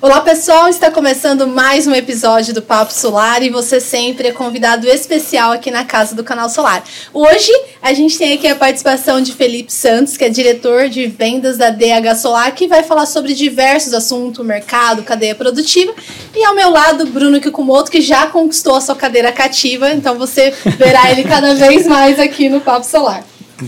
Olá 0.00 0.20
pessoal, 0.20 0.68
está 0.68 0.92
começando 0.92 1.44
mais 1.44 1.88
um 1.88 1.92
episódio 1.92 2.54
do 2.54 2.62
Papo 2.62 2.92
Solar 2.92 3.42
e 3.42 3.50
você 3.50 3.80
sempre 3.80 4.28
é 4.28 4.32
convidado 4.32 4.86
especial 4.86 5.50
aqui 5.50 5.72
na 5.72 5.84
casa 5.84 6.14
do 6.14 6.22
Canal 6.22 6.48
Solar. 6.48 6.84
Hoje 7.12 7.50
a 7.82 7.92
gente 7.92 8.16
tem 8.16 8.32
aqui 8.32 8.46
a 8.46 8.54
participação 8.54 9.20
de 9.20 9.32
Felipe 9.32 9.72
Santos, 9.72 10.16
que 10.16 10.22
é 10.22 10.28
diretor 10.28 10.88
de 10.88 11.08
vendas 11.08 11.58
da 11.58 11.70
DH 11.70 12.14
Solar, 12.16 12.54
que 12.54 12.68
vai 12.68 12.84
falar 12.84 13.06
sobre 13.06 13.34
diversos 13.34 13.92
assuntos, 13.92 14.46
mercado, 14.46 15.02
cadeia 15.02 15.34
produtiva. 15.34 15.92
E 16.32 16.44
ao 16.44 16.54
meu 16.54 16.70
lado, 16.70 17.04
Bruno 17.06 17.40
Kikumoto, 17.40 17.90
que 17.90 18.00
já 18.00 18.28
conquistou 18.28 18.76
a 18.76 18.80
sua 18.80 18.94
cadeira 18.94 19.32
cativa, 19.32 19.90
então 19.90 20.16
você 20.16 20.54
verá 20.78 21.10
ele 21.10 21.24
cada 21.24 21.56
vez 21.56 21.88
mais 21.88 22.20
aqui 22.20 22.48
no 22.48 22.60
Papo 22.60 22.86
Solar. 22.86 23.24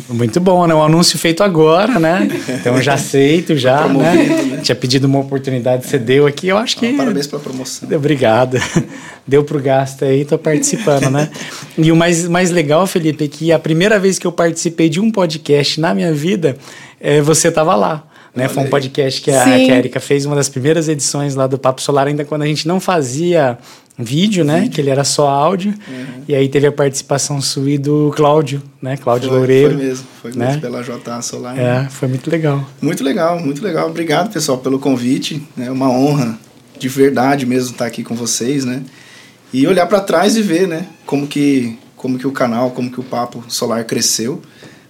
Muito 0.08 0.40
bom, 0.40 0.66
né? 0.66 0.74
Um 0.74 0.82
anúncio 0.82 1.18
feito 1.18 1.42
agora, 1.42 1.98
né? 1.98 2.28
Então 2.60 2.80
já 2.82 2.94
aceito, 2.94 3.56
já, 3.56 3.86
né? 3.88 4.14
né? 4.14 4.60
Tinha 4.62 4.76
pedido 4.76 5.06
uma 5.06 5.18
oportunidade, 5.18 5.86
você 5.86 5.98
deu 5.98 6.26
aqui, 6.26 6.48
eu 6.48 6.58
acho 6.58 6.76
que... 6.76 6.86
Ah, 6.86 6.96
parabéns 6.96 7.26
pela 7.26 7.40
promoção. 7.40 7.88
Obrigado. 7.90 8.58
Deu 9.26 9.44
pro 9.44 9.60
gasto 9.60 10.04
aí, 10.04 10.24
tô 10.24 10.36
participando, 10.36 11.10
né? 11.10 11.30
E 11.78 11.90
o 11.90 11.96
mais, 11.96 12.28
mais 12.28 12.50
legal, 12.50 12.86
Felipe, 12.86 13.24
é 13.24 13.28
que 13.28 13.52
a 13.52 13.58
primeira 13.58 13.98
vez 13.98 14.18
que 14.18 14.26
eu 14.26 14.32
participei 14.32 14.88
de 14.88 15.00
um 15.00 15.10
podcast 15.10 15.80
na 15.80 15.94
minha 15.94 16.12
vida, 16.12 16.56
é, 17.00 17.20
você 17.20 17.50
tava 17.50 17.74
lá. 17.74 18.04
Né? 18.34 18.48
Foi 18.48 18.62
um 18.62 18.68
podcast 18.68 19.20
que 19.20 19.30
a, 19.30 19.44
que 19.44 19.72
a 19.72 19.78
Erika 19.78 19.98
fez, 19.98 20.24
uma 20.24 20.36
das 20.36 20.48
primeiras 20.48 20.88
edições 20.88 21.34
lá 21.34 21.46
do 21.46 21.58
Papo 21.58 21.80
Solar, 21.80 22.06
ainda 22.06 22.24
quando 22.24 22.42
a 22.42 22.46
gente 22.46 22.66
não 22.66 22.78
fazia 22.78 23.58
vídeo, 24.02 24.44
né? 24.44 24.60
Vídeo. 24.60 24.72
Que 24.72 24.80
ele 24.80 24.90
era 24.90 25.04
só 25.04 25.28
áudio. 25.28 25.74
Uhum. 25.88 26.24
E 26.28 26.34
aí 26.34 26.48
teve 26.48 26.66
a 26.66 26.72
participação 26.72 27.40
sua 27.40 27.70
e 27.70 27.78
do 27.78 28.12
Cláudio, 28.16 28.62
né? 28.80 28.96
Cláudio 28.96 29.28
foi, 29.28 29.38
Loureiro. 29.38 29.74
Foi 29.74 29.86
mesmo, 29.86 30.06
foi 30.22 30.32
né? 30.32 30.46
mesmo 30.46 30.60
pela 30.60 30.82
JA 30.82 31.22
Solar. 31.22 31.58
É, 31.58 31.88
foi 31.88 32.08
muito 32.08 32.30
legal. 32.30 32.66
Muito 32.80 33.04
legal, 33.04 33.40
muito 33.40 33.62
legal. 33.62 33.88
Obrigado, 33.88 34.32
pessoal, 34.32 34.58
pelo 34.58 34.78
convite. 34.78 35.42
É 35.56 35.62
né? 35.62 35.70
uma 35.70 35.90
honra 35.90 36.38
de 36.78 36.88
verdade 36.88 37.44
mesmo 37.44 37.72
estar 37.72 37.86
aqui 37.86 38.02
com 38.02 38.14
vocês, 38.14 38.64
né? 38.64 38.82
E 39.52 39.66
olhar 39.66 39.86
para 39.86 40.00
trás 40.00 40.36
e 40.36 40.42
ver, 40.42 40.66
né? 40.66 40.86
Como 41.04 41.26
que, 41.26 41.78
como 41.96 42.18
que 42.18 42.26
o 42.26 42.32
canal, 42.32 42.70
como 42.70 42.90
que 42.90 43.00
o 43.00 43.02
Papo 43.02 43.44
Solar 43.48 43.84
cresceu. 43.84 44.40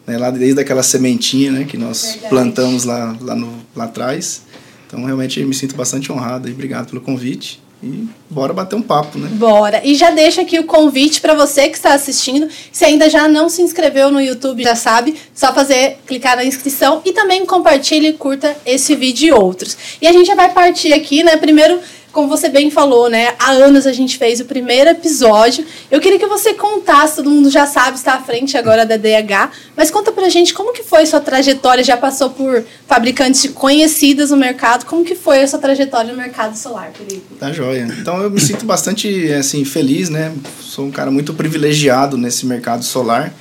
Né? 0.07 0.19
Lá 0.19 0.31
desde 0.31 0.61
aquela 0.61 0.83
sementinha, 0.83 1.51
né? 1.51 1.65
Que 1.65 1.77
nós 1.77 2.05
verdade. 2.05 2.29
plantamos 2.29 2.85
lá, 2.85 3.17
lá, 3.21 3.35
no, 3.35 3.53
lá 3.75 3.85
atrás. 3.85 4.43
Então, 4.87 5.05
realmente, 5.05 5.43
me 5.45 5.55
sinto 5.55 5.75
bastante 5.77 6.13
honrado 6.13 6.49
e 6.49 6.53
obrigado 6.53 6.89
pelo 6.89 7.01
convite. 7.01 7.61
E 7.83 8.07
bora 8.29 8.53
bater 8.53 8.77
um 8.77 8.83
papo, 8.83 9.19
né? 9.19 9.29
Bora. 9.33 9.81
E 9.83 9.95
já 9.95 10.11
deixa 10.11 10.43
aqui 10.43 10.59
o 10.59 10.65
convite 10.65 11.21
para 11.21 11.35
você 11.35 11.67
que 11.69 11.77
está 11.77 11.95
assistindo. 11.95 12.47
Se 12.71 12.85
ainda 12.85 13.09
já 13.09 13.27
não 13.27 13.49
se 13.49 13.63
inscreveu 13.63 14.11
no 14.11 14.21
YouTube, 14.21 14.63
já 14.63 14.75
sabe, 14.75 15.17
só 15.35 15.53
fazer 15.55 15.97
clicar 16.07 16.37
na 16.37 16.45
inscrição 16.45 17.01
e 17.05 17.13
também 17.13 17.47
compartilhe 17.47 18.09
e 18.09 18.13
curta 18.13 18.55
esse 18.67 18.95
vídeo 18.95 19.29
e 19.29 19.33
outros. 19.33 19.77
E 20.01 20.07
a 20.07 20.13
gente 20.13 20.27
já 20.27 20.35
vai 20.35 20.53
partir 20.53 20.93
aqui, 20.93 21.23
né? 21.23 21.39
Primeiro 21.39 21.81
como 22.13 22.29
você 22.29 22.49
bem 22.49 22.71
falou, 22.71 23.09
né? 23.09 23.35
Há 23.39 23.51
anos 23.53 23.87
a 23.87 23.93
gente 23.93 24.19
fez 24.19 24.41
o 24.41 24.45
primeiro 24.45 24.91
episódio. 24.91 25.65
Eu 25.91 26.01
queria 26.01 26.19
que 26.19 26.27
você 26.27 26.55
contasse, 26.55 27.17
todo 27.17 27.31
mundo 27.31 27.51
já 27.51 27.67
sabe, 27.67 27.97
está 27.97 28.15
à 28.15 28.21
frente 28.21 28.57
agora 28.57 28.85
da 28.85 28.97
DH, 28.97 29.51
mas 29.77 29.91
conta 29.91 30.11
pra 30.13 30.29
gente 30.29 30.53
como 30.53 30.73
que 30.73 30.83
foi 30.83 31.07
sua 31.07 31.21
trajetória, 31.21 31.85
já 31.85 31.97
passou 31.97 32.31
por 32.31 32.65
fabricantes 32.87 33.51
conhecidas 33.53 34.31
no 34.31 34.37
mercado, 34.37 34.87
como 34.87 35.05
que 35.05 35.15
foi 35.15 35.43
a 35.43 35.49
sua 35.49 35.59
trajetória 35.59 36.11
no 36.13 36.19
mercado 36.19 36.57
solar, 36.57 36.93
Felipe? 36.93 37.35
Tá 37.39 37.53
joia. 37.53 37.89
Então 38.01 38.21
eu 38.23 38.31
me 38.31 38.41
sinto 38.41 38.65
bastante, 38.65 39.33
assim, 39.33 39.65
feliz, 39.65 40.09
né? 40.09 40.33
Sou 40.61 40.87
um 40.87 40.91
cara 40.91 41.11
muito 41.11 41.33
privilegiado 41.35 42.17
nesse 42.17 42.47
mercado 42.47 42.85
solar 42.85 43.33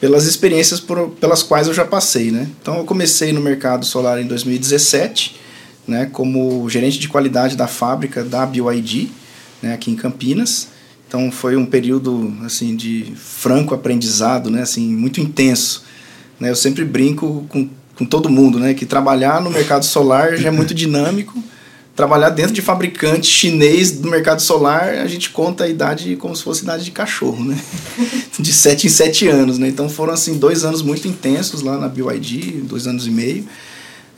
pelas 0.00 0.26
experiências 0.26 0.80
por, 0.80 1.10
pelas 1.10 1.42
quais 1.42 1.66
eu 1.66 1.74
já 1.74 1.84
passei, 1.84 2.30
né? 2.30 2.48
Então 2.60 2.78
eu 2.78 2.84
comecei 2.84 3.32
no 3.32 3.40
mercado 3.40 3.84
solar 3.84 4.20
em 4.20 4.26
2017, 4.26 5.37
né, 5.88 6.06
como 6.12 6.68
gerente 6.68 6.98
de 6.98 7.08
qualidade 7.08 7.56
da 7.56 7.66
fábrica 7.66 8.22
da 8.22 8.44
BioID, 8.44 9.10
né, 9.62 9.72
aqui 9.72 9.90
em 9.90 9.96
Campinas. 9.96 10.68
Então 11.08 11.32
foi 11.32 11.56
um 11.56 11.64
período 11.64 12.36
assim 12.44 12.76
de 12.76 13.14
franco 13.16 13.74
aprendizado, 13.74 14.50
né, 14.50 14.62
assim 14.62 14.94
muito 14.94 15.20
intenso. 15.20 15.84
Né? 16.38 16.50
Eu 16.50 16.56
sempre 16.56 16.84
brinco 16.84 17.46
com, 17.48 17.68
com 17.96 18.04
todo 18.04 18.28
mundo, 18.28 18.60
né, 18.60 18.74
que 18.74 18.84
trabalhar 18.84 19.40
no 19.40 19.50
mercado 19.50 19.84
solar 19.84 20.36
já 20.36 20.48
é 20.48 20.52
muito 20.52 20.74
dinâmico. 20.76 21.42
Trabalhar 21.96 22.30
dentro 22.30 22.52
de 22.52 22.62
fabricante 22.62 23.26
chinês 23.26 23.90
do 23.90 24.08
mercado 24.08 24.40
solar, 24.40 24.90
a 24.98 25.06
gente 25.08 25.30
conta 25.30 25.64
a 25.64 25.68
idade 25.68 26.14
como 26.14 26.36
se 26.36 26.44
fosse 26.44 26.62
idade 26.62 26.84
de 26.84 26.92
cachorro, 26.92 27.44
né? 27.44 27.58
De 28.38 28.52
sete 28.52 28.86
em 28.86 28.90
sete 28.90 29.26
anos, 29.26 29.58
né? 29.58 29.66
Então 29.66 29.88
foram 29.88 30.12
assim 30.12 30.38
dois 30.38 30.64
anos 30.64 30.80
muito 30.80 31.08
intensos 31.08 31.60
lá 31.60 31.76
na 31.76 31.88
BioID, 31.88 32.62
dois 32.62 32.86
anos 32.86 33.04
e 33.08 33.10
meio 33.10 33.44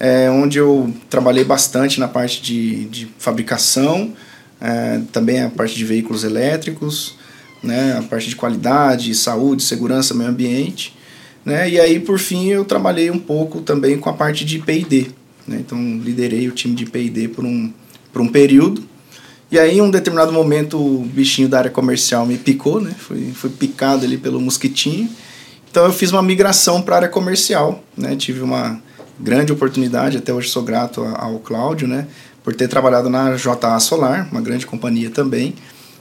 é, 0.01 0.31
onde 0.31 0.59
eu 0.59 0.93
trabalhei 1.11 1.45
bastante 1.45 2.01
na 2.01 2.09
parte 2.09 2.41
de, 2.41 2.87
de 2.87 3.09
fabricação, 3.19 4.15
é, 4.59 5.03
também 5.13 5.43
a 5.43 5.51
parte 5.51 5.75
de 5.75 5.85
veículos 5.85 6.25
elétricos, 6.25 7.15
né, 7.63 7.99
a 7.99 8.03
parte 8.03 8.31
de 8.31 8.35
qualidade, 8.35 9.15
saúde, 9.15 9.63
segurança, 9.63 10.15
meio 10.15 10.31
ambiente. 10.31 10.97
Né, 11.45 11.69
e 11.69 11.79
aí, 11.79 12.01
por 12.01 12.19
fim, 12.19 12.49
eu 12.49 12.65
trabalhei 12.65 13.11
um 13.11 13.19
pouco 13.19 13.61
também 13.61 13.99
com 13.99 14.09
a 14.09 14.15
parte 14.15 14.43
de 14.43 14.59
P&D. 14.59 15.09
Né, 15.47 15.59
então, 15.61 15.79
liderei 16.03 16.49
o 16.49 16.53
time 16.53 16.75
de 16.75 16.87
P&D 16.87 17.29
por 17.29 17.45
um, 17.45 17.71
por 18.11 18.23
um 18.23 18.29
período. 18.29 18.89
E 19.51 19.59
aí, 19.59 19.79
em 19.79 19.83
um 19.83 19.91
determinado 19.91 20.33
momento, 20.33 20.79
o 20.79 21.05
bichinho 21.05 21.49
da 21.49 21.59
área 21.59 21.71
comercial 21.71 22.25
me 22.25 22.39
picou, 22.39 22.81
né? 22.81 22.95
Fui, 22.97 23.33
fui 23.35 23.51
picado 23.51 24.05
ali 24.05 24.17
pelo 24.17 24.41
mosquitinho. 24.41 25.11
Então, 25.69 25.85
eu 25.87 25.93
fiz 25.93 26.13
uma 26.13 26.23
migração 26.23 26.81
para 26.81 26.95
a 26.95 26.99
área 26.99 27.09
comercial, 27.09 27.83
né? 27.97 28.15
Tive 28.15 28.43
uma, 28.43 28.81
grande 29.21 29.53
oportunidade, 29.53 30.17
até 30.17 30.33
hoje 30.33 30.49
sou 30.49 30.63
grato 30.63 31.03
ao 31.03 31.39
Cláudio, 31.39 31.87
né, 31.87 32.07
por 32.43 32.55
ter 32.55 32.69
trabalhado 32.69 33.09
na 33.11 33.37
JA 33.37 33.79
Solar, 33.79 34.29
uma 34.31 34.41
grande 34.41 34.67
companhia 34.67 35.11
também, 35.11 35.55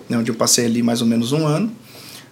né, 0.07 0.17
onde 0.17 0.31
eu 0.31 0.35
passei 0.35 0.65
ali 0.65 0.81
mais 0.81 1.01
ou 1.01 1.07
menos 1.07 1.31
um 1.31 1.45
ano 1.45 1.71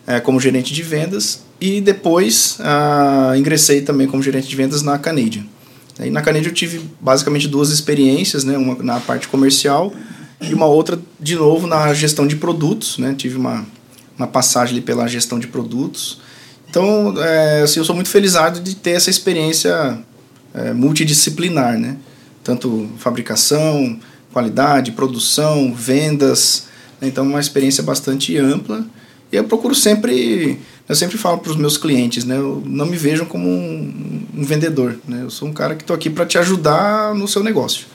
é, 0.08 0.22
como 0.22 0.40
gerente 0.40 0.74
de 0.74 0.82
vendas 0.82 1.42
e 1.60 1.82
depois 1.82 2.58
ah, 2.62 3.34
ingressei 3.36 3.82
também 3.82 4.08
como 4.08 4.24
gerente 4.24 4.48
de 4.48 4.56
vendas 4.56 4.82
na 4.82 4.98
Canadian. 4.98 5.44
E 6.00 6.10
na 6.10 6.22
Canadian 6.22 6.50
eu 6.50 6.54
tive 6.54 6.80
basicamente 7.02 7.48
duas 7.48 7.70
experiências, 7.70 8.44
né, 8.44 8.58
uma 8.58 8.76
na 8.82 9.00
parte 9.00 9.28
comercial 9.28 9.92
e 10.40 10.54
uma 10.54 10.68
outra 10.68 10.98
de 11.20 11.36
novo 11.36 11.68
na 11.68 11.94
gestão 11.94 12.26
de 12.26 12.36
produtos, 12.38 12.98
né, 12.98 13.14
tive 13.18 13.36
uma, 13.36 13.66
uma 14.18 14.28
passagem 14.28 14.76
ali 14.76 14.82
pela 14.82 15.08
gestão 15.08 15.38
de 15.38 15.48
produtos. 15.48 16.22
Então, 16.70 17.16
é, 17.18 17.62
assim, 17.62 17.80
eu 17.80 17.86
sou 17.86 17.96
muito 17.96 18.10
felizado 18.10 18.60
de 18.60 18.76
ter 18.76 18.92
essa 18.92 19.10
experiência 19.10 20.00
é, 20.58 20.74
multidisciplinar, 20.74 21.78
né? 21.78 21.98
Tanto 22.44 22.90
fabricação, 22.98 24.00
qualidade, 24.34 24.92
produção, 24.92 25.74
vendas. 25.74 26.68
Né? 27.00 27.08
Então, 27.08 27.26
uma 27.26 27.40
experiência 27.40 27.84
bastante 27.84 28.38
ampla. 28.38 28.86
E 29.32 29.36
eu 29.36 29.44
procuro 29.44 29.76
sempre, 29.76 30.60
eu 30.88 30.96
sempre 30.96 31.18
falo 31.18 31.38
para 31.40 31.52
os 31.52 31.58
meus 31.58 31.78
clientes, 31.78 32.24
né? 32.24 32.38
Eu 32.38 32.64
não 32.66 32.86
me 32.86 32.98
vejam 32.98 33.26
como 33.26 33.48
um, 33.48 34.24
um 34.36 34.44
vendedor, 34.44 34.98
né? 35.08 35.22
Eu 35.24 35.30
sou 35.30 35.48
um 35.48 35.54
cara 35.54 35.76
que 35.76 35.84
estou 35.84 35.96
aqui 35.96 36.10
para 36.10 36.26
te 36.26 36.38
ajudar 36.38 37.14
no 37.14 37.28
seu 37.28 37.44
negócio. 37.44 37.86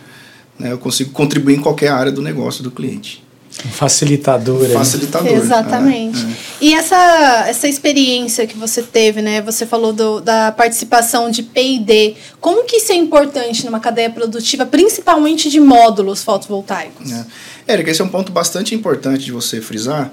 Né? 0.58 0.72
Eu 0.72 0.78
consigo 0.78 1.10
contribuir 1.10 1.56
em 1.56 1.60
qualquer 1.60 1.88
área 1.88 2.12
do 2.12 2.22
negócio 2.22 2.62
do 2.62 2.70
cliente. 2.70 3.24
Um 3.66 3.70
facilitador. 3.70 4.66
Facilitador. 4.70 5.28
Exatamente. 5.28 6.18
É, 6.18 6.30
é. 6.30 6.34
E 6.60 6.74
essa, 6.74 7.44
essa 7.46 7.68
experiência 7.68 8.46
que 8.46 8.56
você 8.56 8.82
teve, 8.82 9.20
né? 9.20 9.42
Você 9.42 9.66
falou 9.66 9.92
do, 9.92 10.20
da 10.20 10.50
participação 10.50 11.30
de 11.30 11.42
P&D. 11.42 12.14
Como 12.40 12.64
que 12.64 12.76
isso 12.76 12.92
é 12.92 12.96
importante 12.96 13.64
numa 13.64 13.78
cadeia 13.78 14.10
produtiva, 14.10 14.64
principalmente 14.64 15.50
de 15.50 15.60
módulos 15.60 16.24
fotovoltaicos? 16.24 17.12
É. 17.12 17.26
Érica, 17.68 17.90
esse 17.90 18.00
é 18.00 18.04
um 18.04 18.08
ponto 18.08 18.32
bastante 18.32 18.74
importante 18.74 19.24
de 19.24 19.32
você 19.32 19.60
frisar, 19.60 20.10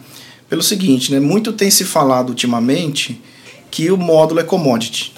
pelo 0.49 0.61
seguinte, 0.61 1.11
né? 1.11 1.19
Muito 1.19 1.53
tem 1.53 1.71
se 1.71 1.85
falado 1.85 2.29
ultimamente 2.29 3.21
que 3.71 3.89
o 3.89 3.97
módulo 3.97 4.41
é 4.41 4.43
commodity. 4.43 5.13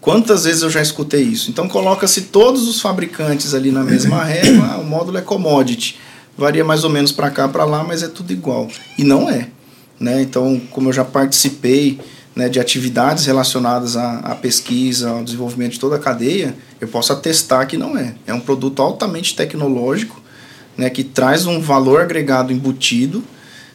Quantas 0.00 0.44
vezes 0.44 0.62
eu 0.62 0.70
já 0.70 0.80
escutei 0.80 1.22
isso? 1.22 1.50
Então 1.50 1.68
coloca-se 1.68 2.22
todos 2.22 2.66
os 2.66 2.80
fabricantes 2.80 3.52
ali 3.52 3.70
na 3.70 3.84
mesma 3.84 4.24
régua, 4.24 4.78
o 4.78 4.84
módulo 4.84 5.18
é 5.18 5.20
commodity 5.20 5.98
varia 6.38 6.64
mais 6.64 6.84
ou 6.84 6.90
menos 6.90 7.10
para 7.10 7.30
cá, 7.30 7.48
para 7.48 7.64
lá, 7.64 7.82
mas 7.82 8.02
é 8.02 8.08
tudo 8.08 8.32
igual. 8.32 8.68
E 8.96 9.02
não 9.02 9.28
é. 9.28 9.48
Né? 9.98 10.22
Então, 10.22 10.60
como 10.70 10.88
eu 10.88 10.92
já 10.92 11.04
participei 11.04 11.98
né, 12.34 12.48
de 12.48 12.60
atividades 12.60 13.26
relacionadas 13.26 13.96
à, 13.96 14.20
à, 14.20 14.34
pesquisa, 14.36 15.10
ao 15.10 15.24
desenvolvimento 15.24 15.72
de 15.72 15.80
toda 15.80 15.96
a 15.96 15.98
cadeia, 15.98 16.54
eu 16.80 16.86
posso 16.86 17.12
atestar 17.12 17.66
que 17.66 17.76
não 17.76 17.98
é. 17.98 18.14
É 18.24 18.32
um 18.32 18.38
produto 18.38 18.80
altamente 18.80 19.34
tecnológico, 19.34 20.22
né, 20.76 20.88
que 20.88 21.02
traz 21.02 21.44
um 21.46 21.60
valor 21.60 22.00
agregado 22.00 22.52
embutido 22.52 23.24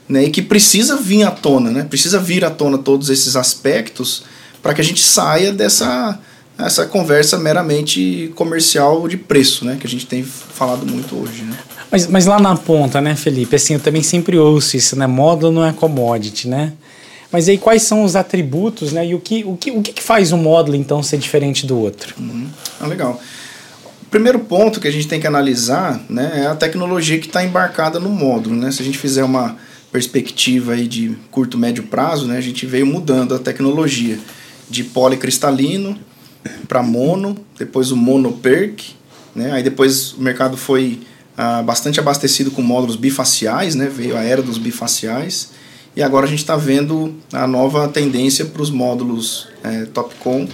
né, 0.08 0.24
e 0.24 0.30
que 0.30 0.42
precisa 0.42 0.96
vir 0.96 1.24
à 1.24 1.32
tona, 1.32 1.70
né, 1.70 1.84
precisa 1.84 2.18
vir 2.18 2.46
à 2.46 2.50
tona 2.50 2.78
todos 2.78 3.10
esses 3.10 3.36
aspectos 3.36 4.24
para 4.62 4.74
que 4.74 4.80
a 4.80 4.84
gente 4.84 5.04
saia 5.04 5.52
dessa 5.52 6.18
essa 6.58 6.86
conversa 6.86 7.38
meramente 7.38 8.32
comercial 8.36 9.08
de 9.08 9.18
preço, 9.18 9.66
né, 9.66 9.78
que 9.80 9.88
a 9.88 9.90
gente 9.90 10.06
tem 10.06 10.24
falado 10.24 10.86
muito 10.86 11.16
hoje. 11.16 11.44
Né? 11.44 11.58
Mas, 11.92 12.08
mas 12.08 12.26
lá 12.26 12.40
na 12.40 12.56
ponta, 12.56 13.02
né, 13.02 13.16
Felipe? 13.16 13.56
Assim, 13.56 13.76
eu 13.76 13.80
também 13.80 14.02
sempre 14.02 14.38
ouço 14.38 14.76
isso, 14.76 14.96
né? 14.96 15.06
Módulo 15.06 15.52
não 15.52 15.66
é 15.66 15.72
commodity, 15.72 16.48
né? 16.48 16.74
Mas 17.32 17.50
aí 17.50 17.58
quais 17.58 17.82
são 17.84 18.04
os 18.04 18.16
atributos, 18.16 18.92
né? 18.92 19.08
E 19.08 19.16
o 19.16 19.20
que, 19.20 19.44
o 19.44 19.58
que, 19.58 19.72
o 19.72 19.82
que 19.82 20.02
faz 20.02 20.32
um 20.32 20.38
módulo, 20.38 20.76
então, 20.76 21.02
ser 21.02 21.18
diferente 21.18 21.66
do 21.66 21.78
outro? 21.78 22.16
Uhum. 22.20 22.48
Ah, 22.80 22.88
legal. 22.88 23.20
primeiro 24.10 24.40
ponto 24.40 24.80
que 24.80 24.88
a 24.88 24.92
gente 24.92 25.08
tem 25.08 25.20
que 25.20 25.28
analisar 25.28 26.00
né, 26.10 26.44
é 26.44 26.48
a 26.48 26.56
tecnologia 26.56 27.20
que 27.20 27.28
está 27.28 27.44
embarcada 27.44 28.00
no 28.00 28.10
módulo. 28.10 28.56
Né? 28.56 28.72
Se 28.72 28.82
a 28.82 28.86
gente 28.86 28.98
fizer 28.98 29.24
uma 29.24 29.56
perspectiva 29.92 30.74
aí 30.74 30.88
de 30.88 31.16
curto, 31.30 31.58
médio 31.58 31.84
prazo, 31.84 32.28
né, 32.28 32.38
a 32.38 32.42
gente 32.42 32.66
veio 32.66 32.86
mudando 32.86 33.36
a 33.36 33.40
tecnologia 33.40 34.18
de 34.70 34.84
policristalino 34.84 35.96
para 36.68 36.84
mono, 36.84 37.38
depois 37.58 37.92
o 37.92 37.96
monoperc, 37.96 38.96
né, 39.36 39.52
aí 39.52 39.64
depois 39.64 40.14
o 40.14 40.22
mercado 40.22 40.58
foi 40.58 41.00
ah, 41.38 41.62
bastante 41.64 42.00
abastecido 42.00 42.52
com 42.52 42.62
módulos 42.62 42.96
bifaciais, 42.96 43.76
né, 43.76 43.88
veio 43.88 44.18
a 44.18 44.24
era 44.24 44.42
dos 44.42 44.58
bifaciais, 44.58 45.52
e 45.96 46.02
agora 46.02 46.26
a 46.26 46.30
gente 46.30 46.40
está 46.40 46.56
vendo 46.56 47.16
a 47.32 47.46
nova 47.46 47.88
tendência 47.88 48.46
para 48.46 48.62
os 48.62 48.70
módulos 48.70 49.48
é, 49.64 49.86
Topcon 49.86 50.48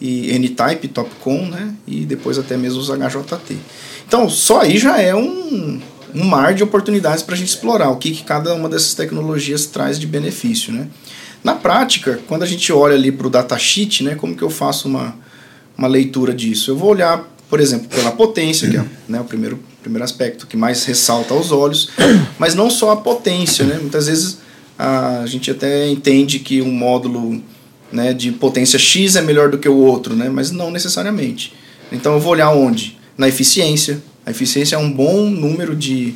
e 0.00 0.30
N-Type 0.32 0.88
Topcon, 0.88 1.46
né, 1.46 1.74
e 1.86 2.04
depois 2.04 2.38
até 2.38 2.56
mesmo 2.56 2.80
os 2.80 2.88
HJT. 2.88 3.56
Então, 4.06 4.28
só 4.28 4.60
aí 4.60 4.76
já 4.76 4.98
é 5.00 5.14
um, 5.14 5.80
um 6.14 6.24
mar 6.24 6.54
de 6.54 6.62
oportunidades 6.62 7.22
para 7.22 7.34
a 7.34 7.38
gente 7.38 7.48
explorar 7.48 7.88
o 7.90 7.96
que, 7.96 8.10
que 8.10 8.22
cada 8.22 8.54
uma 8.54 8.68
dessas 8.68 8.94
tecnologias 8.94 9.64
traz 9.64 9.98
de 9.98 10.06
benefício. 10.06 10.72
Né? 10.72 10.88
Na 11.42 11.54
prática, 11.54 12.20
quando 12.28 12.42
a 12.42 12.46
gente 12.46 12.70
olha 12.72 12.94
ali 12.94 13.10
para 13.10 13.26
o 13.26 13.30
datasheet, 13.30 14.04
né, 14.04 14.14
como 14.14 14.36
que 14.36 14.42
eu 14.42 14.50
faço 14.50 14.88
uma, 14.88 15.14
uma 15.82 15.88
leitura 15.88 16.32
disso? 16.32 16.70
Eu 16.70 16.76
vou 16.76 16.90
olhar, 16.90 17.28
por 17.50 17.58
exemplo, 17.58 17.88
pela 17.88 18.12
potência, 18.12 18.70
que 18.70 18.76
é 18.76 18.84
né, 19.08 19.20
o 19.20 19.24
primeiro, 19.24 19.58
primeiro 19.82 20.04
aspecto 20.04 20.46
que 20.46 20.56
mais 20.56 20.84
ressalta 20.84 21.34
aos 21.34 21.50
olhos, 21.50 21.90
mas 22.38 22.54
não 22.54 22.70
só 22.70 22.92
a 22.92 22.96
potência. 22.96 23.64
Né? 23.64 23.78
Muitas 23.80 24.06
vezes 24.06 24.38
a 24.78 25.24
gente 25.26 25.50
até 25.50 25.88
entende 25.88 26.38
que 26.38 26.62
um 26.62 26.70
módulo 26.70 27.42
né, 27.90 28.14
de 28.14 28.30
potência 28.30 28.78
X 28.78 29.16
é 29.16 29.22
melhor 29.22 29.50
do 29.50 29.58
que 29.58 29.68
o 29.68 29.76
outro, 29.76 30.14
né, 30.14 30.28
mas 30.28 30.52
não 30.52 30.70
necessariamente. 30.70 31.52
Então 31.90 32.14
eu 32.14 32.20
vou 32.20 32.32
olhar 32.32 32.50
onde? 32.50 32.98
Na 33.18 33.28
eficiência, 33.28 34.00
a 34.24 34.30
eficiência 34.30 34.76
é 34.76 34.78
um 34.78 34.90
bom 34.90 35.28
número 35.28 35.74
de, 35.74 36.14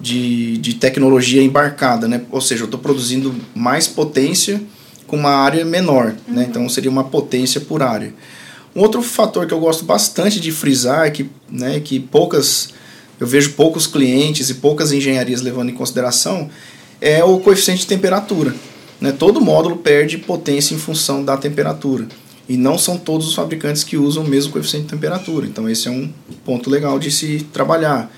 de, 0.00 0.56
de 0.56 0.74
tecnologia 0.74 1.42
embarcada, 1.42 2.08
né? 2.08 2.22
ou 2.30 2.40
seja, 2.40 2.62
eu 2.62 2.64
estou 2.64 2.80
produzindo 2.80 3.34
mais 3.54 3.86
potência 3.86 4.60
com 5.06 5.16
uma 5.16 5.30
área 5.30 5.64
menor, 5.64 6.06
né? 6.06 6.14
uhum. 6.28 6.34
né? 6.34 6.46
então 6.48 6.68
seria 6.68 6.90
uma 6.90 7.04
potência 7.04 7.60
por 7.60 7.82
área. 7.82 8.12
Um 8.74 8.80
outro 8.80 9.02
fator 9.02 9.46
que 9.46 9.52
eu 9.52 9.60
gosto 9.60 9.84
bastante 9.84 10.40
de 10.40 10.50
frisar 10.50 11.06
é 11.06 11.10
que, 11.10 11.28
né, 11.50 11.80
que 11.80 12.00
poucas, 12.00 12.70
eu 13.20 13.26
vejo 13.26 13.52
poucos 13.52 13.86
clientes 13.86 14.48
e 14.48 14.54
poucas 14.54 14.92
engenharias 14.92 15.42
levando 15.42 15.70
em 15.70 15.74
consideração 15.74 16.48
é 17.00 17.22
o 17.22 17.38
coeficiente 17.40 17.80
de 17.80 17.86
temperatura. 17.88 18.54
Né? 19.00 19.10
Todo 19.10 19.40
módulo 19.40 19.76
perde 19.76 20.16
potência 20.16 20.74
em 20.74 20.78
função 20.78 21.24
da 21.24 21.36
temperatura. 21.36 22.06
E 22.48 22.56
não 22.56 22.78
são 22.78 22.96
todos 22.96 23.28
os 23.28 23.34
fabricantes 23.34 23.82
que 23.82 23.96
usam 23.96 24.24
o 24.24 24.28
mesmo 24.28 24.52
coeficiente 24.52 24.84
de 24.84 24.90
temperatura. 24.90 25.46
Então, 25.46 25.68
esse 25.68 25.88
é 25.88 25.90
um 25.90 26.10
ponto 26.44 26.70
legal 26.70 26.98
de 26.98 27.10
se 27.10 27.46
trabalhar. 27.52 28.10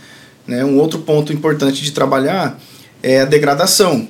Né? 0.47 0.65
Um 0.65 0.79
outro 0.79 0.99
ponto 1.01 1.33
importante 1.33 1.83
de 1.83 1.93
trabalhar 1.93 2.61
é 3.03 3.21
a 3.21 3.25
degradação. 3.25 4.07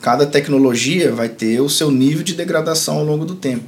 Cada 0.00 0.26
tecnologia 0.26 1.12
vai 1.12 1.28
ter 1.28 1.60
o 1.60 1.68
seu 1.68 1.90
nível 1.90 2.22
de 2.22 2.34
degradação 2.34 2.98
ao 2.98 3.04
longo 3.04 3.24
do 3.24 3.34
tempo. 3.34 3.64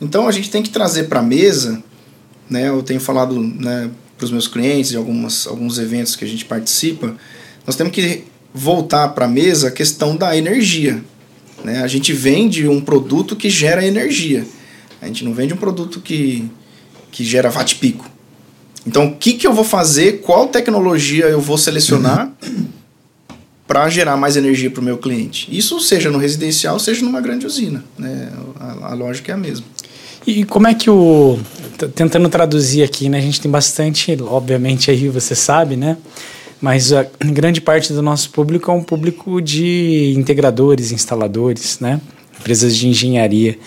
Então, 0.00 0.26
a 0.26 0.32
gente 0.32 0.50
tem 0.50 0.62
que 0.62 0.70
trazer 0.70 1.04
para 1.04 1.20
a 1.20 1.22
mesa, 1.22 1.82
né? 2.48 2.68
eu 2.68 2.82
tenho 2.82 3.00
falado 3.00 3.38
né, 3.40 3.90
para 4.16 4.24
os 4.24 4.30
meus 4.30 4.48
clientes 4.48 4.92
em 4.92 4.96
algumas, 4.96 5.46
alguns 5.46 5.78
eventos 5.78 6.16
que 6.16 6.24
a 6.24 6.28
gente 6.28 6.44
participa, 6.44 7.14
nós 7.66 7.76
temos 7.76 7.92
que 7.92 8.24
voltar 8.52 9.08
para 9.08 9.26
a 9.26 9.28
mesa 9.28 9.68
a 9.68 9.70
questão 9.70 10.16
da 10.16 10.36
energia. 10.36 11.02
Né? 11.64 11.82
A 11.82 11.86
gente 11.86 12.12
vende 12.12 12.68
um 12.68 12.80
produto 12.80 13.36
que 13.36 13.48
gera 13.48 13.84
energia. 13.84 14.46
A 15.00 15.06
gente 15.06 15.24
não 15.24 15.32
vende 15.32 15.54
um 15.54 15.56
produto 15.56 16.00
que, 16.00 16.50
que 17.10 17.24
gera 17.24 17.50
watt 17.50 17.76
pico. 17.76 18.08
Então, 18.86 19.06
o 19.06 19.16
que, 19.16 19.34
que 19.34 19.46
eu 19.46 19.52
vou 19.52 19.64
fazer? 19.64 20.20
Qual 20.20 20.48
tecnologia 20.48 21.26
eu 21.26 21.40
vou 21.40 21.58
selecionar 21.58 22.32
para 23.66 23.88
gerar 23.88 24.16
mais 24.16 24.36
energia 24.36 24.70
para 24.70 24.80
o 24.80 24.84
meu 24.84 24.98
cliente? 24.98 25.46
Isso 25.54 25.78
seja 25.80 26.10
no 26.10 26.18
residencial, 26.18 26.78
seja 26.78 27.04
numa 27.04 27.20
grande 27.20 27.46
usina. 27.46 27.84
Né? 27.98 28.32
A, 28.58 28.92
a 28.92 28.94
lógica 28.94 29.32
é 29.32 29.34
a 29.34 29.38
mesma. 29.38 29.66
E 30.26 30.44
como 30.44 30.66
é 30.68 30.74
que 30.74 30.90
o. 30.90 31.38
Tentando 31.94 32.28
traduzir 32.28 32.82
aqui, 32.82 33.08
né? 33.08 33.18
A 33.18 33.22
gente 33.22 33.40
tem 33.40 33.50
bastante, 33.50 34.16
obviamente, 34.22 34.90
aí 34.90 35.08
você 35.08 35.34
sabe, 35.34 35.76
né? 35.76 35.96
Mas 36.60 36.92
a 36.92 37.06
grande 37.24 37.60
parte 37.60 37.92
do 37.92 38.02
nosso 38.02 38.30
público 38.30 38.70
é 38.70 38.74
um 38.74 38.82
público 38.82 39.40
de 39.40 40.12
integradores, 40.14 40.92
instaladores, 40.92 41.80
né? 41.80 42.00
Empresas 42.38 42.76
de 42.76 42.86
engenharia 42.86 43.58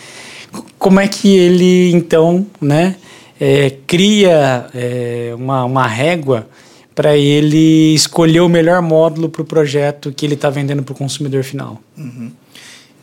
como 0.84 1.00
é 1.00 1.08
que 1.08 1.34
ele 1.34 1.92
então, 1.94 2.46
né, 2.60 2.96
é, 3.40 3.70
cria 3.88 4.68
é, 4.74 5.34
uma, 5.34 5.64
uma 5.64 5.88
régua 5.88 6.48
para 6.94 7.16
ele 7.16 7.94
escolher 7.94 8.42
o 8.42 8.50
melhor 8.50 8.82
módulo 8.82 9.30
para 9.30 9.42
o 9.42 9.46
projeto 9.46 10.12
que 10.12 10.26
ele 10.26 10.36
está 10.36 10.50
vendendo 10.50 10.84
para 10.84 10.92
o 10.92 10.96
consumidor 10.96 11.44
final? 11.44 11.82
Uhum. 11.98 12.32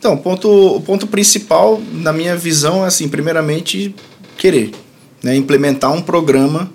Então, 0.01 0.15
o 0.15 0.17
ponto, 0.17 0.49
o 0.49 0.81
ponto 0.81 1.05
principal, 1.05 1.79
na 1.93 2.11
minha 2.11 2.35
visão, 2.35 2.83
é 2.83 2.87
assim, 2.87 3.07
primeiramente, 3.07 3.93
querer. 4.35 4.71
Né, 5.21 5.35
implementar 5.35 5.93
um 5.93 6.01
programa 6.01 6.71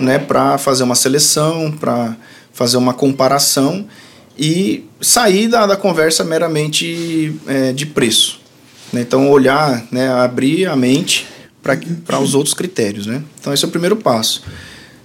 né, 0.00 0.18
para 0.18 0.58
fazer 0.58 0.82
uma 0.82 0.96
seleção, 0.96 1.70
para 1.70 2.16
fazer 2.52 2.76
uma 2.76 2.92
comparação 2.92 3.86
e 4.36 4.84
sair 5.00 5.46
da, 5.46 5.66
da 5.68 5.76
conversa 5.76 6.24
meramente 6.24 7.36
é, 7.46 7.72
de 7.72 7.86
preço. 7.86 8.40
Né? 8.92 9.02
Então, 9.02 9.30
olhar, 9.30 9.86
né, 9.92 10.08
abrir 10.08 10.66
a 10.66 10.74
mente 10.74 11.28
para 12.04 12.18
os 12.18 12.34
outros 12.34 12.54
critérios. 12.54 13.06
Né? 13.06 13.22
Então, 13.38 13.54
esse 13.54 13.64
é 13.64 13.68
o 13.68 13.70
primeiro 13.70 13.94
passo. 13.94 14.42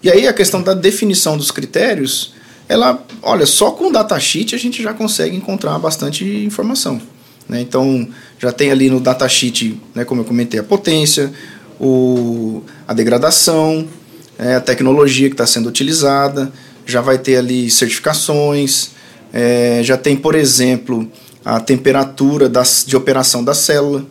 E 0.02 0.10
aí, 0.10 0.28
a 0.28 0.34
questão 0.34 0.64
da 0.64 0.74
definição 0.74 1.38
dos 1.38 1.52
critérios, 1.52 2.34
ela, 2.68 3.06
olha, 3.22 3.46
só 3.46 3.70
com 3.70 3.90
o 3.90 3.92
datasheet 3.92 4.56
a 4.56 4.58
gente 4.58 4.82
já 4.82 4.92
consegue 4.92 5.36
encontrar 5.36 5.78
bastante 5.78 6.26
informação. 6.26 7.00
Né? 7.50 7.62
Então, 7.62 8.08
já 8.38 8.52
tem 8.52 8.70
ali 8.72 8.90
no 8.90 9.00
datasheet, 9.00 9.82
né, 9.96 10.06
como 10.06 10.22
eu 10.22 10.26
comentei, 10.26 10.60
a 10.60 10.64
potência, 10.64 11.34
o, 11.80 12.62
a 12.88 12.94
degradação, 12.94 13.88
é, 14.38 14.56
a 14.56 14.62
tecnologia 14.62 15.28
que 15.28 15.34
está 15.34 15.48
sendo 15.48 15.68
utilizada, 15.68 16.54
já 16.86 17.02
vai 17.02 17.18
ter 17.18 17.38
ali 17.38 17.70
certificações, 17.70 18.92
é, 19.34 19.82
já 19.84 19.98
tem, 19.98 20.16
por 20.16 20.36
exemplo, 20.36 21.12
a 21.44 21.60
temperatura 21.60 22.48
das, 22.48 22.86
de 22.86 22.96
operação 22.96 23.44
da 23.44 23.54
célula, 23.54 24.06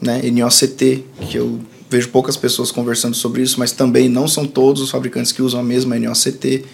né, 0.00 0.22
NOCT, 0.30 1.04
que 1.28 1.36
eu 1.36 1.60
vejo 1.90 2.08
poucas 2.08 2.36
pessoas 2.36 2.70
conversando 2.70 3.14
sobre 3.14 3.42
isso, 3.42 3.58
mas 3.58 3.72
também 3.72 4.08
não 4.08 4.26
são 4.28 4.46
todos 4.46 4.82
os 4.82 4.90
fabricantes 4.90 5.32
que 5.32 5.42
usam 5.42 5.60
a 5.60 5.62
mesma 5.62 5.98
NOCT, 5.98 6.64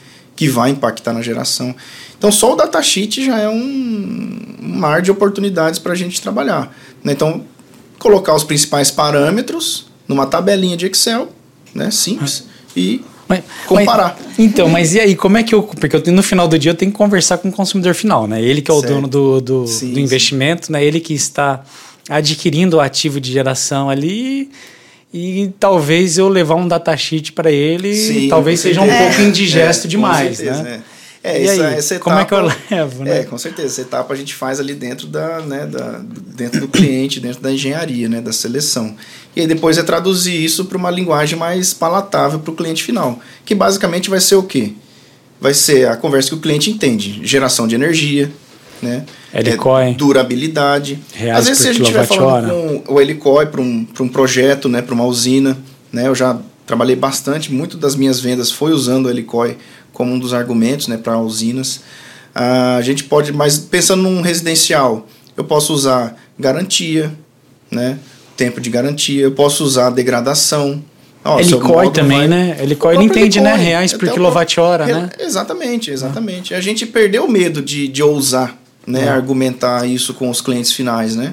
que 0.41 0.49
vai 0.49 0.71
impactar 0.71 1.13
na 1.13 1.21
geração. 1.21 1.77
Então, 2.17 2.33
só 2.33 2.55
o 2.55 2.57
datasheet 2.57 3.23
já 3.23 3.39
é 3.39 3.47
um, 3.47 4.57
mar 4.59 5.03
de 5.03 5.11
oportunidades 5.11 5.79
para 5.79 5.93
a 5.93 5.95
gente 5.95 6.19
trabalhar. 6.19 6.75
Né? 7.05 7.13
Então, 7.13 7.45
colocar 7.99 8.35
os 8.35 8.43
principais 8.43 8.91
parâmetros 8.91 9.89
numa 10.09 10.25
tabelinha 10.25 10.79
de 10.79 10.87
Excel, 10.87 11.29
né, 11.75 11.91
simples, 11.91 12.47
e 12.75 13.05
mas, 13.29 13.45
comparar. 13.67 14.17
Mas, 14.19 14.39
então, 14.39 14.67
mas 14.67 14.95
e 14.95 15.01
aí, 15.01 15.15
como 15.15 15.37
é 15.37 15.43
que 15.43 15.55
eu. 15.55 15.63
Porque 15.63 15.95
eu, 15.95 16.03
no 16.07 16.23
final 16.23 16.49
do 16.49 16.59
dia 16.59 16.71
eu 16.71 16.75
tenho 16.75 16.91
que 16.91 16.97
conversar 16.97 17.37
com 17.37 17.51
o 17.51 17.53
consumidor 17.53 17.95
final, 17.95 18.27
né? 18.27 18.41
Ele 18.41 18.63
que 18.63 18.71
é 18.71 18.75
o 18.75 18.81
certo. 18.81 18.95
dono 18.95 19.09
do, 19.09 19.41
do, 19.43 19.67
sim, 19.67 19.93
do 19.93 20.01
investimento, 20.01 20.69
sim. 20.69 20.73
né? 20.73 20.83
Ele 20.83 21.01
que 21.01 21.13
está 21.13 21.63
adquirindo 22.09 22.79
o 22.79 22.81
ativo 22.81 23.21
de 23.21 23.31
geração 23.31 23.91
ali 23.91 24.51
e 25.13 25.53
talvez 25.59 26.19
eu 26.19 26.29
levar 26.29 26.55
um 26.55 26.69
datasheet 26.69 27.33
para 27.33 27.51
ele, 27.51 27.95
Sim, 27.95 28.29
talvez 28.29 28.61
seja 28.61 28.81
um 28.81 28.91
é. 28.91 29.07
pouco 29.07 29.23
indigesto 29.23 29.87
é, 29.87 29.89
demais, 29.89 30.37
certeza, 30.37 30.63
né? 30.63 30.83
É. 30.97 31.01
É, 31.23 31.45
essa, 31.45 31.67
aí, 31.67 31.75
essa 31.75 31.95
etapa, 31.97 32.05
como 32.05 32.19
é 32.19 32.25
que 32.25 32.33
eu 32.33 32.79
levo, 32.79 33.05
né? 33.05 33.21
É, 33.21 33.25
com 33.25 33.37
certeza. 33.37 33.69
Essa 33.69 33.81
etapa 33.83 34.15
a 34.15 34.17
gente 34.17 34.35
faz 34.35 34.59
ali 34.59 34.75
dentro 34.75 35.07
da, 35.07 35.41
né, 35.41 35.67
da, 35.67 36.01
dentro 36.35 36.61
do 36.61 36.69
cliente, 36.69 37.21
dentro 37.21 37.43
da 37.43 37.53
engenharia, 37.53 38.09
né, 38.09 38.23
da 38.23 38.33
seleção. 38.33 38.97
E 39.37 39.43
aí 39.43 39.47
depois 39.47 39.77
é 39.77 39.83
traduzir 39.83 40.43
isso 40.43 40.65
para 40.65 40.79
uma 40.79 40.91
linguagem 40.91 41.39
mais 41.39 41.75
palatável 41.75 42.39
para 42.39 42.51
o 42.51 42.57
cliente 42.57 42.83
final, 42.83 43.21
que 43.45 43.55
basicamente 43.55 44.09
vai 44.09 44.21
ser 44.21 44.37
o 44.37 44.43
quê? 44.43 44.73
Vai 45.39 45.53
ser 45.53 45.89
a 45.89 45.97
conversa 45.97 46.31
que 46.31 46.35
o 46.37 46.41
cliente 46.41 46.71
entende, 46.71 47.21
geração 47.23 47.69
de 47.69 47.75
energia, 47.75 48.33
né? 48.81 49.05
Helicoin. 49.33 49.91
É, 49.91 49.95
durabilidade. 49.95 50.99
Reais 51.15 51.41
Às 51.41 51.47
vezes 51.47 51.63
se 51.63 51.69
a 51.69 51.73
gente 51.73 51.83
estiver 51.83 52.07
falando 52.07 52.83
com 52.83 52.95
o 52.95 53.01
Helicoin 53.01 53.47
para 53.47 53.61
um, 53.61 53.87
um 54.01 54.09
projeto, 54.09 54.69
né, 54.69 54.83
para 54.83 54.95
uma 54.95 55.05
usina, 55.05 55.57
né? 55.93 56.09
Eu 56.09 56.15
já 56.15 56.39
trabalhei 56.67 56.97
bastante, 56.97 57.53
muito 57.53 57.77
das 57.77 57.97
minhas 57.97 58.21
vendas 58.21 58.51
foi 58.51 58.73
usando 58.73 59.07
o 59.07 59.11
Helicoin 59.11 59.57
como 59.93 60.13
um 60.13 60.19
dos 60.19 60.33
argumentos 60.33 60.89
né, 60.89 60.97
para 60.97 61.19
usinas. 61.19 61.81
Ah, 62.35 62.77
a 62.77 62.83
gente 62.83 63.05
pode, 63.05 63.33
mas 63.33 63.59
pensando 63.59 64.03
num 64.03 64.21
residencial, 64.21 65.07
eu 65.37 65.45
posso 65.45 65.73
usar 65.73 66.17
garantia, 66.39 67.13
né, 67.71 67.99
tempo 68.37 68.61
de 68.61 68.71
garantia, 68.71 69.23
eu 69.23 69.33
posso 69.33 69.65
usar 69.65 69.91
degradação. 69.91 70.83
Oh, 71.25 71.39
Helicói 71.39 71.91
também, 71.91 72.19
vai... 72.19 72.29
né? 72.29 72.57
Helicói 72.63 72.95
ele 72.95 73.05
entende, 73.05 73.41
né? 73.41 73.55
Reais 73.55 73.93
por 73.93 74.09
quilowatt-hora, 74.09 74.87
né? 74.87 75.11
Exatamente, 75.19 75.91
exatamente. 75.91 76.55
Ah. 76.55 76.59
A 76.59 76.61
gente 76.63 76.87
perdeu 76.87 77.27
o 77.27 77.31
medo 77.31 77.61
de, 77.61 77.89
de 77.89 78.03
ousar 78.03 78.60
né, 78.91 79.09
ah. 79.09 79.15
argumentar 79.15 79.87
isso 79.87 80.13
com 80.15 80.29
os 80.29 80.41
clientes 80.41 80.73
finais, 80.73 81.17
né? 81.17 81.33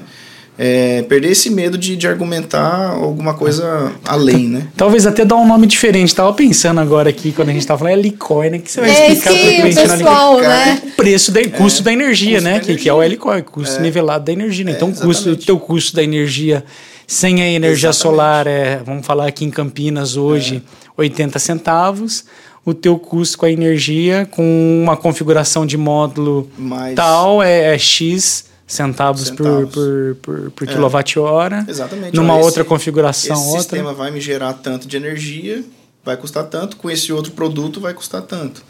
é, 0.60 1.02
perder 1.02 1.30
esse 1.30 1.48
medo 1.50 1.78
de, 1.78 1.94
de 1.94 2.08
argumentar 2.08 2.88
alguma 2.90 3.32
coisa 3.32 3.92
além, 4.04 4.48
né? 4.48 4.66
Talvez 4.76 5.06
até 5.06 5.24
dar 5.24 5.36
um 5.36 5.46
nome 5.46 5.68
diferente. 5.68 6.12
Tava 6.12 6.32
pensando 6.32 6.80
agora 6.80 7.08
aqui, 7.08 7.30
quando 7.30 7.50
a 7.50 7.52
gente 7.52 7.64
tava 7.64 7.78
falando, 7.78 7.96
é 7.96 8.02
Licoy, 8.02 8.50
né? 8.50 8.58
Que 8.58 8.72
você 8.72 8.80
vai 8.80 8.90
É 8.90 9.12
explicar 9.12 9.30
cliente 9.38 9.78
o 9.78 9.86
na 9.86 9.96
pessoal, 9.96 10.34
Licoy. 10.34 10.48
né? 10.48 10.82
O 10.84 10.90
preço, 10.96 11.30
da, 11.30 11.48
custo 11.50 11.82
da 11.84 11.92
energia, 11.92 12.32
custo 12.38 12.44
né? 12.44 12.54
da 12.54 12.60
que, 12.64 12.74
que 12.74 12.88
é 12.88 12.92
o 12.92 12.96
energia. 12.96 13.14
Licoy, 13.14 13.42
custo 13.42 13.78
É. 13.78 13.82
nivelado 13.82 14.24
da 14.24 14.32
energia. 14.32 14.64
Né? 14.64 14.72
É, 14.72 14.74
Então, 14.74 14.88
o 14.90 14.94
custo, 14.96 15.36
teu 15.36 15.60
custo 15.60 15.94
da 15.94 16.02
energia 16.02 16.64
sem 17.06 17.40
a 17.40 17.46
energia 17.48 17.90
Exatamente. 17.90 18.02
solar 18.02 18.46
é, 18.48 18.82
vamos 18.84 19.06
falar 19.06 19.28
aqui 19.28 19.44
em 19.44 19.50
Campinas 19.50 20.16
hoje, 20.16 20.56
É. 20.56 20.90
80 20.96 21.38
centavos. 21.38 22.24
O 22.64 22.74
teu 22.74 22.98
custo 22.98 23.38
com 23.38 23.46
a 23.46 23.50
energia, 23.50 24.26
com 24.30 24.80
uma 24.82 24.96
configuração 24.96 25.64
de 25.64 25.76
módulo 25.76 26.50
Mas- 26.58 26.94
tal, 26.94 27.42
é, 27.42 27.74
é 27.74 27.78
X 27.78 28.44
centavos, 28.66 29.30
por, 29.30 29.46
Centavos. 29.46 29.74
por, 29.74 30.16
por, 30.20 30.50
por 30.50 30.68
É. 30.68 30.72
quilowatt-hora. 30.72 31.64
Exatamente. 31.66 32.14
Numa 32.14 32.34
Olha, 32.34 32.44
outra 32.44 32.60
esse- 32.62 32.68
configuração, 32.68 33.34
Esse 33.36 33.44
outra. 33.46 33.62
sistema 33.62 33.94
vai 33.94 34.10
me 34.10 34.20
gerar 34.20 34.52
tanto 34.54 34.86
de 34.86 34.96
energia, 34.96 35.64
vai 36.04 36.16
custar 36.18 36.44
tanto, 36.44 36.76
com 36.76 36.90
esse 36.90 37.10
outro 37.12 37.32
produto 37.32 37.80
vai 37.80 37.94
custar 37.94 38.20
tanto. 38.22 38.62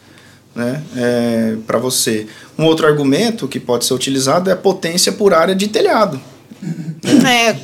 Né? 0.54 0.82
É, 0.96 1.56
para 1.66 1.78
você. 1.78 2.26
Um 2.58 2.64
outro 2.64 2.86
argumento 2.86 3.46
que 3.48 3.58
pode 3.60 3.84
ser 3.84 3.94
utilizado 3.94 4.48
é 4.50 4.52
a 4.52 4.56
potência 4.56 5.12
por 5.12 5.34
área 5.34 5.54
de 5.54 5.66
telhado. 5.68 6.20
É, 7.26 7.56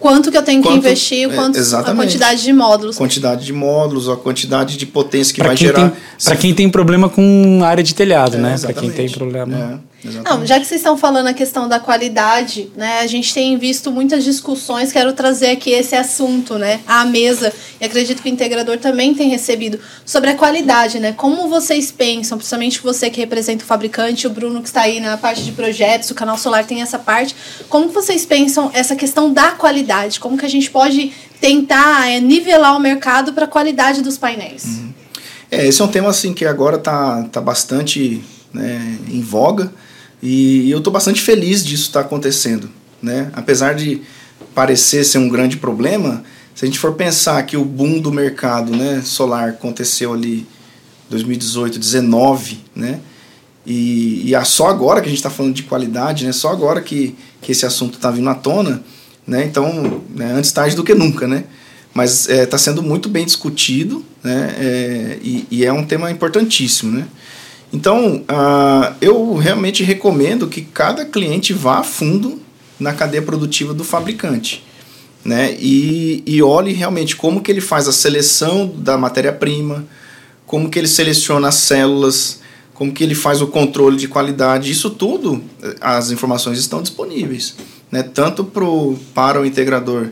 quanto 0.00 0.30
que 0.32 0.36
eu 0.38 0.42
tenho 0.42 0.62
que 0.62 0.68
Quanto- 0.68 0.78
investir, 0.78 1.30
é, 1.30 1.34
quanto 1.34 1.58
a 1.58 1.94
quantidade 1.94 2.42
de 2.42 2.52
módulos. 2.52 2.96
Quantidade 2.96 3.44
de 3.44 3.52
módulos, 3.52 4.08
a 4.08 4.16
quantidade 4.16 4.76
de 4.76 4.86
potência 4.86 5.32
que 5.34 5.40
Para 5.40 5.48
vai 5.48 5.56
gerar. 5.56 5.92
pra 6.24 6.34
quem 6.36 6.52
tem 6.54 6.68
problema 6.68 7.08
com 7.08 7.60
área 7.62 7.84
de 7.84 7.94
telhado, 7.94 8.36
É, 8.36 8.40
né? 8.40 8.56
Para 8.58 8.72
quem 8.72 8.90
tem 8.90 9.08
problema. 9.10 9.80
Exatamente. 10.04 10.40
Não, 10.40 10.46
já 10.46 10.58
que 10.58 10.66
vocês 10.66 10.80
estão 10.80 10.96
falando 10.96 11.26
a 11.26 11.34
questão 11.34 11.68
da 11.68 11.78
qualidade, 11.78 12.70
né? 12.74 13.00
A 13.00 13.06
gente 13.06 13.32
tem 13.34 13.56
visto 13.58 13.90
muitas 13.90 14.24
discussões, 14.24 14.92
quero 14.92 15.12
trazer 15.12 15.50
aqui 15.50 15.70
esse 15.70 15.94
assunto, 15.94 16.56
né? 16.56 16.80
À 16.86 17.04
mesa, 17.04 17.52
e 17.80 17.84
acredito 17.84 18.22
que 18.22 18.28
o 18.28 18.32
integrador 18.32 18.78
também 18.78 19.14
tem 19.14 19.28
recebido, 19.28 19.78
sobre 20.04 20.30
a 20.30 20.34
qualidade, 20.34 20.98
né? 20.98 21.12
Como 21.12 21.48
vocês 21.48 21.90
pensam, 21.90 22.38
principalmente 22.38 22.80
você 22.80 23.10
que 23.10 23.20
representa 23.20 23.62
o 23.62 23.66
fabricante, 23.66 24.26
o 24.26 24.30
Bruno 24.30 24.62
que 24.62 24.68
está 24.68 24.82
aí 24.82 25.00
na 25.00 25.16
parte 25.18 25.44
de 25.44 25.52
projetos, 25.52 26.10
o 26.10 26.14
canal 26.14 26.38
solar 26.38 26.64
tem 26.64 26.80
essa 26.80 26.98
parte. 26.98 27.36
Como 27.68 27.90
vocês 27.90 28.24
pensam 28.24 28.70
essa 28.72 28.96
questão 28.96 29.32
da 29.32 29.52
qualidade? 29.52 30.18
Como 30.18 30.38
que 30.38 30.46
a 30.46 30.50
gente 30.50 30.70
pode 30.70 31.12
tentar 31.40 32.10
é, 32.10 32.20
nivelar 32.20 32.74
o 32.76 32.80
mercado 32.80 33.34
para 33.34 33.44
a 33.44 33.48
qualidade 33.48 34.00
dos 34.00 34.16
painéis? 34.16 34.80
É, 35.50 35.66
esse 35.66 35.82
é 35.82 35.84
um 35.84 35.88
tema 35.88 36.08
assim 36.08 36.32
que 36.32 36.46
agora 36.46 36.78
tá, 36.78 37.24
tá 37.24 37.40
bastante 37.40 38.22
né, 38.52 38.98
em 39.10 39.20
voga 39.20 39.70
e 40.22 40.70
eu 40.70 40.78
estou 40.78 40.92
bastante 40.92 41.20
feliz 41.20 41.64
disso 41.64 41.84
estar 41.84 42.00
acontecendo. 42.00 42.70
Né? 43.02 43.30
Apesar 43.32 43.74
de 43.74 44.02
parecer 44.54 45.04
ser 45.04 45.18
um 45.18 45.28
grande 45.28 45.56
problema, 45.56 46.22
se 46.54 46.64
a 46.64 46.66
gente 46.66 46.78
for 46.78 46.92
pensar 46.92 47.42
que 47.44 47.56
o 47.56 47.64
boom 47.64 48.00
do 48.00 48.12
mercado 48.12 48.76
né, 48.76 49.00
solar 49.02 49.50
aconteceu 49.50 50.12
ali 50.12 50.46
2018, 51.08 51.78
19, 51.78 52.58
né? 52.74 53.00
E, 53.66 54.22
e 54.28 54.34
é 54.34 54.44
só 54.44 54.68
agora 54.68 55.00
que 55.00 55.06
a 55.06 55.10
gente 55.10 55.18
está 55.18 55.28
falando 55.28 55.54
de 55.54 55.64
qualidade, 55.64 56.24
né? 56.24 56.32
Só 56.32 56.48
agora 56.48 56.80
que, 56.80 57.16
que 57.42 57.52
esse 57.52 57.66
assunto 57.66 57.94
está 57.94 58.10
vindo 58.10 58.28
à 58.30 58.34
tona, 58.34 58.82
né? 59.26 59.44
Então, 59.44 60.02
né, 60.14 60.32
antes 60.32 60.52
tarde 60.52 60.74
do 60.74 60.84
que 60.84 60.94
nunca, 60.94 61.26
né? 61.26 61.44
Mas 61.92 62.28
está 62.28 62.56
sendo 62.56 62.82
muito 62.82 63.08
bem 63.08 63.24
discutido, 63.24 64.04
né? 64.22 64.54
É, 64.58 65.18
e, 65.22 65.46
e 65.50 65.64
é 65.64 65.72
um 65.72 65.84
tema 65.84 66.10
importantíssimo, 66.10 66.92
né? 66.92 67.06
Então, 67.72 68.24
ah, 68.28 68.94
eu 69.00 69.34
realmente 69.36 69.82
recomendo 69.84 70.48
que 70.48 70.62
cada 70.62 71.04
cliente 71.04 71.52
vá 71.52 71.78
a 71.78 71.84
fundo 71.84 72.40
na 72.78 72.92
cadeia 72.92 73.22
produtiva 73.22 73.72
do 73.72 73.84
fabricante, 73.84 74.64
né? 75.24 75.54
E, 75.60 76.22
e 76.26 76.42
olhe 76.42 76.72
realmente 76.72 77.14
como 77.14 77.42
que 77.42 77.50
ele 77.50 77.60
faz 77.60 77.86
a 77.86 77.92
seleção 77.92 78.66
da 78.66 78.96
matéria-prima, 78.96 79.86
como 80.46 80.68
que 80.68 80.78
ele 80.78 80.88
seleciona 80.88 81.48
as 81.48 81.56
células, 81.56 82.40
como 82.74 82.92
que 82.92 83.04
ele 83.04 83.14
faz 83.14 83.42
o 83.42 83.46
controle 83.46 83.96
de 83.96 84.08
qualidade. 84.08 84.70
Isso 84.70 84.90
tudo, 84.90 85.42
eh, 85.62 85.76
as 85.80 86.10
informações 86.10 86.58
estão 86.58 86.82
disponíveis, 86.82 87.54
né? 87.92 88.02
Tanto 88.02 88.42
pro, 88.42 88.98
para 89.14 89.40
o 89.40 89.46
integrador, 89.46 90.08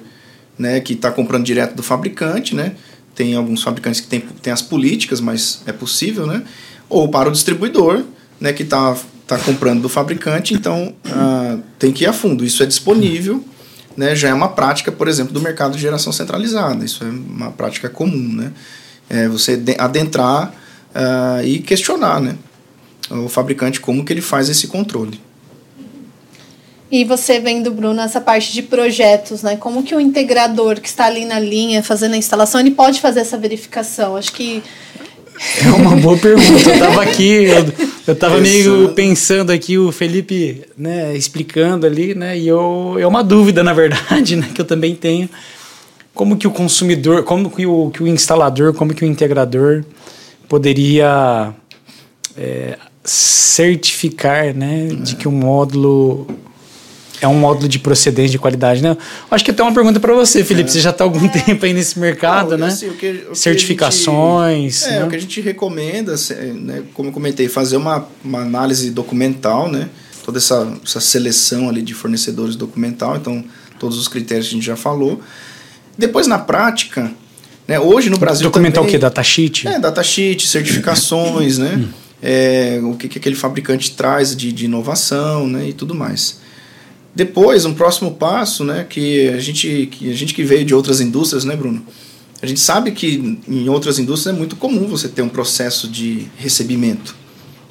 né, 0.59 0.79
que 0.81 0.93
está 0.93 1.11
comprando 1.11 1.45
direto 1.45 1.75
do 1.75 1.83
fabricante, 1.83 2.55
né? 2.55 2.75
Tem 3.15 3.35
alguns 3.35 3.62
fabricantes 3.62 4.00
que 4.00 4.07
têm 4.07 4.21
tem 4.21 4.53
as 4.53 4.62
políticas, 4.62 5.21
mas 5.21 5.62
é 5.67 5.73
possível, 5.73 6.27
né? 6.27 6.45
Ou 6.88 7.09
para 7.09 7.28
o 7.28 7.33
distribuidor, 7.33 8.04
né, 8.40 8.52
que 8.52 8.62
está 8.62 8.97
tá 9.26 9.38
comprando 9.38 9.83
do 9.83 9.88
fabricante, 9.88 10.54
então 10.54 10.95
ah, 11.04 11.59
tem 11.78 11.92
que 11.92 12.04
ir 12.04 12.07
a 12.07 12.12
fundo. 12.12 12.45
Isso 12.45 12.62
é 12.62 12.66
disponível, 12.66 13.45
né? 13.97 14.16
Já 14.16 14.28
é 14.28 14.35
uma 14.35 14.49
prática, 14.49 14.90
por 14.90 15.07
exemplo, 15.07 15.33
do 15.35 15.40
mercado 15.40 15.75
de 15.75 15.83
geração 15.83 16.12
centralizada. 16.12 16.85
Isso 16.85 17.04
é 17.04 17.09
uma 17.09 17.50
prática 17.50 17.90
comum, 17.90 18.33
né? 18.33 18.52
É 19.11 19.28
você 19.28 19.57
de- 19.57 19.76
adentrar 19.78 20.54
ah, 20.95 21.40
e 21.45 21.59
questionar, 21.59 22.21
né? 22.21 22.37
O 23.11 23.28
fabricante 23.28 23.80
como 23.80 24.04
que 24.04 24.12
ele 24.12 24.23
faz 24.23 24.49
esse 24.49 24.66
controle. 24.66 25.21
E 26.90 27.04
você 27.04 27.38
vendo, 27.38 27.71
Bruno, 27.71 28.00
essa 28.00 28.21
parte 28.21 28.50
de 28.50 28.62
projetos, 28.62 29.42
né? 29.42 29.57
Como 29.57 29.83
que 29.83 29.95
o 29.95 30.00
integrador 30.00 30.80
que 30.80 30.88
está 30.88 31.04
ali 31.04 31.26
na 31.26 31.38
linha 31.38 31.83
fazendo 31.83 32.14
a 32.14 32.16
instalação, 32.16 32.61
ele 32.61 32.71
pode 32.71 32.99
fazer 32.99 33.21
essa 33.21 33.37
verificação? 33.37 34.16
Acho 34.16 34.33
que 34.33 34.62
É 35.64 35.71
uma 35.71 35.97
boa 35.97 36.16
pergunta. 36.16 36.71
Eu 36.71 36.78
tava 36.78 37.02
aqui, 37.02 37.45
eu, 37.45 37.66
eu 38.07 38.16
tava 38.16 38.38
meio 38.40 38.73
Pensando. 38.73 38.95
pensando 38.95 39.50
aqui, 39.50 39.78
o 39.78 39.92
Felipe, 39.92 40.62
né, 40.76 41.16
explicando 41.16 41.87
ali, 41.87 42.14
né? 42.14 42.37
E 42.38 42.49
eu, 42.49 42.97
é 42.99 43.07
uma 43.07 43.23
dúvida, 43.23 43.62
na 43.62 43.73
verdade, 43.73 44.35
né, 44.37 44.49
que 44.54 44.61
eu 44.61 44.64
também 44.64 44.95
tenho. 44.95 45.28
Como 46.14 46.37
que 46.37 46.49
o 46.49 46.50
consumidor, 46.50 47.23
como 47.23 47.50
que 47.50 47.66
o, 47.66 47.90
que 47.90 48.02
o 48.02 48.07
instalador, 48.07 48.75
como 48.75 48.92
que 48.92 49.04
o 49.04 49.07
integrador 49.07 49.85
poderia 50.49 51.52
é, 52.37 52.76
certificar, 53.04 54.52
né, 54.54 54.88
de 54.88 55.14
que 55.14 55.28
o 55.28 55.33
módulo 55.33 56.26
é 57.21 57.27
um 57.29 57.35
módulo 57.35 57.69
de 57.69 57.79
procedência 57.79 58.31
de 58.31 58.39
qualidade, 58.39 58.83
né? 58.83 58.97
Acho 59.31 59.45
que 59.45 59.51
até 59.51 59.63
uma 59.63 59.73
pergunta 59.75 59.99
para 59.99 60.15
você, 60.15 60.45
Felipe. 60.45 60.71
Você 60.71 60.81
já 60.81 60.91
está 60.91 61.05
algum 61.05 61.27
tempo 61.29 61.65
aí 61.65 61.73
nesse 61.73 61.99
mercado, 61.99 62.53
Não, 62.53 62.59
né? 62.59 62.67
assim, 62.69 62.89
o 62.89 62.95
que- 62.95 63.07
o 63.07 63.11
a 63.11 63.35
gente- 63.35 63.39
Certificações. 63.39 64.83
É, 64.85 64.99
né? 65.01 65.05
o 65.05 65.09
que 65.09 65.17
a 65.17 65.21
gente 65.21 65.41
recomenda, 65.41 66.17
se- 66.17 66.35
né, 66.35 66.83
como 66.95 67.09
eu 67.09 67.13
comentei, 67.13 67.49
fazer 67.49 67.77
uma, 67.77 68.07
uma 68.25 68.41
análise 68.41 68.91
documental, 68.91 69.71
né? 69.71 69.89
Toda 70.25 70.39
essa, 70.39 70.71
essa 70.85 71.01
seleção 71.01 71.69
ali 71.69 71.81
de 71.83 71.95
fornecedores 71.95 72.55
documental, 72.55 73.17
então 73.17 73.43
todos 73.79 73.99
os 73.99 74.09
critérios 74.09 74.49
que 74.49 74.55
a 74.55 74.57
gente 74.59 74.67
já 74.67 74.77
falou. 74.77 75.21
Depois, 75.97 76.27
na 76.27 76.39
prática, 76.39 77.11
né, 77.67 77.81
hoje 77.81 78.11
no 78.11 78.19
Brasil 78.19 78.45
Documentar 78.45 78.83
também, 78.83 78.89
o 78.89 78.93
que? 78.93 78.99
Datasheet? 78.99 79.67
É, 79.67 79.79
datasheet, 79.79 80.47
certificações, 80.47 81.59
né? 81.59 81.85
É, 82.23 82.81
o 82.83 82.95
que, 82.95 83.09
que 83.09 83.19
aquele 83.19 83.37
fabricante 83.37 83.93
traz 83.93 84.35
de, 84.37 84.53
de 84.53 84.65
inovação, 84.67 85.47
né? 85.47 85.69
E 85.69 85.73
tudo 85.73 85.95
mais. 85.95 86.41
Depois, 87.19 87.65
um 87.65 87.75
próximo 87.75 88.15
passo, 88.15 88.63
né? 88.63 88.87
Que 88.89 89.29
a 89.31 89.41
gente 89.41 89.89
que, 89.91 90.09
a 90.09 90.15
gente 90.15 90.33
que 90.33 90.45
veio 90.45 90.65
de 90.65 90.73
outras 90.73 91.01
indústrias, 91.01 91.45
né, 91.45 91.57
Bruno? 91.57 91.85
A 92.41 92.47
gente 92.47 92.61
sabe 92.61 92.93
que 92.93 93.41
em 93.49 93.69
outras 93.69 93.99
indústrias 93.99 94.37
é 94.37 94.39
muito 94.39 94.55
comum 94.55 94.87
você 94.87 95.09
ter 95.09 95.23
um 95.23 95.29
processo 95.29 95.89
de 95.89 96.29
recebimento, 96.37 97.17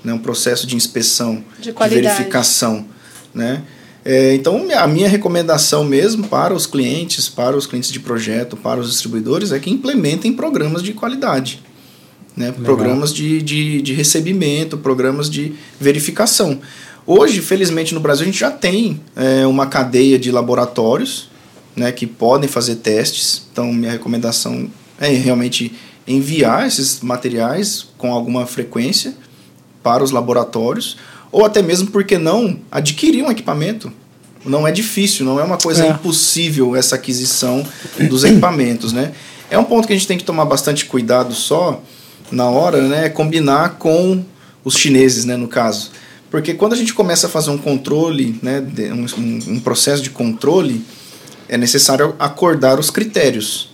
né? 0.03 0.11
um 0.11 0.17
processo 0.17 0.67
de 0.67 0.75
inspeção, 0.75 1.41
De 1.61 1.71
qualidade. 1.71 2.05
verificação, 2.07 2.85
né? 3.33 3.63
É, 4.03 4.35
então, 4.35 4.67
a 4.75 4.85
minha 4.85 5.07
recomendação 5.07 5.85
mesmo 5.85 6.27
para 6.27 6.53
os 6.53 6.65
clientes, 6.65 7.29
para 7.29 7.55
os 7.55 7.65
clientes 7.65 7.89
de 7.89 8.01
projeto, 8.01 8.57
para 8.57 8.81
os 8.81 8.89
distribuidores, 8.89 9.53
é 9.53 9.59
que 9.59 9.69
implementem 9.69 10.33
programas 10.33 10.83
de 10.83 10.91
qualidade. 10.91 11.63
Né? 12.35 12.51
Programas 12.51 13.13
de, 13.13 13.41
de, 13.41 13.81
de 13.81 13.93
recebimento, 13.93 14.77
programas 14.77 15.29
de 15.29 15.53
verificação. 15.79 16.59
Hoje, 17.07 17.41
felizmente, 17.41 17.93
no 17.93 18.01
Brasil, 18.01 18.23
a 18.23 18.25
gente 18.25 18.39
já 18.39 18.51
tem 18.51 18.99
é, 19.15 19.47
uma 19.47 19.65
cadeia 19.65 20.19
de 20.19 20.29
laboratórios 20.29 21.29
né, 21.73 21.89
que 21.89 22.05
podem 22.05 22.49
fazer 22.49 22.75
testes. 22.75 23.43
Então, 23.49 23.71
minha 23.71 23.93
recomendação 23.93 24.69
é 24.99 25.07
realmente 25.07 25.73
enviar 26.05 26.67
esses 26.67 26.99
materiais 26.99 27.87
com 27.97 28.11
alguma 28.11 28.45
frequência 28.45 29.15
para 29.81 30.03
os 30.03 30.11
laboratórios, 30.11 30.97
ou 31.31 31.45
até 31.45 31.61
mesmo, 31.61 31.91
porque 31.91 32.17
não, 32.17 32.59
adquirir 32.69 33.23
um 33.23 33.31
equipamento. 33.31 33.89
Não 34.45 34.67
é 34.67 34.71
difícil, 34.71 35.25
não 35.25 35.39
é 35.39 35.43
uma 35.43 35.57
coisa 35.57 35.85
É. 35.85 35.89
impossível 35.89 36.75
essa 36.75 36.95
aquisição 36.95 37.65
dos 38.09 38.23
equipamentos, 38.25 38.91
né? 38.91 39.13
É 39.49 39.57
um 39.57 39.63
ponto 39.63 39.87
que 39.87 39.93
a 39.93 39.95
gente 39.95 40.07
tem 40.07 40.17
que 40.17 40.25
tomar 40.25 40.43
bastante 40.43 40.85
cuidado 40.85 41.33
só 41.33 41.81
na 42.29 42.49
hora, 42.49 42.81
né? 42.81 43.07
Combinar 43.07 43.75
com 43.77 44.23
os 44.63 44.75
chineses, 44.75 45.23
né? 45.23 45.37
No 45.37 45.47
caso. 45.47 45.91
Porque 46.29 46.53
quando 46.53 46.73
a 46.73 46.75
gente 46.75 46.93
começa 46.93 47.27
a 47.27 47.29
fazer 47.29 47.49
um 47.49 47.57
controle, 47.57 48.37
né? 48.41 48.61
um, 48.91 49.21
um- 49.21 49.39
um 49.55 49.59
processo 49.59 50.01
de 50.03 50.09
controle, 50.09 50.83
é 51.47 51.57
necessário 51.57 52.15
acordar 52.19 52.79
os 52.79 52.89
critérios. 52.89 53.69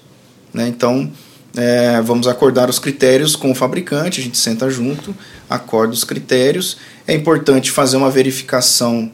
Né? 0.54 0.68
Então, 0.68 1.12
é, 1.56 2.00
vamos 2.02 2.28
acordar 2.28 2.70
os 2.70 2.78
critérios 2.80 3.36
com 3.36 3.52
o 3.52 3.56
fabricante, 3.56 4.20
a 4.20 4.24
gente 4.24 4.38
senta 4.38 4.70
junto, 4.70 5.16
acorda 5.50 5.94
os 5.94 6.04
critérios. 6.04 6.78
É 7.08 7.14
importante 7.16 7.72
fazer 7.72 7.98
uma 7.98 8.10
verificação 8.12 9.12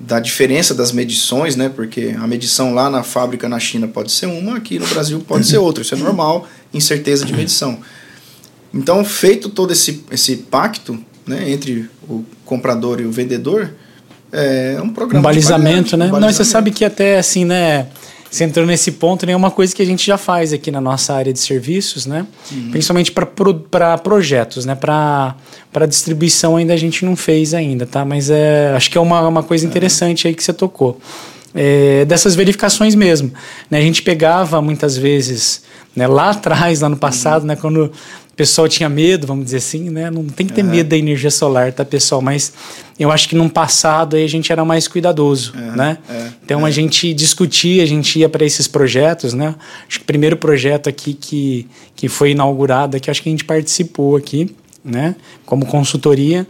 da 0.00 0.20
diferença 0.20 0.74
das 0.74 0.92
medições, 0.92 1.56
né? 1.56 1.68
Porque 1.68 2.14
a 2.16 2.24
medição 2.26 2.72
lá 2.72 2.88
na 2.88 3.02
fábrica 3.02 3.48
na 3.48 3.58
China 3.58 3.88
pode 3.88 4.12
ser 4.12 4.26
uma, 4.26 4.56
aqui 4.56 4.78
no 4.78 4.86
Brasil 4.86 5.18
pode 5.26 5.44
ser 5.46 5.58
outra. 5.58 5.82
Isso 5.82 5.92
é 5.94 5.98
normal, 5.98 6.46
incerteza 6.72 7.24
de 7.24 7.32
medição. 7.32 7.80
Então, 8.72 9.04
feito 9.04 9.48
todo 9.48 9.72
esse, 9.72 10.04
esse 10.12 10.36
pacto 10.36 10.98
né, 11.28 11.50
entre 11.50 11.88
o 12.08 12.24
comprador 12.44 13.00
e 13.00 13.04
o 13.04 13.12
vendedor, 13.12 13.70
é 14.32 14.78
um 14.82 14.90
programa 14.90 15.20
um 15.20 15.22
balizamento, 15.22 15.96
né? 15.96 16.06
Um 16.06 16.10
balizamento. 16.10 16.20
Não, 16.20 16.32
você 16.32 16.44
sabe 16.44 16.70
que 16.70 16.84
até 16.84 17.18
assim, 17.18 17.44
né? 17.44 17.86
Você 18.30 18.44
entrou 18.44 18.66
nesse 18.66 18.92
ponto, 18.92 19.24
né? 19.24 19.32
É 19.32 19.36
uma 19.36 19.50
coisa 19.50 19.74
que 19.74 19.80
a 19.80 19.86
gente 19.86 20.06
já 20.06 20.18
faz 20.18 20.52
aqui 20.52 20.70
na 20.70 20.82
nossa 20.82 21.14
área 21.14 21.32
de 21.32 21.38
serviços, 21.38 22.04
né? 22.04 22.26
Uhum. 22.52 22.70
Principalmente 22.70 23.10
para 23.10 23.24
pro, 23.24 23.54
projetos, 24.02 24.66
né? 24.66 24.74
Para 24.74 25.34
distribuição 25.88 26.56
ainda 26.56 26.74
a 26.74 26.76
gente 26.76 27.06
não 27.06 27.16
fez 27.16 27.54
ainda, 27.54 27.86
tá? 27.86 28.04
Mas 28.04 28.28
é, 28.28 28.74
acho 28.76 28.90
que 28.90 28.98
é 28.98 29.00
uma, 29.00 29.26
uma 29.26 29.42
coisa 29.42 29.64
interessante 29.64 30.24
uhum. 30.24 30.28
aí 30.28 30.34
que 30.34 30.44
você 30.44 30.52
tocou. 30.52 31.00
É, 31.54 32.04
dessas 32.04 32.34
verificações 32.34 32.94
mesmo. 32.94 33.32
Né? 33.70 33.78
A 33.78 33.82
gente 33.82 34.02
pegava 34.02 34.60
muitas 34.60 34.98
vezes, 34.98 35.62
né, 35.96 36.06
lá 36.06 36.30
atrás, 36.30 36.82
lá 36.82 36.88
no 36.90 36.96
passado, 36.96 37.42
uhum. 37.42 37.48
né, 37.48 37.56
quando 37.56 37.90
pessoal 38.38 38.68
tinha 38.68 38.88
medo, 38.88 39.26
vamos 39.26 39.46
dizer 39.46 39.56
assim, 39.56 39.90
né? 39.90 40.08
Não 40.12 40.24
tem 40.24 40.46
que 40.46 40.52
ter 40.52 40.62
uhum. 40.62 40.70
medo 40.70 40.88
da 40.88 40.96
energia 40.96 41.30
solar, 41.30 41.72
tá, 41.72 41.84
pessoal? 41.84 42.22
Mas 42.22 42.52
eu 42.96 43.10
acho 43.10 43.28
que 43.28 43.34
no 43.34 43.50
passado 43.50 44.14
aí 44.14 44.22
a 44.22 44.28
gente 44.28 44.52
era 44.52 44.64
mais 44.64 44.86
cuidadoso, 44.86 45.52
uhum. 45.56 45.74
né? 45.74 45.98
É. 46.08 46.28
Então 46.44 46.64
a 46.64 46.68
é. 46.68 46.72
gente 46.72 47.12
discutia, 47.12 47.82
a 47.82 47.86
gente 47.86 48.16
ia 48.16 48.28
para 48.28 48.46
esses 48.46 48.68
projetos, 48.68 49.34
né? 49.34 49.56
Acho 49.88 49.98
que 49.98 50.04
o 50.04 50.06
primeiro 50.06 50.36
projeto 50.36 50.88
aqui 50.88 51.14
que, 51.14 51.66
que 51.96 52.08
foi 52.08 52.30
inaugurado 52.30 52.96
aqui, 52.96 53.10
acho 53.10 53.20
que 53.20 53.28
a 53.28 53.32
gente 53.32 53.44
participou 53.44 54.14
aqui, 54.14 54.54
né? 54.84 55.16
Como 55.44 55.66
consultoria. 55.66 56.46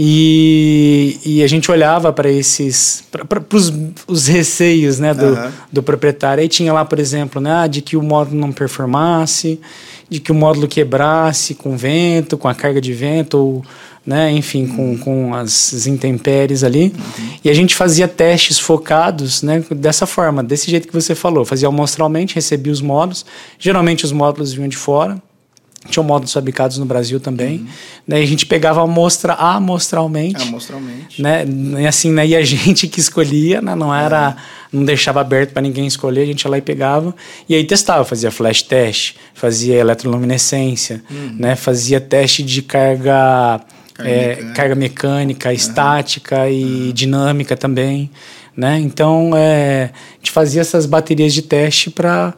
E, 0.00 1.18
e 1.24 1.42
a 1.42 1.46
gente 1.48 1.70
olhava 1.70 2.12
para 2.12 2.30
esses 2.30 3.02
para 3.10 3.42
os, 3.52 3.72
os 4.06 4.26
receios 4.28 5.00
né, 5.00 5.12
do, 5.12 5.36
do 5.72 5.82
proprietário. 5.82 6.40
Aí 6.40 6.48
tinha 6.48 6.72
lá, 6.72 6.84
por 6.84 7.00
exemplo, 7.00 7.40
né, 7.40 7.66
de 7.66 7.82
que 7.82 7.96
o 7.96 8.02
módulo 8.02 8.40
não 8.40 8.52
performasse, 8.52 9.60
de 10.08 10.20
que 10.20 10.32
o 10.32 10.34
módulo 10.34 10.66
quebrasse 10.66 11.54
com 11.54 11.76
vento, 11.76 12.38
com 12.38 12.48
a 12.48 12.54
carga 12.54 12.80
de 12.80 12.92
vento, 12.92 13.38
ou, 13.38 13.64
né, 14.06 14.32
enfim, 14.32 14.66
com, 14.66 14.90
uhum. 14.90 14.98
com 14.98 15.34
as 15.34 15.86
intempéries 15.86 16.64
ali. 16.64 16.94
Uhum. 16.96 17.28
E 17.44 17.50
a 17.50 17.54
gente 17.54 17.74
fazia 17.74 18.08
testes 18.08 18.58
focados 18.58 19.42
né, 19.42 19.62
dessa 19.70 20.06
forma, 20.06 20.42
desse 20.42 20.70
jeito 20.70 20.88
que 20.88 20.94
você 20.94 21.14
falou. 21.14 21.44
Fazia 21.44 21.68
amostralmente, 21.68 22.34
recebia 22.34 22.72
os 22.72 22.80
módulos. 22.80 23.26
Geralmente 23.58 24.04
os 24.04 24.12
módulos 24.12 24.52
vinham 24.52 24.68
de 24.68 24.76
fora. 24.76 25.20
Tinham 25.88 26.04
módulos 26.04 26.32
fabricados 26.32 26.78
no 26.78 26.84
Brasil 26.84 27.18
também. 27.18 27.58
Uhum. 27.58 27.66
Né, 28.06 28.18
a 28.18 28.26
gente 28.26 28.46
pegava 28.46 28.82
amostra 28.82 29.34
amostralmente. 29.34 30.42
Amostralmente. 30.42 31.22
Né, 31.22 31.44
e 31.80 31.86
assim, 31.86 32.12
né, 32.12 32.26
e 32.26 32.36
a 32.36 32.42
gente 32.44 32.86
que 32.88 33.00
escolhia, 33.00 33.60
né, 33.60 33.74
não 33.74 33.94
era... 33.94 34.36
Não 34.70 34.84
deixava 34.84 35.22
aberto 35.22 35.54
para 35.54 35.62
ninguém 35.62 35.86
escolher, 35.86 36.20
a 36.20 36.26
gente 36.26 36.42
ia 36.42 36.50
lá 36.50 36.58
e 36.58 36.60
pegava 36.60 37.14
e 37.48 37.54
aí 37.54 37.64
testava, 37.64 38.04
fazia 38.04 38.30
flash 38.30 38.60
test, 38.60 39.14
fazia 39.32 39.76
eletroluminescência, 39.76 41.02
uhum. 41.10 41.36
né, 41.38 41.56
fazia 41.56 41.98
teste 41.98 42.42
de 42.42 42.60
carga 42.60 43.62
carga, 43.98 44.10
é, 44.10 44.28
mecânica. 44.28 44.54
carga 44.54 44.74
mecânica, 44.74 45.48
uhum. 45.48 45.54
estática 45.54 46.48
e 46.48 46.64
uhum. 46.64 46.92
dinâmica 46.92 47.56
também, 47.56 48.10
né? 48.56 48.78
Então 48.78 49.32
é, 49.36 49.90
a 49.92 50.16
gente 50.18 50.30
fazia 50.30 50.60
essas 50.60 50.86
baterias 50.86 51.34
de 51.34 51.42
teste 51.42 51.90
para 51.90 52.34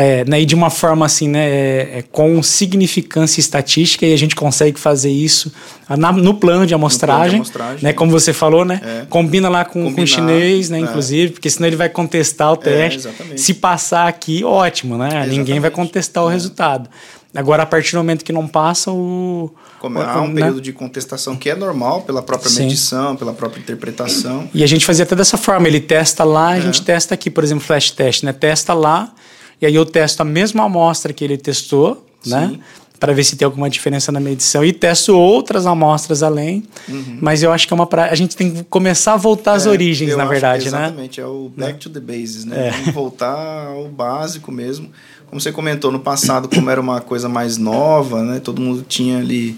é, 0.00 0.24
né, 0.24 0.40
e 0.40 0.46
de 0.46 0.54
uma 0.54 0.70
forma 0.70 1.04
assim, 1.04 1.28
né, 1.28 1.46
é, 1.46 1.98
é, 1.98 2.04
com 2.10 2.42
significância 2.42 3.38
estatística 3.38 4.06
e 4.06 4.14
a 4.14 4.16
gente 4.16 4.34
consegue 4.34 4.80
fazer 4.80 5.10
isso 5.10 5.52
na, 5.90 6.10
no 6.10 6.32
plano 6.32 6.66
de 6.66 6.72
amostragem, 6.72 7.42
plano 7.42 7.44
de 7.44 7.50
amostragem 7.50 7.84
né, 7.84 7.92
como 7.92 8.10
você 8.10 8.32
falou, 8.32 8.64
né, 8.64 8.80
é. 8.82 9.06
combina 9.10 9.50
lá 9.50 9.62
com, 9.62 9.92
com 9.92 10.00
o 10.00 10.06
chinês, 10.06 10.70
né, 10.70 10.78
é. 10.78 10.80
inclusive, 10.80 11.32
porque 11.32 11.50
senão 11.50 11.66
ele 11.66 11.76
vai 11.76 11.90
contestar 11.90 12.50
o 12.50 12.54
é, 12.54 12.56
teste. 12.56 13.08
Se 13.36 13.52
passar 13.52 14.08
aqui, 14.08 14.42
ótimo, 14.42 14.96
né, 14.96 15.08
exatamente. 15.08 15.36
ninguém 15.36 15.60
vai 15.60 15.70
contestar 15.70 16.24
o 16.24 16.28
resultado. 16.28 16.88
Agora, 17.34 17.62
a 17.62 17.66
partir 17.66 17.92
do 17.92 17.98
momento 17.98 18.24
que 18.24 18.32
não 18.32 18.48
passa, 18.48 18.90
o. 18.90 19.54
Como 19.78 20.00
há 20.00 20.20
um 20.20 20.28
né? 20.28 20.40
período 20.40 20.60
de 20.60 20.72
contestação 20.72 21.36
que 21.36 21.48
é 21.48 21.54
normal 21.54 22.02
pela 22.02 22.22
própria 22.22 22.50
Sim. 22.50 22.64
medição, 22.64 23.14
pela 23.14 23.32
própria 23.32 23.60
interpretação. 23.60 24.50
E 24.52 24.64
a 24.64 24.66
gente 24.66 24.84
fazia 24.84 25.04
até 25.04 25.14
dessa 25.14 25.36
forma: 25.36 25.68
ele 25.68 25.78
testa 25.78 26.24
lá, 26.24 26.48
a 26.48 26.60
gente 26.60 26.82
testa 26.82 27.14
aqui, 27.14 27.30
por 27.30 27.44
exemplo, 27.44 27.64
flash 27.64 27.92
test, 27.92 28.24
né? 28.24 28.32
Testa 28.32 28.74
lá 28.74 29.12
e 29.60 29.66
aí 29.66 29.74
eu 29.74 29.84
testo 29.84 30.20
a 30.22 30.24
mesma 30.24 30.64
amostra 30.64 31.12
que 31.12 31.24
ele 31.24 31.36
testou, 31.36 32.06
né? 32.26 32.48
Sim. 32.48 32.56
né? 32.56 32.60
Para 32.98 33.14
ver 33.14 33.24
se 33.24 33.34
tem 33.34 33.46
alguma 33.46 33.70
diferença 33.70 34.12
na 34.12 34.20
medição. 34.20 34.62
E 34.62 34.74
testo 34.74 35.16
outras 35.16 35.64
amostras 35.64 36.22
além. 36.22 36.62
Uhum. 36.86 37.16
Mas 37.18 37.42
eu 37.42 37.50
acho 37.50 37.66
que 37.66 37.72
é 37.72 37.74
uma 37.74 37.86
pra... 37.86 38.10
A 38.10 38.14
gente 38.14 38.36
tem 38.36 38.52
que 38.52 38.64
começar 38.64 39.14
a 39.14 39.16
voltar 39.16 39.54
às 39.54 39.64
é, 39.64 39.70
origens, 39.70 40.14
na 40.14 40.26
verdade, 40.26 40.66
exatamente, 40.66 40.70
né? 40.70 40.86
Exatamente, 40.86 41.20
é 41.20 41.24
o 41.24 41.50
back 41.56 41.72
né? 41.72 41.78
to 41.78 41.88
the 41.88 42.00
bases, 42.00 42.44
né? 42.44 42.68
É. 42.68 42.70
Tem 42.72 42.84
que 42.84 42.90
voltar 42.90 43.68
ao 43.68 43.88
básico 43.88 44.52
mesmo. 44.52 44.90
Como 45.26 45.40
você 45.40 45.50
comentou, 45.50 45.90
no 45.90 46.00
passado, 46.00 46.46
como 46.46 46.68
era 46.68 46.80
uma 46.80 47.00
coisa 47.00 47.26
mais 47.26 47.56
nova, 47.56 48.22
né? 48.22 48.38
Todo 48.38 48.60
mundo 48.60 48.84
tinha 48.86 49.18
ali 49.18 49.56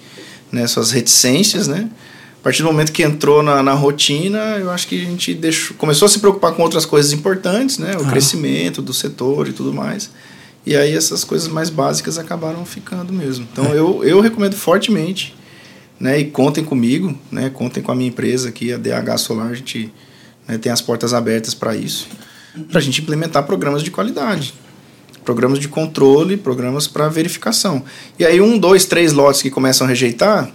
né, 0.52 0.64
suas 0.68 0.92
reticências, 0.92 1.66
né? 1.66 1.90
A 2.42 2.42
partir 2.42 2.64
do 2.64 2.66
momento 2.66 2.90
que 2.90 3.04
entrou 3.04 3.40
na, 3.40 3.62
na 3.62 3.72
rotina, 3.72 4.56
eu 4.58 4.68
acho 4.68 4.88
que 4.88 5.00
a 5.00 5.04
gente 5.04 5.32
deixou, 5.32 5.76
começou 5.76 6.06
a 6.06 6.08
se 6.08 6.18
preocupar 6.18 6.52
com 6.52 6.62
outras 6.64 6.84
coisas 6.84 7.12
importantes, 7.12 7.78
né? 7.78 7.96
O 7.96 8.02
ah. 8.02 8.10
crescimento 8.10 8.82
do 8.82 8.92
setor 8.92 9.46
e 9.46 9.52
tudo 9.52 9.72
mais. 9.72 10.10
E 10.66 10.74
aí 10.74 10.92
essas 10.92 11.22
coisas 11.22 11.46
mais 11.46 11.70
básicas 11.70 12.18
acabaram 12.18 12.66
ficando 12.66 13.12
mesmo. 13.12 13.46
Então 13.52 13.66
é. 13.66 13.78
eu, 13.78 14.02
eu 14.02 14.20
recomendo 14.20 14.56
fortemente, 14.56 15.36
né? 16.00 16.18
E 16.18 16.24
contem 16.24 16.64
comigo, 16.64 17.16
né? 17.30 17.48
Contem 17.48 17.80
com 17.80 17.92
a 17.92 17.94
minha 17.94 18.08
empresa 18.08 18.48
aqui, 18.48 18.72
a 18.72 18.76
DH 18.76 19.18
Solar, 19.18 19.52
a 19.52 19.54
gente 19.54 19.94
né, 20.48 20.58
tem 20.58 20.72
as 20.72 20.80
portas 20.80 21.14
abertas 21.14 21.54
para 21.54 21.76
isso, 21.76 22.08
para 22.68 22.80
a 22.80 22.82
gente 22.82 23.00
implementar 23.00 23.44
programas 23.44 23.84
de 23.84 23.92
qualidade 23.92 24.52
programas 25.24 25.60
de 25.60 25.68
controle, 25.68 26.36
programas 26.36 26.88
para 26.88 27.08
verificação. 27.08 27.84
E 28.18 28.24
aí 28.24 28.40
um, 28.40 28.58
dois, 28.58 28.84
três 28.84 29.12
lotes 29.12 29.40
que 29.40 29.50
começam 29.50 29.86
a 29.86 29.88
rejeitar, 29.88 30.50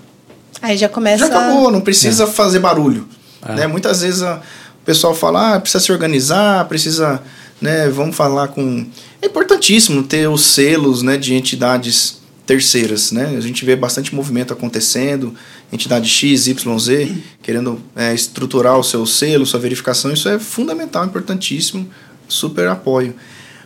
Aí 0.62 0.78
já 0.78 0.89
começa. 0.89 1.20
Já 1.20 1.28
acabou, 1.28 1.72
não 1.72 1.82
precisa 1.82 2.24
é. 2.24 2.28
fazer 2.28 2.60
barulho. 2.60 3.08
É. 3.46 3.56
Né? 3.56 3.67
Muitas 3.67 4.02
vezes 4.02 4.22
a, 4.22 4.38
o 4.82 4.86
pessoal 4.86 5.13
fala, 5.13 5.56
ah, 5.56 5.60
precisa 5.60 5.84
se 5.84 5.91
organizar, 5.91 6.65
precisa, 6.65 7.22
né, 7.62 7.89
vamos 7.89 8.15
falar 8.15 8.50
com. 8.50 8.86
É 9.22 9.28
importantíssimo 9.28 10.04
ter 10.04 10.28
os 10.28 10.46
selos 10.46 11.02
né, 11.02 11.17
de 11.17 11.34
entidades 11.34 12.20
terceiras. 12.46 13.12
Né? 13.12 13.36
A 13.38 13.41
gente 13.41 13.65
vê 13.65 13.76
bastante 13.76 14.15
movimento 14.15 14.54
acontecendo, 14.54 15.36
entidade 15.72 16.10
X, 16.10 16.48
Y, 16.48 16.80
Z, 16.80 17.12
querendo 17.43 17.80
é, 17.96 18.13
estruturar 18.13 18.80
o 18.80 18.84
seu 18.84 19.06
selo, 19.06 19.46
sua 19.46 19.60
verificação, 19.60 20.12
isso 20.12 20.30
é 20.30 20.39
fundamental, 20.39 21.06
importantíssimo, 21.06 21.88
super 22.28 22.67
apoio. 22.70 23.13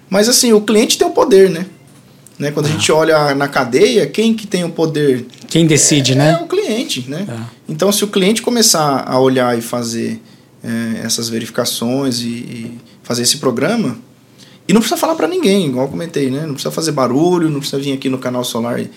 Mas 0.09 0.27
assim, 0.27 0.51
o 0.51 0.61
cliente 0.61 0.97
tem 0.97 1.07
o 1.07 1.11
poder, 1.11 1.49
né? 1.49 1.65
Né? 2.41 2.49
Quando 2.49 2.65
ah. 2.65 2.69
a 2.69 2.71
gente 2.71 2.91
olha 2.91 3.35
na 3.35 3.47
cadeia, 3.47 4.07
quem 4.07 4.33
que 4.33 4.47
tem 4.47 4.63
o 4.63 4.69
poder? 4.71 5.27
Quem 5.47 5.67
decide, 5.67 6.13
é, 6.13 6.15
né? 6.15 6.31
É 6.31 6.43
o 6.43 6.47
cliente, 6.47 7.05
né? 7.07 7.27
Ah. 7.29 7.45
Então, 7.69 7.91
se 7.91 8.03
o 8.03 8.07
cliente 8.07 8.41
começar 8.41 9.05
a 9.07 9.19
olhar 9.19 9.55
e 9.55 9.61
fazer 9.61 10.19
é, 10.63 11.01
essas 11.05 11.29
verificações 11.29 12.21
e, 12.21 12.27
e, 12.27 12.77
fazer 13.03 13.21
esse 13.21 13.37
programa, 13.37 13.95
e 14.67 14.73
não 14.73 14.81
precisa 14.81 14.99
falar 14.99 15.13
para 15.13 15.27
ninguém, 15.27 15.67
igual 15.67 15.85
eu 15.85 15.91
comentei, 15.91 16.31
né? 16.31 16.41
Não 16.47 16.53
precisa 16.53 16.71
fazer 16.71 16.93
barulho, 16.93 17.47
não 17.47 17.59
precisa 17.59 17.79
vir 17.79 17.93
aqui 17.93 18.09
no 18.09 18.17
canal 18.17 18.43
Solar 18.43 18.79
e 18.79 18.89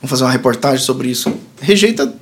vamos 0.00 0.08
fazer 0.10 0.22
uma 0.22 0.30
reportagem 0.30 0.84
sobre 0.84 1.08
isso. 1.08 1.34
Rejeita 1.60 2.14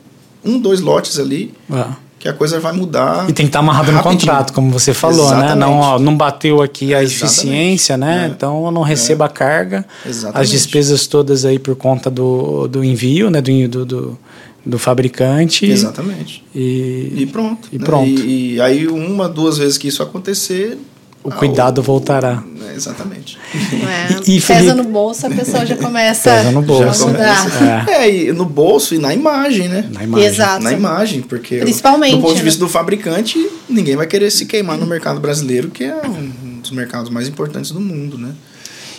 um, 0.42 0.58
dois 0.58 0.80
lotes 0.80 1.18
ali. 1.18 1.52
Ah 1.70 1.94
que 2.20 2.28
a 2.28 2.34
coisa 2.34 2.60
vai 2.60 2.72
mudar. 2.72 3.28
E 3.30 3.32
tem 3.32 3.46
que 3.46 3.48
estar 3.48 3.60
amarrado 3.60 3.90
rapidinho. 3.90 4.12
no 4.12 4.20
contrato, 4.20 4.52
como 4.52 4.70
você 4.70 4.92
falou, 4.92 5.30
né? 5.30 5.46
Exatamente. 5.46 5.58
né? 5.58 5.66
Não, 5.66 5.78
ó, 5.78 5.98
não 5.98 6.14
bateu 6.14 6.60
aqui 6.60 6.94
a 6.94 7.02
Exatamente. 7.02 7.24
eficiência, 7.24 7.96
né? 7.96 8.26
É. 8.26 8.28
Então 8.28 8.66
eu 8.66 8.70
não 8.70 8.82
receba 8.82 9.24
é. 9.24 9.26
a 9.26 9.28
carga. 9.30 9.86
Exatamente. 10.06 10.42
As 10.42 10.50
despesas 10.50 11.06
todas 11.06 11.46
aí 11.46 11.58
por 11.58 11.74
conta 11.74 12.10
do, 12.10 12.68
do 12.68 12.84
envio, 12.84 13.30
né? 13.30 13.40
Do, 13.40 13.68
do, 13.68 13.86
do, 13.86 14.18
do 14.66 14.78
fabricante. 14.78 15.64
Exatamente. 15.64 16.44
E, 16.54 17.14
e 17.16 17.26
pronto. 17.26 17.68
E 17.72 17.78
pronto. 17.78 18.06
E, 18.06 18.56
e 18.56 18.60
aí, 18.60 18.86
uma, 18.86 19.26
duas 19.26 19.56
vezes 19.56 19.78
que 19.78 19.88
isso 19.88 20.02
acontecer, 20.02 20.76
o 21.22 21.30
cuidado 21.30 21.82
voltará. 21.82 22.42
É, 22.66 22.74
exatamente. 22.74 23.38
É, 23.54 24.30
e, 24.30 24.36
e 24.36 24.40
Felipe, 24.40 24.64
pesa 24.64 24.74
no 24.74 24.84
bolso, 24.84 25.26
a 25.26 25.30
pessoa 25.30 25.66
já 25.66 25.76
começa 25.76 26.30
pesa 26.30 26.50
no 26.50 26.62
bolso. 26.62 27.04
a 27.04 27.06
mudar. 27.08 27.88
É. 27.88 27.92
é, 27.92 28.10
e 28.10 28.32
no 28.32 28.46
bolso 28.46 28.94
e 28.94 28.98
na 28.98 29.12
imagem, 29.12 29.68
né? 29.68 29.88
Na 29.92 30.04
imagem. 30.04 30.26
Exato. 30.26 30.62
Na 30.62 30.72
imagem, 30.72 31.20
porque 31.22 31.58
Principalmente, 31.58 32.16
do 32.16 32.22
ponto 32.22 32.34
de 32.34 32.42
vista 32.42 32.60
né? 32.60 32.66
do 32.66 32.72
fabricante, 32.72 33.50
ninguém 33.68 33.96
vai 33.96 34.06
querer 34.06 34.30
se 34.30 34.46
queimar 34.46 34.78
no 34.78 34.86
mercado 34.86 35.20
brasileiro, 35.20 35.68
que 35.68 35.84
é 35.84 36.00
um 36.06 36.60
dos 36.60 36.70
mercados 36.70 37.10
mais 37.10 37.28
importantes 37.28 37.70
do 37.70 37.80
mundo, 37.80 38.16
né? 38.16 38.32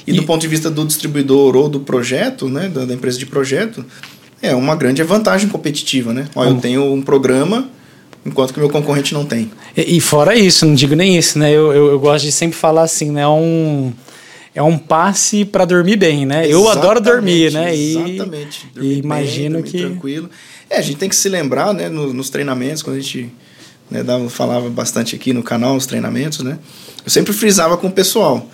E, 0.06 0.12
e 0.12 0.14
do 0.16 0.24
ponto 0.24 0.42
de 0.42 0.48
vista 0.48 0.70
do 0.70 0.86
distribuidor 0.86 1.56
ou 1.56 1.70
do 1.70 1.80
projeto, 1.80 2.50
né, 2.50 2.68
da, 2.70 2.86
da 2.86 2.94
empresa 2.94 3.18
de 3.18 3.26
projeto, 3.26 3.86
é 4.42 4.54
uma 4.56 4.76
grande 4.76 5.02
vantagem 5.04 5.48
competitiva, 5.48 6.14
né? 6.14 6.28
Olha, 6.36 6.50
eu 6.50 6.58
tenho 6.58 6.94
um 6.94 7.02
programa 7.02 7.70
enquanto 8.26 8.54
que 8.54 8.60
o 8.60 8.62
meu 8.62 8.70
concorrente 8.70 9.14
não 9.14 9.26
tem. 9.26 9.52
E, 9.76 9.98
e 9.98 10.02
fora 10.02 10.36
isso, 10.36 10.66
não 10.66 10.74
digo 10.74 10.96
nem 10.96 11.18
isso, 11.18 11.40
né? 11.40 11.52
Eu, 11.52 11.72
eu, 11.74 11.92
eu, 11.92 12.00
gosto 12.00 12.26
de 12.26 12.32
sempre 12.32 12.58
falar 12.58 12.84
assim, 12.84 13.12
né? 13.12 13.22
É 13.22 13.28
um, 13.28 13.94
é 14.54 14.62
um 14.62 14.78
passe 14.78 15.46
para 15.46 15.66
dormir 15.66 15.98
bem, 15.98 16.26
né? 16.26 16.48
Exatamente, 16.48 16.54
eu 16.54 16.70
adoro 16.70 17.02
dormir, 17.02 17.52
né? 17.52 17.76
E, 17.76 17.98
exatamente. 17.98 18.68
Dormir 18.74 18.94
e 18.94 19.00
imagino 19.00 19.62
bem, 19.62 19.72
que. 19.72 19.78
Tranquilo. 19.80 20.30
É, 20.70 20.78
a 20.78 20.82
gente 20.82 20.98
tem 20.98 21.10
que 21.10 21.16
se 21.16 21.28
lembrar, 21.28 21.74
né, 21.74 21.90
nos, 21.90 22.14
nos 22.14 22.30
treinamentos, 22.30 22.82
quando 22.82 22.96
a 22.96 23.00
gente 23.00 23.30
né, 23.90 24.04
dava, 24.04 24.30
falava 24.30 24.70
bastante 24.70 25.16
aqui 25.16 25.34
no 25.34 25.44
canal, 25.44 25.76
os 25.76 25.86
treinamentos, 25.86 26.40
né? 26.40 26.58
Eu 27.04 27.10
sempre 27.10 27.34
frisava 27.34 27.76
com 27.78 27.88
o 27.88 27.92
pessoal. 27.92 28.48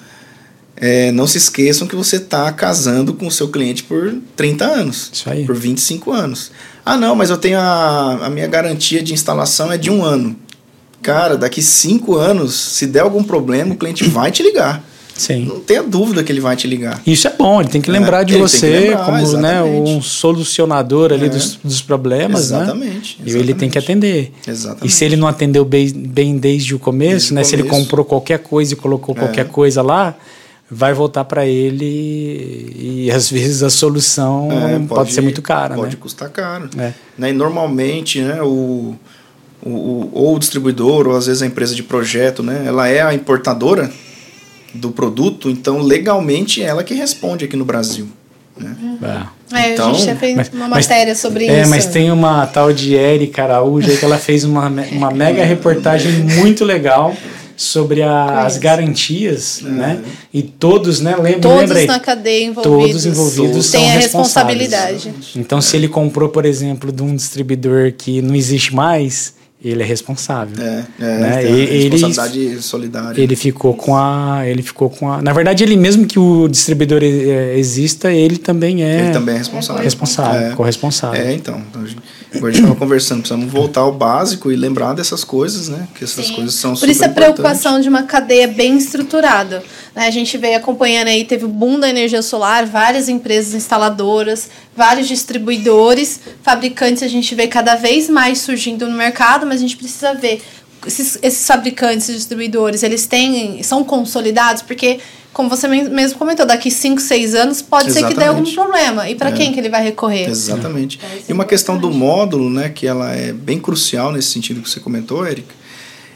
É, 0.80 1.12
não 1.12 1.25
se 1.25 1.39
esqueçam 1.39 1.88
que 1.88 1.95
você 1.95 2.17
está 2.17 2.51
casando 2.51 3.13
com 3.13 3.25
o 3.27 3.32
seu 3.32 3.49
cliente 3.49 3.84
por 3.84 4.15
30 4.36 4.65
anos. 4.65 5.10
Isso 5.12 5.30
aí. 5.30 5.45
Por 5.45 5.56
25 5.56 6.12
anos. 6.12 6.51
Ah, 6.89 6.97
não, 6.97 7.15
mas 7.15 7.30
eu 7.30 7.38
tenho 7.38 7.60
a, 7.60 8.28
a 8.28 8.30
minha 8.30 8.47
garantia 8.47 9.02
de 9.04 9.13
instalação 9.13 9.71
é 9.71 9.78
de 9.78 9.89
um 9.91 10.04
ano. 10.04 10.36
Cara, 11.02 11.36
daqui 11.38 11.62
cinco 11.62 12.15
anos, 12.15 12.54
se 12.56 12.88
der 12.88 13.02
algum 13.02 13.23
problema, 13.23 13.73
o 13.73 13.78
cliente 13.78 14.04
vai 14.10 14.32
te 14.32 14.41
ligar. 14.41 14.84
Sim. 15.13 15.45
Não 15.45 15.60
tenha 15.60 15.82
dúvida 15.82 16.23
que 16.23 16.32
ele 16.32 16.39
vai 16.39 16.56
te 16.56 16.67
ligar. 16.67 17.02
Isso 17.06 17.28
é 17.28 17.34
bom, 17.36 17.60
ele 17.60 17.69
tem 17.69 17.82
que 17.82 17.89
lembrar 17.89 18.21
É, 18.21 18.23
de 18.23 18.38
você 18.38 18.69
lembrar, 18.69 19.06
como 19.06 19.17
né, 19.17 19.23
exatamente. 19.58 19.89
um 19.91 20.02
solucionador 20.02 21.12
ali 21.12 21.26
É. 21.26 21.30
dos, 21.30 21.56
dos 21.63 21.82
problemas, 21.82 22.52
né? 22.52 22.58
Exatamente, 22.62 23.17
E 23.26 23.32
ele 23.32 23.54
tem 23.56 23.67
que 23.69 23.80
exatamente. 23.80 24.08
atender. 24.08 24.34
Exatamente. 24.47 24.86
E 24.88 24.89
se 24.91 25.04
ele 25.06 25.15
não 25.15 25.28
atendeu 25.28 25.65
bem, 25.65 25.91
bem 25.91 26.38
desde 26.38 26.76
o 26.76 26.80
começo, 26.80 27.12
Desde 27.12 27.32
o 27.34 27.36
né? 27.36 27.43
Se 27.43 27.56
ele 27.56 27.63
começo. 27.63 27.82
comprou 27.84 28.06
qualquer 28.06 28.39
coisa 28.39 28.73
e 28.73 28.76
colocou 28.78 29.15
É. 29.15 29.19
qualquer 29.19 29.47
coisa 29.47 29.82
lá, 29.82 30.15
vai 30.69 30.93
voltar 30.93 31.23
para 31.23 31.45
ele 31.45 32.75
e 33.06 33.12
às 33.12 33.30
vezes 33.30 33.63
a 33.63 33.69
solução 33.69 34.49
É, 34.51 34.80
pode, 34.88 35.13
ser 35.13 35.21
muito 35.21 35.41
cara, 35.41 35.75
Pode 35.75 35.95
né? 35.95 36.01
custar 36.01 36.30
caro. 36.30 36.69
É. 36.77 36.91
Né, 37.17 37.30
E 37.30 37.34
normalmente, 37.34 38.21
né, 38.21 38.41
o, 38.41 38.95
o, 39.63 39.69
o- 39.69 40.10
ou 40.13 40.36
o 40.36 40.39
distribuidor, 40.39 41.08
ou 41.08 41.15
às 41.15 41.25
vezes 41.27 41.41
a 41.41 41.45
empresa 41.45 41.73
de 41.73 41.84
projeto, 41.84 42.43
né, 42.43 42.63
ela 42.65 42.88
é 42.88 43.01
a 43.01 43.13
importadora 43.13 43.89
do 44.73 44.91
produto, 44.91 45.49
então 45.49 45.80
legalmente 45.82 46.62
é 46.62 46.65
ela 46.65 46.84
que 46.84 46.93
responde 46.93 47.45
aqui 47.45 47.56
no 47.56 47.63
Brasil. 47.65 48.08
Né? 48.58 48.75
É. 49.01 49.38
É, 49.60 49.73
Então, 49.73 49.91
a 49.91 49.93
gente 49.93 50.06
já 50.06 50.15
fez 50.15 50.36
mas- 50.36 50.49
uma 50.51 50.67
mas- 50.67 50.86
matéria 50.88 51.15
sobre 51.15 51.45
É, 51.47 51.62
isso. 51.62 51.69
mas 51.69 51.86
tem 51.86 52.12
uma 52.12 52.45
tal 52.47 52.73
de 52.73 52.93
Erika 52.95 53.43
Araújo 53.43 53.95
que 53.97 54.03
ela 54.03 54.17
fez 54.17 54.43
uma, 54.43 54.67
uma 54.91 55.12
mega 55.12 55.45
reportagem 55.45 56.12
muito 56.12 56.65
legal 56.65 57.15
sobre 57.58 58.04
a- 58.04 58.46
as 58.46 58.58
garantias, 58.58 59.62
né? 59.63 60.00
E 60.34 60.41
todos, 60.43 61.02
né? 61.02 61.15
Lembra, 61.15 61.39
Todos 61.39 61.60
lembra 61.62 61.80
aí? 61.80 61.88
na 61.88 62.00
cadeia 62.00 62.46
envolvidos. 62.46 62.88
Todos 62.91 63.06
envolvidos 63.08 63.72
têm 63.72 63.82
são 63.82 63.89
a 63.89 63.93
responsáveis. 63.93 64.60
responsabilidade. 64.62 65.13
Então, 65.36 65.60
se 65.60 65.76
ele 65.76 65.88
comprou, 65.88 66.30
por 66.30 66.46
exemplo, 66.46 66.91
de 66.91 67.02
um 67.02 67.15
distribuidor 67.15 67.91
que 67.98 68.22
não 68.22 68.36
existe 68.36 68.76
mais, 68.76 69.34
ele 69.63 69.82
é 69.82 69.86
responsável. 69.86 70.54
É, 70.63 70.84
é, 71.00 71.04
Né? 71.17 71.38
tem 71.41 71.48
a 71.48 71.58
ele- 71.58 71.89
responsabilidade 71.89 72.62
solidária. 72.62 73.20
Ele 73.22 73.36
ficou 73.36 73.74
com 73.74 73.98
a, 73.98 74.43
ele 74.46 74.62
ficou 74.62 74.88
com 74.88 75.12
a. 75.12 75.20
Na 75.20 75.34
verdade, 75.34 75.63
ele 75.63 75.76
mesmo 75.76 76.06
que 76.06 76.20
o 76.20 76.48
distribuidor 76.48 77.02
eh, 77.04 77.58
exista, 77.58 78.12
ele 78.13 78.38
também 78.38 78.84
é 78.84 79.00
Ele 79.06 79.12
também 79.13 79.34
é 79.34 79.39
responsável. 79.39 79.84
responsável, 79.84 80.52
É. 80.52 80.54
corresponsável. 80.54 81.20
É, 81.20 81.34
então. 81.34 81.60
então 81.72 81.84
a 82.32 82.36
gente, 82.36 82.40
como 82.40 82.48
a 82.48 82.52
gente 82.52 82.62
estava 82.62 82.76
conversando, 82.76 83.20
precisamos 83.20 83.52
voltar 83.52 83.82
ao 83.82 83.92
básico 83.92 84.52
e 84.52 84.56
lembrar 84.56 84.94
dessas 84.94 85.24
coisas, 85.24 85.70
né? 85.70 85.88
Que 85.96 86.04
essas 86.04 86.28
Sim. 86.28 86.34
coisas 86.36 86.54
são 86.56 86.74
Por 86.76 86.90
isso 86.90 87.04
a 87.06 87.10
preocupação 87.10 87.80
de 87.80 87.88
uma 87.88 88.04
cadeia 88.04 88.48
bem 88.48 88.78
estruturada. 88.78 89.63
né? 89.96 90.08
A 90.08 90.12
gente 90.12 90.38
veio 90.38 90.58
acompanhando 90.58 91.08
aí, 91.08 91.24
teve 91.24 91.46
o 91.46 91.48
boom 91.48 91.80
da 91.80 91.90
energia 91.90 92.22
solar, 92.22 92.66
várias 92.66 93.08
empresas 93.08 93.54
instaladoras, 93.54 94.50
vários 94.76 95.08
distribuidores, 95.08 96.20
fabricantes, 96.44 97.02
a 97.04 97.08
gente 97.08 97.34
vê 97.34 97.48
cada 97.48 97.76
vez 97.76 98.10
mais 98.10 98.40
surgindo 98.40 98.88
no 98.88 98.96
mercado, 98.96 99.46
mas 99.46 99.58
a 99.58 99.62
gente 99.62 99.78
precisa 99.78 100.13
ver 100.13 100.42
esses, 100.86 101.18
esses 101.22 101.46
fabricantes 101.48 102.10
e 102.10 102.13
distribuidores, 102.13 102.84
eles 102.84 103.06
têm, 103.06 103.62
são 103.63 103.84
consolidados, 103.84 104.62
porque, 104.62 105.00
como 105.34 105.50
você 105.50 105.68
mesmo 105.68 106.18
comentou, 106.18 106.46
daqui 106.46 106.70
5, 106.70 107.02
6 107.02 107.36
anos 107.36 107.62
pode 107.62 107.92
ser 107.92 108.06
que 108.08 108.13
dê 108.13 108.26
algum 108.26 108.42
Exatamente. 108.42 108.54
problema. 108.56 109.10
E 109.10 109.16
para 109.16 109.30
É. 109.30 109.32
quem 109.34 109.54
que 109.54 109.60
ele 109.60 109.70
vai 109.70 109.84
recorrer? 109.84 110.30
Exatamente. 110.30 110.98
Isso 110.98 111.26
E 111.28 111.32
é 111.32 111.34
uma 111.34 111.46
questão 111.46 111.78
do 111.78 111.90
módulo, 111.92 112.50
né, 112.50 112.70
que 112.70 112.86
ela 112.86 113.13
é 113.13 113.32
bem 113.34 113.60
crucial 113.60 114.12
nesse 114.12 114.30
sentido 114.30 114.62
que 114.62 114.70
você 114.70 114.80
comentou, 114.80 115.26
Eric, 115.26 115.48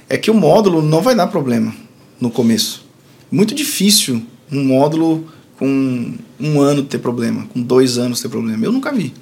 é 0.09 0.17
que 0.17 0.29
o 0.29 0.33
módulo 0.33 0.81
não 0.81 1.01
vai 1.01 1.15
dar 1.15 1.27
problema 1.27 1.73
no 2.19 2.29
começo. 2.29 2.85
Muito 3.31 3.55
difícil 3.55 4.21
um 4.51 4.63
módulo 4.63 5.25
com 5.57 6.13
um 6.39 6.59
ano 6.59 6.83
ter 6.83 6.97
problema, 6.97 7.45
com 7.53 7.61
dois 7.61 7.97
anos 7.97 8.19
ter 8.21 8.27
problema. 8.29 8.65
Eu 8.65 8.71
nunca 8.71 8.91
vi. 8.91 9.13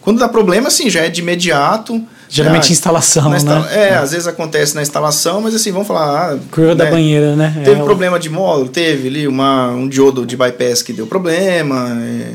Quando 0.00 0.18
dá 0.18 0.28
problema, 0.28 0.68
assim, 0.68 0.88
já 0.88 1.00
é 1.00 1.08
de 1.08 1.20
imediato. 1.20 2.02
Geralmente 2.28 2.66
já- 2.66 2.72
instalação, 2.72 3.30
né? 3.30 3.38
É, 3.72 3.94
às 3.94 4.10
vezes 4.10 4.26
acontece 4.26 4.74
na 4.74 4.82
instalação, 4.82 5.40
mas 5.40 5.54
assim, 5.54 5.70
vamos 5.70 5.86
falar. 5.86 6.32
ah, 6.34 6.38
Curva 6.50 6.74
da 6.74 6.84
né, 6.84 6.90
banheira, 6.90 7.36
né? 7.36 7.52
Teve 7.64 7.80
É, 7.80 7.84
problema 7.84 8.18
de 8.18 8.28
módulo? 8.28 8.68
Teve 8.68 9.08
ali 9.08 9.28
uma, 9.28 9.68
um 9.70 9.88
diodo 9.88 10.26
de 10.26 10.36
bypass 10.36 10.82
que 10.82 10.92
deu 10.92 11.06
problema, 11.06 11.96
é, 12.02 12.32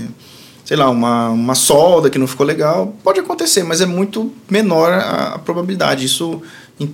sei 0.64 0.78
lá, 0.78 0.90
uma, 0.90 1.30
uma 1.30 1.56
solda 1.56 2.10
que 2.10 2.18
não 2.18 2.26
ficou 2.28 2.46
legal. 2.46 2.96
Pode 3.04 3.20
acontecer, 3.20 3.64
mas 3.64 3.82
é 3.82 3.86
muito 3.86 4.32
menor 4.50 4.92
a, 4.94 5.34
a 5.36 5.40
probabilidade. 5.40 6.06
Isso, 6.06 6.42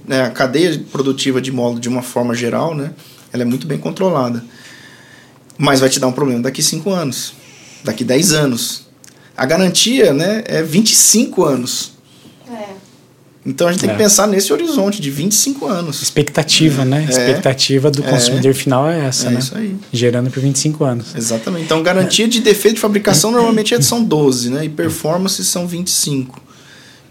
né, 0.08 0.24
a 0.26 0.30
cadeia 0.32 0.82
produtiva 0.92 1.40
de 1.40 1.52
módulo, 1.52 1.80
de 1.80 1.88
uma 1.90 2.02
forma 2.02 2.34
geral, 2.34 2.74
né, 2.74 2.92
ela 3.32 3.44
é 3.44 3.46
muito 3.46 3.68
bem 3.68 3.78
controlada. 3.78 4.44
Mas 5.58 5.80
vai 5.80 5.90
te 5.90 6.00
dar 6.00 6.08
um 6.08 6.12
problema 6.12 6.42
daqui 6.42 6.62
5 6.64 6.90
anos, 6.92 7.34
daqui 7.84 8.04
10 8.04 8.34
anos. 8.34 8.88
A 9.36 9.46
garantia 9.46 10.14
né, 10.14 10.44
é 10.46 10.62
25 10.64 11.44
anos. 11.46 11.96
É. 13.48 13.50
Então 13.50 13.68
a 13.68 13.72
gente 13.72 13.82
tem 13.82 13.90
É. 13.90 13.94
que 13.94 13.98
pensar 13.98 14.28
nesse 14.28 14.52
horizonte 14.52 15.02
de 15.02 15.10
25 15.10 15.66
anos. 15.66 16.02
Expectativa, 16.02 16.84
né? 16.84 17.06
É. 17.08 17.10
Expectativa 17.10 17.90
do 17.90 18.04
É. 18.04 18.10
consumidor 18.10 18.54
final 18.54 18.90
é 18.90 19.06
essa, 19.06 19.28
É 19.28 19.30
né? 19.32 19.40
isso 19.40 19.58
aí. 19.58 19.76
Gerando 19.92 20.30
por 20.30 20.42
25 20.42 20.84
anos. 20.84 21.16
Exatamente. 21.16 21.66
Então, 21.66 21.82
garantia 21.82 22.28
de 22.28 22.40
defeito 22.42 22.76
de 22.76 22.82
fabricação 22.82 23.32
normalmente 23.32 23.74
é- 23.74 23.80
são 23.82 24.04
12, 24.04 24.50
né? 24.50 24.66
E 24.66 24.70
performance 24.70 25.44
são 25.46 25.68
25. 25.68 26.42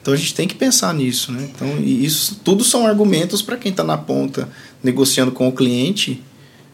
Então, 0.03 0.15
a 0.15 0.17
gente 0.17 0.35
tem 0.35 0.47
que 0.47 0.55
pensar 0.55 0.95
nisso, 0.95 1.33
né? 1.33 1.49
Então, 1.53 1.79
isso 1.83 2.41
tudo 2.45 2.63
são 2.63 2.87
argumentos 2.87 3.43
para 3.43 3.57
quem 3.57 3.73
está 3.73 3.83
na 3.83 3.99
ponta 3.99 4.49
negociando 4.83 5.33
com 5.33 5.49
o 5.49 5.53
cliente 5.53 6.23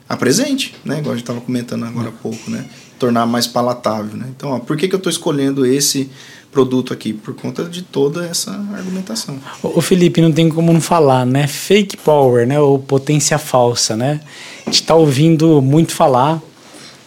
apresente, 0.09 0.75
né? 0.85 0.99
Igual 0.99 1.13
a 1.13 1.17
gente 1.17 1.23
estava 1.25 1.41
comentando 1.41 1.85
agora 1.85 2.09
há 2.09 2.13
pouco, 2.13 2.51
né? 2.51 2.67
Tornar 2.99 3.25
mais 3.27 3.47
palatável, 3.47 4.17
né? 4.19 4.27
Então, 4.37 4.51
ó, 4.51 4.59
por 4.59 4.77
que, 4.77 4.87
que 4.87 4.95
eu 4.95 4.99
estou 4.99 5.11
escolhendo 5.11 5.65
esse 5.65 6.11
produto 6.53 6.93
aqui? 6.93 7.15
Por 7.15 7.35
conta 7.35 7.65
de 7.65 7.83
toda 7.83 8.27
essa 8.27 8.53
argumentação. 8.75 9.41
Ô, 9.63 9.79
ô, 9.79 9.81
Felipe, 9.81 10.21
não 10.21 10.31
tem 10.31 10.49
como 10.51 10.73
não 10.73 10.81
falar, 10.81 11.25
né? 11.25 11.47
Fake 11.47 11.97
power, 11.97 12.47
né? 12.47 12.61
Ou 12.61 12.79
potência 12.79 13.39
falsa, 13.39 13.97
né? 13.97 14.21
A 14.65 14.71
gente 14.71 14.85
tá 14.85 14.95
ouvindo 14.95 15.61
muito 15.63 15.93
falar 15.93 16.41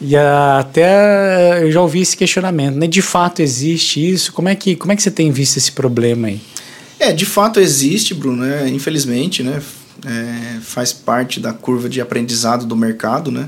e 0.02 0.16
até 0.16 1.64
eu 1.64 1.72
já 1.72 1.82
ouvi 1.82 2.02
esse 2.02 2.18
questionamento, 2.18 2.76
né? 2.76 2.88
De 2.88 3.02
fato 3.02 3.42
existe 3.42 4.12
isso? 4.12 4.34
Como 4.34 4.50
é 4.50 4.56
que, 4.56 4.76
como 4.76 4.92
é 4.92 4.96
que 4.96 5.04
você 5.04 5.12
tem 5.12 5.32
visto 5.32 5.58
esse 5.58 5.72
problema 5.72 6.28
aí? 6.28 6.42
É, 7.00 7.14
de 7.14 7.26
fato 7.26 7.60
existe, 7.60 8.14
Bruno, 8.14 8.44
né? 8.44 8.68
Infelizmente, 8.70 9.44
né? 9.44 9.62
É, 10.06 10.60
faz 10.62 10.92
parte 10.92 11.40
da 11.40 11.54
curva 11.54 11.88
de 11.88 12.02
aprendizado 12.02 12.66
do 12.66 12.76
mercado, 12.76 13.32
né? 13.32 13.48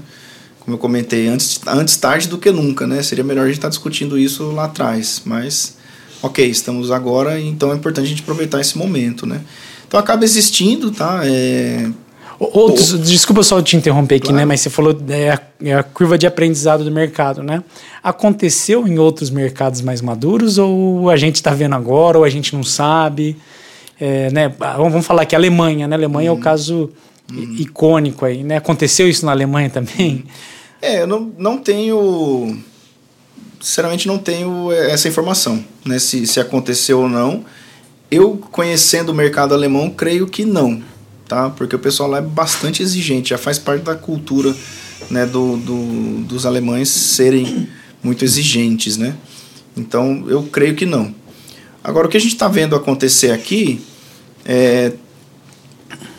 Como 0.59 0.75
eu 0.75 0.79
comentei, 0.79 1.27
antes, 1.27 1.59
antes 1.65 1.95
tarde 1.97 2.27
do 2.27 2.37
que 2.37 2.51
nunca, 2.51 2.85
né? 2.85 3.01
Seria 3.01 3.23
melhor 3.23 3.43
a 3.43 3.47
gente 3.47 3.57
estar 3.57 3.69
discutindo 3.69 4.17
isso 4.17 4.51
lá 4.51 4.65
atrás, 4.65 5.21
mas 5.25 5.76
ok, 6.21 6.45
estamos 6.49 6.91
agora, 6.91 7.39
então 7.39 7.71
é 7.71 7.75
importante 7.75 8.05
a 8.05 8.09
gente 8.09 8.21
aproveitar 8.21 8.59
esse 8.61 8.77
momento, 8.77 9.25
né? 9.25 9.41
Então 9.87 9.99
acaba 9.99 10.23
existindo, 10.25 10.91
tá? 10.91 11.21
É, 11.23 11.87
Ô, 12.39 12.65
ô, 12.65 12.69
des- 12.71 12.99
Desculpa 13.01 13.41
só 13.41 13.59
te 13.63 13.75
interromper 13.75 14.15
aqui, 14.15 14.25
Claro. 14.25 14.37
né? 14.37 14.45
Mas 14.45 14.61
você 14.61 14.69
falou 14.69 14.95
é 15.09 15.31
a, 15.31 15.41
é 15.63 15.73
a 15.73 15.81
curva 15.81 16.17
de 16.19 16.27
aprendizado 16.27 16.83
do 16.83 16.91
mercado, 16.91 17.41
né? 17.41 17.63
Aconteceu 18.03 18.87
em 18.87 18.99
outros 18.99 19.29
mercados 19.31 19.81
mais 19.81 20.01
maduros 20.01 20.57
ou 20.59 21.09
a 21.09 21.17
gente 21.17 21.35
está 21.35 21.51
vendo 21.51 21.73
agora 21.73 22.17
ou 22.17 22.23
a 22.23 22.29
gente 22.29 22.53
não 22.55 22.63
sabe? 22.63 23.35
É, 23.99 24.29
né? 24.31 24.53
Ah, 24.59 24.77
Vamos 24.77 25.03
falar 25.05 25.25
que 25.25 25.35
a 25.35 25.39
Alemanha, 25.39 25.87
né? 25.87 25.95
Alemanha 25.95 26.29
é 26.29 26.31
o 26.31 26.37
caso 26.37 26.91
i- 27.33 27.63
icônico 27.63 28.23
aí, 28.23 28.43
né? 28.43 28.57
Aconteceu 28.57 29.09
isso 29.09 29.25
na 29.25 29.31
Alemanha 29.31 29.69
também? 29.71 30.23
É, 30.79 31.01
eu 31.01 31.07
não, 31.07 31.31
não 31.39 31.57
tenho. 31.57 32.55
Sinceramente, 33.59 34.07
não 34.07 34.17
tenho 34.17 34.71
eh, 34.71 34.91
essa 34.91 35.07
informação, 35.07 35.63
né? 35.85 35.99
Se, 35.99 36.25
se 36.27 36.39
aconteceu 36.39 36.99
ou 36.99 37.09
não. 37.09 37.43
Eu, 38.09 38.37
conhecendo 38.51 39.11
o 39.11 39.15
mercado 39.15 39.53
alemão, 39.53 39.89
creio 39.89 40.27
que 40.27 40.45
não, 40.45 40.81
tá? 41.27 41.49
Porque 41.49 41.75
o 41.75 41.79
pessoal 41.79 42.09
lá 42.09 42.19
é 42.19 42.21
bastante 42.21 42.81
exigente, 42.81 43.31
já 43.31 43.37
faz 43.37 43.59
parte 43.59 43.83
da 43.83 43.95
cultura 43.95 44.55
né, 45.09 45.25
do, 45.25 45.57
do, 45.57 46.23
dos 46.23 46.45
alemães 46.45 46.89
serem 46.89 47.67
muito 48.01 48.23
exigentes, 48.23 48.97
né? 48.97 49.15
Então, 49.75 50.25
eu 50.27 50.43
creio 50.43 50.75
que 50.75 50.85
não. 50.85 51.13
Agora, 51.83 52.07
o 52.07 52.09
que 52.09 52.17
a 52.17 52.19
gente 52.19 52.33
está 52.33 52.47
vendo 52.47 52.75
acontecer 52.75 53.31
aqui 53.31 53.81
é. 54.45 54.93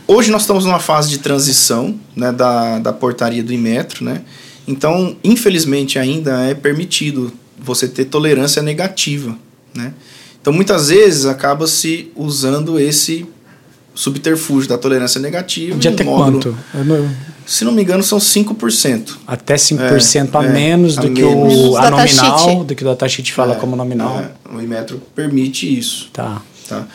Hoje 0.07 0.31
nós 0.31 0.43
estamos 0.43 0.65
numa 0.65 0.79
fase 0.79 1.11
de 1.11 1.19
transição 1.19 1.99
né, 2.17 2.33
da, 2.33 2.79
da 2.79 2.95
portaria 2.95 3.43
do 3.43 3.53
Inmetro, 3.53 4.05
né? 4.05 4.23
Então, 4.69 5.17
infelizmente, 5.25 5.99
ainda 5.99 6.43
é 6.43 6.55
permitido 6.55 7.33
você 7.59 7.89
ter 7.89 8.05
tolerância 8.05 8.63
negativa, 8.63 9.35
né? 9.75 9.95
Então, 10.41 10.53
muitas 10.53 10.89
vezes, 10.89 11.25
acaba 11.25 11.67
se 11.67 12.13
usando 12.15 12.79
esse 12.79 13.27
subterfúgio 13.95 14.69
da 14.69 14.79
tolerância 14.79 15.21
negativa. 15.21 15.77
De 15.77 15.89
até 15.89 16.05
módulo. 16.05 16.41
quanto? 16.73 16.85
Não- 16.87 17.11
Se 17.47 17.65
não 17.65 17.73
me 17.73 17.83
engano, 17.83 18.03
são 18.03 18.21
5%. 18.21 19.19
Até 19.27 19.57
5% 19.57 20.37
a 20.39 20.45
É, 20.45 20.49
menos 20.53 20.99
a 20.99 21.01
do 21.01 21.11
que 21.11 21.23
menos. 21.23 21.55
o 21.55 21.77
a 21.79 21.91
nominal, 21.91 22.63
do 22.63 22.75
que 22.75 22.85
o 22.85 22.87
datasheet 22.87 23.33
fala 23.33 23.55
É, 23.55 23.57
como 23.57 23.75
nominal. 23.75 24.21
é, 24.21 24.31
o 24.55 24.61
Inmetro 24.61 25.01
permite 25.15 25.67
isso. 25.79 26.11
Tá. 26.13 26.43
Tá? 26.69 26.87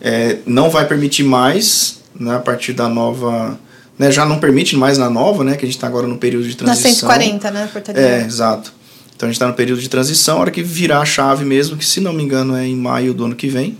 É, 0.00 0.38
não 0.44 0.68
vai 0.68 0.84
permitir 0.88 1.22
mais, 1.22 2.00
né, 2.18 2.34
a 2.34 2.38
partir 2.40 2.72
da 2.72 2.88
nova. 2.88 3.56
Né, 4.00 4.10
já 4.10 4.24
não 4.24 4.38
permite 4.38 4.74
mais 4.78 4.96
na 4.96 5.10
nova, 5.10 5.44
né? 5.44 5.56
Que 5.56 5.66
a 5.66 5.68
gente 5.68 5.76
está 5.76 5.86
agora 5.86 6.06
no 6.06 6.16
período 6.16 6.44
de 6.44 6.52
Na 6.52 6.72
transição. 6.72 7.06
140, 7.06 7.50
né? 7.50 7.68
Portaria. 7.70 8.00
É, 8.00 8.24
exato. 8.24 8.72
Então 9.14 9.26
a 9.26 9.30
gente 9.30 9.36
está 9.36 9.46
no 9.46 9.52
período 9.52 9.78
de 9.78 9.90
transição, 9.90 10.38
a 10.38 10.40
hora 10.40 10.50
que 10.50 10.62
virar 10.62 11.00
a 11.00 11.04
chave 11.04 11.44
mesmo, 11.44 11.76
que 11.76 11.84
se 11.84 12.00
não 12.00 12.10
me 12.10 12.22
engano 12.22 12.56
é 12.56 12.66
em 12.66 12.74
maio 12.74 13.12
do 13.12 13.26
ano 13.26 13.36
que 13.36 13.46
vem, 13.46 13.76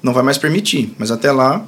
não 0.00 0.12
vai 0.12 0.22
mais 0.22 0.38
permitir. 0.38 0.94
Mas 0.96 1.10
até 1.10 1.32
lá. 1.32 1.66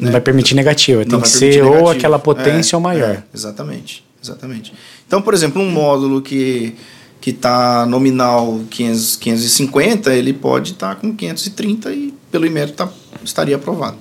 Não 0.00 0.06
né, 0.06 0.10
vai 0.10 0.22
permitir 0.22 0.54
negativa, 0.54 1.04
tem 1.04 1.20
que 1.20 1.28
ser 1.28 1.62
ou 1.62 1.68
negativo. 1.68 1.90
aquela 1.90 2.18
potência 2.18 2.74
É, 2.74 2.78
ou 2.78 2.82
maior. 2.82 3.10
é, 3.10 3.22
exatamente, 3.34 4.02
exatamente. 4.24 4.72
Então, 5.06 5.20
por 5.20 5.34
exemplo, 5.34 5.60
um 5.60 5.70
módulo 5.70 6.22
que 6.22 6.74
que 7.20 7.28
está 7.28 7.84
nominal 7.84 8.60
500, 8.70 9.16
550, 9.16 10.14
ele 10.14 10.32
pode 10.32 10.72
estar 10.72 10.94
com 10.94 11.14
530 11.14 11.92
e 11.92 12.14
pelo 12.30 12.46
IMET 12.46 12.72
tá, 12.72 12.88
estaria 13.22 13.56
aprovado. 13.56 13.98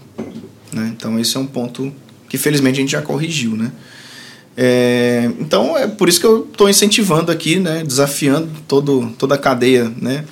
Né? 0.71 0.93
Então, 0.95 1.19
esse 1.19 1.35
é 1.35 1.39
um 1.41 1.45
ponto 1.45 1.91
que 2.29 2.37
felizmente 2.37 2.79
a 2.79 2.81
gente 2.81 2.91
já 2.91 3.01
corrigiu. 3.01 3.55
Né? 3.55 3.71
É, 4.55 5.31
então, 5.39 5.77
é 5.77 5.87
por 5.87 6.09
isso 6.09 6.19
que 6.19 6.25
eu 6.25 6.47
estou 6.51 6.69
incentivando 6.69 7.31
aqui, 7.31 7.59
né? 7.59 7.83
desafiando 7.83 8.49
todo, 8.67 9.13
toda 9.17 9.35
a 9.35 9.37
cadeia 9.37 9.91
né? 10.01 10.25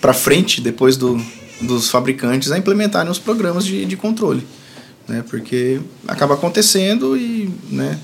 para 0.00 0.12
frente, 0.12 0.60
depois 0.60 0.96
do, 0.96 1.20
dos 1.60 1.90
fabricantes, 1.90 2.52
a 2.52 2.58
implementarem 2.58 3.10
os 3.10 3.18
programas 3.18 3.64
de, 3.64 3.84
de 3.84 3.96
controle. 3.96 4.46
Né? 5.08 5.24
Porque 5.28 5.80
acaba 6.06 6.34
acontecendo 6.34 7.16
e, 7.16 7.50
né, 7.70 7.98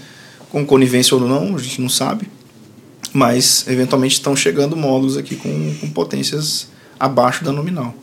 com 0.51 0.65
conivência 0.67 1.15
ou 1.17 1.27
não, 1.27 1.55
a 1.55 1.59
gente 1.59 1.81
não 1.81 1.89
sabe, 1.89 2.29
mas 3.13 3.67
eventualmente 3.69 4.15
estão 4.15 4.37
chegando 4.37 4.77
módulos 4.77 5.17
aqui 5.17 5.37
com, 5.37 5.75
com 5.81 5.91
potências 5.91 6.69
abaixo 6.99 7.45
da 7.45 7.53
nominal. 7.53 7.95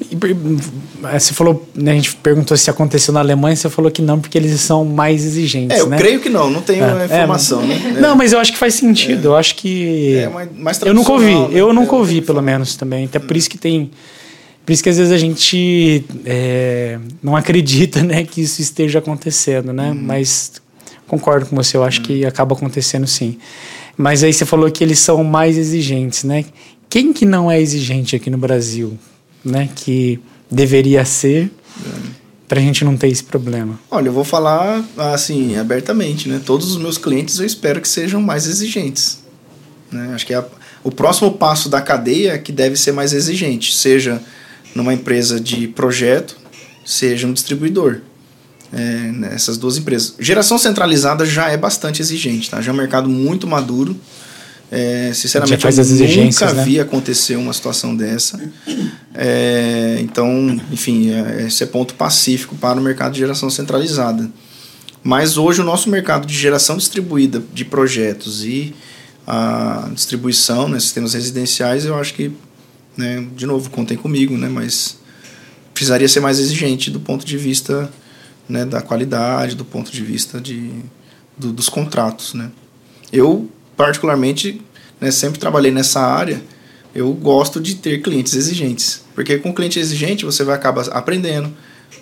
Eh, 0.00 1.18
Você 1.18 1.34
falou, 1.34 1.68
né, 1.74 1.92
a 1.92 1.94
gente 1.94 2.14
perguntou 2.16 2.56
se 2.56 2.70
aconteceu 2.70 3.12
na 3.12 3.20
Alemanha, 3.20 3.54
você 3.56 3.68
falou 3.70 3.90
que 3.90 4.02
não, 4.02 4.18
porque 4.20 4.36
eles 4.38 4.58
são 4.60 4.84
mais 4.84 5.24
exigentes, 5.24 5.78
É, 5.78 5.80
eu 5.82 5.88
né? 5.88 5.96
creio 5.98 6.20
que 6.20 6.28
não, 6.28 6.50
não 6.50 6.60
tenho 6.62 6.84
É, 6.84 7.02
a 7.02 7.04
informação. 7.06 7.62
é, 7.62 7.66
né? 7.66 7.96
Não, 8.00 8.16
mas 8.16 8.32
eu 8.32 8.38
acho 8.38 8.52
que 8.52 8.58
faz 8.58 8.74
sentido. 8.74 9.26
Eu 9.28 9.36
acho 9.36 9.54
que. 9.56 10.16
É, 10.16 10.28
mais- 10.28 10.48
mais 10.56 10.82
eu 10.82 10.94
nunca 10.94 11.12
ouvi, 11.12 11.34
né? 11.34 11.48
eu 11.52 11.72
nunca 11.72 11.94
É, 11.94 11.98
ouvi, 11.98 12.20
pelo 12.20 12.40
menos 12.42 12.76
também. 12.76 13.04
Então, 13.04 13.20
por 13.20 13.36
isso 13.36 13.48
que 13.50 13.58
tem. 13.58 13.90
Por 14.64 14.72
isso 14.72 14.82
que 14.82 14.88
às 14.88 14.98
vezes 14.98 15.12
a 15.12 15.18
gente 15.18 16.04
é, 16.24 16.98
não 17.22 17.34
acredita 17.34 18.02
né, 18.02 18.22
que 18.24 18.40
isso 18.42 18.60
esteja 18.60 18.98
acontecendo, 19.00 19.72
né? 19.72 19.88
Uhum. 19.90 19.94
Mas 20.02 20.52
concordo 21.06 21.46
com 21.46 21.56
você, 21.56 21.76
eu 21.76 21.82
acho 21.84 22.02
que 22.02 22.24
acaba 22.24 22.54
acontecendo 22.54 23.06
sim. 23.06 23.36
Mas 23.96 24.22
aí 24.22 24.32
você 24.32 24.44
falou 24.46 24.70
que 24.70 24.82
eles 24.84 24.98
são 24.98 25.22
mais 25.24 25.58
exigentes, 25.58 26.24
né? 26.24 26.44
Quem 26.88 27.12
que 27.12 27.24
não 27.26 27.50
é 27.50 27.60
exigente 27.60 28.14
aqui 28.16 28.30
no 28.30 28.38
Brasil, 28.38 28.96
né? 29.44 29.68
Que 29.74 30.20
deveria 30.50 31.04
ser 31.04 31.50
para 32.48 32.58
a 32.58 32.62
gente 32.62 32.84
não 32.84 32.96
ter 32.96 33.08
esse 33.08 33.22
problema. 33.22 33.78
Olha, 33.90 34.08
eu 34.08 34.12
vou 34.12 34.24
falar 34.24 34.84
assim, 34.96 35.56
abertamente, 35.56 36.28
né? 36.28 36.40
Todos 36.44 36.72
os 36.72 36.76
meus 36.78 36.98
clientes 36.98 37.38
eu 37.38 37.46
espero 37.46 37.80
que 37.80 37.88
sejam 37.88 38.20
mais 38.20 38.46
exigentes. 38.46 39.20
Né? 39.90 40.12
Acho 40.14 40.26
que 40.26 40.34
a- 40.34 40.44
o 40.82 40.90
próximo 40.90 41.32
passo 41.32 41.68
da 41.68 41.80
cadeia 41.80 42.32
é 42.32 42.38
que 42.38 42.50
deve 42.52 42.76
ser 42.76 42.92
mais 42.92 43.12
exigente, 43.12 43.74
seja 43.76 44.20
numa 44.74 44.92
empresa 44.94 45.38
de 45.40 45.68
projeto, 45.68 46.36
seja 46.84 47.26
um 47.26 47.32
distribuidor. 47.32 48.00
É, 48.72 49.10
nessas 49.12 49.58
duas 49.58 49.76
empresas. 49.76 50.14
Geração 50.20 50.56
centralizada 50.56 51.26
já 51.26 51.48
é 51.48 51.56
bastante 51.56 52.00
exigente, 52.00 52.48
tá? 52.48 52.60
Já 52.62 52.70
é 52.70 52.74
um 52.74 52.76
mercado 52.76 53.08
muito 53.08 53.44
maduro. 53.44 53.96
É, 54.70 55.10
sinceramente, 55.12 55.64
eu 55.64 56.24
nunca 56.24 56.52
né? 56.54 56.64
vi 56.64 56.78
acontecer 56.78 57.36
uma 57.36 57.52
situação 57.52 57.94
dessa. 57.96 58.40
É, 59.14 59.98
então, 60.00 60.60
enfim, 60.70 61.10
é, 61.10 61.46
esse 61.46 61.62
é 61.62 61.66
ponto 61.66 61.94
pacífico 61.94 62.54
para 62.54 62.78
o 62.78 62.82
mercado 62.82 63.12
de 63.12 63.18
geração 63.18 63.50
centralizada. 63.50 64.30
Mas 65.02 65.36
hoje 65.36 65.60
o 65.60 65.64
nosso 65.64 65.90
mercado 65.90 66.26
de 66.26 66.34
geração 66.34 66.76
distribuída 66.76 67.42
de 67.52 67.64
projetos 67.64 68.44
e 68.44 68.74
a 69.26 69.90
distribuição, 69.94 70.68
né, 70.68 70.78
sistemas 70.78 71.14
residenciais, 71.14 71.84
eu 71.84 71.96
acho 71.96 72.14
que, 72.14 72.30
né, 72.96 73.26
de 73.34 73.46
novo, 73.46 73.70
contem 73.70 73.96
comigo, 73.96 74.36
né, 74.36 74.48
mas 74.48 74.98
precisaria 75.74 76.08
ser 76.08 76.20
mais 76.20 76.38
exigente 76.38 76.90
do 76.90 77.00
ponto 77.00 77.24
de 77.24 77.36
vista 77.36 77.90
né, 78.48 78.64
da 78.64 78.82
qualidade, 78.82 79.54
do 79.56 79.64
ponto 79.64 79.90
de 79.90 80.02
vista 80.02 80.40
de, 80.40 80.70
do- 81.38 81.52
dos 81.52 81.68
contratos. 81.68 82.34
Né. 82.34 82.50
Eu, 83.12 83.48
particularmente, 83.80 84.60
né, 85.00 85.10
sempre 85.10 85.40
trabalhei 85.40 85.70
nessa 85.72 86.02
área, 86.02 86.42
eu 86.94 87.10
gosto 87.14 87.58
de 87.58 87.76
ter 87.76 88.02
clientes 88.02 88.34
exigentes, 88.34 89.02
porque 89.14 89.38
com 89.38 89.54
cliente 89.54 89.78
exigente 89.78 90.22
você 90.22 90.44
vai 90.44 90.54
acabar 90.54 90.86
aprendendo, 90.90 91.50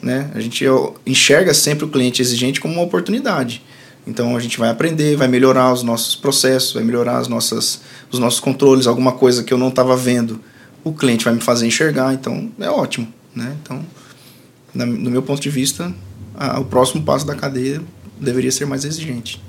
né? 0.03 0.29
A 0.35 0.41
gente 0.41 0.67
ó, 0.67 0.95
enxerga 1.07 1.55
sempre 1.55 1.85
o 1.85 1.89
cliente 1.89 2.21
exigente 2.21 2.61
como 2.61 2.75
uma 2.75 2.83
oportunidade. 2.83 3.63
Então 4.05 4.37
a 4.37 4.41
gente 4.41 4.59
vai 4.59 4.71
aprender, 4.71 5.15
vai 5.15 5.29
melhorar 5.29 5.73
os 5.73 5.85
nossos 5.85 6.17
processos, 6.17 6.73
vai 6.73 6.83
melhorar 6.83 7.19
as 7.19 7.29
nossas, 7.29 7.81
os 8.11 8.19
nossos 8.19 8.41
controles, 8.41 8.89
alguma 8.89 9.13
coisa 9.13 9.45
que 9.45 9.53
eu 9.53 9.59
não 9.59 9.69
estava 9.69 9.97
vendo, 9.97 10.41
o 10.83 10.93
cliente 10.93 11.25
vai 11.25 11.35
me 11.35 11.41
fazer 11.41 11.65
enxergar, 11.65 12.13
então 12.13 12.51
é 12.59 12.69
ótimo, 12.69 13.07
né? 13.33 13.57
Então, 13.63 13.87
na, 14.75 14.85
no 14.85 15.13
meu 15.13 15.23
ponto 15.23 15.41
de 15.41 15.51
vista, 15.51 15.95
a, 16.35 16.59
o 16.59 16.65
próximo 16.65 17.05
passo 17.05 17.25
da 17.25 17.37
cadeia 17.37 17.81
deveria 18.19 18.51
ser 18.51 18.67
mais 18.67 18.85
exigente. 18.85 19.41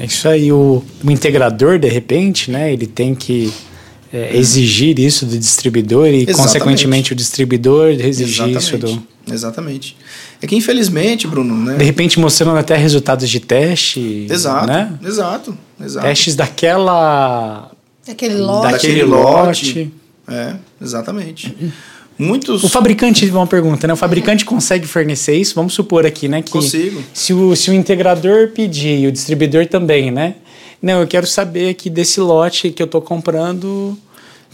É 0.00 0.06
isso 0.06 0.26
aí, 0.28 0.50
o, 0.50 0.82
o 1.04 1.10
integrador, 1.10 1.78
de 1.78 1.88
repente, 1.88 2.50
né, 2.50 2.72
ele 2.72 2.86
tem 2.86 3.14
que 3.14 3.52
é, 4.12 4.36
exigir 4.36 4.98
isso 4.98 5.26
do 5.26 5.38
distribuidor 5.38 6.06
e, 6.08 6.22
Exatamente. 6.22 6.36
consequentemente, 6.36 7.12
o 7.12 7.16
distribuidor 7.16 7.88
exigir 7.90 8.48
isso 8.48 8.76
do. 8.78 9.02
Exatamente. 9.30 9.96
É 10.42 10.46
que 10.46 10.56
infelizmente, 10.56 11.26
Bruno, 11.28 11.54
né? 11.54 11.76
De 11.76 11.84
repente, 11.84 12.18
mostrando 12.18 12.56
até 12.56 12.74
resultados 12.76 13.28
de 13.28 13.38
teste. 13.38 14.26
Exato, 14.28 14.66
Né? 14.66 14.92
exato, 15.04 15.56
exato. 15.80 16.06
Testes 16.06 16.34
daquela. 16.34 17.70
Aquele 18.08 18.34
lote. 18.36 18.72
Daquele 18.72 18.94
Daquele 18.94 19.04
lote. 19.04 19.66
lote. 19.66 19.92
É, 20.28 20.54
exatamente. 20.82 21.54
Muitos. 22.20 22.62
O 22.62 22.68
fabricante, 22.68 23.24
uma 23.30 23.46
pergunta, 23.46 23.86
né? 23.86 23.92
O 23.94 23.96
fabricante 23.96 24.44
consegue 24.44 24.86
fornecer 24.86 25.36
isso? 25.36 25.54
Vamos 25.54 25.72
supor 25.72 26.04
aqui, 26.04 26.28
né? 26.28 26.42
Que 26.42 26.50
Consigo. 26.50 27.02
Se 27.14 27.32
o, 27.32 27.56
se 27.56 27.70
o 27.70 27.74
integrador 27.74 28.48
pedir 28.48 28.98
e 29.00 29.06
o 29.06 29.12
distribuidor 29.12 29.66
também, 29.66 30.10
né? 30.10 30.34
Não, 30.82 31.00
eu 31.00 31.06
quero 31.06 31.26
saber 31.26 31.74
que 31.74 31.88
desse 31.88 32.20
lote 32.20 32.70
que 32.70 32.82
eu 32.82 32.86
tô 32.86 33.00
comprando, 33.00 33.96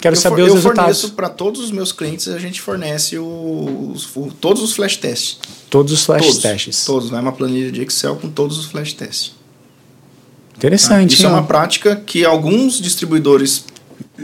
quero 0.00 0.14
eu 0.14 0.20
saber 0.20 0.37
for- 0.37 0.42
os 0.42 0.48
eu 0.48 0.55
resultados. 0.55 1.00
forneço 1.00 1.14
para 1.16 1.29
todos 1.29 1.61
os 1.61 1.70
meus 1.72 1.90
clientes, 1.92 2.29
a 2.29 2.38
gente 2.38 2.61
fornece 2.61 3.18
os, 3.18 4.09
o- 4.16 4.31
todos 4.40 4.62
os 4.62 4.72
flash 4.72 4.96
tests. 4.96 5.38
Todos 5.68 5.92
os 5.92 6.05
flash 6.05 6.22
todos, 6.24 6.38
testes. 6.38 6.85
Todos, 6.85 7.11
vai 7.11 7.20
uma 7.20 7.33
planilha 7.33 7.72
de 7.72 7.83
Excel 7.83 8.14
com 8.16 8.29
todos 8.31 8.59
os 8.59 8.66
flash 8.66 8.92
tests. 8.92 9.29
tá? 9.31 10.57
Interessante. 10.59 11.14
Isso 11.14 11.26
é 11.26 11.29
uma 11.29 11.42
prática 11.42 11.96
que 11.96 12.24
alguns 12.24 12.81
distribuidores 12.81 13.64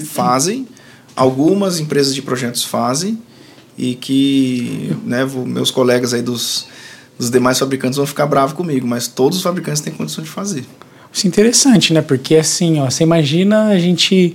fazem, 0.04 0.66
algumas 1.16 1.78
empresas 1.80 2.14
de 2.14 2.22
projetos 2.22 2.62
fazem 2.64 3.18
e 3.76 3.94
que 3.94 4.94
né, 5.04 5.24
vou- 5.24 5.46
meus 5.46 5.70
colegas 5.70 6.12
aí 6.14 6.22
dos, 6.22 6.66
dos 7.18 7.30
demais 7.30 7.58
fabricantes 7.58 7.96
vão 7.96 8.06
ficar 8.06 8.26
bravos 8.26 8.54
comigo, 8.54 8.86
mas 8.86 9.06
todos 9.08 9.38
os 9.38 9.42
fabricantes 9.44 9.80
têm 9.82 9.92
condição 9.92 10.22
de 10.22 10.30
fazer. 10.30 10.64
Isso 11.12 11.26
é 11.26 11.28
interessante, 11.28 11.92
né? 11.92 12.00
Porque 12.00 12.36
assim, 12.36 12.80
ó, 12.80 12.88
você 12.88 13.02
imagina 13.02 13.68
a 13.68 13.78
gente 13.78 14.34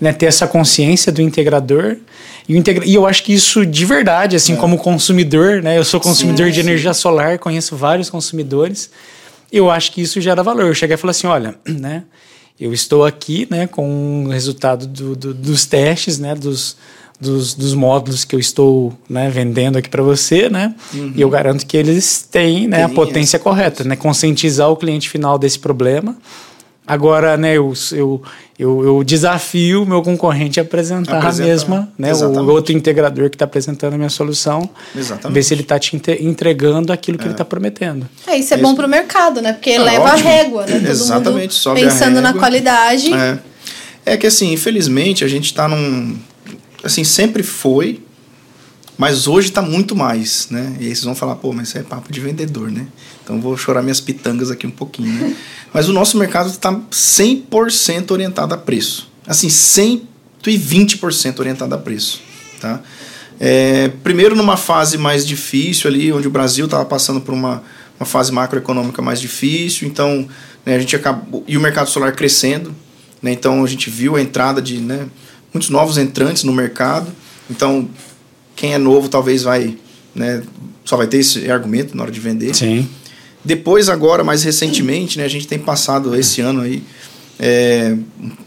né, 0.00 0.12
ter 0.12 0.26
essa 0.26 0.46
consciência 0.48 1.12
do 1.12 1.22
integrador 1.22 1.96
e, 2.48 2.56
integra 2.56 2.84
e 2.84 2.94
eu 2.94 3.06
acho 3.06 3.22
que 3.22 3.32
isso 3.32 3.64
de 3.64 3.84
verdade, 3.84 4.34
assim, 4.34 4.54
É. 4.54 4.56
como 4.56 4.76
consumidor, 4.76 5.62
né? 5.62 5.78
Eu 5.78 5.84
sou 5.84 6.00
consumidor 6.00 6.46
Sim, 6.46 6.52
de 6.52 6.60
sim. 6.62 6.66
energia 6.68 6.92
solar, 6.94 7.38
conheço 7.38 7.76
vários 7.76 8.10
consumidores. 8.10 8.90
Eu 9.52 9.70
acho 9.70 9.92
que 9.92 10.00
isso 10.02 10.20
gera 10.20 10.42
valor. 10.42 10.66
Eu 10.66 10.74
cheguei 10.74 10.94
e 10.94 10.96
falei 10.96 11.12
assim, 11.12 11.28
olha, 11.28 11.54
né? 11.64 12.02
Eu 12.58 12.72
estou 12.72 13.04
aqui, 13.04 13.46
né, 13.50 13.66
com 13.68 14.24
o 14.24 14.28
resultado 14.30 14.86
do, 14.86 15.14
do- 15.14 15.34
dos 15.34 15.64
testes, 15.66 16.18
né, 16.18 16.34
dos, 16.34 16.74
dos, 17.20 17.54
dos 17.54 17.74
módulos 17.74 18.24
que 18.24 18.34
eu 18.34 18.40
estou 18.40 18.92
né, 19.08 19.30
vendendo 19.30 19.78
aqui 19.78 19.88
para 19.88 20.02
você, 20.02 20.48
né? 20.48 20.74
E 21.14 21.20
eu 21.20 21.30
garanto 21.30 21.66
que 21.66 21.76
eles 21.76 22.22
têm 22.22 22.68
né, 22.68 22.84
a 22.84 22.86
Tem 22.86 22.94
potência 22.94 23.38
correta, 23.38 23.84
né? 23.84 23.96
Conscientizar 23.96 24.70
o 24.70 24.76
cliente 24.76 25.08
final 25.08 25.38
desse 25.38 25.58
problema. 25.58 26.16
Agora, 26.86 27.36
né, 27.36 27.56
eu, 27.56 27.72
eu, 27.90 28.22
eu, 28.56 28.84
eu 28.84 29.02
desafio 29.02 29.82
o 29.82 29.86
meu 29.86 30.02
concorrente 30.02 30.60
a 30.60 30.62
apresentar, 30.62 31.18
Apresentar, 31.18 31.42
a 31.42 31.46
mesma, 31.48 31.92
né? 31.98 32.14
O 32.14 32.48
outro 32.48 32.72
integrador 32.72 33.28
que 33.28 33.34
está 33.34 33.44
apresentando 33.44 33.94
a 33.94 33.96
minha 33.96 34.08
solução. 34.08 34.70
Exatamente. 34.94 35.34
Ver 35.34 35.42
se 35.42 35.52
ele 35.52 35.62
está 35.62 35.80
te 35.80 36.00
entregando 36.20 36.92
aquilo 36.92 37.18
que 37.18 37.24
ele 37.24 37.32
está 37.32 37.44
prometendo. 37.44 38.08
É, 38.24 38.36
isso 38.36 38.54
é 38.54 38.56
Isso. 38.56 38.62
bom 38.64 38.74
pro 38.76 38.86
mercado, 38.86 39.42
né? 39.42 39.52
Porque 39.54 39.70
É 39.70 39.78
leva 39.80 40.04
ótimo. 40.04 40.28
a 40.28 40.32
régua, 40.32 40.66
né? 40.66 40.78
Todo 40.78 40.88
Exatamente, 40.88 41.68
mundo 41.68 41.80
pensando 41.80 42.20
na 42.20 42.32
qualidade. 42.34 43.12
É. 43.12 43.38
é 44.04 44.16
que 44.16 44.28
assim, 44.28 44.52
infelizmente, 44.52 45.24
a 45.24 45.28
gente 45.28 45.46
está 45.46 45.66
num. 45.66 46.16
Assim, 46.86 47.04
sempre 47.04 47.42
foi, 47.42 48.02
mas 48.98 49.26
hoje 49.26 49.48
está 49.48 49.60
muito 49.60 49.94
mais, 49.94 50.48
né? 50.50 50.76
E 50.80 50.84
aí 50.84 50.88
vocês 50.88 51.04
vão 51.04 51.14
falar, 51.14 51.36
pô, 51.36 51.52
mas 51.52 51.68
isso 51.68 51.78
é 51.78 51.82
papo 51.82 52.10
de 52.10 52.20
vendedor, 52.20 52.70
né? 52.70 52.86
Então 53.22 53.40
vou 53.40 53.56
chorar 53.56 53.82
minhas 53.82 54.00
pitangas 54.00 54.50
aqui 54.50 54.66
um 54.66 54.70
pouquinho, 54.70 55.12
né? 55.12 55.36
Mas 55.74 55.88
o 55.90 55.92
nosso 55.92 56.16
mercado 56.16 56.48
está 56.48 56.72
100% 56.72 58.10
orientado 58.10 58.54
a 58.54 58.56
preço. 58.56 59.10
Assim, 59.26 59.48
120% 59.48 61.38
orientado 61.40 61.74
a 61.74 61.78
preço, 61.78 62.22
tá? 62.60 62.80
É, 63.38 63.88
primeiro 64.02 64.34
numa 64.34 64.56
fase 64.56 64.96
mais 64.96 65.26
difícil 65.26 65.90
ali, 65.90 66.10
onde 66.12 66.26
o 66.26 66.30
Brasil 66.30 66.64
estava 66.64 66.84
passando 66.84 67.20
por 67.20 67.34
uma, 67.34 67.62
uma 68.00 68.06
fase 68.06 68.32
macroeconômica 68.32 69.02
mais 69.02 69.20
difícil, 69.20 69.86
então 69.86 70.26
né, 70.64 70.76
a 70.76 70.78
gente 70.78 70.96
acabou 70.96 71.44
e 71.46 71.58
o 71.58 71.60
mercado 71.60 71.90
solar 71.90 72.12
crescendo, 72.12 72.74
né, 73.20 73.32
então 73.32 73.62
a 73.62 73.66
gente 73.66 73.90
viu 73.90 74.16
a 74.16 74.22
entrada 74.22 74.62
de 74.62 74.78
né, 74.78 75.06
muitos 75.56 75.70
novos 75.70 75.96
entrantes 75.96 76.44
no 76.44 76.52
mercado, 76.52 77.10
então 77.50 77.88
quem 78.54 78.74
é 78.74 78.78
novo 78.78 79.08
talvez 79.08 79.42
vai 79.42 79.76
né, 80.14 80.42
só 80.84 80.96
vai 80.96 81.06
ter 81.06 81.18
esse 81.18 81.50
argumento 81.50 81.96
na 81.96 82.02
hora 82.02 82.12
de 82.12 82.20
vender. 82.20 82.54
Sim. 82.54 82.88
Depois 83.44 83.88
agora 83.88 84.22
mais 84.22 84.42
recentemente, 84.42 85.18
né, 85.18 85.24
a 85.24 85.28
gente 85.28 85.46
tem 85.46 85.58
passado 85.58 86.14
esse 86.16 86.40
ano 86.40 86.60
aí 86.60 86.82
é, 87.38 87.94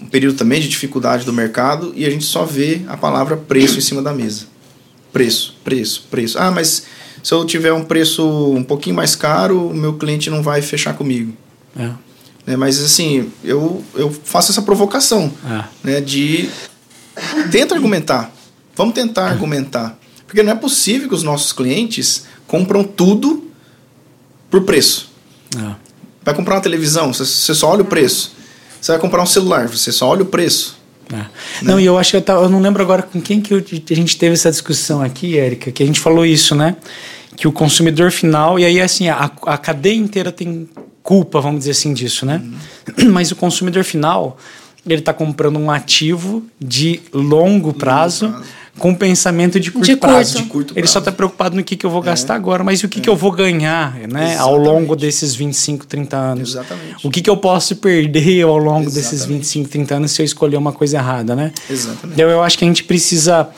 um 0.01 0.07
período 0.07 0.35
também 0.37 0.59
de 0.59 0.67
dificuldade 0.67 1.25
do 1.25 1.33
mercado 1.33 1.93
e 1.95 2.05
a 2.05 2.09
gente 2.09 2.25
só 2.25 2.43
vê 2.43 2.81
a 2.87 2.97
palavra 2.97 3.37
preço 3.37 3.77
em 3.77 3.81
cima 3.81 4.01
da 4.01 4.13
mesa. 4.13 4.45
Preço, 5.13 5.55
preço, 5.63 6.07
preço. 6.09 6.37
Ah, 6.39 6.51
mas 6.51 6.83
se 7.23 7.33
eu 7.33 7.45
tiver 7.45 7.73
um 7.73 7.83
preço 7.83 8.27
um 8.51 8.63
pouquinho 8.63 8.95
mais 8.95 9.15
caro, 9.15 9.69
o 9.69 9.73
meu 9.73 9.93
cliente 9.93 10.29
não 10.29 10.41
vai 10.41 10.61
fechar 10.61 10.93
comigo. 10.93 11.33
É. 11.77 11.89
Né, 12.45 12.55
mas 12.55 12.79
assim, 12.83 13.31
eu, 13.43 13.83
eu 13.95 14.11
faço 14.23 14.51
essa 14.51 14.61
provocação 14.61 15.31
É. 15.45 15.63
né, 15.83 16.01
de 16.01 16.49
tenta 17.51 17.75
argumentar. 17.75 18.31
Vamos 18.75 18.93
tentar 18.93 19.27
argumentar. 19.27 19.97
Porque 20.25 20.43
não 20.43 20.51
é 20.51 20.55
possível 20.55 21.09
que 21.09 21.15
os 21.15 21.23
nossos 21.23 21.51
clientes 21.51 22.25
compram 22.47 22.83
tudo 22.83 23.49
por 24.49 24.61
preço. 24.63 25.09
É. 25.57 25.75
Vai 26.23 26.33
comprar 26.35 26.55
uma 26.55 26.61
televisão, 26.61 27.11
você- 27.13 27.53
só 27.53 27.69
olha 27.71 27.81
o 27.81 27.85
preço. 27.85 28.33
Você 28.79 28.91
vai 28.91 29.01
comprar 29.01 29.21
um 29.23 29.25
celular, 29.25 29.67
você 29.67 29.91
só 29.91 30.07
olha 30.07 30.23
o 30.23 30.25
preço. 30.25 30.77
É. 31.11 31.25
Não, 31.63 31.79
e 31.79 31.85
eu 31.85 31.97
acho 31.97 32.11
que 32.11 32.17
eu, 32.17 32.21
tava, 32.21 32.43
eu 32.43 32.49
não 32.49 32.61
lembro 32.61 32.83
agora 32.83 33.01
com 33.01 33.19
quem 33.19 33.41
que 33.41 33.53
eu- 33.53 33.57
a 33.57 33.93
gente 33.95 34.17
teve 34.17 34.33
essa 34.35 34.51
discussão 34.51 35.01
aqui, 35.01 35.37
Érica, 35.37 35.71
que 35.71 35.81
a 35.81 35.85
gente 35.85 35.99
falou 35.99 36.25
isso, 36.25 36.53
né? 36.53 36.75
Que 37.35 37.47
o 37.47 37.51
consumidor 37.51 38.11
final, 38.11 38.59
e 38.59 38.65
aí 38.65 38.79
assim, 38.79 39.07
a, 39.09 39.31
a 39.45 39.57
cadeia 39.57 39.95
inteira 39.95 40.31
tem 40.31 40.69
culpa, 41.01 41.41
vamos 41.41 41.59
dizer 41.59 41.71
assim, 41.71 41.93
disso, 41.93 42.25
né? 42.25 42.41
Mas 43.09 43.31
o 43.31 43.35
consumidor 43.35 43.83
final, 43.83 44.37
ele 44.93 45.01
está 45.01 45.13
comprando 45.13 45.57
um 45.59 45.69
ativo 45.71 46.43
de 46.59 46.99
longo 47.13 47.73
prazo, 47.73 48.29
prazo. 48.29 48.43
com 48.77 48.93
pensamento 48.95 49.59
de 49.59 49.71
curto 49.71 49.85
De 49.85 49.95
prazo. 49.95 50.33
curto. 50.33 50.43
De 50.43 50.49
curto 50.49 50.73
Ele 50.77 50.87
só 50.87 50.93
prazo. 50.93 50.99
está 50.99 51.11
preocupado 51.11 51.55
no 51.55 51.63
que, 51.63 51.75
que 51.75 51.85
eu 51.85 51.89
vou 51.89 52.01
gastar 52.01 52.35
agora, 52.35 52.63
mas 52.63 52.81
o 52.83 52.87
que, 52.89 52.99
que 53.01 53.09
eu 53.09 53.15
vou 53.15 53.31
ganhar 53.31 53.95
né, 54.07 54.37
ao 54.37 54.55
longo 54.55 54.95
desses 54.95 55.35
25, 55.35 55.85
30 55.85 56.15
anos. 56.17 56.49
Exatamente. 56.51 57.05
O 57.07 57.09
que, 57.11 57.21
que 57.21 57.29
eu 57.29 57.37
posso 57.37 57.75
perder 57.75 58.43
ao 58.43 58.57
longo 58.57 58.89
desses 58.89 59.13
Exatamente. 59.13 59.37
25, 59.39 59.69
30 59.69 59.95
anos 59.95 60.11
se 60.11 60.21
eu 60.21 60.25
escolher 60.25 60.57
uma 60.57 60.71
coisa 60.71 60.97
errada, 60.97 61.35
né? 61.35 61.51
Exatamente. 61.69 62.13
Então 62.19 62.29
eu 62.29 62.41
acho 62.41 62.57
que 62.57 62.63
a 62.63 62.67
gente 62.67 62.83
precisa 62.83 63.49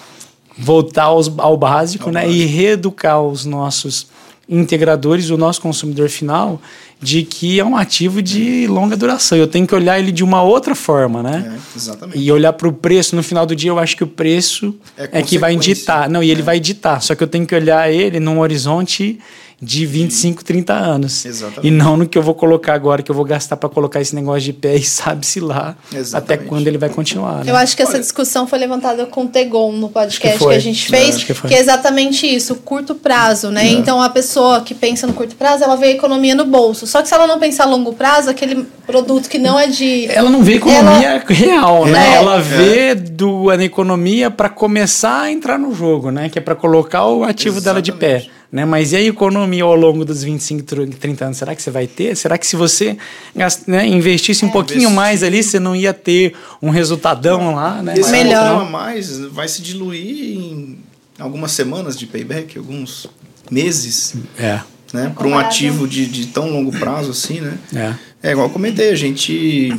voltar 0.57 1.03
aos- 1.03 1.31
ao 1.37 1.55
básico, 1.55 2.05
Ao 2.09 2.11
né? 2.13 2.29
E 2.29 2.45
reeducar 2.45 3.21
os 3.21 3.45
nossos 3.45 4.07
integradores, 4.49 5.29
o 5.29 5.37
nosso 5.37 5.61
consumidor 5.61 6.09
final, 6.09 6.61
de 7.01 7.23
que 7.23 7.59
é 7.59 7.65
um 7.65 7.75
ativo 7.75 8.21
de 8.21 8.67
longa 8.67 8.95
duração. 8.95 9.37
Eu 9.37 9.47
tenho 9.47 9.65
que 9.65 9.73
olhar 9.73 9.97
ele 9.99 10.11
de 10.11 10.23
uma 10.23 10.43
outra 10.43 10.75
forma, 10.75 11.23
né? 11.23 11.53
É, 11.55 11.77
exatamente. 11.77 12.19
E 12.19 12.31
olhar 12.31 12.53
para 12.53 12.67
o 12.67 12.73
preço, 12.73 13.15
no 13.15 13.23
final 13.23 13.45
do 13.45 13.55
dia, 13.55 13.71
eu 13.71 13.79
acho 13.79 13.97
que 13.97 14.03
o 14.03 14.07
preço 14.07 14.75
É 14.97 15.09
é, 15.19 15.21
que 15.23 15.37
vai 15.39 15.55
ditar. 15.55 16.07
Não, 16.09 16.21
e 16.21 16.29
ele 16.29 16.41
É. 16.41 16.43
vai 16.43 16.59
ditar. 16.59 17.01
Só 17.01 17.15
que 17.15 17.23
eu 17.23 17.27
tenho 17.27 17.45
que 17.47 17.55
olhar 17.55 17.91
ele 17.91 18.19
num 18.19 18.39
horizonte 18.39 19.17
de 19.61 19.85
25, 19.85 20.43
30 20.43 20.73
anos. 20.73 21.23
Exatamente. 21.23 21.67
E 21.67 21.69
não 21.69 21.95
no 21.95 22.07
que 22.07 22.17
eu 22.17 22.23
vou 22.23 22.33
colocar 22.33 22.73
agora, 22.73 23.03
que 23.03 23.11
eu 23.11 23.15
vou 23.15 23.23
gastar 23.23 23.57
para 23.57 23.69
colocar 23.69 24.01
esse 24.01 24.15
negócio 24.15 24.41
de 24.41 24.53
pé 24.53 24.75
e 24.75 24.81
sabe-se 24.83 25.39
lá 25.39 25.75
até 25.89 25.97
Exatamente. 25.99 26.47
quando 26.47 26.67
ele 26.67 26.79
vai 26.79 26.89
continuar. 26.89 27.45
né? 27.45 27.51
Eu 27.51 27.55
acho 27.55 27.75
que 27.75 27.83
essa 27.83 27.99
discussão 27.99 28.47
foi 28.47 28.57
levantada 28.57 29.05
com 29.05 29.25
o 29.25 29.27
Tegon 29.27 29.71
no 29.73 29.89
podcast 29.89 30.39
que 30.39 30.45
que, 30.45 30.53
a 30.53 30.59
gente 30.59 30.93
É, 30.93 30.97
fez, 30.97 31.15
acho 31.17 31.25
que, 31.27 31.33
que 31.47 31.53
é 31.53 31.59
exatamente 31.59 32.25
isso, 32.25 32.55
curto 32.55 32.95
prazo, 32.95 33.51
né? 33.51 33.67
Então 33.67 34.01
a 34.01 34.09
pessoa 34.09 34.61
que 34.61 34.73
pensa 34.73 35.05
no 35.05 35.13
curto 35.13 35.35
prazo, 35.35 35.63
ela 35.63 35.75
vê 35.75 35.87
a 35.87 35.91
economia 35.91 36.33
no 36.33 36.45
bolso. 36.45 36.87
Só 36.87 37.01
que 37.01 37.07
se 37.07 37.13
ela 37.13 37.27
não 37.27 37.37
pensar 37.37 37.65
a 37.65 37.67
longo 37.67 37.93
prazo, 37.93 38.29
aquele 38.31 38.65
produto 38.87 39.29
que 39.29 39.37
não 39.37 39.59
é 39.59 39.67
de 39.67 40.07
Ela 40.09 40.29
não 40.29 40.43
vê 40.43 40.55
economia 40.55 41.23
real, 41.27 41.85
né? 41.85 42.13
É. 42.13 42.15
Ela 42.15 42.39
vê 42.39 42.95
do, 42.95 43.49
a 43.49 43.63
economia 43.63 44.31
para 44.31 44.49
começar 44.49 45.21
a 45.21 45.31
entrar 45.31 45.59
no 45.59 45.73
jogo, 45.73 46.09
né? 46.09 46.29
Que 46.29 46.39
é 46.39 46.41
para 46.41 46.55
colocar 46.55 47.05
o 47.05 47.23
ativo 47.23 47.61
dela 47.61 47.81
de 47.81 47.91
pé. 47.91 48.25
Né? 48.51 48.65
Mas 48.65 48.91
e 48.91 48.97
a 48.97 49.01
economia 49.01 49.63
ao 49.63 49.75
longo 49.75 50.03
dos 50.03 50.23
25, 50.23 50.63
30 50.99 51.25
anos? 51.25 51.37
Será 51.37 51.55
que 51.55 51.61
você 51.61 51.71
vai 51.71 51.87
ter? 51.87 52.15
Será 52.17 52.37
que 52.37 52.45
se 52.45 52.57
você 52.57 52.97
gast- 53.33 53.63
né, 53.65 53.87
investisse 53.87 54.43
um 54.43 54.49
pouquinho 54.49 54.79
Investir. 54.81 54.95
mais 54.95 55.23
ali, 55.23 55.41
você 55.41 55.57
não 55.59 55.73
ia 55.73 55.93
ter 55.93 56.33
um 56.61 56.69
resultadão 56.69 57.55
lá, 57.55 57.81
né? 57.81 57.93
Esse 57.97 58.11
Melhor. 58.11 58.49
pouquinho 58.57 58.67
a 58.67 58.69
mais 58.69 59.19
vai 59.19 59.47
se 59.47 59.61
diluir 59.61 60.37
em 60.37 60.79
algumas 61.17 61.53
semanas 61.53 61.97
de 61.97 62.05
payback, 62.05 62.57
alguns 62.57 63.07
meses, 63.49 64.15
É, 64.37 64.59
né? 64.93 65.13
Para 65.17 65.27
um 65.27 65.37
ativo 65.37 65.87
de, 65.87 66.05
de 66.05 66.27
tão 66.27 66.49
longo 66.51 66.71
prazo 66.77 67.11
assim, 67.11 67.39
né? 67.39 67.57
é. 67.73 68.11
É 68.23 68.31
igual 68.33 68.47
eu 68.47 68.53
comentei, 68.53 68.91
a 68.91 68.95
gente 68.95 69.73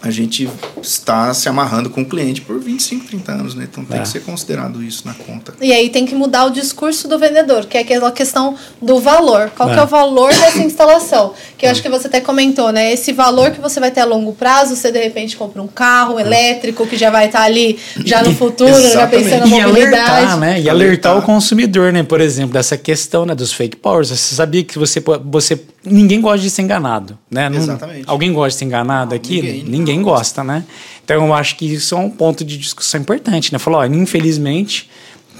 a 0.00 0.10
gente 0.10 0.48
está 0.82 1.34
se 1.34 1.48
amarrando 1.48 1.90
com 1.90 2.02
o 2.02 2.04
cliente 2.06 2.40
por 2.40 2.58
25, 2.60 3.06
30 3.06 3.32
anos, 3.32 3.54
né? 3.54 3.66
Então 3.70 3.84
tem 3.84 3.98
É. 3.98 4.02
que 4.02 4.08
ser 4.08 4.20
considerado 4.20 4.82
isso 4.82 5.02
na 5.06 5.14
conta. 5.14 5.54
E 5.60 5.72
aí 5.72 5.90
tem 5.90 6.06
que 6.06 6.14
mudar 6.14 6.44
o 6.46 6.50
discurso 6.50 7.08
do 7.08 7.18
vendedor, 7.18 7.66
que 7.66 7.76
é 7.76 7.80
aquela 7.80 8.10
questão 8.12 8.54
do 8.80 8.98
valor. 9.00 9.50
Qual 9.56 9.68
que 9.68 9.74
É. 9.74 9.78
é 9.78 9.82
o 9.82 9.86
valor 9.86 10.28
dessa 10.32 10.58
instalação? 10.62 11.34
Que 11.56 11.66
eu 11.66 11.70
acho 11.70 11.82
que 11.82 11.88
você 11.88 12.06
até 12.06 12.20
comentou, 12.20 12.70
né? 12.70 12.92
Esse 12.92 13.12
valor 13.12 13.50
que 13.50 13.60
você 13.60 13.80
vai 13.80 13.90
ter 13.90 14.00
a 14.00 14.04
longo 14.04 14.32
prazo, 14.32 14.76
você 14.76 14.92
de 14.92 15.02
repente 15.02 15.36
compra 15.36 15.60
um 15.60 15.66
carro 15.68 16.20
elétrico 16.20 16.86
que 16.86 16.96
já 16.96 17.10
vai 17.10 17.26
estar 17.26 17.42
ali 17.42 17.78
já 18.04 18.22
no 18.22 18.34
futuro, 18.34 18.80
já 18.92 19.06
pensando 19.06 19.46
na 19.48 19.58
E 19.58 19.62
mobilidade. 19.66 20.10
alertar, 20.10 20.36
né? 20.38 20.60
E 20.60 20.68
alertar 20.68 21.12
Alertar. 21.12 21.18
o 21.18 21.22
consumidor, 21.22 21.92
né? 21.92 22.02
Por 22.02 22.20
exemplo, 22.20 22.52
dessa 22.52 22.76
questão 22.76 23.26
né, 23.26 23.34
dos 23.34 23.52
fake 23.52 23.76
powers. 23.76 24.08
Você 24.10 24.34
sabia 24.34 24.62
que 24.62 24.78
você, 24.78 25.02
você 25.24 25.60
ninguém 25.90 26.20
gosta 26.20 26.38
de 26.40 26.50
ser 26.50 26.62
enganado, 26.62 27.18
né? 27.30 27.48
Não- 27.48 27.58
Exatamente. 27.58 28.04
alguém 28.06 28.32
gosta 28.32 28.50
de 28.50 28.54
ser 28.56 28.64
enganado 28.64 29.14
aqui? 29.14 29.36
ninguém. 29.42 29.64
Ninguém, 29.64 30.02
gosta, 30.02 30.42
né? 30.44 30.64
Então 31.04 31.26
eu 31.26 31.34
acho 31.34 31.56
que 31.56 31.66
isso 31.72 31.94
é 31.94 31.98
um 31.98 32.10
ponto 32.10 32.44
de 32.44 32.56
discussão 32.58 33.00
importante, 33.00 33.52
né? 33.52 33.58
Falou, 33.58 33.80
ó, 33.80 33.84
infelizmente 33.86 34.88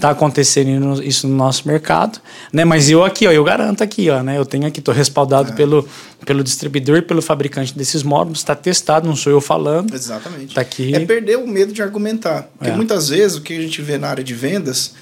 tá 0.00 0.10
acontecendo 0.10 1.02
isso 1.02 1.26
no 1.26 1.34
nosso 1.34 1.66
mercado, 1.66 2.20
né? 2.52 2.64
Mas 2.64 2.88
eu 2.88 3.04
aqui, 3.04 3.26
ó, 3.26 3.32
eu 3.32 3.42
garanto 3.42 3.82
aqui, 3.82 4.08
ó, 4.08 4.22
né? 4.22 4.38
Eu 4.38 4.46
tenho 4.46 4.64
aqui, 4.64 4.80
tô 4.80 4.92
respaldado 4.92 5.54
pelo, 5.54 5.88
pelo 6.24 6.44
distribuidor, 6.44 7.02
pelo 7.02 7.20
fabricante 7.20 7.76
desses 7.76 8.04
módulos, 8.04 8.38
está 8.38 8.54
testado, 8.54 9.08
não 9.08 9.16
sou 9.16 9.32
eu 9.32 9.40
falando. 9.40 9.92
Exatamente. 9.92 10.54
Tá 10.54 10.60
aqui. 10.60 10.94
É 10.94 11.00
perder 11.00 11.36
o 11.38 11.48
medo 11.48 11.72
de 11.72 11.82
argumentar. 11.82 12.48
Porque 12.56 12.70
É. 12.72 12.76
muitas 12.76 13.08
vezes 13.08 13.36
o 13.38 13.40
que 13.40 13.52
a 13.54 13.60
gente 13.60 13.82
vê 13.82 13.98
na 13.98 14.06
área 14.08 14.22
de 14.22 14.34
vendas 14.34 14.94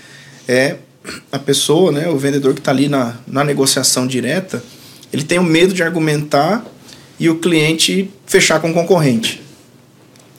é 0.49 0.77
a 1.31 1.39
pessoa, 1.39 1.93
né, 1.93 2.09
o 2.09 2.17
vendedor 2.17 2.55
que 2.55 2.61
está 2.61 2.71
ali 2.73 2.89
na, 2.89 3.17
na 3.27 3.45
negociação 3.45 4.07
direta, 4.07 4.63
ele 5.17 5.25
tem 5.25 5.39
o 5.39 5.43
medo 5.43 5.73
de 5.73 5.83
argumentar 5.83 6.65
e 7.19 7.29
o 7.31 7.37
cliente 7.39 8.11
fechar 8.27 8.61
com 8.61 8.71
o 8.71 8.75
concorrente. 8.75 9.41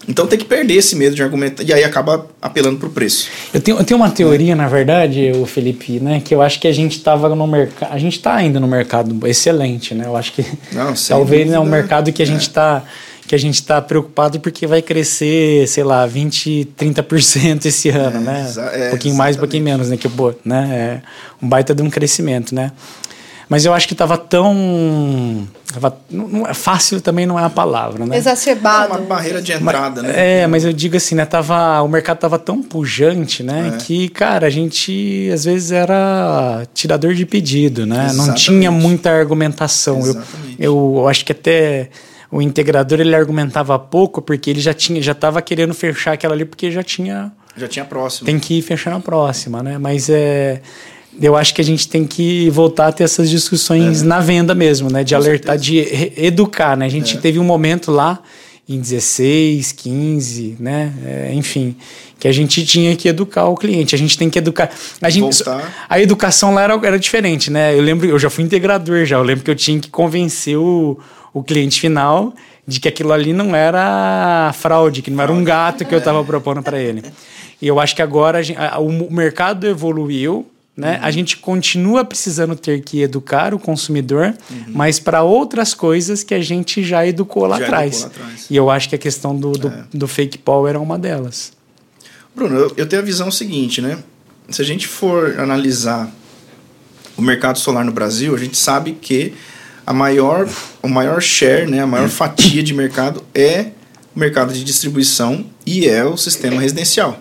Então 0.08 0.26
tem 0.26 0.40
que 0.40 0.46
perder 0.46 0.76
esse 0.76 0.96
medo 0.96 1.13
de 1.16 1.22
argumentar 1.22 1.63
e 1.63 1.74
aí 1.74 1.84
acaba 1.84 2.28
apelando 2.42 2.78
para 2.78 2.88
o 2.88 2.92
preço. 2.92 3.28
Eu 3.54 3.60
tenho, 3.60 3.78
eu 3.78 3.84
tenho 3.84 4.00
uma 4.00 4.10
teoria, 4.10 4.56
na 4.56 4.68
verdade, 4.68 5.34
o 5.36 5.46
Felipe, 5.46 6.00
né? 6.00 6.22
Que 6.24 6.34
eu 6.34 6.42
acho 6.42 6.62
que 6.62 6.68
a 6.68 6.72
gente 6.72 6.96
estava 6.98 7.28
no 7.36 7.46
mercado. 7.46 7.92
A 7.92 7.98
gente 7.98 8.16
está 8.16 8.34
ainda 8.36 8.58
no 8.58 8.68
mercado 8.70 9.28
excelente, 9.28 9.94
né? 9.94 10.06
Eu 10.06 10.16
acho 10.16 10.32
que 10.32 10.46
Não, 10.72 10.94
talvez 11.10 11.52
é 11.52 11.60
um 11.60 11.63
dúvida. 11.63 11.78
mercado 11.78 12.13
que 12.13 12.22
a 12.24 12.26
gente 12.26 12.42
está 12.44 12.84
que 13.28 13.36
a 13.36 13.38
gente 13.38 13.56
está 13.56 13.82
preocupado 13.82 14.40
porque 14.40 14.66
vai 14.66 14.82
crescer, 14.82 15.68
sei 15.68 15.84
lá, 15.84 16.06
20, 16.06 16.70
30% 16.80 17.66
esse 17.66 17.90
ano, 17.90 18.16
É, 18.16 18.20
né? 18.22 18.54
é, 18.74 18.88
um 18.88 18.90
pouquinho 18.92 19.16
mais, 19.16 19.36
um 19.36 19.40
pouquinho 19.40 19.66
menos, 19.66 19.90
né? 19.90 19.98
Que, 19.98 20.08
pô, 20.08 20.34
né? 20.46 21.02
É 21.04 21.46
um 21.46 21.50
baita 21.50 21.76
de 21.76 21.82
um 21.84 21.90
crescimento, 21.90 22.56
né? 22.56 22.72
Mas 23.50 23.66
eu 23.66 23.74
acho 23.74 23.88
que 23.88 23.94
estava 23.94 24.18
tão. 24.18 25.48
Tava, 25.74 25.98
não, 26.10 26.28
não 26.28 26.48
é 26.48 26.54
fácil 26.54 27.00
também 27.00 27.26
não 27.26 27.40
é 27.40 27.44
a 27.44 27.50
palavra, 27.50 28.06
né? 28.06 28.16
É 28.16 28.20
Exacerbado. 28.20 28.94
uma 28.94 29.02
barreira 29.02 29.42
de 29.42 29.54
entrada, 29.54 30.02
né? 30.02 30.42
É, 30.42 30.48
mas 30.48 30.66
eu 30.66 30.74
digo 30.74 30.98
assim, 30.98 31.16
né? 31.16 31.26
Tava, 31.26 31.82
o 31.82 31.88
mercado 31.88 32.18
tava 32.18 32.38
tão 32.38 32.62
pujante, 32.62 33.44
né? 33.44 33.74
É. 33.74 33.78
Que, 33.78 34.10
cara, 34.10 34.48
a 34.48 34.50
gente 34.50 35.30
às 35.34 35.46
vezes 35.46 35.72
era 35.72 36.66
tirador 36.74 37.14
de 37.14 37.26
pedido, 37.26 37.86
né? 37.86 37.98
Não 37.98 38.06
Exatamente. 38.06 38.44
tinha 38.44 38.72
muita 38.72 39.12
argumentação. 39.12 39.96
Eu, 40.00 40.02
Exatamente. 40.10 40.56
eu, 40.60 40.94
eu 40.98 41.08
acho 41.08 41.24
que 41.24 41.32
até 41.32 41.90
o 42.30 42.42
integrador 42.42 43.00
ele 43.00 43.16
argumentava 43.16 43.80
pouco 43.80 44.22
porque 44.22 44.50
ele 44.50 44.60
já 44.60 44.74
tinha, 44.74 45.02
já 45.02 45.14
tava 45.14 45.42
querendo 45.42 45.74
fechar 45.74 46.14
aquela 46.14 46.34
ali 46.34 46.44
porque 46.44 46.69
já 46.69 46.84
tinha 46.84 47.32
Já 47.56 47.67
tinha 47.67 47.86
próximo. 47.86 48.26
tem 48.26 48.38
que 48.40 48.56
ir 48.60 48.62
fechando 48.62 48.98
a 48.98 49.00
próxima, 49.00 49.63
né? 49.63 49.78
Mas 49.78 50.10
é. 50.10 50.62
Eu 51.22 51.36
acho 51.36 51.54
que 51.56 51.62
a 51.62 51.63
gente 51.63 51.88
tem 51.88 52.06
que 52.06 52.50
voltar 52.50 52.88
a 52.88 52.92
ter 52.92 53.04
essas 53.04 53.30
discussões 53.30 54.04
na 54.04 54.20
venda 54.20 54.54
mesmo, 54.54 54.90
né? 54.90 55.04
De 55.04 55.13
É. 55.15 55.18
Com 55.18 55.24
alertar, 55.24 55.60
certeza. 55.60 56.12
de 56.15 56.26
educar, 56.26 56.78
né? 56.78 56.86
A 56.86 56.90
gente 56.90 57.18
É. 57.18 57.20
teve 57.20 57.40
um 57.40 57.44
momento 57.44 57.92
lá 57.92 58.20
em 58.70 58.80
16, 58.80 59.72
15, 59.72 60.58
né? 60.60 60.94
É, 61.06 61.34
enfim, 61.34 61.76
que 62.20 62.28
a 62.28 62.32
gente 62.32 62.65
tinha 62.65 62.96
que 62.96 63.08
educar 63.08 63.46
o 63.46 63.56
cliente. 63.56 63.96
A 63.96 63.98
gente 63.98 64.18
tem 64.18 64.30
que 64.30 64.38
educar. 64.38 64.70
A, 65.02 65.10
gente, 65.10 65.44
a 65.90 66.00
educação 66.02 66.54
lá 66.54 66.63
era, 66.63 66.74
era 66.84 67.00
diferente, 67.00 67.50
né? 67.50 67.74
Eu 67.76 67.82
lembro, 67.82 68.08
eu 68.08 68.20
já 68.20 68.30
fui 68.30 68.44
integrador 68.44 69.06
já. 69.06 69.15
Eu 69.18 69.24
lembro 69.24 69.44
que 69.44 69.50
eu 69.52 69.56
tinha 69.56 69.80
que 69.80 69.90
convencer 69.90 70.58
o, 70.58 71.00
o 71.34 71.42
cliente 71.44 71.80
final 71.80 72.34
de 72.68 72.80
que 72.82 72.88
aquilo 72.90 73.13
ali 73.13 73.32
não 73.32 73.56
era 73.56 74.52
fraude, 74.54 75.02
que 75.02 75.10
não 75.10 75.24
era 75.24 75.32
um 75.32 75.44
gato 75.44 75.86
que 75.86 75.96
eu 75.96 76.00
estava 76.00 76.22
propondo 76.24 76.62
para 76.62 76.78
ele. 76.80 77.02
E 77.62 77.68
eu 77.68 77.80
acho 77.80 77.96
que 77.96 78.02
agora 78.02 78.40
a 78.58 78.76
a, 78.76 78.80
o 78.80 79.12
mercado 79.12 79.65
evoluiu, 79.65 80.46
né? 80.78 80.98
Uhum. 80.98 81.06
A 81.06 81.12
gente 81.12 81.38
continua 81.38 82.06
precisando 82.06 82.56
ter 82.56 82.82
que 82.82 83.02
educar 83.02 83.54
o 83.54 83.60
consumidor, 83.60 84.36
uhum. 84.50 84.65
mas 84.67 85.00
para 85.00 85.23
outras 85.23 85.73
coisas 85.73 86.23
que 86.23 86.36
a 86.36 86.40
gente 86.40 86.84
já 86.84 87.06
educou 87.06 87.48
lá, 87.48 87.58
já 87.58 87.65
atrás. 87.65 88.02
Educou 88.02 88.19
lá 88.19 88.25
atrás. 88.25 88.46
E 88.50 88.56
eu 88.56 88.69
acho 88.69 88.88
que 88.88 88.96
a 88.96 89.00
questão 89.00 89.36
do, 89.36 89.54
do, 89.54 89.67
é. 89.69 89.84
do 89.92 90.08
fake 90.08 90.38
power 90.38 90.75
é 90.75 90.78
uma 90.78 91.00
delas. 91.00 91.52
Bruno, 92.36 92.56
eu, 92.56 92.73
eu 92.78 92.86
tenho 92.88 93.02
a 93.02 93.06
visão 93.06 93.32
seguinte, 93.32 93.82
né? 93.82 93.98
Se 94.50 94.62
a 94.62 94.65
gente 94.65 94.88
for 94.88 95.40
analisar 95.40 96.10
o 97.17 97.21
mercado 97.21 97.58
solar 97.58 97.84
no 97.84 97.92
Brasil, 97.92 98.36
a 98.36 98.38
gente 98.38 98.56
sabe 98.56 98.92
que 98.94 99.34
a 99.86 99.92
maior, 99.92 100.48
o 100.84 100.88
maior 100.88 101.21
share, 101.21 101.65
né, 101.65 101.82
a 101.82 101.88
maior 101.88 102.08
fatia 102.10 102.62
de 102.62 102.73
mercado 102.73 103.23
é 103.34 103.71
o 104.15 104.19
mercado 104.19 104.54
de 104.54 104.63
distribuição 104.63 105.46
e 105.65 105.88
é 105.88 106.06
o 106.06 106.15
sistema 106.15 106.62
residencial. 106.62 107.19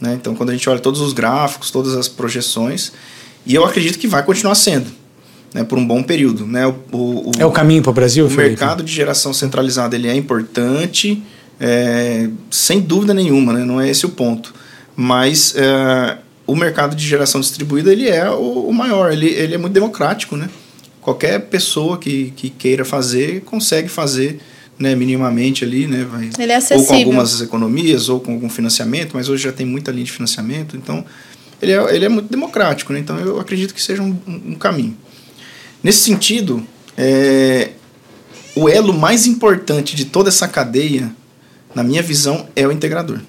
Né? 0.00 0.14
Então, 0.14 0.34
quando 0.34 0.50
a 0.50 0.52
gente 0.52 0.68
olha 0.68 0.80
todos 0.80 1.00
os 1.00 1.12
gráficos, 1.12 1.70
todas 1.70 1.94
as 1.94 2.08
projeções, 2.08 2.92
e 3.44 3.54
eu 3.54 3.64
acredito 3.64 3.98
que 3.98 4.06
vai 4.06 4.22
continuar 4.22 4.54
sendo. 4.54 4.90
Né, 5.54 5.64
por 5.64 5.78
um 5.78 5.86
bom 5.86 6.02
período. 6.02 6.44
Né? 6.44 6.66
O, 6.66 6.74
o, 6.92 7.30
é 7.38 7.46
o 7.46 7.50
caminho 7.50 7.80
para 7.80 7.90
o 7.90 7.94
Brasil? 7.94 8.26
O 8.26 8.28
Felipe? 8.28 8.50
mercado 8.50 8.82
de 8.82 8.92
geração 8.92 9.32
centralizada 9.32 9.96
ele 9.96 10.06
é 10.06 10.14
importante, 10.14 11.22
é, 11.58 12.28
sem 12.50 12.80
dúvida 12.80 13.14
nenhuma, 13.14 13.54
né? 13.54 13.64
não 13.64 13.80
é 13.80 13.88
esse 13.88 14.04
o 14.04 14.10
ponto. 14.10 14.52
Mas 14.94 15.54
é, 15.56 16.18
o 16.46 16.54
mercado 16.54 16.94
de 16.94 17.06
geração 17.06 17.40
distribuída 17.40 17.90
ele 17.90 18.08
é 18.08 18.28
o, 18.28 18.68
o, 18.68 18.72
maior, 18.74 19.10
ele, 19.10 19.28
ele 19.28 19.54
é 19.54 19.58
muito 19.58 19.72
democrático. 19.72 20.36
Né? 20.36 20.50
Qualquer 21.00 21.38
pessoa 21.46 21.96
que, 21.96 22.34
que 22.36 22.50
queira 22.50 22.84
fazer, 22.84 23.40
consegue 23.42 23.88
fazer 23.88 24.40
né, 24.78 24.94
minimamente 24.94 25.64
ali, 25.64 25.86
né, 25.86 26.04
vai, 26.04 26.30
Ele 26.38 26.52
é 26.52 26.56
acessível. 26.56 26.82
ou 26.82 26.86
com 26.86 26.94
algumas 26.94 27.40
economias 27.40 28.08
ou 28.08 28.20
com 28.20 28.32
algum 28.32 28.48
financiamento, 28.48 29.12
mas 29.14 29.28
hoje 29.28 29.44
já 29.44 29.52
tem 29.52 29.66
muita 29.66 29.90
linha 29.90 30.04
de 30.04 30.12
financiamento, 30.12 30.76
então 30.76 31.04
ele 31.60 31.72
é, 31.72 31.94
ele 31.94 32.04
é 32.04 32.08
muito 32.08 32.30
democrático, 32.30 32.92
né, 32.92 32.98
então 32.98 33.18
eu 33.18 33.40
acredito 33.40 33.74
que 33.74 33.82
seja 33.82 34.02
um, 34.02 34.16
um 34.26 34.54
caminho. 34.54 34.96
Nesse 35.82 36.00
sentido, 36.00 36.66
é, 36.96 37.70
o 38.54 38.68
elo 38.68 38.92
mais 38.92 39.26
importante 39.26 39.96
de 39.96 40.04
toda 40.04 40.28
essa 40.28 40.48
cadeia, 40.48 41.12
na 41.74 41.82
minha 41.82 42.02
visão, 42.02 42.48
é 42.56 42.66
o 42.66 42.72
integrador. 42.72 43.20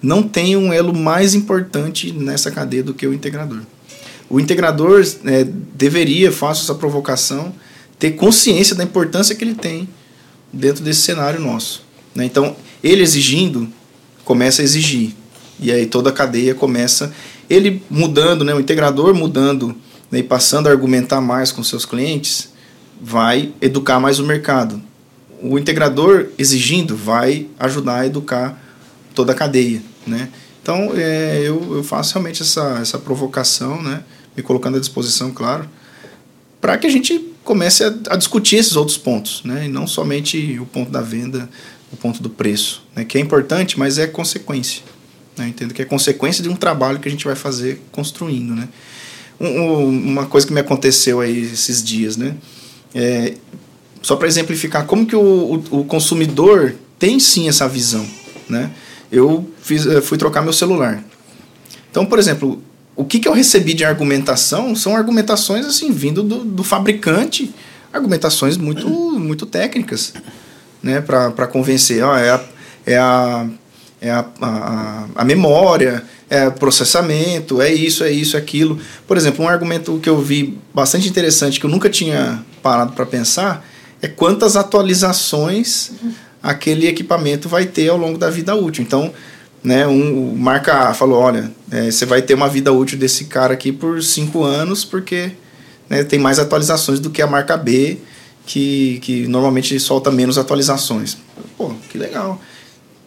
Não 0.00 0.22
tem 0.22 0.56
um 0.56 0.72
elo 0.72 0.92
mais 0.92 1.34
importante 1.34 2.12
nessa 2.12 2.50
cadeia 2.50 2.82
do 2.82 2.92
que 2.92 3.06
o 3.06 3.14
integrador. 3.14 3.60
O 4.28 4.40
integrador 4.40 5.06
é, 5.24 5.44
deveria, 5.44 6.32
faço 6.32 6.64
essa 6.64 6.74
provocação, 6.74 7.54
ter 7.98 8.12
consciência 8.12 8.74
da 8.74 8.82
importância 8.82 9.34
que 9.34 9.44
ele 9.44 9.54
tem 9.54 9.88
dentro 10.52 10.84
desse 10.84 11.00
cenário 11.00 11.40
nosso. 11.40 11.84
Né? 12.14 12.24
Então, 12.24 12.56
ele 12.82 13.02
exigindo, 13.02 13.68
começa 14.24 14.62
a 14.62 14.64
exigir. 14.64 15.14
E 15.58 15.70
aí 15.70 15.86
toda 15.86 16.10
a 16.10 16.12
cadeia 16.12 16.54
começa. 16.54 17.12
Ele 17.48 17.82
mudando, 17.88 18.44
né? 18.44 18.54
o 18.54 18.60
integrador 18.60 19.14
mudando 19.14 19.76
né? 20.10 20.18
e 20.18 20.22
passando 20.22 20.66
a 20.66 20.70
argumentar 20.70 21.20
mais 21.20 21.52
com 21.52 21.62
seus 21.62 21.84
clientes, 21.84 22.50
vai 23.00 23.52
educar 23.60 23.98
mais 23.98 24.18
o 24.18 24.24
mercado. 24.24 24.82
O 25.40 25.58
integrador 25.58 26.28
exigindo 26.38 26.96
vai 26.96 27.48
ajudar 27.58 28.00
a 28.00 28.06
educar 28.06 28.60
toda 29.14 29.32
a 29.32 29.34
cadeia. 29.34 29.82
Né? 30.06 30.28
Então, 30.62 30.92
é, 30.94 31.40
eu, 31.42 31.76
eu 31.76 31.82
faço 31.82 32.14
realmente 32.14 32.42
essa, 32.42 32.78
essa 32.80 32.98
provocação, 32.98 33.82
né? 33.82 34.02
me 34.36 34.42
colocando 34.42 34.76
à 34.76 34.80
disposição, 34.80 35.30
claro, 35.30 35.68
para 36.60 36.78
que 36.78 36.86
a 36.86 36.90
gente 36.90 37.31
comece 37.44 37.84
a, 37.84 37.94
a, 38.10 38.16
discutir 38.16 38.56
esses 38.56 38.76
outros 38.76 38.96
pontos, 38.96 39.42
né? 39.44 39.66
E 39.66 39.68
não 39.68 39.86
somente 39.86 40.58
o 40.58 40.66
ponto 40.66 40.90
da 40.90 41.00
venda, 41.00 41.48
o 41.92 41.96
ponto 41.96 42.22
do 42.22 42.30
preço, 42.30 42.82
né? 42.94 43.04
Que 43.04 43.18
é 43.18 43.20
importante, 43.20 43.78
mas 43.78 43.98
é 43.98 44.06
consequência. 44.06 44.82
Né? 45.36 45.48
Entendo 45.48 45.72
que 45.72 45.82
é 45.82 45.84
consequência 45.84 46.42
de 46.42 46.48
um 46.48 46.56
trabalho 46.56 46.98
que 46.98 47.08
a 47.08 47.10
gente 47.10 47.24
vai 47.24 47.34
fazer 47.34 47.82
construindo, 47.90 48.54
né? 48.54 48.68
Um, 49.40 49.88
uma 49.88 50.26
coisa 50.26 50.46
que 50.46 50.52
me 50.52 50.60
aconteceu 50.60 51.20
aí 51.20 51.40
esses 51.52 51.82
dias, 51.82 52.16
né? 52.16 52.36
É, 52.94 53.34
só 54.00 54.16
para 54.16 54.28
exemplificar 54.28 54.84
como 54.86 55.06
que 55.06 55.16
o, 55.16 55.20
o, 55.70 55.80
o, 55.80 55.84
consumidor 55.84 56.74
tem 56.98 57.18
sim 57.18 57.48
essa 57.48 57.68
visão, 57.68 58.06
né? 58.48 58.70
Eu 59.10 59.48
fiz, 59.60 59.84
fui 60.04 60.18
trocar 60.18 60.42
meu 60.42 60.52
celular. 60.52 61.02
Então, 61.90 62.06
por 62.06 62.18
exemplo, 62.18 62.62
o 62.94 63.04
que, 63.04 63.18
que 63.18 63.28
eu 63.28 63.32
recebi 63.32 63.74
de 63.74 63.84
argumentação 63.84 64.74
são 64.74 64.94
argumentações 64.94 65.64
assim 65.64 65.90
vindo 65.90 66.22
do, 66.22 66.44
do 66.44 66.64
fabricante, 66.64 67.54
argumentações 67.92 68.56
muito, 68.56 68.88
muito 69.18 69.46
técnicas, 69.46 70.14
né, 70.82 71.00
para 71.00 71.46
convencer, 71.46 72.02
ó, 72.02 72.16
é 72.16 72.30
a, 72.30 72.40
é 72.86 72.96
a 72.96 73.46
é 74.02 74.10
a, 74.10 74.26
a, 74.40 75.06
a 75.14 75.24
memória, 75.24 76.02
é 76.28 76.50
processamento, 76.50 77.62
é 77.62 77.72
isso, 77.72 78.02
é 78.02 78.10
isso, 78.10 78.36
é 78.36 78.40
aquilo. 78.40 78.76
Por 79.06 79.16
exemplo, 79.16 79.44
um 79.44 79.48
argumento 79.48 79.96
que 80.02 80.08
eu 80.08 80.20
vi 80.20 80.58
bastante 80.74 81.08
interessante, 81.08 81.60
que 81.60 81.66
eu 81.66 81.70
nunca 81.70 81.88
tinha 81.88 82.44
parado 82.60 82.94
para 82.94 83.06
pensar, 83.06 83.64
é 84.02 84.08
quantas 84.08 84.56
atualizações 84.56 85.92
aquele 86.42 86.88
equipamento 86.88 87.48
vai 87.48 87.66
ter 87.66 87.88
ao 87.90 87.96
longo 87.96 88.18
da 88.18 88.28
vida 88.28 88.56
útil. 88.56 88.82
Então, 88.82 89.12
né, 89.62 89.86
um, 89.86 90.34
marca 90.34 90.92
falou, 90.94 91.20
olha, 91.20 91.50
é, 91.70 91.90
você 91.90 92.04
vai 92.04 92.20
ter 92.20 92.34
uma 92.34 92.48
vida 92.48 92.72
útil 92.72 92.98
desse 92.98 93.26
cara 93.26 93.54
aqui 93.54 93.70
por 93.70 94.02
cinco 94.02 94.42
anos, 94.42 94.84
porque 94.84 95.32
né, 95.88 96.02
tem 96.02 96.18
mais 96.18 96.38
atualizações 96.38 96.98
do 96.98 97.10
que 97.10 97.22
a 97.22 97.26
marca 97.26 97.56
B, 97.56 97.98
que, 98.44 98.98
que 99.02 99.26
normalmente 99.28 99.78
solta 99.78 100.10
menos 100.10 100.36
atualizações. 100.36 101.16
Pô, 101.56 101.72
que 101.90 101.96
legal. 101.96 102.40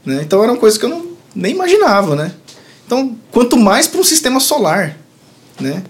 Né? 0.06 0.22
Então 0.22 0.44
eram 0.44 0.56
coisas 0.56 0.78
que 0.78 0.86
eu 0.86 0.90
não, 0.90 1.06
nem 1.36 1.54
imaginava, 1.54 2.16
né? 2.16 2.32
Então, 2.86 3.18
quanto 3.32 3.58
mais 3.58 3.88
para 3.88 4.00
um 4.00 4.04
sistema 4.04 4.40
solar, 4.40 4.96
né? 5.60 5.84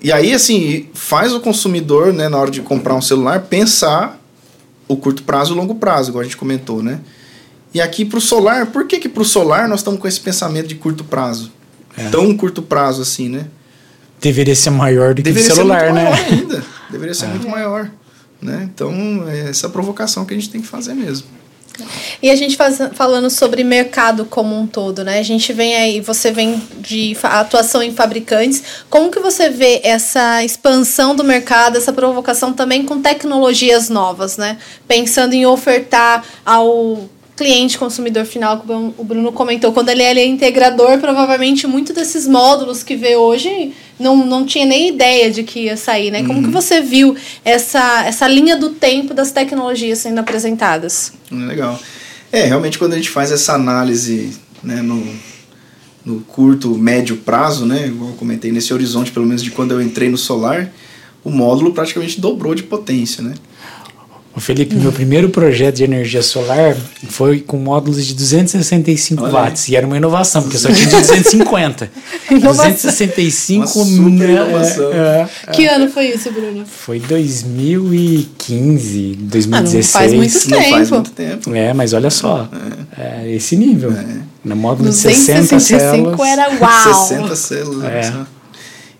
E 0.00 0.10
aí, 0.12 0.32
assim, 0.32 0.88
faz 0.94 1.34
o 1.34 1.40
consumidor, 1.40 2.12
né, 2.12 2.28
na 2.28 2.38
hora 2.38 2.50
de 2.50 2.62
comprar 2.62 2.94
um 2.94 3.02
celular, 3.02 3.42
pensar 3.42 4.18
o 4.88 4.96
curto 4.96 5.24
prazo 5.24 5.52
e 5.52 5.54
o 5.54 5.56
longo 5.56 5.74
prazo, 5.74 6.10
igual 6.10 6.22
a 6.22 6.24
gente 6.24 6.36
comentou, 6.36 6.82
né? 6.82 7.00
E 7.72 7.80
aqui 7.80 8.04
para 8.04 8.18
o 8.18 8.20
solar, 8.20 8.66
por 8.66 8.86
que 8.86 8.98
que 8.98 9.08
para 9.08 9.22
o 9.22 9.24
solar 9.24 9.68
nós 9.68 9.80
estamos 9.80 10.00
com 10.00 10.08
esse 10.08 10.20
pensamento 10.20 10.66
de 10.66 10.74
curto 10.74 11.04
prazo? 11.04 11.52
É. 11.96 12.08
Tão 12.08 12.36
curto 12.36 12.62
prazo 12.62 13.02
assim, 13.02 13.28
né? 13.28 13.46
Deveria 14.20 14.54
ser 14.54 14.70
maior 14.70 15.14
do 15.14 15.22
que 15.22 15.30
o 15.30 15.42
celular, 15.42 15.80
ser 15.80 15.92
muito 15.92 15.94
né? 15.94 16.10
Maior 16.10 16.26
ainda. 16.26 16.64
Deveria 16.90 17.14
ser 17.14 17.24
é. 17.26 17.28
muito 17.28 17.48
maior. 17.48 17.90
Né? 18.42 18.68
Então, 18.74 19.28
é 19.28 19.50
essa 19.50 19.68
provocação 19.68 20.24
que 20.24 20.32
a 20.32 20.36
gente 20.36 20.50
tem 20.50 20.60
que 20.60 20.66
fazer 20.66 20.94
mesmo. 20.94 21.26
E 22.22 22.30
a 22.30 22.36
gente 22.36 22.56
faz, 22.56 22.78
falando 22.92 23.30
sobre 23.30 23.64
mercado 23.64 24.24
como 24.26 24.58
um 24.58 24.66
todo, 24.66 25.02
né? 25.02 25.18
A 25.18 25.22
gente 25.22 25.52
vem 25.52 25.74
aí, 25.76 26.00
você 26.00 26.30
vem 26.30 26.60
de 26.78 27.16
atuação 27.22 27.82
em 27.82 27.92
fabricantes. 27.92 28.62
Como 28.90 29.10
que 29.10 29.18
você 29.18 29.48
vê 29.48 29.80
essa 29.82 30.44
expansão 30.44 31.14
do 31.14 31.24
mercado, 31.24 31.78
essa 31.78 31.92
provocação 31.92 32.52
também 32.52 32.84
com 32.84 33.00
tecnologias 33.00 33.88
novas, 33.88 34.36
né? 34.36 34.58
Pensando 34.86 35.32
em 35.32 35.46
ofertar 35.46 36.24
ao 36.44 37.08
cliente 37.40 37.78
consumidor 37.78 38.26
final, 38.26 38.60
que 38.60 38.70
o 38.70 39.02
Bruno 39.02 39.32
comentou, 39.32 39.72
quando 39.72 39.88
ele 39.88 40.02
é 40.02 40.26
integrador, 40.26 40.98
provavelmente 40.98 41.66
muito 41.66 41.94
desses 41.94 42.28
módulos 42.28 42.82
que 42.82 42.94
vê 42.94 43.16
hoje 43.16 43.72
não, 43.98 44.26
não 44.26 44.44
tinha 44.44 44.66
nem 44.66 44.90
ideia 44.90 45.30
de 45.30 45.42
que 45.42 45.60
ia 45.60 45.76
sair, 45.76 46.10
né? 46.10 46.22
Como 46.22 46.40
uhum. 46.40 46.44
que 46.44 46.50
você 46.50 46.82
viu 46.82 47.16
essa, 47.42 48.04
essa 48.04 48.28
linha 48.28 48.58
do 48.58 48.68
tempo 48.68 49.14
das 49.14 49.32
tecnologias 49.32 50.00
sendo 50.00 50.18
apresentadas? 50.18 51.14
Legal. 51.32 51.80
É, 52.30 52.44
realmente 52.44 52.78
quando 52.78 52.92
a 52.92 52.96
gente 52.96 53.08
faz 53.08 53.32
essa 53.32 53.54
análise 53.54 54.38
né, 54.62 54.82
no, 54.82 55.02
no 56.04 56.20
curto, 56.20 56.76
médio 56.76 57.16
prazo, 57.16 57.64
né? 57.64 57.86
Igual 57.86 58.10
eu 58.10 58.16
comentei, 58.16 58.52
nesse 58.52 58.74
horizonte, 58.74 59.10
pelo 59.10 59.24
menos 59.24 59.42
de 59.42 59.50
quando 59.50 59.72
eu 59.72 59.80
entrei 59.80 60.10
no 60.10 60.18
solar, 60.18 60.70
o 61.24 61.30
módulo 61.30 61.72
praticamente 61.72 62.20
dobrou 62.20 62.54
de 62.54 62.64
potência, 62.64 63.22
né? 63.22 63.32
O 64.34 64.40
Felipe, 64.40 64.74
meu 64.76 64.92
primeiro 64.92 65.28
projeto 65.28 65.76
de 65.76 65.84
energia 65.84 66.22
solar 66.22 66.76
foi 67.08 67.40
com 67.40 67.56
módulos 67.56 68.06
de 68.06 68.14
265 68.14 69.24
Olha 69.24 69.32
watts. 69.32 69.64
Aí. 69.66 69.72
E 69.72 69.76
era 69.76 69.84
uma 69.84 69.96
inovação, 69.96 70.42
porque 70.42 70.56
só 70.56 70.72
tinha 70.72 70.86
de 70.86 71.00
250. 71.00 71.90
265 72.30 73.68
uma 73.82 74.24
inovação. 74.24 74.92
É, 74.92 75.28
é, 75.48 75.50
que 75.50 75.66
ano 75.66 75.90
foi 75.90 76.10
isso, 76.10 76.30
Bruno? 76.30 76.64
Foi 76.64 77.00
2015, 77.00 79.16
2016. 79.20 79.52
Ah, 79.52 79.62
não 79.62 79.82
faz 79.82 80.12
muito 80.14 80.38
tempo. 80.38 80.54
Não 80.54 80.62
faz 80.70 80.90
muito 80.90 81.10
tempo. 81.10 81.52
É, 81.54 81.74
mas 81.74 81.92
olha 81.92 82.10
só. 82.10 82.48
É. 82.96 83.24
é 83.24 83.34
esse 83.34 83.56
nível. 83.56 83.92
É. 83.92 84.06
No 84.44 84.54
módulo 84.54 84.90
de 84.90 84.96
60 84.96 85.58
células. 85.58 86.20
era 86.20 86.50
uau! 86.60 86.94
60 87.08 87.34
células. 87.36 87.84
É. 87.84 88.12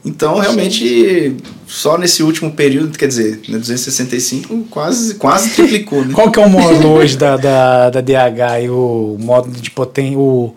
Então, 0.05 0.39
realmente, 0.39 1.37
só 1.67 1.99
nesse 1.99 2.23
último 2.23 2.53
período, 2.53 2.97
quer 2.97 3.07
dizer, 3.07 3.41
né, 3.49 3.59
265 3.59 4.65
quase, 4.71 5.15
quase 5.15 5.51
triplicou. 5.55 6.05
Né? 6.05 6.15
Qual 6.15 6.31
que 6.31 6.41
é 6.41 6.45
o 6.45 6.49
módulo 6.49 6.89
hoje 6.97 7.17
da, 7.19 7.37
da, 7.37 7.91
da 7.91 8.01
DH 8.01 8.65
e 8.65 8.71
o 8.71 9.17
módulo 9.21 9.55
de 9.57 9.71
potência, 9.71 10.19
o, 10.19 10.55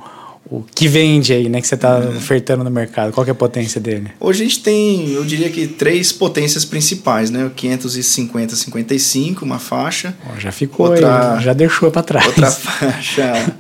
o 0.49 0.63
que 0.73 0.87
vende 0.87 1.33
aí, 1.33 1.49
né, 1.49 1.59
que 1.59 1.67
você 1.67 1.75
está 1.75 1.99
é. 1.99 2.15
ofertando 2.15 2.63
no 2.63 2.71
mercado? 2.71 3.11
Qual 3.11 3.25
que 3.25 3.31
é 3.31 3.33
a 3.33 3.35
potência 3.35 3.81
dele? 3.81 4.11
Hoje 4.17 4.43
a 4.43 4.47
gente 4.47 4.63
tem, 4.63 5.11
eu 5.11 5.25
diria 5.25 5.49
que 5.49 5.67
três 5.67 6.13
potências 6.13 6.63
principais, 6.63 7.29
né? 7.29 7.45
O 7.45 7.49
550, 7.49 8.55
55, 8.55 9.43
uma 9.43 9.59
faixa. 9.59 10.15
Oh, 10.33 10.39
já 10.39 10.53
ficou 10.53 10.89
outra, 10.89 11.35
aí, 11.35 11.43
já 11.43 11.51
deixou 11.53 11.91
para 11.91 12.03
trás. 12.03 12.27
Outra 12.27 12.49
faixa 12.49 13.53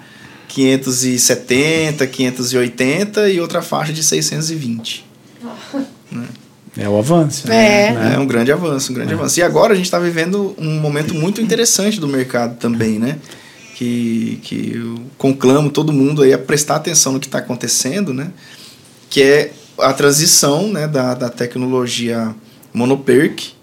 570, 0.47 2.05
580 2.07 3.29
e 3.29 3.41
outra 3.41 3.61
faixa 3.61 3.91
de 3.91 4.03
620. 4.03 5.12
Né? 6.75 6.85
É 6.85 6.89
o 6.89 6.97
avanço. 6.97 7.51
É. 7.51 7.91
Né? 7.91 8.13
É 8.15 8.19
um 8.19 8.25
grande 8.25 8.51
avanço, 8.51 8.91
um 8.91 8.95
grande 8.95 9.11
é. 9.11 9.15
avanço. 9.15 9.39
E 9.39 9.43
agora 9.43 9.73
a 9.73 9.75
gente 9.75 9.85
está 9.85 9.99
vivendo 9.99 10.55
um 10.57 10.79
momento 10.79 11.13
muito 11.13 11.41
interessante 11.41 11.99
do 11.99 12.07
mercado 12.07 12.57
também, 12.57 12.99
né? 12.99 13.17
Que, 13.75 14.39
que 14.43 14.73
eu 14.75 14.99
conclamo 15.17 15.69
todo 15.69 15.91
mundo 15.91 16.21
aí 16.21 16.33
a 16.33 16.37
prestar 16.37 16.75
atenção 16.75 17.13
no 17.13 17.19
que 17.19 17.27
está 17.27 17.39
acontecendo, 17.39 18.13
né? 18.13 18.31
Que 19.09 19.21
é 19.21 19.51
a 19.77 19.91
transição 19.93 20.67
né, 20.67 20.87
da, 20.87 21.15
da 21.15 21.29
tecnologia 21.29 22.33
monoperk 22.73 23.53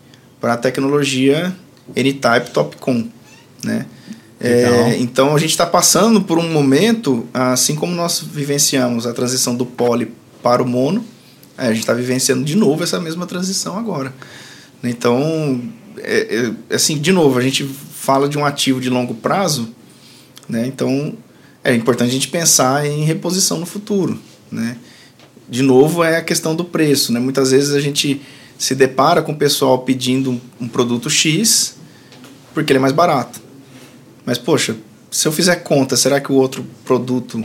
para 0.41 0.55
a 0.55 0.57
tecnologia 0.57 1.55
N-Type 1.95 2.51
Topcon, 2.51 3.07
né? 3.65 3.87
É, 4.43 4.97
então 4.99 5.37
a 5.37 5.39
gente 5.39 5.51
está 5.51 5.67
passando 5.67 6.23
por 6.23 6.39
um 6.39 6.51
momento, 6.51 7.27
assim 7.35 7.75
como 7.75 7.95
nós 7.95 8.21
vivenciamos 8.21 9.07
a 9.07 9.13
transição 9.13 9.55
do 9.55 9.67
poly 9.67 10.11
para 10.43 10.63
o 10.63 10.67
mono, 10.67 11.05
a 11.69 11.73
gente 11.73 11.81
está 11.81 11.93
vivenciando 11.93 12.45
de 12.45 12.57
novo 12.57 12.83
essa 12.83 12.99
mesma 13.01 13.27
transição 13.27 13.79
agora. 13.79 14.15
Então, 14.83 15.61
é, 15.99 16.53
é, 16.71 16.75
assim, 16.75 16.99
de 16.99 17.13
novo, 17.13 17.39
a 17.39 17.43
gente 17.43 17.65
fala 17.65 18.29
de 18.29 18.39
um 18.39 18.45
ativo 18.45 18.81
de 18.81 18.89
longo 18.89 19.15
prazo, 19.15 19.69
né? 20.49 20.67
Então 20.67 21.15
é 21.63 21.75
importante 21.75 22.09
a 22.09 22.13
gente 22.13 22.29
pensar 22.29 22.87
em 22.87 23.05
reposição 23.05 23.59
no 23.59 23.67
futuro, 23.67 24.19
né? 24.51 24.77
De 25.49 25.63
novo 25.63 26.03
é 26.03 26.17
a 26.17 26.23
questão 26.23 26.55
do 26.55 26.65
preço, 26.65 27.13
né? 27.13 27.21
Muitas 27.21 27.51
vezes 27.51 27.75
a 27.75 27.81
gente 27.81 28.23
se 28.59 28.75
depara 28.75 29.21
com 29.21 29.33
o 29.33 29.37
pessoal 29.37 29.81
pedindo 29.81 30.41
um 30.61 30.69
produto 30.69 31.11
X 31.11 31.77
porque 32.55 32.73
ele 32.73 32.79
é 32.79 32.81
mais 32.81 32.93
barato. 32.93 33.41
Mas, 34.25 34.39
poxa, 34.39 34.77
se 35.11 35.27
eu 35.27 35.33
fizer 35.33 35.57
conta, 35.57 35.97
será 35.97 36.21
que 36.21 36.33
o 36.33 36.35
outro 36.37 36.65
produto 36.85 37.45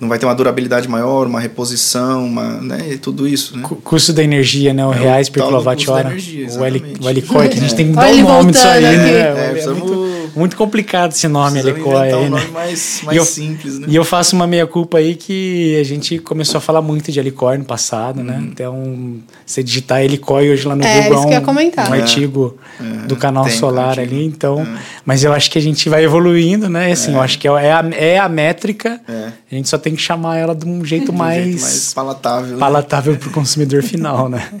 não 0.00 0.08
vai 0.08 0.18
ter 0.18 0.26
uma 0.26 0.34
durabilidade 0.34 0.88
maior, 0.88 1.26
uma 1.26 1.38
reposição, 1.38 2.24
uma, 2.24 2.60
né, 2.60 2.98
tudo 3.00 3.28
isso, 3.28 3.56
né? 3.56 3.64
Custo 3.84 4.12
da 4.12 4.24
energia, 4.24 4.72
né, 4.72 4.84
o 4.86 4.92
é 4.92 4.96
reais 4.96 5.28
por 5.28 5.42
quilowatt-hora. 5.44 6.08
O, 6.08 6.64
heli, 6.64 6.94
o 7.00 7.10
helicói, 7.10 7.48
que 7.48 7.58
a 7.58 7.60
gente 7.60 7.74
tem 7.74 7.88
que 7.88 7.92
dar 7.92 8.10
um 8.10 8.22
nome 8.22 8.52
disso 8.52 8.66
aí, 8.66 8.82
né? 8.82 9.20
É, 9.20 9.62
é 9.62 9.66
muito, 9.68 10.09
muito, 10.34 10.56
complicado 10.56 11.12
esse 11.12 11.28
nome, 11.28 11.58
helicói. 11.58 12.12
um 12.14 12.30
né? 12.30 12.46
mais, 12.52 13.00
mais 13.04 13.16
eu, 13.16 13.24
simples, 13.24 13.78
né? 13.78 13.86
E 13.88 13.96
eu 13.96 14.04
faço 14.04 14.34
uma 14.36 14.46
meia-culpa 14.46 14.98
aí 14.98 15.14
que 15.14 15.78
a 15.80 15.84
gente 15.84 16.18
começou 16.18 16.58
a 16.58 16.60
falar 16.60 16.82
muito 16.82 17.10
de 17.10 17.18
helicói 17.18 17.58
no 17.58 17.64
passado, 17.64 18.22
né? 18.22 18.36
Uhum. 18.36 18.44
Então, 18.44 19.14
você 19.44 19.62
digitar 19.62 20.02
helicói 20.02 20.50
hoje 20.50 20.66
lá 20.66 20.76
no 20.76 20.84
é, 20.84 21.02
Google 21.02 21.24
isso 21.24 21.34
é 21.34 21.38
um, 21.38 21.42
comentar. 21.42 21.90
um 21.90 21.92
artigo 21.92 22.58
do 23.06 23.16
canal 23.16 23.44
tem, 23.44 23.56
solar 23.56 23.98
ali, 23.98 24.24
então... 24.24 24.66
Mas 25.04 25.24
eu 25.24 25.32
acho 25.32 25.50
que 25.50 25.58
a 25.58 25.62
gente 25.62 25.88
vai 25.88 26.04
evoluindo, 26.04 26.68
né? 26.68 26.92
Assim, 26.92 27.12
eu 27.12 27.20
acho 27.20 27.38
que 27.38 27.48
é 27.48 27.72
a, 27.72 27.84
é 27.92 28.18
a 28.18 28.28
métrica, 28.28 29.00
a 29.08 29.54
gente 29.54 29.68
só 29.68 29.78
tem 29.78 29.94
que 29.94 30.02
chamar 30.02 30.36
ela 30.36 30.54
de 30.54 30.66
um 30.66 30.84
jeito, 30.84 31.12
mais, 31.14 31.44
jeito 31.44 31.60
mais 31.60 31.94
palatável. 31.94 32.52
Né? 32.54 32.58
Palatável 32.58 33.16
para 33.16 33.28
o 33.28 33.32
consumidor 33.32 33.82
final, 33.82 34.28
né? 34.28 34.48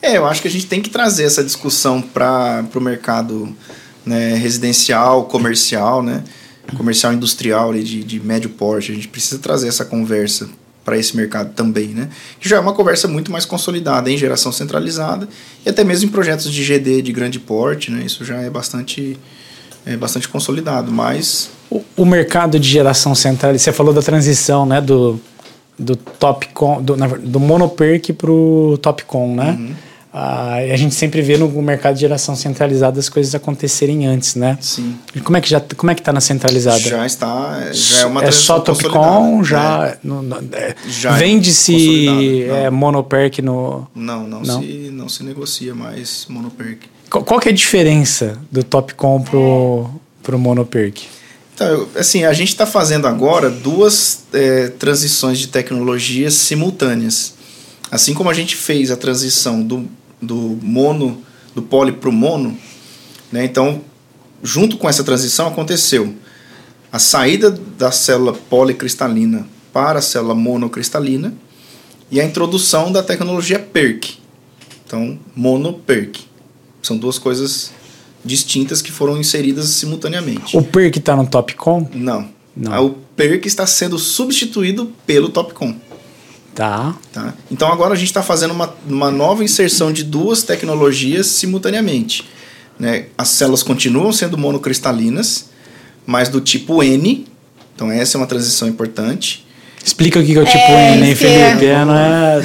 É, 0.00 0.16
eu 0.16 0.26
acho 0.26 0.40
que 0.40 0.46
a 0.46 0.50
gente 0.50 0.66
tem 0.66 0.80
que 0.80 0.90
trazer 0.90 1.24
essa 1.24 1.42
discussão 1.42 2.00
para 2.00 2.64
o 2.72 2.80
mercado 2.80 3.52
né, 4.08 4.34
residencial, 4.34 5.24
comercial, 5.24 6.02
né? 6.02 6.24
Comercial 6.76 7.12
industrial 7.12 7.72
de, 7.72 8.04
de 8.04 8.20
médio 8.20 8.50
porte. 8.50 8.92
A 8.92 8.94
gente 8.94 9.08
precisa 9.08 9.38
trazer 9.38 9.68
essa 9.68 9.84
conversa 9.84 10.48
para 10.84 10.96
esse 10.96 11.16
mercado 11.16 11.52
também, 11.54 11.88
né? 11.88 12.08
Que 12.40 12.48
já 12.48 12.56
é 12.56 12.60
uma 12.60 12.72
conversa 12.72 13.06
muito 13.06 13.30
mais 13.30 13.44
consolidada 13.44 14.10
em 14.10 14.16
geração 14.16 14.50
centralizada 14.50 15.28
e 15.64 15.68
até 15.68 15.84
mesmo 15.84 16.08
em 16.08 16.12
projetos 16.12 16.50
de 16.50 16.64
GD 16.64 17.02
de 17.02 17.12
grande 17.12 17.38
porte, 17.38 17.90
né? 17.90 18.04
Isso 18.04 18.24
já 18.24 18.36
é 18.36 18.50
bastante 18.50 19.18
é 19.86 19.96
bastante 19.96 20.28
consolidado, 20.28 20.90
mas 20.90 21.50
o, 21.70 21.82
o 21.96 22.04
mercado 22.04 22.58
de 22.58 22.68
geração 22.68 23.14
central, 23.14 23.56
você 23.56 23.72
falou 23.72 23.92
da 23.94 24.02
transição, 24.02 24.66
né, 24.66 24.80
do 24.80 25.20
do 25.78 25.94
Topcon, 25.94 26.82
do, 26.82 26.96
do 26.96 27.38
Monoperk 27.38 28.12
para 28.12 28.30
o 28.30 28.76
Topcon, 28.78 29.34
né? 29.34 29.56
Uhum. 29.58 29.74
Ah, 30.20 30.56
a 30.56 30.76
gente 30.76 30.96
sempre 30.96 31.22
vê 31.22 31.36
no 31.36 31.48
mercado 31.62 31.94
de 31.94 32.00
geração 32.00 32.34
centralizada 32.34 32.98
as 32.98 33.08
coisas 33.08 33.36
acontecerem 33.36 34.04
antes, 34.04 34.34
né? 34.34 34.58
Sim. 34.60 34.96
E 35.14 35.20
como 35.20 35.36
é 35.36 35.40
que 35.40 35.48
já 35.48 35.62
como 35.76 35.92
é 35.92 35.94
que 35.94 36.00
está 36.00 36.12
na 36.12 36.20
centralizada? 36.20 36.80
Já 36.80 37.06
está, 37.06 37.70
já 37.72 38.00
é 38.00 38.04
uma 38.04 38.24
É 38.24 38.32
só 38.32 38.58
Topcon, 38.58 39.44
já, 39.44 39.86
é. 39.86 39.98
é, 40.56 40.74
já 40.88 41.12
vende-se 41.12 42.46
é, 42.50 42.68
Monoperk 42.68 43.40
no 43.40 43.86
Não, 43.94 44.26
não, 44.26 44.40
não, 44.40 44.60
se 44.60 44.90
não 44.92 45.08
se 45.08 45.22
negocia 45.22 45.72
mais 45.72 46.26
Monoperk. 46.28 46.88
Qual, 47.08 47.22
qual 47.22 47.38
que 47.38 47.48
é 47.48 47.52
a 47.52 47.54
diferença 47.54 48.40
do 48.50 48.64
Topcon 48.64 49.22
pro 49.22 49.88
pro 50.20 50.36
Monoperk? 50.36 51.06
Então, 51.54 51.86
assim, 51.94 52.24
a 52.24 52.32
gente 52.32 52.48
está 52.48 52.66
fazendo 52.66 53.06
agora 53.06 53.48
duas 53.48 54.24
é, 54.32 54.66
transições 54.66 55.38
de 55.38 55.46
tecnologias 55.46 56.34
simultâneas. 56.34 57.34
Assim 57.88 58.14
como 58.14 58.28
a 58.28 58.34
gente 58.34 58.56
fez 58.56 58.90
a 58.90 58.96
transição 58.96 59.62
do, 59.62 59.88
do 60.20 60.58
mono, 60.62 61.22
do 61.54 61.62
poli 61.62 61.92
para 61.92 62.08
o 62.08 62.12
mono, 62.12 62.56
né? 63.30 63.44
então, 63.44 63.82
junto 64.42 64.76
com 64.76 64.88
essa 64.88 65.04
transição 65.04 65.46
aconteceu 65.46 66.14
a 66.90 66.98
saída 66.98 67.50
da 67.50 67.90
célula 67.90 68.32
policristalina 68.32 69.46
para 69.72 69.98
a 69.98 70.02
célula 70.02 70.34
monocristalina 70.34 71.34
e 72.10 72.20
a 72.20 72.24
introdução 72.24 72.90
da 72.90 73.02
tecnologia 73.02 73.58
PERC. 73.58 74.18
Então, 74.86 75.18
mono-PERC. 75.36 76.20
São 76.82 76.96
duas 76.96 77.18
coisas 77.18 77.70
distintas 78.24 78.80
que 78.80 78.90
foram 78.90 79.18
inseridas 79.18 79.66
simultaneamente. 79.68 80.56
O 80.56 80.62
PERC 80.62 80.98
está 80.98 81.14
no 81.14 81.26
Topcon? 81.26 81.88
Não. 81.92 82.28
Não. 82.56 82.72
Ah, 82.72 82.80
o 82.80 82.90
PERC 83.14 83.46
está 83.46 83.66
sendo 83.66 83.98
substituído 83.98 84.90
pelo 85.06 85.28
Topcon. 85.28 85.76
Tá. 86.58 86.92
tá. 87.12 87.34
Então 87.52 87.70
agora 87.70 87.94
a 87.94 87.96
gente 87.96 88.08
está 88.08 88.20
fazendo 88.20 88.50
uma, 88.50 88.74
uma 88.84 89.12
nova 89.12 89.44
inserção 89.44 89.92
de 89.92 90.02
duas 90.02 90.42
tecnologias 90.42 91.28
simultaneamente. 91.28 92.28
Né? 92.76 93.04
As 93.16 93.28
células 93.28 93.62
continuam 93.62 94.12
sendo 94.12 94.36
monocristalinas, 94.36 95.50
mas 96.04 96.28
do 96.28 96.40
tipo 96.40 96.82
N. 96.82 97.28
Então 97.76 97.92
essa 97.92 98.16
é 98.16 98.20
uma 98.20 98.26
transição 98.26 98.66
importante. 98.66 99.46
Explica 99.84 100.18
o 100.18 100.24
que 100.24 100.36
é 100.36 100.40
o 100.40 100.44
tipo 100.44 100.58
é, 100.58 100.96
N, 100.96 101.06
hein, 101.06 101.14
Felipe? 101.14 101.64
É. 101.64 101.84
Não, 101.84 101.94
é, 101.94 102.42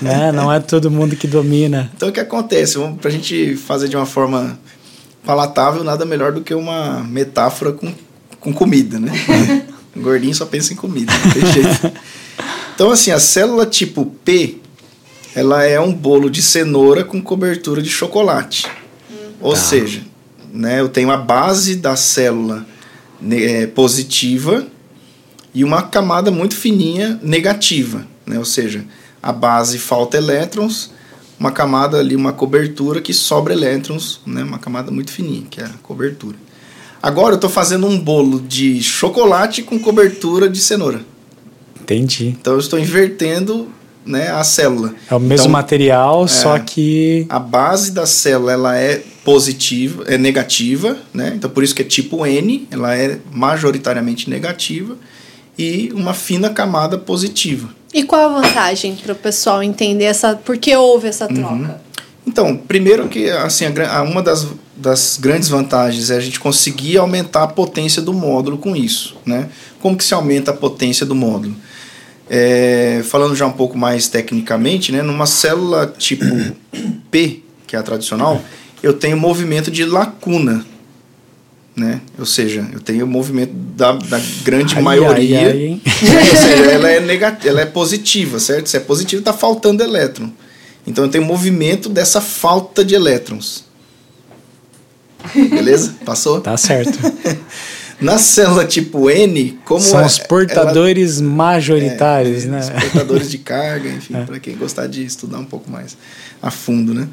né? 0.00 0.30
não 0.30 0.52
é 0.52 0.60
todo 0.60 0.88
mundo 0.88 1.16
que 1.16 1.26
domina. 1.26 1.90
Então 1.96 2.10
o 2.10 2.12
que 2.12 2.20
acontece? 2.20 2.78
Para 3.00 3.08
a 3.08 3.12
gente 3.12 3.56
fazer 3.56 3.88
de 3.88 3.96
uma 3.96 4.06
forma 4.06 4.56
palatável, 5.26 5.82
nada 5.82 6.04
melhor 6.04 6.30
do 6.30 6.40
que 6.40 6.54
uma 6.54 7.02
metáfora 7.02 7.72
com, 7.72 7.92
com 8.38 8.52
comida, 8.52 9.00
né? 9.00 9.10
o 9.96 9.98
gordinho 9.98 10.36
só 10.36 10.46
pensa 10.46 10.72
em 10.72 10.76
comida, 10.76 11.12
não 11.12 11.32
tem 11.32 11.52
jeito. 11.52 11.92
Então, 12.74 12.90
assim, 12.90 13.10
a 13.10 13.20
célula 13.20 13.66
tipo 13.66 14.06
P, 14.24 14.58
ela 15.34 15.64
é 15.64 15.78
um 15.78 15.92
bolo 15.92 16.28
de 16.28 16.42
cenoura 16.42 17.04
com 17.04 17.22
cobertura 17.22 17.80
de 17.80 17.88
chocolate. 17.88 18.66
Hum. 19.10 19.14
Ou 19.40 19.52
tá. 19.52 19.58
seja, 19.58 20.02
né, 20.52 20.80
eu 20.80 20.88
tenho 20.88 21.10
a 21.10 21.16
base 21.16 21.76
da 21.76 21.96
célula 21.96 22.66
é, 23.30 23.66
positiva 23.66 24.66
e 25.54 25.62
uma 25.62 25.82
camada 25.82 26.30
muito 26.30 26.56
fininha 26.56 27.18
negativa. 27.22 28.06
Né? 28.26 28.38
Ou 28.38 28.44
seja, 28.44 28.84
a 29.22 29.32
base 29.32 29.78
falta 29.78 30.16
elétrons 30.16 30.90
uma 31.38 31.50
camada 31.50 31.98
ali, 31.98 32.14
uma 32.14 32.32
cobertura 32.32 33.00
que 33.00 33.12
sobra 33.12 33.52
elétrons, 33.52 34.20
né? 34.26 34.42
uma 34.42 34.58
camada 34.58 34.90
muito 34.90 35.10
fininha, 35.10 35.46
que 35.50 35.60
é 35.60 35.64
a 35.64 35.70
cobertura. 35.82 36.36
Agora 37.02 37.32
eu 37.32 37.36
estou 37.36 37.50
fazendo 37.50 37.86
um 37.86 37.98
bolo 37.98 38.40
de 38.40 38.82
chocolate 38.82 39.62
com 39.62 39.78
cobertura 39.78 40.48
de 40.48 40.58
cenoura. 40.58 41.04
Entendi. 41.84 42.28
Então 42.40 42.54
eu 42.54 42.58
estou 42.58 42.78
invertendo 42.78 43.68
né, 44.04 44.30
a 44.30 44.42
célula. 44.42 44.94
É 45.10 45.14
o 45.14 45.20
mesmo 45.20 45.44
então, 45.44 45.52
material, 45.52 46.24
é, 46.24 46.28
só 46.28 46.58
que. 46.58 47.26
A 47.28 47.38
base 47.38 47.92
da 47.92 48.06
célula 48.06 48.52
ela 48.52 48.76
é 48.76 49.02
positiva, 49.24 50.04
é 50.06 50.18
negativa, 50.18 50.98
né? 51.12 51.32
Então 51.36 51.50
por 51.50 51.62
isso 51.64 51.74
que 51.74 51.82
é 51.82 51.84
tipo 51.84 52.26
N, 52.26 52.68
ela 52.70 52.94
é 52.96 53.18
majoritariamente 53.30 54.28
negativa, 54.28 54.96
e 55.58 55.90
uma 55.94 56.12
fina 56.12 56.50
camada 56.50 56.98
positiva. 56.98 57.68
E 57.92 58.02
qual 58.02 58.28
a 58.28 58.40
vantagem 58.40 58.96
para 58.96 59.12
o 59.12 59.16
pessoal 59.16 59.62
entender 59.62 60.04
essa, 60.04 60.34
por 60.34 60.58
que 60.58 60.74
houve 60.76 61.08
essa 61.08 61.26
uhum. 61.26 61.34
troca? 61.34 61.54
Uhum. 61.54 61.74
Então, 62.26 62.56
primeiro 62.56 63.08
que 63.08 63.30
assim, 63.30 63.64
a, 63.66 64.02
uma 64.02 64.22
das, 64.22 64.46
das 64.76 65.18
grandes 65.20 65.48
vantagens 65.48 66.10
é 66.10 66.16
a 66.16 66.20
gente 66.20 66.40
conseguir 66.40 66.98
aumentar 66.98 67.44
a 67.44 67.46
potência 67.46 68.02
do 68.02 68.12
módulo 68.12 68.58
com 68.58 68.74
isso. 68.74 69.16
Né? 69.24 69.48
Como 69.80 69.96
que 69.96 70.04
se 70.04 70.14
aumenta 70.14 70.50
a 70.50 70.54
potência 70.54 71.06
do 71.06 71.14
módulo? 71.14 71.54
É, 72.28 73.02
falando 73.04 73.36
já 73.36 73.46
um 73.46 73.52
pouco 73.52 73.76
mais 73.76 74.08
tecnicamente, 74.08 74.90
né, 74.90 75.02
numa 75.02 75.26
célula 75.26 75.92
tipo 75.98 76.24
P, 77.10 77.42
que 77.66 77.76
é 77.76 77.78
a 77.78 77.82
tradicional, 77.82 78.42
eu 78.82 78.94
tenho 78.94 79.16
movimento 79.16 79.70
de 79.70 79.84
lacuna 79.84 80.64
né? 81.76 82.00
Ou 82.18 82.26
seja, 82.26 82.66
eu 82.72 82.80
tenho 82.80 83.04
o 83.04 83.08
movimento 83.08 83.52
da, 83.52 83.92
da 83.92 84.20
grande 84.44 84.76
ai, 84.76 84.82
maioria. 84.82 85.40
Ai, 85.40 85.46
ai, 85.46 85.80
ou 86.30 86.36
seja, 86.36 86.70
ela 86.70 86.90
é 86.90 87.00
negativa, 87.00 87.48
ela 87.48 87.60
é 87.62 87.66
positiva, 87.66 88.38
certo? 88.38 88.68
Se 88.68 88.76
é 88.76 88.80
positiva, 88.80 89.20
está 89.20 89.32
faltando 89.32 89.82
elétron. 89.82 90.30
Então 90.86 91.04
eu 91.04 91.10
tenho 91.10 91.24
movimento 91.24 91.88
dessa 91.88 92.20
falta 92.20 92.84
de 92.84 92.94
elétrons. 92.94 93.64
Beleza? 95.34 95.94
Passou? 96.04 96.40
Tá 96.40 96.56
certo. 96.56 96.98
Na 98.00 98.18
célula 98.18 98.64
tipo 98.64 99.08
N, 99.08 99.58
como 99.64 99.80
São 99.80 100.00
é- 100.00 100.06
os 100.06 100.18
portadores 100.18 101.20
majoritários, 101.20 102.44
é, 102.44 102.48
né? 102.48 102.60
Os 102.60 102.68
portadores 102.68 103.30
de 103.30 103.38
carga, 103.38 103.88
enfim, 103.90 104.14
para 104.26 104.38
quem 104.40 104.56
gostar 104.56 104.86
de 104.88 105.04
estudar 105.04 105.38
um 105.38 105.44
pouco 105.44 105.70
mais 105.70 105.96
a 106.42 106.50
fundo, 106.50 106.92
né? 106.92 107.08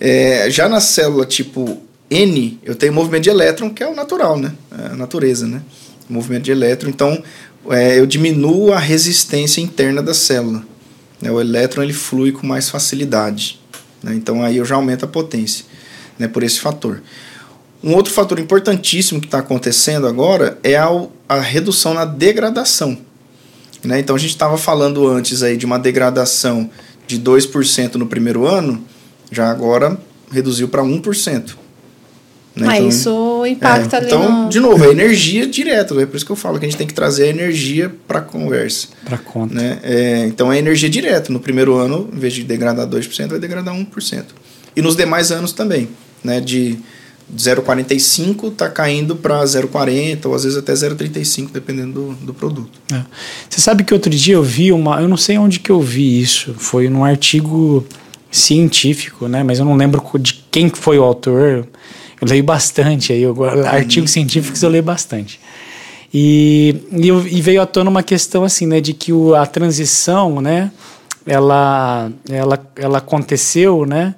É, 0.00 0.48
já 0.50 0.68
na 0.68 0.80
célula 0.80 1.26
tipo 1.26 1.80
N, 2.10 2.58
eu 2.64 2.74
tenho 2.74 2.92
movimento 2.92 3.24
de 3.24 3.30
elétron, 3.30 3.70
que 3.70 3.82
é 3.82 3.88
o 3.88 3.94
natural, 3.94 4.38
né? 4.38 4.52
É 4.78 4.86
a 4.92 4.96
natureza, 4.96 5.46
né? 5.46 5.60
Movimento 6.08 6.44
de 6.44 6.50
elétron. 6.50 6.88
Então, 6.88 7.22
é, 7.70 7.98
eu 7.98 8.06
diminuo 8.06 8.72
a 8.72 8.78
resistência 8.78 9.60
interna 9.60 10.02
da 10.02 10.14
célula. 10.14 10.62
né? 11.20 11.30
O 11.30 11.40
elétron 11.40 11.82
ele 11.82 11.92
flui 11.92 12.32
com 12.32 12.46
mais 12.46 12.68
facilidade. 12.70 13.60
né? 14.02 14.14
Então, 14.14 14.42
aí 14.42 14.56
eu 14.56 14.64
já 14.64 14.76
aumento 14.76 15.04
a 15.04 15.08
potência 15.08 15.64
né? 16.18 16.26
por 16.28 16.42
esse 16.42 16.58
fator. 16.60 17.02
Um 17.82 17.94
outro 17.94 18.12
fator 18.12 18.38
importantíssimo 18.38 19.20
que 19.20 19.26
está 19.26 19.38
acontecendo 19.38 20.06
agora 20.06 20.58
é 20.62 20.76
a, 20.76 20.88
a 21.28 21.40
redução 21.40 21.94
na 21.94 22.04
degradação. 22.04 22.98
Né? 23.84 24.00
Então, 24.00 24.16
a 24.16 24.18
gente 24.18 24.30
estava 24.30 24.58
falando 24.58 25.06
antes 25.06 25.42
aí 25.42 25.56
de 25.56 25.66
uma 25.66 25.78
degradação 25.78 26.68
de 27.06 27.20
2% 27.20 27.94
no 27.94 28.06
primeiro 28.06 28.46
ano, 28.46 28.82
já 29.30 29.50
agora 29.50 29.98
reduziu 30.30 30.68
para 30.68 30.82
1%. 30.82 31.54
Né? 32.56 32.66
Mas 32.66 32.76
Então, 32.78 32.88
isso 32.88 33.46
impacta 33.46 33.96
é, 33.96 33.98
ali 34.00 34.06
então, 34.06 34.44
no... 34.44 34.48
de 34.48 34.58
novo, 34.58 34.82
é 34.84 34.88
energia 34.88 35.46
direta. 35.46 35.94
É 36.00 36.06
por 36.06 36.16
isso 36.16 36.24
que 36.24 36.32
eu 36.32 36.36
falo 36.36 36.58
que 36.58 36.64
a 36.64 36.68
gente 36.68 36.78
tem 36.78 36.86
que 36.86 36.94
trazer 36.94 37.24
a 37.24 37.28
energia 37.28 37.94
para 38.08 38.20
a 38.20 38.22
conversa. 38.22 38.88
Para 39.04 39.18
conta. 39.18 39.54
Né? 39.54 39.78
É, 39.82 40.26
então, 40.26 40.50
é 40.50 40.58
energia 40.58 40.88
direta. 40.88 41.32
No 41.32 41.38
primeiro 41.38 41.76
ano, 41.76 42.08
em 42.12 42.18
vez 42.18 42.32
de 42.32 42.42
degradar 42.42 42.86
2%, 42.86 43.28
vai 43.28 43.38
degradar 43.38 43.74
1%. 43.74 44.24
E 44.74 44.82
nos 44.82 44.96
demais 44.96 45.30
anos 45.30 45.52
também. 45.52 45.88
Né? 46.24 46.40
De 46.40 46.78
0,45 47.34 48.52
está 48.52 48.68
caindo 48.68 49.16
para 49.16 49.42
0,40 49.42 50.26
ou 50.26 50.34
às 50.34 50.44
vezes 50.44 50.56
até 50.56 50.72
0,35, 50.72 51.50
dependendo 51.52 51.92
do, 51.92 52.26
do 52.26 52.34
produto. 52.34 52.78
É. 52.92 53.02
Você 53.48 53.60
sabe 53.60 53.82
que 53.82 53.92
outro 53.92 54.10
dia 54.10 54.34
eu 54.34 54.42
vi 54.42 54.70
uma. 54.70 55.00
Eu 55.00 55.08
não 55.08 55.16
sei 55.16 55.36
onde 55.36 55.58
que 55.58 55.70
eu 55.70 55.80
vi 55.80 56.20
isso. 56.20 56.54
Foi 56.56 56.88
num 56.88 57.04
artigo 57.04 57.84
científico, 58.30 59.26
né? 59.26 59.42
Mas 59.42 59.58
eu 59.58 59.64
não 59.64 59.76
lembro 59.76 60.02
de 60.20 60.44
quem 60.50 60.68
foi 60.68 60.98
o 60.98 61.02
autor. 61.02 61.66
Eu 62.20 62.28
leio 62.28 62.44
bastante 62.44 63.12
aí. 63.12 63.22
Eu, 63.22 63.36
artigos 63.66 64.10
científicos 64.12 64.62
eu 64.62 64.70
leio 64.70 64.84
bastante. 64.84 65.40
E, 66.14 66.76
e, 66.92 67.08
eu, 67.08 67.26
e, 67.26 67.42
veio 67.42 67.60
à 67.60 67.66
tona 67.66 67.90
uma 67.90 68.02
questão 68.02 68.44
assim, 68.44 68.66
né? 68.66 68.80
De 68.80 68.92
que 68.92 69.12
o, 69.12 69.34
a 69.34 69.44
transição, 69.46 70.40
né? 70.40 70.70
Ela, 71.26 72.08
ela, 72.30 72.66
ela 72.76 72.98
aconteceu, 72.98 73.84
né? 73.84 74.14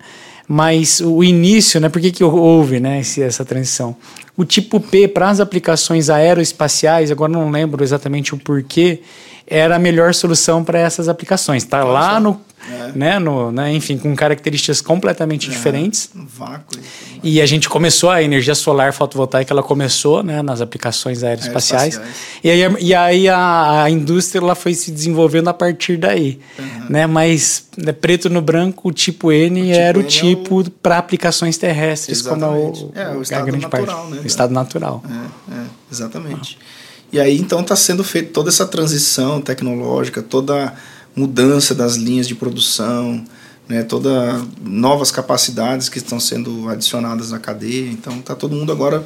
Mas 0.48 1.00
o 1.00 1.22
início, 1.22 1.78
né? 1.78 1.90
Por 1.90 2.00
que, 2.00 2.10
que 2.10 2.24
houve 2.24 2.80
né, 2.80 3.00
esse, 3.00 3.22
essa 3.22 3.44
transição? 3.44 3.94
O 4.34 4.46
tipo 4.46 4.80
P 4.80 5.06
para 5.06 5.28
as 5.28 5.40
aplicações 5.40 6.08
aeroespaciais, 6.08 7.10
agora 7.10 7.30
não 7.30 7.50
lembro 7.50 7.84
exatamente 7.84 8.34
o 8.34 8.38
porquê, 8.38 9.02
era 9.50 9.76
a 9.76 9.78
melhor 9.78 10.14
solução 10.14 10.62
para 10.62 10.78
essas 10.78 11.08
aplicações. 11.08 11.62
Está 11.62 11.82
lá 11.82 12.20
no, 12.20 12.38
é. 12.70 12.92
né, 12.94 13.18
no, 13.18 13.50
né, 13.50 13.72
enfim, 13.72 13.96
com 13.96 14.14
características 14.14 14.82
completamente 14.82 15.48
é, 15.48 15.50
diferentes. 15.50 16.10
No 16.14 16.26
vácuo. 16.26 16.78
E 17.22 17.40
a 17.40 17.46
gente 17.46 17.68
começou 17.68 18.10
a 18.10 18.22
energia 18.22 18.54
solar 18.54 18.92
fotovoltaica, 18.92 19.52
ela 19.52 19.62
começou, 19.62 20.22
né, 20.22 20.42
nas 20.42 20.60
aplicações 20.60 21.24
aeroespaciais. 21.24 21.98
E 22.44 22.50
aí, 22.50 22.60
e 22.80 22.94
aí 22.94 23.28
a, 23.28 23.84
a, 23.84 23.90
indústria 23.90 24.40
ela 24.40 24.54
foi 24.54 24.74
se 24.74 24.90
desenvolvendo 24.90 25.48
a 25.48 25.54
partir 25.54 25.96
daí, 25.96 26.38
uhum. 26.58 26.86
né? 26.90 27.06
Mas 27.06 27.68
né, 27.76 27.92
preto 27.92 28.28
no 28.28 28.42
branco, 28.42 28.88
o 28.88 28.92
tipo 28.92 29.32
N 29.32 29.60
o 29.60 29.64
tipo 29.64 29.78
era 29.78 29.98
N 29.98 30.04
o 30.04 30.06
tipo 30.06 30.60
é 30.60 30.64
o... 30.64 30.70
para 30.70 30.98
aplicações 30.98 31.56
terrestres, 31.56 32.20
exatamente. 32.20 32.80
como 32.80 32.92
a, 32.94 33.00
é, 33.00 33.16
o 33.16 33.22
estado 33.22 33.50
natural, 33.50 33.70
parte. 33.70 34.10
Né, 34.10 34.20
o 34.22 34.26
estado 34.26 34.52
natural. 34.52 35.02
É, 35.08 35.54
é 35.54 35.64
exatamente. 35.90 36.58
Ah. 36.60 36.77
E 37.12 37.18
aí 37.18 37.38
então 37.38 37.60
está 37.60 37.74
sendo 37.74 38.04
feita 38.04 38.32
toda 38.32 38.50
essa 38.50 38.66
transição 38.66 39.40
tecnológica, 39.40 40.22
toda 40.22 40.74
mudança 41.16 41.74
das 41.74 41.96
linhas 41.96 42.28
de 42.28 42.34
produção, 42.34 43.24
né, 43.68 43.82
toda 43.82 44.40
novas 44.62 45.10
capacidades 45.10 45.88
que 45.88 45.98
estão 45.98 46.18
sendo 46.18 46.68
adicionadas 46.68 47.30
na 47.30 47.38
cadeia. 47.38 47.90
Então 47.90 48.18
está 48.18 48.34
todo 48.34 48.54
mundo 48.54 48.72
agora, 48.72 49.04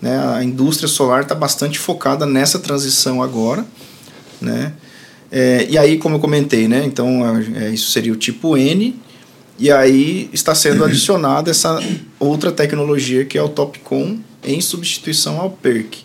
né, 0.00 0.18
a 0.34 0.44
indústria 0.44 0.88
solar 0.88 1.22
está 1.22 1.34
bastante 1.34 1.78
focada 1.78 2.26
nessa 2.26 2.58
transição 2.58 3.22
agora, 3.22 3.64
né? 4.40 4.72
É, 5.32 5.66
e 5.68 5.76
aí, 5.76 5.98
como 5.98 6.16
eu 6.16 6.20
comentei, 6.20 6.68
né, 6.68 6.84
então 6.84 7.22
é, 7.56 7.70
isso 7.70 7.90
seria 7.90 8.12
o 8.12 8.16
tipo 8.16 8.56
N, 8.56 8.94
e 9.58 9.70
aí 9.70 10.28
está 10.32 10.54
sendo 10.54 10.84
adicionada 10.84 11.50
essa 11.50 11.80
outra 12.20 12.52
tecnologia 12.52 13.24
que 13.24 13.38
é 13.38 13.42
o 13.42 13.48
Topcon 13.48 14.18
em 14.44 14.60
substituição 14.60 15.40
ao 15.40 15.50
PERC. 15.50 16.04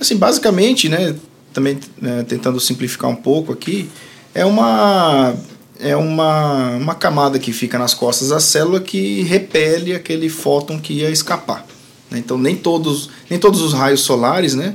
Assim, 0.00 0.16
basicamente, 0.16 0.88
né, 0.88 1.14
também 1.52 1.78
né, 2.00 2.24
tentando 2.26 2.60
simplificar 2.60 3.10
um 3.10 3.16
pouco 3.16 3.52
aqui, 3.52 3.88
é 4.34 4.44
uma 4.44 5.34
é 5.80 5.94
uma, 5.94 6.70
uma 6.76 6.94
camada 6.94 7.38
que 7.38 7.52
fica 7.52 7.78
nas 7.78 7.94
costas 7.94 8.30
da 8.30 8.40
célula 8.40 8.80
que 8.80 9.22
repele 9.22 9.94
aquele 9.94 10.28
fóton 10.28 10.78
que 10.78 10.94
ia 10.94 11.10
escapar. 11.10 11.64
Né? 12.10 12.18
Então 12.18 12.36
nem 12.36 12.56
todos, 12.56 13.10
nem 13.30 13.38
todos 13.38 13.60
os 13.60 13.72
raios 13.72 14.00
solares 14.00 14.54
né, 14.54 14.74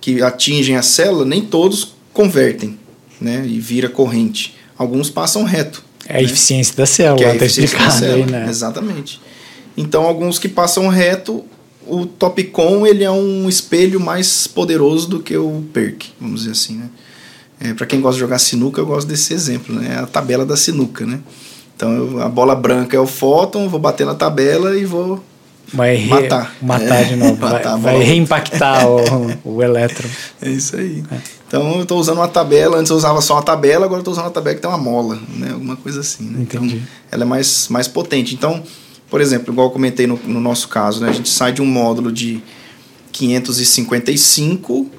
que 0.00 0.22
atingem 0.22 0.76
a 0.76 0.82
célula, 0.82 1.24
nem 1.24 1.42
todos 1.42 1.94
convertem 2.14 2.78
né, 3.20 3.44
e 3.46 3.60
vira 3.60 3.88
corrente. 3.88 4.56
Alguns 4.76 5.10
passam 5.10 5.44
reto. 5.44 5.84
É 6.06 6.14
a 6.14 6.16
né? 6.18 6.22
eficiência 6.24 6.74
da 6.74 6.86
célula, 6.86 7.18
que 7.18 7.24
é 7.24 7.30
a 7.30 7.38
tá 7.38 7.44
eficiência 7.44 7.78
da 7.78 7.90
célula, 7.90 8.24
aí, 8.24 8.30
né? 8.30 8.46
Exatamente. 8.48 9.20
Então 9.76 10.04
alguns 10.04 10.38
que 10.38 10.48
passam 10.48 10.88
reto, 10.88 11.44
o 11.88 12.06
Topcon 12.06 12.86
ele 12.86 13.04
é 13.04 13.10
um 13.10 13.48
espelho 13.48 14.00
mais 14.00 14.46
poderoso 14.46 15.08
do 15.08 15.20
que 15.20 15.36
o 15.36 15.64
PERC, 15.72 16.10
vamos 16.20 16.40
dizer 16.40 16.52
assim, 16.52 16.76
né? 16.76 16.88
É, 17.60 17.74
para 17.74 17.86
quem 17.86 18.00
gosta 18.00 18.14
de 18.14 18.20
jogar 18.20 18.38
sinuca, 18.38 18.80
eu 18.80 18.86
gosto 18.86 19.08
desse 19.08 19.34
exemplo, 19.34 19.74
né? 19.74 19.96
É 19.96 19.98
a 19.98 20.06
tabela 20.06 20.46
da 20.46 20.56
sinuca, 20.56 21.04
né? 21.04 21.20
Então 21.76 21.92
eu, 21.92 22.22
a 22.22 22.28
bola 22.28 22.54
branca 22.54 22.96
é 22.96 23.00
o 23.00 23.06
fóton, 23.06 23.68
vou 23.68 23.80
bater 23.80 24.06
na 24.06 24.14
tabela 24.14 24.76
e 24.76 24.84
vou 24.84 25.22
vai 25.72 26.06
matar. 26.06 26.54
Matar 26.62 27.02
é, 27.02 27.04
de 27.04 27.16
novo, 27.16 27.34
vai, 27.40 27.62
vai 27.78 28.02
reimpactar 28.02 28.86
o, 28.88 29.00
o 29.56 29.62
elétron. 29.62 30.08
É 30.40 30.50
isso 30.50 30.76
aí. 30.76 31.02
É. 31.10 31.16
Então 31.46 31.76
eu 31.76 31.82
estou 31.82 31.98
usando 31.98 32.18
uma 32.18 32.28
tabela, 32.28 32.76
antes 32.76 32.90
eu 32.90 32.96
usava 32.96 33.20
só 33.20 33.34
uma 33.34 33.42
tabela, 33.42 33.86
agora 33.86 33.98
eu 33.98 34.02
estou 34.02 34.12
usando 34.12 34.26
uma 34.26 34.30
tabela 34.30 34.54
que 34.54 34.62
tem 34.62 34.70
uma 34.70 34.78
mola, 34.78 35.18
né? 35.36 35.50
Alguma 35.52 35.76
coisa 35.76 36.00
assim. 36.00 36.24
Né? 36.24 36.42
Entendi. 36.42 36.76
Então, 36.76 36.88
ela 37.10 37.22
é 37.22 37.26
mais, 37.26 37.68
mais 37.68 37.88
potente. 37.88 38.34
Então, 38.34 38.62
por 39.10 39.20
exemplo, 39.20 39.52
igual 39.52 39.68
eu 39.68 39.72
comentei 39.72 40.06
no, 40.06 40.18
no 40.26 40.40
nosso 40.40 40.68
caso, 40.68 41.00
né? 41.00 41.08
A 41.08 41.12
gente 41.12 41.28
sai 41.28 41.52
de 41.52 41.62
um 41.62 41.66
módulo 41.66 42.12
de 42.12 42.42
555 43.12 44.98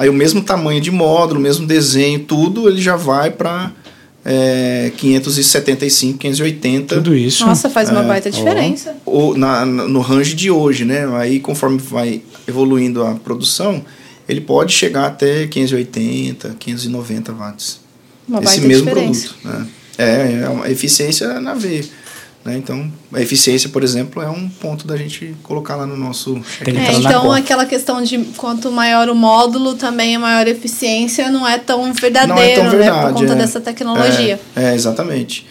Aí 0.00 0.08
o 0.08 0.14
mesmo 0.14 0.40
tamanho 0.40 0.80
de 0.80 0.90
módulo, 0.90 1.38
o 1.38 1.42
mesmo 1.42 1.66
desenho, 1.66 2.20
tudo, 2.20 2.66
ele 2.70 2.80
já 2.80 2.96
vai 2.96 3.30
para 3.30 3.70
é, 4.24 4.90
575, 4.96 6.16
580. 6.16 6.94
Tudo 6.94 7.14
isso. 7.14 7.44
Nossa, 7.44 7.68
faz 7.68 7.90
uma 7.90 8.02
é, 8.02 8.06
baita 8.06 8.30
diferença. 8.30 8.96
Ou 9.04 9.36
na, 9.36 9.66
no 9.66 10.00
range 10.00 10.34
de 10.34 10.50
hoje, 10.50 10.86
né? 10.86 11.06
Aí 11.18 11.38
conforme 11.38 11.76
vai 11.76 12.22
evoluindo 12.48 13.04
a 13.04 13.14
produção, 13.14 13.84
ele 14.26 14.40
pode 14.40 14.72
chegar 14.72 15.04
até 15.04 15.46
580, 15.46 16.56
590 16.58 17.32
watts. 17.34 17.80
Uma 18.26 18.38
Esse 18.38 18.46
baita 18.46 18.68
mesmo 18.68 18.86
diferença. 18.86 19.34
produto. 19.42 19.60
Né? 19.60 19.66
É, 19.98 20.44
é 20.44 20.48
uma 20.48 20.70
eficiência 20.70 21.38
na 21.40 21.52
veia. 21.52 21.84
Né? 22.44 22.56
Então, 22.56 22.90
a 23.12 23.20
eficiência, 23.20 23.68
por 23.68 23.82
exemplo, 23.82 24.22
é 24.22 24.28
um 24.28 24.48
ponto 24.48 24.86
da 24.86 24.96
gente 24.96 25.34
colocar 25.42 25.76
lá 25.76 25.86
no 25.86 25.96
nosso. 25.96 26.40
Tem 26.64 26.74
que 26.74 26.80
É, 26.80 26.92
então, 26.94 27.30
aquela 27.32 27.66
questão 27.66 28.02
de 28.02 28.18
quanto 28.36 28.70
maior 28.72 29.08
o 29.10 29.14
módulo, 29.14 29.74
também 29.74 30.16
a 30.16 30.18
maior 30.18 30.48
eficiência 30.48 31.30
não 31.30 31.46
é 31.46 31.58
tão 31.58 31.92
verdadeiro, 31.92 32.62
tão 32.62 32.70
né? 32.70 32.78
verdade, 32.78 33.12
Por 33.12 33.20
conta 33.20 33.32
é. 33.32 33.36
dessa 33.36 33.60
tecnologia. 33.60 34.40
É, 34.56 34.70
é, 34.70 34.74
exatamente. 34.74 35.46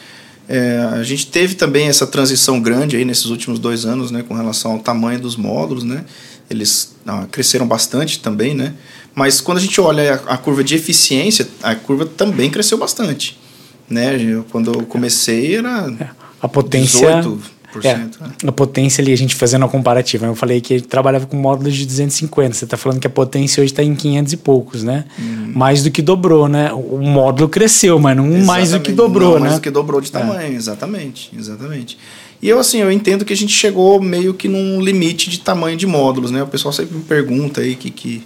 É, 0.48 0.80
a 0.94 1.04
gente 1.04 1.28
teve 1.28 1.54
também 1.54 1.88
essa 1.88 2.08
transição 2.08 2.60
grande 2.60 2.96
aí 2.98 3.06
nesses 3.06 3.26
últimos 3.26 3.60
dois 3.60 3.86
anos, 3.86 4.10
né, 4.10 4.24
com 4.28 4.34
relação 4.34 4.72
ao 4.72 4.80
tamanho 4.80 5.20
dos 5.20 5.36
módulos, 5.36 5.84
né? 5.84 6.04
Eles 6.50 6.96
ah, 7.06 7.28
cresceram 7.32 7.68
bastante 7.68 8.18
também, 8.18 8.56
né? 8.56 8.74
Mas 9.14 9.40
quando 9.40 9.60
a 9.60 9.62
gente 9.62 9.80
olha 9.80 10.16
a, 10.26 10.34
a 10.34 10.38
curva 10.38 10.64
de 10.64 10.74
eficiência, 10.74 11.48
a 11.62 11.76
curva 11.76 12.08
também 12.08 12.50
cresceu 12.50 12.80
bastante, 12.80 13.40
né? 13.88 14.20
Eu, 14.20 14.44
quando 14.50 14.74
eu 14.74 14.88
comecei 14.88 15.58
era 15.58 16.18
A 16.42 16.48
potência. 16.48 17.22
18%. 17.22 17.40
É, 17.84 17.96
né? 17.96 18.10
a 18.48 18.52
potência 18.52 19.02
ali, 19.02 19.14
a 19.14 19.16
gente 19.16 19.36
fazendo 19.36 19.64
a 19.64 19.70
comparativa. 19.70 20.26
Eu 20.26 20.36
falei 20.36 20.60
que 20.60 20.74
ele 20.74 20.82
trabalhava 20.82 21.28
com 21.28 21.38
módulos 21.38 21.76
de 21.76 21.86
250. 21.86 22.56
Você 22.56 22.66
está 22.66 22.76
falando 22.76 23.00
que 23.00 23.06
a 23.06 23.10
potência 23.10 23.62
hoje 23.62 23.72
está 23.72 23.84
em 23.84 23.94
500 23.94 24.34
e 24.34 24.38
poucos, 24.38 24.84
né? 24.84 25.06
Uhum. 25.20 25.52
Mais 25.54 25.84
do 25.84 25.92
que 25.92 26.02
dobrou, 26.02 26.48
né? 26.48 26.72
O 26.74 26.98
módulo 26.98 27.48
cresceu, 27.48 28.00
mas 28.00 28.18
não 28.18 28.26
mais 28.26 28.72
do 28.72 28.80
que 28.80 28.90
Exatamente. 28.90 28.96
dobrou, 28.96 29.34
Não, 29.34 29.36
né? 29.36 29.40
Mais 29.42 29.56
do 29.56 29.62
que 29.62 29.70
dobrou 29.70 30.02
de 30.02 30.12
tamanho, 30.12 30.56
exatamente, 30.56 31.30
exatamente. 31.38 31.98
E 32.42 32.50
eu 32.50 32.58
assim, 32.58 32.80
eu 32.80 32.92
entendo 32.92 33.24
que 33.24 33.34
a 33.34 33.38
gente 33.38 33.54
chegou 33.54 34.02
meio 34.02 34.34
que 34.34 34.48
num 34.48 34.82
limite 34.82 35.30
de 35.30 35.40
tamanho 35.40 35.78
de 35.78 35.86
módulos, 35.86 36.32
né? 36.32 36.42
O 36.42 36.48
pessoal 36.48 36.74
sempre 36.74 36.98
me 36.98 37.04
pergunta 37.04 37.62
aí 37.62 37.76
que, 37.76 37.92
que 37.92 38.24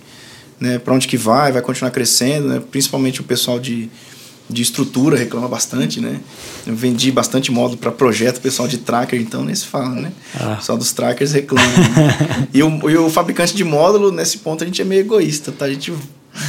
né, 0.59 0.77
para 0.77 0.93
onde 0.93 1.07
que 1.07 1.17
vai, 1.17 1.51
vai 1.51 1.61
continuar 1.61 1.91
crescendo, 1.91 2.47
né? 2.47 2.61
Principalmente 2.71 3.19
o 3.19 3.23
pessoal 3.23 3.59
de, 3.59 3.89
de 4.49 4.61
estrutura 4.61 5.17
reclama 5.17 5.47
bastante, 5.47 5.99
né? 5.99 6.19
Eu 6.67 6.75
vendi 6.75 7.11
bastante 7.11 7.51
módulo 7.51 7.77
para 7.77 7.91
projeto, 7.91 8.41
pessoal 8.41 8.67
de 8.67 8.77
tracker, 8.77 9.19
então 9.19 9.43
nem 9.43 9.55
se 9.55 9.65
fala, 9.65 9.89
né? 9.89 10.11
Ah. 10.39 10.59
Só 10.61 10.75
dos 10.75 10.91
trackers 10.91 11.31
reclama. 11.31 11.65
Né? 11.65 12.47
e, 12.53 12.61
o, 12.61 12.89
e 12.89 12.97
o 12.97 13.09
fabricante 13.09 13.55
de 13.55 13.63
módulo, 13.63 14.11
nesse 14.11 14.39
ponto, 14.39 14.63
a 14.63 14.67
gente 14.67 14.81
é 14.81 14.85
meio 14.85 15.01
egoísta, 15.01 15.51
tá? 15.51 15.65
A 15.65 15.69
gente 15.69 15.93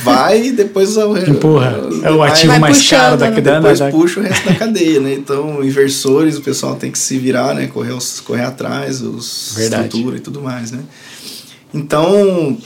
vai 0.02 0.46
e 0.46 0.52
depois 0.52 0.96
empurra. 0.96 1.76
é 2.02 2.10
o 2.10 2.22
ativo 2.22 2.58
mais 2.58 2.78
puxando, 2.78 3.00
caro 3.00 3.16
da 3.16 3.30
né? 3.30 3.36
cadeia. 3.36 3.56
Depois 3.56 3.78
da... 3.78 3.90
puxa 3.90 4.20
o 4.20 4.22
resto 4.22 4.46
da 4.46 4.54
cadeia, 4.54 5.00
né? 5.00 5.14
Então, 5.14 5.62
inversores, 5.62 6.36
o 6.36 6.40
pessoal 6.40 6.74
tem 6.74 6.90
que 6.90 6.98
se 6.98 7.18
virar, 7.18 7.54
né? 7.54 7.66
Correr, 7.66 7.96
correr 8.24 8.44
atrás, 8.44 9.02
os 9.02 9.52
Verdade. 9.56 9.84
estrutura 9.84 10.16
e 10.16 10.20
tudo 10.20 10.40
mais, 10.40 10.70
né? 10.70 10.80
Então, 11.72 12.56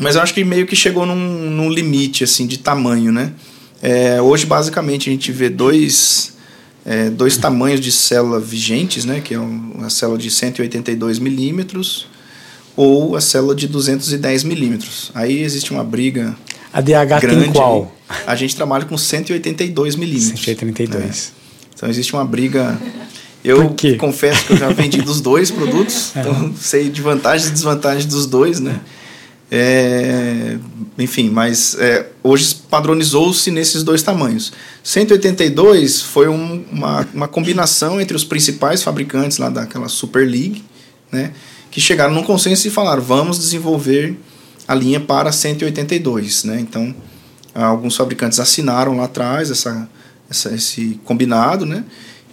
mas 0.00 0.16
eu 0.16 0.22
acho 0.22 0.32
que 0.32 0.42
meio 0.44 0.66
que 0.66 0.74
chegou 0.74 1.04
num, 1.06 1.14
num 1.14 1.70
limite, 1.70 2.24
assim, 2.24 2.46
de 2.46 2.58
tamanho, 2.58 3.12
né? 3.12 3.32
É, 3.82 4.20
hoje, 4.20 4.46
basicamente, 4.46 5.08
a 5.08 5.12
gente 5.12 5.32
vê 5.32 5.48
dois, 5.48 6.34
é, 6.84 7.08
dois 7.10 7.36
tamanhos 7.36 7.80
de 7.80 7.90
célula 7.90 8.38
vigentes, 8.38 9.04
né, 9.04 9.20
que 9.20 9.34
é 9.34 9.38
uma 9.38 9.88
célula 9.88 10.18
de 10.18 10.30
182 10.30 11.18
milímetros 11.18 12.06
ou 12.76 13.16
a 13.16 13.20
célula 13.20 13.54
de 13.54 13.66
210 13.66 14.44
milímetros. 14.44 15.10
Aí 15.14 15.42
existe 15.42 15.70
uma 15.70 15.84
briga 15.84 16.36
A 16.72 16.80
DH 16.80 17.20
grande. 17.20 17.44
tem 17.44 17.52
qual? 17.52 17.94
A 18.26 18.34
gente 18.36 18.54
trabalha 18.54 18.84
com 18.84 18.96
182 18.96 19.96
milímetros. 19.96 20.44
182. 20.44 21.04
Né? 21.04 21.14
Então 21.74 21.88
existe 21.88 22.12
uma 22.12 22.24
briga... 22.24 22.78
Eu 23.42 23.74
confesso 23.98 24.44
que 24.44 24.52
eu 24.52 24.56
já 24.58 24.68
vendi 24.68 25.00
dos 25.00 25.22
dois 25.22 25.48
produtos, 25.50 26.14
é. 26.14 26.20
então 26.20 26.52
sei 26.60 26.90
de 26.90 27.00
vantagens 27.00 27.48
e 27.48 27.52
desvantagens 27.52 28.04
dos 28.04 28.26
dois, 28.26 28.60
né? 28.60 28.78
É, 29.50 30.58
enfim, 30.98 31.30
mas 31.30 31.74
é, 31.78 32.06
hoje 32.22 32.54
padronizou-se 32.68 33.50
nesses 33.50 33.82
dois 33.82 34.02
tamanhos. 34.02 34.52
182 34.82 36.02
foi 36.02 36.28
um, 36.28 36.64
uma, 36.70 37.08
uma 37.12 37.28
combinação 37.28 38.00
entre 38.00 38.16
os 38.16 38.24
principais 38.24 38.82
fabricantes 38.82 39.38
lá 39.38 39.48
daquela 39.48 39.88
Super 39.88 40.28
League, 40.28 40.64
né, 41.10 41.32
que 41.70 41.80
chegaram 41.80 42.14
num 42.14 42.22
consenso 42.22 42.66
e 42.66 42.70
falaram: 42.70 43.02
vamos 43.02 43.38
desenvolver 43.38 44.16
a 44.66 44.74
linha 44.74 45.00
para 45.00 45.32
182. 45.32 46.44
Né? 46.44 46.60
Então, 46.60 46.94
alguns 47.54 47.96
fabricantes 47.96 48.38
assinaram 48.38 48.96
lá 48.96 49.04
atrás 49.04 49.50
essa, 49.50 49.88
essa, 50.30 50.54
esse 50.54 51.00
combinado, 51.04 51.66
né? 51.66 51.84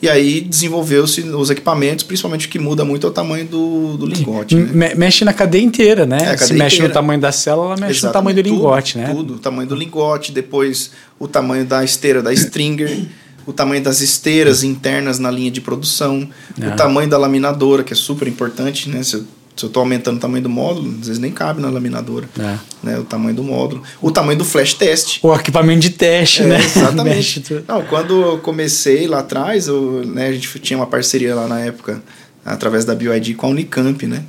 E 0.01 0.07
aí 0.07 0.41
desenvolveu-se 0.41 1.21
os 1.21 1.49
equipamentos, 1.49 2.03
principalmente 2.03 2.47
o 2.47 2.49
que 2.49 2.59
muda 2.59 2.85
muito 2.85 3.07
é 3.07 3.09
o 3.09 3.13
tamanho 3.13 3.45
do, 3.45 3.97
do 3.97 4.05
lingote. 4.05 4.55
Né? 4.55 4.93
Mexe 4.95 5.25
na 5.25 5.33
cadeia 5.33 5.63
inteira, 5.63 6.05
né? 6.05 6.17
É, 6.21 6.37
Se 6.37 6.53
mexe 6.53 6.75
inteira. 6.75 6.89
no 6.89 6.93
tamanho 6.93 7.19
da 7.19 7.31
célula, 7.31 7.75
mexe 7.75 7.97
Exatamente, 7.97 8.05
no 8.05 8.13
tamanho 8.13 8.35
do 8.35 8.41
lingote, 8.41 8.93
tudo, 8.93 9.01
né? 9.01 9.13
Tudo, 9.13 9.33
o 9.33 9.39
tamanho 9.39 9.67
do 9.67 9.75
lingote, 9.75 10.31
depois 10.31 10.91
o 11.17 11.27
tamanho 11.27 11.65
da 11.65 11.83
esteira 11.83 12.21
da 12.21 12.31
stringer, 12.31 13.07
o 13.45 13.53
tamanho 13.53 13.81
das 13.81 14.01
esteiras 14.01 14.63
internas 14.63 15.17
na 15.17 15.31
linha 15.31 15.49
de 15.49 15.61
produção, 15.61 16.29
ah. 16.61 16.73
o 16.73 16.75
tamanho 16.75 17.09
da 17.09 17.17
laminadora, 17.17 17.83
que 17.83 17.93
é 17.93 17.95
super 17.95 18.27
importante, 18.27 18.89
né? 18.89 19.01
Se 19.01 19.25
se 19.57 19.65
eu 19.65 19.67
estou 19.67 19.81
aumentando 19.81 20.17
o 20.17 20.19
tamanho 20.19 20.43
do 20.43 20.49
módulo, 20.49 20.87
às 21.01 21.07
vezes 21.07 21.19
nem 21.19 21.31
cabe 21.31 21.59
na 21.59 21.69
laminadora. 21.69 22.29
É. 22.39 22.57
Né, 22.83 22.99
o 22.99 23.03
tamanho 23.03 23.35
do 23.35 23.43
módulo. 23.43 23.81
O 23.99 24.11
tamanho 24.11 24.37
do 24.37 24.45
flash 24.45 24.75
test. 24.75 25.19
O 25.23 25.33
equipamento 25.33 25.79
de 25.79 25.89
teste, 25.89 26.43
é, 26.43 26.45
né? 26.45 26.59
Exatamente. 26.63 27.43
Não, 27.67 27.81
quando 27.85 28.21
eu 28.21 28.37
comecei 28.37 29.07
lá 29.07 29.19
atrás, 29.19 29.67
eu, 29.67 30.05
né, 30.05 30.27
a 30.27 30.31
gente 30.31 30.59
tinha 30.59 30.77
uma 30.77 30.85
parceria 30.85 31.33
lá 31.33 31.47
na 31.47 31.59
época, 31.59 32.01
através 32.45 32.85
da 32.85 32.93
BioID 32.93 33.33
com 33.33 33.47
a 33.47 33.49
Unicamp, 33.49 34.05
né? 34.05 34.23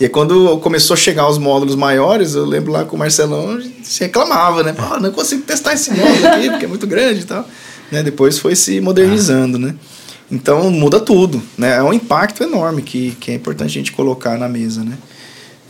E 0.00 0.04
aí, 0.04 0.10
quando 0.10 0.58
começou 0.58 0.94
a 0.94 0.96
chegar 0.96 1.28
os 1.28 1.38
módulos 1.38 1.76
maiores, 1.76 2.34
eu 2.34 2.44
lembro 2.44 2.72
lá 2.72 2.84
com 2.84 2.96
o 2.96 2.98
Marcelão, 2.98 3.62
se 3.82 4.00
reclamava, 4.00 4.62
né? 4.62 4.72
Pô, 4.72 4.98
não 4.98 5.12
consigo 5.12 5.42
testar 5.42 5.74
esse 5.74 5.92
módulo 5.92 6.26
aqui, 6.26 6.50
porque 6.50 6.64
é 6.64 6.68
muito 6.68 6.86
grande 6.86 7.20
e 7.20 7.24
tal. 7.24 7.46
Né? 7.90 8.02
Depois 8.02 8.38
foi 8.38 8.56
se 8.56 8.80
modernizando, 8.80 9.58
ah. 9.58 9.60
né? 9.60 9.74
Então 10.32 10.70
muda 10.70 10.98
tudo, 10.98 11.42
né? 11.58 11.76
É 11.76 11.82
um 11.82 11.92
impacto 11.92 12.42
enorme 12.42 12.80
que, 12.80 13.14
que 13.20 13.30
é 13.30 13.34
importante 13.34 13.68
a 13.68 13.80
gente 13.80 13.92
colocar 13.92 14.38
na 14.38 14.48
mesa, 14.48 14.82
né? 14.82 14.96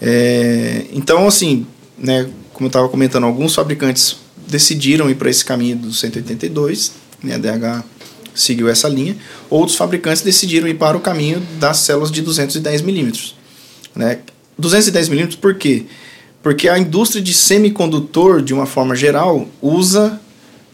É, 0.00 0.84
então, 0.92 1.26
assim, 1.26 1.66
né, 1.98 2.28
como 2.52 2.66
eu 2.66 2.68
estava 2.68 2.88
comentando, 2.88 3.24
alguns 3.24 3.54
fabricantes 3.56 4.16
decidiram 4.46 5.10
ir 5.10 5.16
para 5.16 5.28
esse 5.28 5.44
caminho 5.44 5.76
do 5.76 5.92
182, 5.92 6.92
né, 7.22 7.34
a 7.34 7.38
DH 7.38 7.84
seguiu 8.34 8.68
essa 8.68 8.88
linha. 8.88 9.16
Outros 9.50 9.76
fabricantes 9.76 10.22
decidiram 10.22 10.68
ir 10.68 10.74
para 10.74 10.96
o 10.96 11.00
caminho 11.00 11.40
das 11.58 11.78
células 11.78 12.10
de 12.10 12.22
210 12.22 12.82
milímetros. 12.82 13.34
Né? 13.94 14.20
210 14.58 15.08
milímetros 15.08 15.38
por 15.38 15.54
quê? 15.56 15.86
Porque 16.40 16.68
a 16.68 16.78
indústria 16.78 17.22
de 17.22 17.34
semicondutor, 17.34 18.42
de 18.42 18.54
uma 18.54 18.66
forma 18.66 18.94
geral, 18.94 19.48
usa 19.60 20.20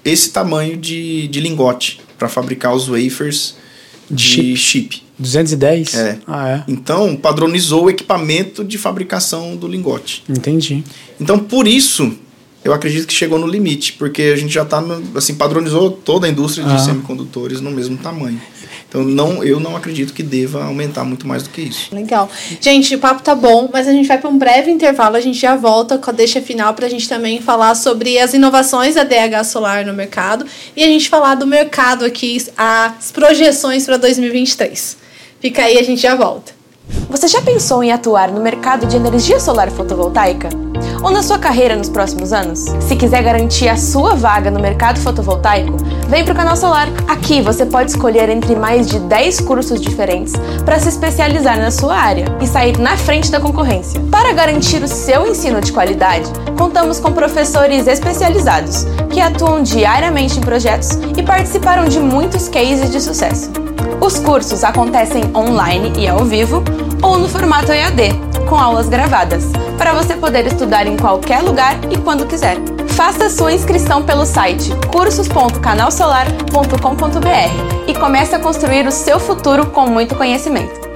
esse 0.04 0.30
tamanho 0.30 0.76
de, 0.76 1.28
de 1.28 1.40
lingote 1.40 2.00
para 2.18 2.28
fabricar 2.28 2.74
os 2.74 2.88
wafers 2.88 3.56
de 4.10 4.56
chip. 4.56 4.56
chip. 4.56 5.02
210? 5.18 5.94
É. 5.94 6.18
Ah, 6.26 6.48
é. 6.48 6.64
Então, 6.68 7.16
padronizou 7.16 7.84
o 7.84 7.90
equipamento 7.90 8.64
de 8.64 8.78
fabricação 8.78 9.56
do 9.56 9.66
lingote. 9.66 10.22
Entendi. 10.28 10.84
Então, 11.20 11.38
por 11.38 11.66
isso, 11.66 12.16
eu 12.64 12.72
acredito 12.72 13.06
que 13.06 13.12
chegou 13.12 13.38
no 13.38 13.46
limite, 13.46 13.94
porque 13.94 14.22
a 14.22 14.36
gente 14.36 14.52
já 14.52 14.62
está, 14.62 14.82
assim, 15.14 15.34
padronizou 15.34 15.90
toda 15.90 16.26
a 16.26 16.30
indústria 16.30 16.66
de 16.66 16.74
ah. 16.74 16.78
semicondutores 16.78 17.60
no 17.60 17.70
mesmo 17.70 17.96
tamanho. 17.96 18.40
Então, 18.88 19.04
não, 19.04 19.44
eu 19.44 19.60
não 19.60 19.76
acredito 19.76 20.14
que 20.14 20.22
deva 20.22 20.64
aumentar 20.64 21.04
muito 21.04 21.28
mais 21.28 21.42
do 21.42 21.50
que 21.50 21.60
isso. 21.60 21.94
Legal. 21.94 22.28
Gente, 22.58 22.94
o 22.94 22.98
papo 22.98 23.22
tá 23.22 23.34
bom, 23.34 23.68
mas 23.70 23.86
a 23.86 23.92
gente 23.92 24.08
vai 24.08 24.16
para 24.16 24.30
um 24.30 24.38
breve 24.38 24.70
intervalo, 24.70 25.16
a 25.16 25.20
gente 25.20 25.38
já 25.38 25.54
volta 25.54 25.98
com 25.98 26.08
a 26.08 26.12
deixa 26.12 26.40
final 26.40 26.72
para 26.72 26.86
a 26.86 26.88
gente 26.88 27.06
também 27.06 27.40
falar 27.40 27.74
sobre 27.74 28.18
as 28.18 28.32
inovações 28.32 28.94
da 28.94 29.04
DH 29.04 29.44
Solar 29.44 29.84
no 29.84 29.92
mercado 29.92 30.46
e 30.74 30.82
a 30.82 30.86
gente 30.86 31.08
falar 31.08 31.34
do 31.34 31.46
mercado 31.46 32.04
aqui, 32.04 32.42
as 32.56 33.12
projeções 33.12 33.84
para 33.84 33.98
2023. 33.98 34.96
Fica 35.38 35.64
aí, 35.64 35.78
a 35.78 35.82
gente 35.82 36.00
já 36.00 36.14
volta. 36.14 36.57
Você 37.08 37.26
já 37.26 37.40
pensou 37.40 37.82
em 37.82 37.90
atuar 37.90 38.30
no 38.30 38.40
mercado 38.40 38.86
de 38.86 38.96
energia 38.96 39.40
solar 39.40 39.70
fotovoltaica? 39.70 40.48
Ou 41.02 41.10
na 41.10 41.22
sua 41.22 41.38
carreira 41.38 41.76
nos 41.76 41.88
próximos 41.88 42.32
anos? 42.32 42.66
Se 42.80 42.96
quiser 42.96 43.22
garantir 43.22 43.68
a 43.68 43.76
sua 43.76 44.14
vaga 44.14 44.50
no 44.50 44.60
mercado 44.60 44.98
fotovoltaico, 45.00 45.76
vem 46.08 46.24
para 46.24 46.32
o 46.32 46.36
Canal 46.36 46.56
Solar. 46.56 46.88
Aqui 47.06 47.40
você 47.40 47.64
pode 47.64 47.90
escolher 47.90 48.28
entre 48.28 48.56
mais 48.56 48.86
de 48.86 48.98
10 48.98 49.40
cursos 49.40 49.80
diferentes 49.80 50.34
para 50.64 50.78
se 50.78 50.88
especializar 50.88 51.58
na 51.58 51.70
sua 51.70 51.96
área 51.96 52.24
e 52.40 52.46
sair 52.46 52.78
na 52.78 52.96
frente 52.96 53.30
da 53.30 53.40
concorrência. 53.40 54.00
Para 54.10 54.32
garantir 54.32 54.82
o 54.82 54.88
seu 54.88 55.26
ensino 55.26 55.60
de 55.60 55.72
qualidade, 55.72 56.30
contamos 56.58 56.98
com 56.98 57.12
professores 57.12 57.86
especializados 57.86 58.84
que 59.10 59.20
atuam 59.20 59.62
diariamente 59.62 60.38
em 60.38 60.42
projetos 60.42 60.90
e 61.16 61.22
participaram 61.22 61.88
de 61.88 62.00
muitos 62.00 62.48
cases 62.48 62.90
de 62.90 63.00
sucesso. 63.00 63.50
Os 64.08 64.18
cursos 64.18 64.64
acontecem 64.64 65.22
online 65.36 65.92
e 65.98 66.08
ao 66.08 66.24
vivo 66.24 66.64
ou 67.02 67.18
no 67.18 67.28
formato 67.28 67.70
EAD, 67.70 68.18
com 68.48 68.54
aulas 68.54 68.88
gravadas, 68.88 69.44
para 69.76 69.92
você 69.92 70.16
poder 70.16 70.46
estudar 70.46 70.86
em 70.86 70.96
qualquer 70.96 71.42
lugar 71.42 71.74
e 71.90 71.98
quando 71.98 72.26
quiser. 72.26 72.56
Faça 72.88 73.28
sua 73.28 73.52
inscrição 73.52 74.02
pelo 74.02 74.24
site 74.24 74.70
cursos.canalsolar.com.br 74.90 77.86
e 77.86 77.92
comece 77.92 78.34
a 78.34 78.38
construir 78.38 78.86
o 78.86 78.90
seu 78.90 79.20
futuro 79.20 79.66
com 79.66 79.86
muito 79.86 80.14
conhecimento. 80.14 80.87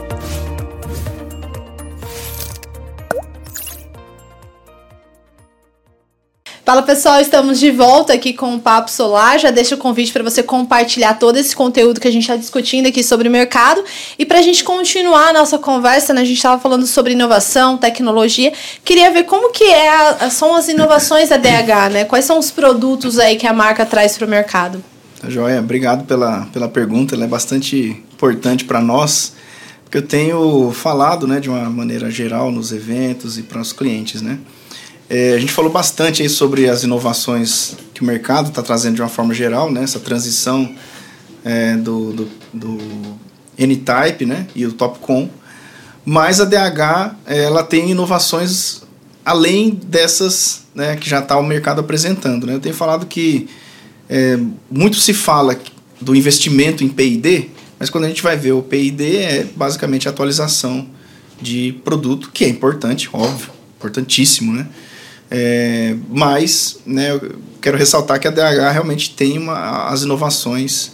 Fala 6.65 6.81
pessoal, 6.81 7.21
estamos 7.21 7.59
de 7.59 7.73
volta 7.73 8.13
aqui 8.13 8.33
com 8.33 8.55
o 8.55 8.61
Papo 8.61 8.89
Solar. 8.89 9.37
Já 9.37 9.51
deixo 9.51 9.75
o 9.75 9.79
convite 9.79 10.13
para 10.13 10.23
você 10.23 10.45
compartilhar 10.45 11.15
todo 11.15 11.37
esse 11.37 11.57
conteúdo 11.57 12.01
que 12.01 12.07
a 12.07 12.11
gente 12.11 12.23
está 12.23 12.37
discutindo 12.37 12.87
aqui 12.87 13.03
sobre 13.03 13.29
o 13.29 13.33
mercado. 13.33 13.83
E 14.17 14.25
para 14.25 14.39
a 14.39 14.43
gente 14.43 14.63
continuar 14.63 15.31
a 15.31 15.33
nossa 15.33 15.59
conversa, 15.59 16.15
né, 16.15 16.21
a 16.21 16.25
gente 16.25 16.37
estava 16.37 16.63
falando 16.63 16.87
sobre 16.87 17.15
inovação, 17.15 17.77
tecnologia. 17.77 18.53
Queria 18.85 19.11
ver 19.11 19.25
como 19.25 19.51
que 19.51 19.65
é 19.65 20.31
são 20.31 20.55
as 20.55 20.69
inovações 20.69 21.31
da 21.31 21.37
DH, 21.37 21.91
né? 21.91 22.05
Quais 22.05 22.25
são 22.25 22.39
os 22.39 22.53
produtos 22.53 23.19
aí 23.19 23.35
que 23.35 23.47
a 23.47 23.53
marca 23.53 23.85
traz 23.85 24.17
para 24.17 24.29
o 24.29 24.31
mercado? 24.31 24.85
Tá 25.21 25.29
joia, 25.29 25.59
obrigado 25.59 26.05
pela, 26.05 26.47
pela 26.53 26.69
pergunta, 26.69 27.17
ela 27.17 27.25
é 27.25 27.29
bastante 27.29 28.05
importante 28.13 28.65
para 28.65 28.81
nós, 28.81 29.33
porque 29.83 29.99
eu 29.99 30.03
tenho 30.03 30.71
falado 30.71 31.27
né, 31.27 31.41
de 31.41 31.51
uma 31.51 31.69
maneira 31.69 32.09
geral 32.09 32.53
nos 32.53 32.71
eventos 32.71 33.37
e 33.37 33.43
para 33.43 33.61
os 33.61 33.73
clientes, 33.73 34.23
né? 34.23 34.39
É, 35.15 35.35
a 35.35 35.39
gente 35.39 35.53
falou 35.53 35.71
bastante 35.71 36.23
aí 36.23 36.29
sobre 36.31 36.71
as 36.71 36.85
inovações 36.85 37.77
que 37.93 38.01
o 38.01 38.05
mercado 38.05 38.49
está 38.49 38.63
trazendo 38.63 38.95
de 38.95 39.03
uma 39.03 39.11
forma 39.11 39.35
geral, 39.35 39.71
né? 39.71 39.83
essa 39.83 40.01
transição 40.01 40.75
é, 41.45 41.77
do, 41.77 42.15
do, 42.15 42.29
do 42.51 42.79
N-Type 43.59 44.25
né? 44.25 44.47
e 44.55 44.65
o 44.65 44.73
Topcon. 44.73 45.29
Mas 46.03 46.41
a 46.41 46.47
DH 46.47 47.15
ela 47.27 47.63
tem 47.63 47.91
inovações 47.91 48.85
além 49.23 49.79
dessas 49.85 50.63
né, 50.75 50.97
que 50.97 51.11
já 51.11 51.19
está 51.19 51.37
o 51.37 51.43
mercado 51.43 51.83
apresentando. 51.83 52.47
Né? 52.47 52.55
Eu 52.55 52.61
tenho 52.61 52.75
falado 52.75 53.05
que 53.05 53.51
é, 54.09 54.39
muito 54.71 54.97
se 54.97 55.13
fala 55.13 55.61
do 56.01 56.17
investimento 56.17 56.83
em 56.83 56.89
P&D, 56.89 57.51
mas 57.79 57.91
quando 57.91 58.05
a 58.05 58.09
gente 58.09 58.23
vai 58.23 58.39
ver 58.39 58.53
o 58.53 58.63
P&D 58.63 59.17
é 59.19 59.47
basicamente 59.55 60.09
a 60.09 60.11
atualização 60.11 60.87
de 61.39 61.79
produto, 61.85 62.31
que 62.33 62.47
é 62.47 62.49
importante, 62.49 63.11
óbvio, 63.13 63.51
importantíssimo, 63.77 64.55
né? 64.55 64.67
É, 65.35 65.97
mas 66.11 66.79
né, 66.85 67.13
eu 67.13 67.37
quero 67.59 67.79
ressaltar 67.79 68.21
que 68.21 68.29
a 68.29 68.31
DH 68.31 68.71
realmente 68.71 69.15
tem 69.15 69.39
uma, 69.39 69.89
as 69.89 70.03
inovações 70.03 70.93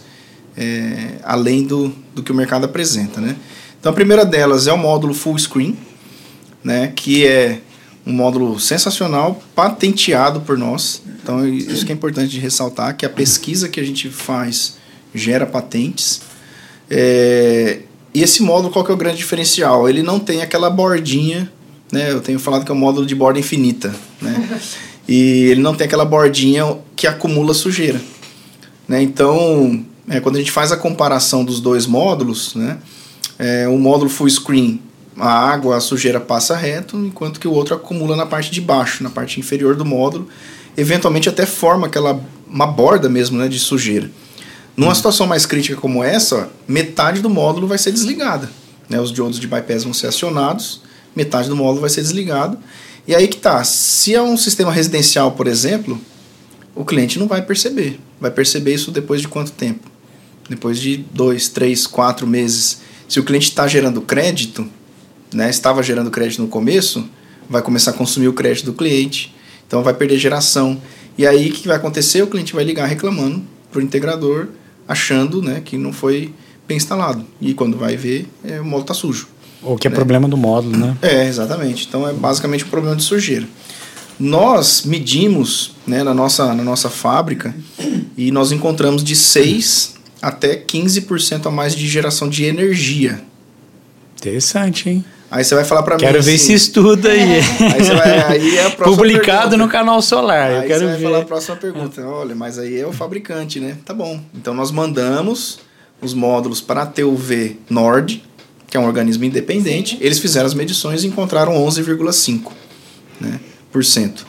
é, 0.55 1.15
além 1.23 1.65
do, 1.65 1.93
do 2.15 2.23
que 2.23 2.31
o 2.31 2.35
mercado 2.35 2.63
apresenta. 2.63 3.19
Né? 3.19 3.35
Então 3.77 3.91
a 3.91 3.95
primeira 3.95 4.23
delas 4.23 4.65
é 4.65 4.71
o 4.71 4.77
módulo 4.77 5.13
full 5.13 5.37
screen, 5.37 5.77
né, 6.63 6.93
que 6.95 7.27
é 7.27 7.59
um 8.07 8.13
módulo 8.13 8.57
sensacional, 8.61 9.43
patenteado 9.53 10.39
por 10.39 10.57
nós. 10.57 11.01
Então 11.21 11.45
isso 11.45 11.85
que 11.85 11.91
é 11.91 11.95
importante 11.95 12.29
de 12.29 12.39
ressaltar, 12.39 12.95
que 12.95 13.05
a 13.05 13.09
pesquisa 13.09 13.67
que 13.67 13.77
a 13.77 13.83
gente 13.83 14.09
faz 14.09 14.77
gera 15.13 15.45
patentes. 15.45 16.21
É, 16.89 17.79
e 18.13 18.23
esse 18.23 18.41
módulo, 18.41 18.71
qual 18.71 18.85
que 18.85 18.91
é 18.91 18.93
o 18.93 18.97
grande 18.97 19.17
diferencial? 19.17 19.89
Ele 19.89 20.01
não 20.01 20.17
tem 20.17 20.41
aquela 20.41 20.69
bordinha, 20.69 21.51
né? 21.91 22.11
Eu 22.11 22.21
tenho 22.21 22.39
falado 22.39 22.65
que 22.65 22.71
é 22.71 22.73
um 22.73 22.77
módulo 22.77 23.05
de 23.05 23.15
borda 23.15 23.39
infinita, 23.39 23.93
né? 24.21 24.61
e 25.07 25.47
ele 25.49 25.61
não 25.61 25.75
tem 25.75 25.85
aquela 25.85 26.05
bordinha 26.05 26.77
que 26.95 27.07
acumula 27.07 27.53
sujeira. 27.53 28.01
Né? 28.87 29.01
Então, 29.01 29.83
é, 30.07 30.19
quando 30.19 30.35
a 30.35 30.39
gente 30.39 30.51
faz 30.51 30.71
a 30.71 30.77
comparação 30.77 31.43
dos 31.43 31.59
dois 31.59 31.85
módulos, 31.85 32.55
né? 32.55 32.77
É, 33.37 33.67
o 33.69 33.77
módulo 33.77 34.09
full 34.09 34.29
screen, 34.29 34.81
a 35.17 35.31
água, 35.31 35.77
a 35.77 35.79
sujeira 35.79 36.19
passa 36.19 36.57
reto, 36.57 36.97
enquanto 36.97 37.39
que 37.39 37.47
o 37.47 37.51
outro 37.51 37.73
acumula 37.73 38.15
na 38.15 38.25
parte 38.25 38.51
de 38.51 38.59
baixo, 38.59 39.01
na 39.01 39.09
parte 39.09 39.39
inferior 39.39 39.75
do 39.75 39.85
módulo, 39.85 40.27
eventualmente 40.75 41.29
até 41.29 41.45
forma 41.45 41.87
aquela 41.87 42.19
uma 42.49 42.65
borda 42.65 43.07
mesmo, 43.07 43.37
né, 43.37 43.47
de 43.47 43.59
sujeira. 43.59 44.09
Numa 44.75 44.95
situação 44.95 45.27
mais 45.27 45.45
crítica 45.45 45.79
como 45.79 46.03
essa, 46.03 46.49
metade 46.67 47.21
do 47.21 47.29
módulo 47.29 47.67
vai 47.67 47.77
ser 47.77 47.91
desligada. 47.91 48.49
Né? 48.89 48.99
Os 48.99 49.11
diodos 49.11 49.39
de 49.39 49.47
bypass 49.47 49.83
vão 49.83 49.93
ser 49.93 50.07
acionados, 50.07 50.81
metade 51.15 51.49
do 51.49 51.55
módulo 51.55 51.81
vai 51.81 51.89
ser 51.89 52.01
desligado. 52.01 52.57
E 53.07 53.15
aí 53.15 53.27
que 53.27 53.37
tá, 53.37 53.63
se 53.63 54.13
é 54.13 54.21
um 54.21 54.37
sistema 54.37 54.71
residencial, 54.71 55.31
por 55.31 55.47
exemplo, 55.47 55.99
o 56.75 56.85
cliente 56.85 57.17
não 57.17 57.27
vai 57.27 57.41
perceber. 57.41 57.99
Vai 58.19 58.31
perceber 58.31 58.73
isso 58.73 58.91
depois 58.91 59.21
de 59.21 59.27
quanto 59.27 59.51
tempo? 59.51 59.89
Depois 60.49 60.79
de 60.79 60.97
dois, 60.97 61.49
três, 61.49 61.87
quatro 61.87 62.27
meses. 62.27 62.81
Se 63.07 63.19
o 63.19 63.23
cliente 63.23 63.49
está 63.49 63.67
gerando 63.67 64.01
crédito, 64.01 64.67
né, 65.33 65.49
estava 65.49 65.81
gerando 65.81 66.11
crédito 66.11 66.41
no 66.41 66.47
começo, 66.47 67.07
vai 67.49 67.61
começar 67.61 67.91
a 67.91 67.93
consumir 67.93 68.27
o 68.27 68.33
crédito 68.33 68.65
do 68.65 68.73
cliente, 68.73 69.33
então 69.67 69.83
vai 69.83 69.93
perder 69.93 70.17
geração. 70.17 70.79
E 71.17 71.25
aí 71.25 71.49
o 71.49 71.53
que 71.53 71.67
vai 71.67 71.77
acontecer? 71.77 72.21
O 72.21 72.27
cliente 72.27 72.53
vai 72.53 72.63
ligar 72.63 72.85
reclamando 72.85 73.41
para 73.71 73.79
o 73.79 73.81
integrador 73.81 74.47
achando 74.87 75.41
né, 75.41 75.61
que 75.63 75.77
não 75.77 75.93
foi 75.93 76.33
bem 76.67 76.77
instalado. 76.77 77.25
E 77.39 77.53
quando 77.53 77.77
vai 77.77 77.95
ver, 77.95 78.27
é, 78.43 78.59
o 78.59 78.63
módulo 78.63 78.81
está 78.81 78.93
sujo. 78.93 79.27
Ou 79.61 79.77
que 79.77 79.87
é 79.87 79.89
né? 79.89 79.95
problema 79.95 80.27
do 80.27 80.37
módulo, 80.37 80.77
né? 80.77 80.97
É, 81.01 81.27
exatamente. 81.27 81.85
Então 81.87 82.07
é 82.07 82.13
basicamente 82.13 82.63
um 82.63 82.69
problema 82.69 82.95
de 82.95 83.03
sujeira. 83.03 83.47
Nós 84.19 84.83
medimos 84.83 85.71
né, 85.87 86.03
na, 86.03 86.13
nossa, 86.13 86.53
na 86.53 86.63
nossa 86.63 86.89
fábrica 86.89 87.55
e 88.17 88.31
nós 88.31 88.51
encontramos 88.51 89.03
de 89.03 89.15
6 89.15 89.95
até 90.21 90.55
15% 90.57 91.45
a 91.45 91.51
mais 91.51 91.73
de 91.73 91.87
geração 91.87 92.27
de 92.27 92.43
energia. 92.43 93.21
Interessante, 94.17 94.89
hein? 94.89 95.05
Aí 95.31 95.43
você 95.43 95.53
vai 95.53 95.63
falar 95.63 95.83
para 95.83 95.95
mim. 95.95 96.01
Quero 96.01 96.21
ver 96.21 96.35
assim, 96.35 96.53
esse 96.53 96.53
estudo 96.53 97.07
aí. 97.07 97.19
É. 97.19 97.41
Aí, 97.73 97.83
vai, 97.83 98.21
aí 98.31 98.57
é 98.57 98.69
Publicado 98.71 99.51
pergunta. 99.51 99.57
no 99.57 99.69
canal 99.69 100.01
Solar. 100.01 100.49
Aí 100.49 100.55
eu 100.55 100.63
quero 100.63 100.79
você 100.79 100.85
vai 100.85 100.97
ver. 100.97 101.03
falar 101.03 101.19
a 101.19 101.25
próxima 101.25 101.55
pergunta. 101.55 102.01
Olha, 102.05 102.35
mas 102.35 102.57
aí 102.57 102.79
é 102.79 102.85
o 102.85 102.91
fabricante, 102.91 103.59
né? 103.59 103.77
Tá 103.85 103.93
bom. 103.93 104.19
Então 104.33 104.53
nós 104.53 104.71
mandamos 104.71 105.59
os 106.01 106.13
módulos 106.13 106.61
para 106.61 106.81
a 106.81 106.85
TUV 106.85 107.57
Nord, 107.69 108.23
que 108.69 108.77
é 108.77 108.79
um 108.79 108.85
organismo 108.85 109.23
independente. 109.25 109.97
Eles 109.99 110.19
fizeram 110.19 110.45
as 110.45 110.53
medições 110.53 111.03
e 111.03 111.07
encontraram 111.07 111.53
11,5%. 111.53 112.51
Né, 113.19 113.39
por 113.71 113.83
cento. 113.83 114.25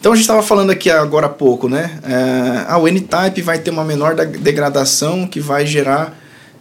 Então 0.00 0.12
a 0.12 0.14
gente 0.16 0.24
estava 0.24 0.42
falando 0.42 0.70
aqui 0.70 0.90
agora 0.90 1.26
há 1.26 1.28
pouco, 1.28 1.68
né? 1.68 1.98
É, 2.02 2.64
ah, 2.68 2.78
o 2.78 2.86
N-Type 2.88 3.40
vai 3.42 3.58
ter 3.58 3.70
uma 3.70 3.84
menor 3.84 4.14
degradação 4.14 5.26
que 5.26 5.40
vai 5.40 5.66
gerar 5.66 6.16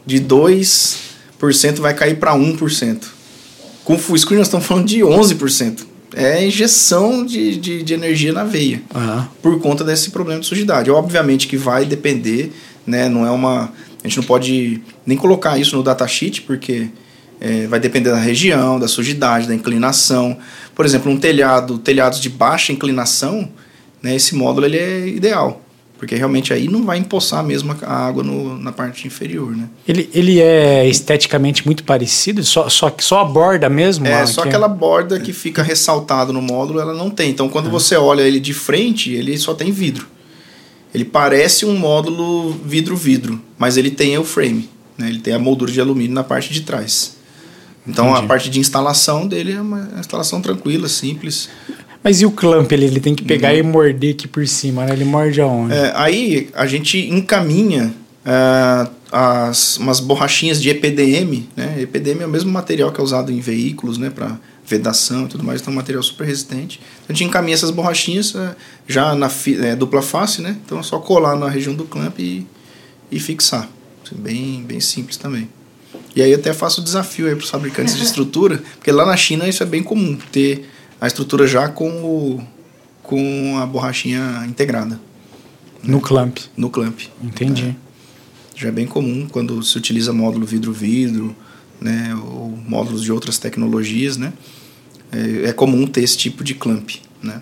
de 0.05 0.22
2% 0.22 1.80
vai 1.80 1.93
cair 1.93 2.18
para 2.18 2.34
1%. 2.34 3.03
Com 3.84 3.97
full 3.97 4.18
screen 4.18 4.38
nós 4.39 4.47
estamos 4.47 4.66
falando 4.66 4.88
de 4.88 4.99
11%. 4.99 5.86
É 6.16 6.45
injeção 6.45 7.26
de, 7.26 7.57
de, 7.57 7.84
de 7.84 7.93
energia 7.93 8.32
na 8.32 8.43
veia. 8.43 8.82
Uhum. 8.93 9.26
Por 9.41 9.59
conta 9.59 9.84
desse 9.84 10.11
problema 10.11 10.39
de 10.39 10.47
sujidade. 10.47 10.89
Obviamente 10.89 11.47
que 11.47 11.57
vai 11.57 11.86
depender, 11.86 12.53
né? 12.86 13.09
Não 13.09 13.26
é 13.26 13.32
uma. 13.32 13.74
A 14.03 14.07
gente 14.07 14.18
não 14.18 14.24
pode 14.24 14.82
nem 15.05 15.18
colocar 15.18 15.57
isso 15.57 15.76
no 15.76 15.84
datasheet, 15.84 16.43
porque 16.43 16.89
é, 17.45 17.67
vai 17.67 17.79
depender 17.79 18.09
da 18.09 18.17
região, 18.17 18.79
da 18.79 18.87
sujidade, 18.87 19.47
da 19.47 19.53
inclinação. 19.53 20.35
Por 20.73 20.83
exemplo, 20.83 21.11
um 21.11 21.17
telhado, 21.17 21.77
telhados 21.77 22.19
de 22.19 22.27
baixa 22.27 22.73
inclinação, 22.73 23.47
né, 24.01 24.15
esse 24.15 24.33
módulo 24.33 24.65
ele 24.65 24.77
é 24.77 25.07
ideal. 25.07 25.61
Porque 25.95 26.15
realmente 26.15 26.51
aí 26.51 26.67
não 26.67 26.83
vai 26.83 26.97
empoçar 26.97 27.43
mesmo 27.43 27.75
a 27.83 28.07
água 28.07 28.23
no, 28.23 28.59
na 28.59 28.71
parte 28.71 29.07
inferior, 29.07 29.55
né? 29.55 29.69
Ele, 29.87 30.09
ele 30.13 30.41
é 30.41 30.85
esteticamente 30.89 31.65
muito 31.65 31.83
parecido? 31.83 32.43
Só, 32.43 32.67
só, 32.67 32.93
só 32.99 33.19
a 33.19 33.25
borda 33.25 33.69
mesmo? 33.69 34.05
É, 34.05 34.25
só 34.25 34.41
aquela 34.41 34.67
borda 34.67 35.19
que 35.19 35.31
fica 35.31 35.63
ressaltado 35.63 36.33
no 36.33 36.41
módulo, 36.41 36.81
ela 36.81 36.93
não 36.93 37.09
tem. 37.09 37.29
Então, 37.29 37.47
quando 37.47 37.67
ah. 37.67 37.71
você 37.71 37.95
olha 37.95 38.23
ele 38.23 38.41
de 38.41 38.53
frente, 38.53 39.13
ele 39.13 39.37
só 39.37 39.53
tem 39.53 39.71
vidro. 39.71 40.07
Ele 40.93 41.05
parece 41.05 41.65
um 41.65 41.77
módulo 41.77 42.51
vidro-vidro, 42.65 43.39
mas 43.57 43.77
ele 43.77 43.91
tem 43.91 44.17
o 44.17 44.23
frame. 44.23 44.69
Né? 44.97 45.07
Ele 45.07 45.19
tem 45.19 45.33
a 45.33 45.39
moldura 45.39 45.71
de 45.71 45.79
alumínio 45.79 46.13
na 46.13 46.23
parte 46.23 46.51
de 46.51 46.61
trás. 46.61 47.14
Então, 47.88 48.09
Entendi. 48.09 48.25
a 48.25 48.27
parte 48.27 48.49
de 48.49 48.59
instalação 48.59 49.27
dele 49.27 49.53
é 49.53 49.61
uma 49.61 49.89
instalação 49.99 50.41
tranquila, 50.41 50.88
simples. 50.88 51.49
Mas 52.03 52.21
e 52.21 52.25
o 52.25 52.31
clamp? 52.31 52.71
Ele, 52.71 52.86
ele 52.86 52.99
tem 52.99 53.15
que 53.15 53.23
pegar 53.23 53.51
uhum. 53.51 53.57
e 53.57 53.63
morder 53.63 54.13
aqui 54.13 54.27
por 54.27 54.47
cima, 54.47 54.86
né? 54.86 54.93
Ele 54.93 55.05
morde 55.05 55.41
aonde? 55.41 55.73
É, 55.73 55.91
aí 55.95 56.49
a 56.53 56.65
gente 56.65 56.99
encaminha 56.99 57.93
uh, 58.25 58.91
as, 59.11 59.77
umas 59.77 59.99
borrachinhas 59.99 60.61
de 60.61 60.69
EPDM, 60.69 61.47
né? 61.55 61.81
EPDM 61.81 62.21
é 62.21 62.25
o 62.25 62.29
mesmo 62.29 62.51
material 62.51 62.91
que 62.91 62.99
é 62.99 63.03
usado 63.03 63.31
em 63.31 63.39
veículos, 63.39 63.97
né? 63.97 64.09
Para 64.09 64.38
vedação 64.67 65.25
e 65.25 65.27
tudo 65.27 65.43
mais, 65.43 65.61
então 65.61 65.71
é 65.71 65.75
um 65.75 65.77
material 65.77 66.01
super 66.01 66.25
resistente. 66.25 66.81
Então, 67.03 67.05
a 67.09 67.13
gente 67.13 67.23
encaminha 67.23 67.53
essas 67.53 67.69
borrachinhas 67.69 68.33
uh, 68.33 68.55
já 68.88 69.15
na 69.15 69.29
é, 69.63 69.75
dupla 69.75 70.01
face, 70.01 70.41
né? 70.41 70.57
Então 70.65 70.79
é 70.79 70.83
só 70.83 70.99
colar 70.99 71.36
na 71.36 71.47
região 71.47 71.75
do 71.75 71.86
clamp 71.86 72.19
e, 72.19 72.45
e 73.11 73.19
fixar. 73.19 73.69
Bem, 74.11 74.63
bem 74.63 74.79
simples 74.79 75.17
também. 75.17 75.49
E 76.16 76.22
aí 76.22 76.34
até 76.34 76.53
faço 76.53 76.82
o 76.82 76.84
desafio 76.84 77.28
aí 77.28 77.36
para 77.36 77.43
os 77.43 77.49
fabricantes 77.49 77.95
de 77.95 78.03
estrutura, 78.05 78.63
porque 78.76 78.91
lá 78.91 79.05
na 79.05 79.18
China 79.18 79.47
isso 79.47 79.61
é 79.61 79.66
bem 79.66 79.84
comum, 79.84 80.18
ter 80.32 80.70
a 80.99 81.07
estrutura 81.07 81.45
já 81.45 81.68
com, 81.68 81.89
o, 81.89 82.43
com 83.03 83.57
a 83.59 83.66
borrachinha 83.66 84.45
integrada. 84.47 84.99
No 85.84 85.99
clamp. 85.99 86.38
No 86.55 86.70
clamp. 86.70 87.01
Entendi. 87.22 87.76
É. 87.82 87.86
Já 88.55 88.70
é 88.70 88.72
bem 88.72 88.88
comum 88.88 89.28
quando 89.30 89.61
se 89.61 89.78
utiliza 89.78 90.13
módulo 90.13 90.45
vidro-vidro, 90.45 91.36
né, 91.80 92.16
ou 92.16 92.57
módulos 92.66 93.03
de 93.03 93.11
outras 93.11 93.38
tecnologias, 93.38 94.16
né? 94.16 94.32
É, 95.11 95.49
é 95.49 95.53
comum 95.53 95.86
ter 95.86 96.01
esse 96.01 96.18
tipo 96.18 96.43
de 96.43 96.55
clamp, 96.55 96.89
né? 97.22 97.41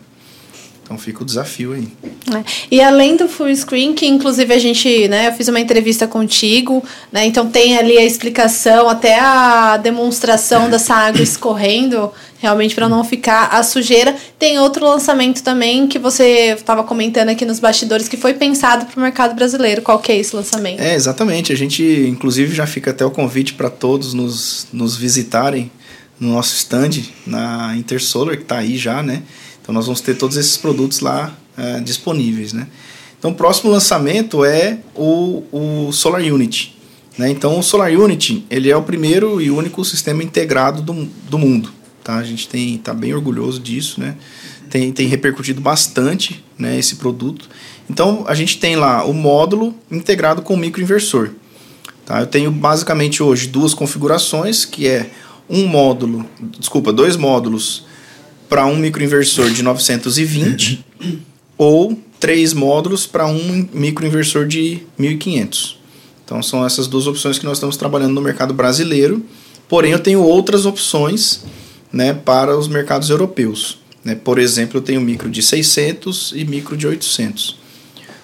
Então 0.84 0.98
fica 0.98 1.24
o 1.24 1.26
desafio 1.26 1.74
aí. 1.74 1.88
É. 2.36 2.44
E 2.70 2.82
além 2.82 3.16
do 3.16 3.30
full 3.30 3.56
screen, 3.56 3.94
que 3.94 4.06
inclusive 4.06 4.54
a 4.54 4.60
gente, 4.60 5.08
né, 5.08 5.30
eu 5.30 5.34
fiz 5.34 5.48
uma 5.48 5.60
entrevista 5.60 6.06
contigo, 6.06 6.84
né, 7.12 7.26
então 7.26 7.50
tem 7.50 7.78
ali 7.78 7.98
a 7.98 8.04
explicação, 8.04 8.90
até 8.90 9.18
a 9.18 9.78
demonstração 9.78 10.70
dessa 10.70 10.94
água 10.94 11.22
escorrendo, 11.22 12.12
realmente 12.38 12.76
para 12.76 12.90
não 12.90 13.02
ficar 13.04 13.48
a 13.48 13.64
sujeira. 13.64 14.14
Tem 14.38 14.60
outro 14.60 14.86
lançamento 14.86 15.42
também 15.42 15.88
que 15.88 15.98
você 15.98 16.54
estava 16.54 16.84
comentando 16.84 17.30
aqui 17.30 17.46
nos 17.46 17.60
bastidores 17.60 18.10
que 18.10 18.18
foi 18.18 18.34
pensado 18.34 18.86
para 18.86 19.00
o 19.00 19.02
mercado 19.02 19.34
brasileiro. 19.34 19.82
Qual 19.82 20.00
que 20.00 20.12
é 20.12 20.18
esse 20.18 20.36
lançamento? 20.36 20.82
É, 20.82 20.94
exatamente. 20.94 21.54
A 21.54 21.56
gente, 21.56 21.82
inclusive, 21.82 22.54
já 22.54 22.68
fica 22.68 22.92
até 22.92 23.06
o 23.06 23.12
convite 23.12 23.54
para 23.54 23.70
todos 23.70 24.14
nos, 24.14 24.68
nos 24.74 24.98
visitarem 24.98 25.72
no 26.20 26.34
nosso 26.34 26.56
stand 26.56 27.02
na 27.26 27.74
Intersolar, 27.78 28.36
que 28.36 28.44
está 28.44 28.58
aí 28.58 28.78
já, 28.78 29.02
né? 29.02 29.24
Então 29.64 29.74
nós 29.74 29.86
vamos 29.86 30.02
ter 30.02 30.16
todos 30.16 30.36
esses 30.36 30.58
produtos 30.58 31.00
lá 31.00 31.36
é, 31.58 31.80
disponíveis, 31.80 32.52
né? 32.52 32.68
Então 33.18 33.32
o 33.32 33.36
próximo 33.36 33.72
lançamento 33.72 34.44
é 34.44 34.80
o, 34.94 35.44
o 35.50 35.92
Solar 35.94 36.22
Unity. 36.22 36.76
Né? 37.18 37.30
Então 37.30 37.58
o 37.58 37.64
Solar 37.64 37.90
Unity 37.92 38.46
ele 38.50 38.70
é 38.70 38.76
o 38.76 38.84
primeiro 38.84 39.42
e 39.42 39.50
único 39.50 39.86
sistema 39.86 40.22
integrado 40.22 40.82
do, 40.82 41.06
do 41.30 41.40
mundo. 41.40 41.72
Tá? 42.04 42.18
A 42.18 42.24
gente 42.24 42.50
tem 42.50 42.76
está 42.76 42.94
bem 42.94 43.14
orgulhoso 43.14 43.62
disso, 43.62 44.02
né? 44.02 44.18
Tem, 44.70 44.92
tem 44.92 45.08
repercutido 45.08 45.62
bastante 45.62 46.44
né, 46.58 46.78
esse 46.78 46.96
produto. 46.96 47.48
Então 47.90 48.26
a 48.28 48.36
gente 48.36 48.58
tem 48.58 48.76
lá 48.76 49.06
o 49.06 49.14
módulo 49.14 49.74
integrado 49.90 50.42
com 50.42 50.56
o 50.56 50.58
microinversor. 50.58 51.30
Tá? 52.06 52.20
Eu 52.20 52.28
tenho 52.28 52.52
basicamente 52.52 53.24
hoje 53.24 53.48
duas 53.48 53.74
configurações, 53.74 54.66
que 54.66 54.86
é 54.86 55.12
um 55.50 55.66
módulo, 55.66 56.26
desculpa, 56.60 56.92
dois 56.92 57.16
módulos 57.16 57.86
para 58.50 58.66
um 58.66 58.76
microinversor 58.76 59.50
de 59.52 59.64
920 59.64 60.86
ou 61.58 61.98
três 62.20 62.54
módulos 62.54 63.06
para 63.06 63.28
um 63.28 63.68
microinversor 63.74 64.48
de 64.48 64.82
1500. 64.98 65.80
Então 66.24 66.42
são 66.42 66.66
essas 66.66 66.88
duas 66.88 67.06
opções 67.06 67.38
que 67.38 67.46
nós 67.46 67.58
estamos 67.58 67.76
trabalhando 67.78 68.14
no 68.14 68.22
mercado 68.22 68.54
brasileiro. 68.54 69.24
Porém, 69.68 69.92
eu 69.92 70.00
tenho 70.00 70.22
outras 70.22 70.66
opções 70.66 71.44
né, 71.92 72.14
para 72.14 72.58
os 72.58 72.68
mercados 72.68 73.10
europeus. 73.10 73.80
Né? 74.04 74.16
Por 74.16 74.40
exemplo, 74.40 74.78
eu 74.78 74.82
tenho 74.82 75.02
micro 75.02 75.30
de 75.30 75.42
600 75.42 76.34
e 76.36 76.46
micro 76.46 76.76
de 76.76 76.88
800. 76.88 77.58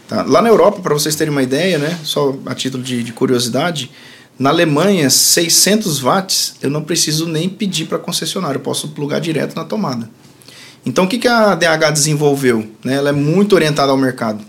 Tá? 0.08 0.24
Lá 0.24 0.42
na 0.42 0.50
Europa, 0.50 0.82
para 0.82 0.94
vocês 0.94 1.16
terem 1.16 1.32
uma 1.32 1.44
ideia, 1.44 1.78
né? 1.78 2.00
só 2.04 2.36
a 2.46 2.56
título 2.56 2.84
de, 2.84 3.04
de 3.04 3.14
curiosidade, 3.14 3.92
na 4.40 4.50
Alemanha, 4.50 5.10
600 5.10 6.00
watts, 6.00 6.56
eu 6.62 6.70
não 6.70 6.82
preciso 6.82 7.28
nem 7.28 7.50
pedir 7.50 7.88
para 7.88 8.00
concessionário, 8.00 8.58
eu 8.58 8.62
posso 8.62 8.88
plugar 8.88 9.20
direto 9.20 9.54
na 9.54 9.66
tomada. 9.66 10.10
Então, 10.86 11.04
o 11.04 11.08
que, 11.10 11.18
que 11.18 11.28
a 11.28 11.56
DH 11.56 11.92
desenvolveu? 11.92 12.66
Né? 12.84 12.96
Ela 12.96 13.10
é 13.10 13.14
muito 13.14 13.54
orientada 13.54 13.92
ao 13.92 13.98
mercado, 13.98 14.44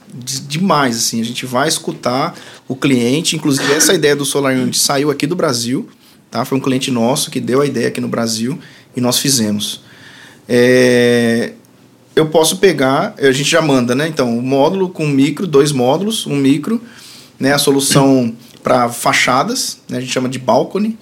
demais. 0.47 0.97
Assim, 0.97 1.21
a 1.21 1.25
gente 1.25 1.45
vai 1.45 1.67
escutar 1.67 2.37
o 2.69 2.77
cliente, 2.77 3.35
inclusive 3.35 3.73
essa 3.73 3.93
ideia 3.93 4.15
do 4.15 4.25
Solar 4.25 4.55
Unit 4.55 4.79
saiu 4.79 5.11
aqui 5.11 5.27
do 5.27 5.35
Brasil, 5.35 5.89
tá? 6.31 6.45
foi 6.45 6.57
um 6.57 6.61
cliente 6.61 6.93
nosso 6.93 7.29
que 7.29 7.41
deu 7.41 7.61
a 7.61 7.67
ideia 7.67 7.89
aqui 7.89 8.01
no 8.01 8.09
Brasil 8.09 8.61
e 8.97 9.01
nós 9.01 9.19
fizemos. 9.19 9.83
É, 10.49 11.53
eu 12.15 12.27
posso 12.27 12.59
pegar, 12.59 13.15
a 13.19 13.33
gente 13.33 13.51
já 13.51 13.61
manda, 13.61 13.95
né? 13.95 14.07
Então, 14.07 14.37
um 14.37 14.43
módulo 14.43 14.89
com 14.89 15.07
micro, 15.07 15.47
dois 15.47 15.73
módulos, 15.73 16.27
um 16.27 16.37
micro, 16.37 16.81
né? 17.39 17.53
A 17.53 17.59
solução 17.59 18.35
para 18.63 18.89
fachadas, 18.89 19.79
né? 19.89 19.99
a 19.99 20.01
gente 20.01 20.13
chama 20.13 20.29
de 20.29 20.39
balcony, 20.39 20.99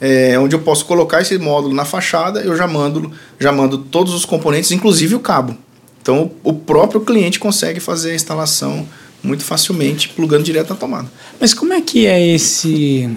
é, 0.00 0.38
onde 0.38 0.54
eu 0.54 0.60
posso 0.60 0.84
colocar 0.84 1.22
esse 1.22 1.38
módulo 1.38 1.74
na 1.74 1.84
fachada, 1.84 2.40
eu 2.40 2.56
já 2.56 2.66
mando, 2.66 3.10
já 3.38 3.50
mando 3.50 3.78
todos 3.78 4.12
os 4.14 4.24
componentes, 4.24 4.70
inclusive 4.70 5.14
o 5.14 5.20
cabo. 5.20 5.56
Então 6.02 6.30
o 6.42 6.52
próprio 6.52 7.00
cliente 7.00 7.40
consegue 7.40 7.80
fazer 7.80 8.12
a 8.12 8.14
instalação 8.14 8.86
muito 9.22 9.42
facilmente, 9.42 10.08
plugando 10.10 10.44
direto 10.44 10.70
na 10.70 10.76
tomada. 10.76 11.10
Mas 11.40 11.52
como 11.54 11.72
é 11.72 11.80
que 11.80 12.06
é 12.06 12.24
esse 12.24 13.10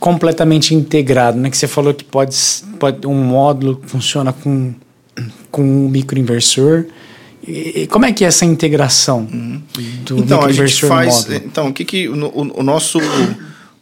completamente 0.00 0.74
integrado, 0.74 1.38
né? 1.38 1.50
Que 1.50 1.56
você 1.56 1.68
falou 1.68 1.92
que 1.92 2.04
pode, 2.04 2.36
pode 2.78 3.06
um 3.06 3.14
módulo 3.14 3.80
funciona 3.86 4.32
com 4.32 4.74
com 5.50 5.62
um 5.62 5.88
microinversor. 5.88 6.86
E 7.46 7.88
como 7.88 8.04
é 8.04 8.12
que 8.12 8.24
é 8.24 8.28
essa 8.28 8.44
integração 8.44 9.28
uhum. 9.32 9.60
do 10.04 10.18
então, 10.18 10.44
a 10.44 10.52
gente 10.52 10.86
faz, 10.86 11.28
Então, 11.28 11.68
o 11.68 11.72
que, 11.72 11.84
que 11.84 12.08
o, 12.08 12.14
o, 12.14 12.60
o 12.60 12.62
nosso 12.62 13.00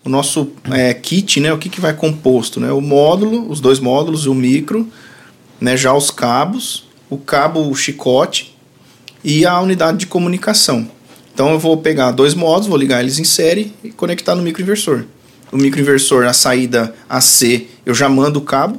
o 0.03 0.09
nosso 0.09 0.51
é, 0.71 0.95
kit, 0.95 1.41
né? 1.41 1.53
O 1.53 1.59
que, 1.59 1.69
que 1.69 1.81
vai 1.81 1.93
composto, 1.93 2.59
né? 2.59 2.73
O 2.73 2.81
módulo, 2.81 3.51
os 3.51 3.61
dois 3.61 3.79
módulos, 3.79 4.27
o 4.27 4.35
micro, 4.35 4.89
né? 5.61 5.77
Já 5.77 5.93
os 5.93 6.11
cabos, 6.11 6.87
o 7.11 7.19
cabo 7.19 7.69
o 7.69 7.75
chicote 7.75 8.57
e 9.23 9.45
a 9.45 9.61
unidade 9.61 9.99
de 9.99 10.07
comunicação. 10.07 10.89
Então 11.35 11.51
eu 11.51 11.59
vou 11.59 11.77
pegar 11.77 12.13
dois 12.13 12.35
módulos, 12.35 12.67
vou 12.67 12.79
ligar 12.79 13.01
eles 13.01 13.19
em 13.19 13.25
série 13.25 13.75
e 13.85 13.91
conectar 13.91 14.35
no 14.35 14.43
microinversor. 14.43 15.05
O 15.53 15.57
microinversor, 15.57 16.25
a 16.25 16.33
saída 16.33 16.95
AC, 17.09 17.67
eu 17.85 17.95
já 17.95 18.09
mando 18.09 18.39
o 18.39 18.43
cabo, 18.43 18.79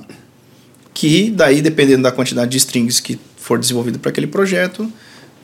que 0.94 1.30
daí, 1.30 1.62
dependendo 1.62 2.04
da 2.04 2.12
quantidade 2.12 2.50
de 2.50 2.58
strings 2.58 3.00
que 3.00 3.20
for 3.52 3.60
desenvolvido 3.60 4.00
para 4.00 4.12
aquele 4.12 4.28
projeto, 4.28 4.90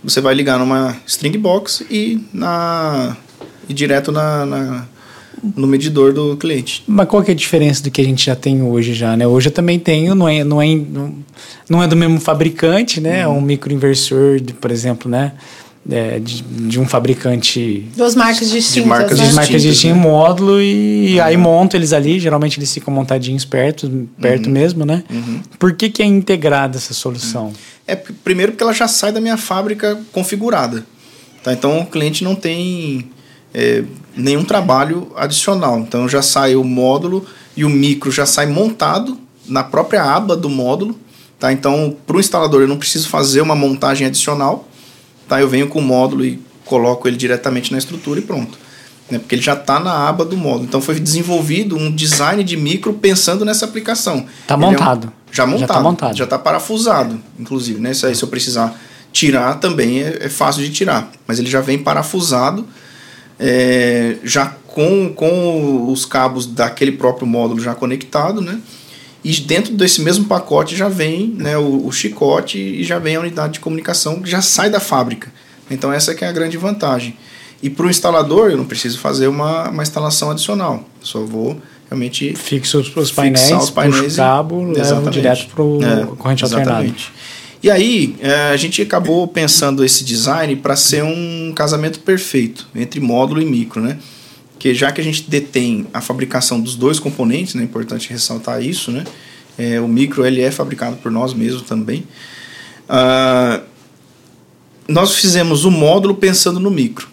você 0.02 0.22
vai 0.22 0.34
ligar 0.34 0.58
numa 0.58 0.96
string 1.06 1.38
box 1.38 1.86
e, 1.92 2.26
na, 2.32 3.18
e 3.68 3.74
direto 3.74 4.14
na, 4.14 4.46
na 4.46 4.86
no 5.56 5.68
medidor 5.68 6.14
do 6.14 6.36
cliente. 6.36 6.84
Mas 6.88 7.08
qual 7.08 7.22
que 7.22 7.30
é 7.30 7.34
a 7.34 7.38
diferença 7.38 7.84
do 7.84 7.92
que 7.92 8.02
a 8.02 8.04
gente 8.04 8.26
já 8.26 8.36
tem 8.36 8.64
hoje 8.64 8.94
já, 8.94 9.16
né? 9.16 9.28
Hoje 9.28 9.50
eu 9.50 9.52
também 9.52 9.78
tenho, 9.78 10.16
não 10.16 10.28
é, 10.28 10.44
não 10.44 10.60
é, 10.60 10.66
não 11.70 11.84
é 11.84 11.88
do 11.88 11.96
mesmo 11.96 12.20
fabricante, 12.20 13.00
né? 13.00 13.20
É 13.20 13.28
um 13.28 13.40
microinversor, 13.40 14.42
por 14.60 14.72
exemplo, 14.72 15.12
né? 15.12 15.34
É, 15.90 16.20
de, 16.20 16.42
de, 16.42 16.80
um 16.80 16.86
fabricante. 16.86 17.88
Duas 17.96 18.14
marcas 18.14 18.50
distintas. 18.50 18.84
De 18.84 18.90
marcas, 18.90 19.20
né? 19.20 19.28
de 19.28 19.34
marcas 19.34 19.62
distintas, 19.62 19.98
né? 19.98 20.04
módulo, 20.04 20.62
e 20.62 21.16
uhum. 21.16 21.24
aí 21.24 21.38
monto 21.38 21.78
eles 21.78 21.94
ali. 21.94 22.20
Geralmente 22.20 22.60
eles 22.60 22.74
ficam 22.74 22.94
montadinhos 22.94 23.46
perto, 23.46 24.10
perto 24.20 24.48
uhum. 24.48 24.52
mesmo, 24.52 24.86
né? 24.86 25.04
Uhum. 25.10 25.42
Por 25.58 25.74
que, 25.74 25.90
que 25.90 26.04
é 26.04 26.06
integrada 26.06 26.78
essa 26.78 26.94
solução? 26.94 27.54
É 27.88 27.96
primeiro 27.96 28.52
porque 28.52 28.64
ela 28.64 28.74
já 28.74 28.88
sai 28.88 29.14
da 29.14 29.22
minha 29.22 29.38
fábrica 29.38 29.98
configurada. 30.12 30.86
Tá? 31.42 31.54
Então 31.54 31.80
o 31.80 31.86
cliente 31.86 32.22
não 32.22 32.36
tem 32.36 33.10
é, 33.54 33.84
nenhum 34.16 34.44
trabalho 34.44 35.12
adicional. 35.16 35.80
Então 35.80 36.10
já 36.10 36.22
sai 36.22 36.56
o 36.56 36.64
módulo 36.64 37.26
e 37.56 37.64
o 37.64 37.70
micro 37.70 38.12
já 38.12 38.26
sai 38.26 38.46
montado 38.46 39.18
na 39.48 39.64
própria 39.64 40.04
aba 40.04 40.36
do 40.36 40.50
módulo. 40.50 41.00
Tá? 41.40 41.54
Então, 41.54 41.96
para 42.06 42.18
o 42.18 42.20
instalador, 42.20 42.62
eu 42.62 42.68
não 42.68 42.78
preciso 42.78 43.10
fazer 43.10 43.42
uma 43.42 43.56
montagem 43.56 44.06
adicional. 44.08 44.68
Tá? 45.28 45.42
Eu 45.42 45.50
venho 45.50 45.68
com 45.68 45.80
o 45.80 45.82
módulo 45.82 46.26
e 46.26 46.40
coloco 46.66 47.08
ele 47.08 47.18
diretamente 47.18 47.72
na 47.72 47.78
estrutura 47.78 48.20
e 48.20 48.24
pronto. 48.24 48.58
Né? 49.10 49.20
Porque 49.20 49.36
ele 49.36 49.42
já 49.42 49.54
está 49.54 49.80
na 49.80 50.08
aba 50.08 50.26
do 50.26 50.36
módulo. 50.36 50.66
Então, 50.66 50.82
foi 50.82 51.00
desenvolvido 51.00 51.78
um 51.78 51.92
design 51.92 52.44
de 52.44 52.58
micro 52.58 52.94
pensando 52.94 53.46
nessa 53.46 53.66
aplicação. 53.66 54.26
Está 54.42 54.58
montado. 54.58 55.08
É 55.08 55.10
um, 55.10 55.34
já 55.34 55.46
montado. 55.46 55.60
Já 55.60 55.66
está 55.66 55.80
montado. 55.80 56.18
Já 56.18 56.24
está 56.24 56.38
parafusado, 56.38 57.20
inclusive. 57.40 57.80
Né? 57.80 57.92
Isso 57.92 58.06
aí, 58.06 58.16
se 58.16 58.24
eu 58.24 58.30
precisar 58.30 58.80
tirar, 59.12 59.56
também 59.56 60.02
é, 60.02 60.26
é 60.26 60.30
fácil 60.30 60.64
de 60.64 60.70
tirar. 60.72 61.12
Mas 61.26 61.40
ele 61.40 61.50
já 61.50 61.62
vem 61.62 61.78
parafusado 61.78 62.68
é, 63.40 64.18
já 64.24 64.54
com, 64.68 65.12
com 65.14 65.92
os 65.92 66.06
cabos 66.06 66.46
daquele 66.46 66.92
próprio 66.92 67.26
módulo 67.28 67.60
já 67.60 67.74
conectado, 67.74 68.42
né? 68.42 68.60
E 69.24 69.32
dentro 69.42 69.74
desse 69.74 70.02
mesmo 70.02 70.26
pacote 70.26 70.76
já 70.76 70.88
vem 70.88 71.34
né, 71.38 71.58
o, 71.58 71.86
o 71.86 71.92
chicote 71.92 72.58
e 72.58 72.84
já 72.84 73.00
vem 73.00 73.16
a 73.16 73.20
unidade 73.20 73.54
de 73.54 73.60
comunicação 73.60 74.22
que 74.22 74.30
já 74.30 74.42
sai 74.42 74.70
da 74.70 74.80
fábrica. 74.80 75.32
Então 75.70 75.92
essa 75.92 76.16
que 76.16 76.24
é 76.24 76.28
a 76.28 76.32
grande 76.32 76.58
vantagem. 76.58 77.18
E 77.62 77.70
para 77.70 77.86
o 77.86 77.90
instalador 77.90 78.52
eu 78.52 78.58
não 78.58 78.66
preciso 78.66 79.00
fazer 79.00 79.28
uma, 79.28 79.70
uma 79.70 79.84
instalação 79.84 80.32
adicional. 80.32 80.88
Só 81.02 81.22
vou 81.22 81.60
realmente 81.90 82.36
fixo 82.36 82.80
os 82.96 83.12
painéis, 83.12 83.52
os 83.52 83.70
painéis 83.70 84.14
o 84.14 84.18
cabo, 84.18 84.72
levo 84.72 85.10
direto 85.10 85.48
para 85.48 85.64
o 85.64 85.84
é, 85.84 86.06
corrente 86.18 86.44
alternada. 86.44 86.94
E 87.62 87.72
aí, 87.72 88.16
é, 88.20 88.52
a 88.52 88.58
gente 88.58 88.82
acabou 88.82 89.28
pensando 89.28 89.84
esse 89.84 90.04
design 90.04 90.56
para 90.58 90.76
ser 90.76 91.04
um 91.04 91.52
casamento 91.56 92.00
perfeito 92.00 92.68
entre 92.76 93.00
módulo 93.00 93.42
e 93.42 93.46
micro, 93.46 93.82
né? 93.82 93.98
Que 94.68 94.74
já 94.74 94.92
que 94.92 95.00
a 95.00 95.04
gente 95.04 95.24
detém 95.30 95.88
a 95.94 96.02
fabricação 96.02 96.60
dos 96.60 96.76
dois 96.76 97.00
componentes, 97.00 97.56
né? 97.56 97.62
É 97.62 97.66
importante 97.66 98.10
ressaltar 98.10 98.62
isso, 98.62 98.92
né? 98.92 99.06
É, 99.58 99.80
o 99.80 99.88
micro 99.88 100.26
ele 100.26 100.42
é 100.42 100.52
fabricado 100.52 100.98
por 100.98 101.10
nós 101.10 101.34
mesmos 101.34 101.62
também. 101.62 102.06
Uh, 102.90 103.64
nós 104.86 105.16
fizemos 105.16 105.64
o 105.64 105.72
módulo 105.72 106.16
pensando 106.16 106.60
no 106.60 106.70
micro. 106.70 107.08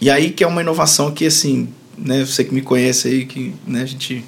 E 0.00 0.10
aí 0.10 0.30
que 0.30 0.42
é 0.42 0.48
uma 0.48 0.62
inovação 0.62 1.12
que, 1.12 1.26
assim, 1.26 1.68
né? 1.96 2.24
Você 2.24 2.42
que 2.42 2.52
me 2.52 2.60
conhece 2.60 3.06
aí, 3.06 3.24
que 3.24 3.54
né, 3.64 3.82
a 3.82 3.86
gente 3.86 4.24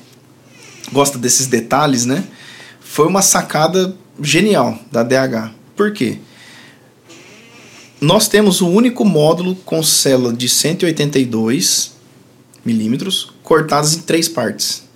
gosta 0.93 1.19
desses 1.19 1.49
detalhes, 1.49 2.07
né? 2.07 2.23
Foi 2.79 3.09
uma 3.09 3.23
sacada 3.23 3.93
genial 4.23 4.79
da 4.93 5.03
DH. 5.03 5.51
Por 5.75 5.93
quê? 5.93 6.19
Nós 8.01 8.29
temos 8.29 8.61
o 8.61 8.69
único 8.69 9.05
módulo 9.05 9.57
com 9.65 9.83
célula 9.83 10.33
de 10.33 10.49
182 10.49 11.98
milímetros 12.65 13.33
cortadas 13.43 13.95
em 13.95 14.01
três 14.01 14.29
partes. 14.29 14.89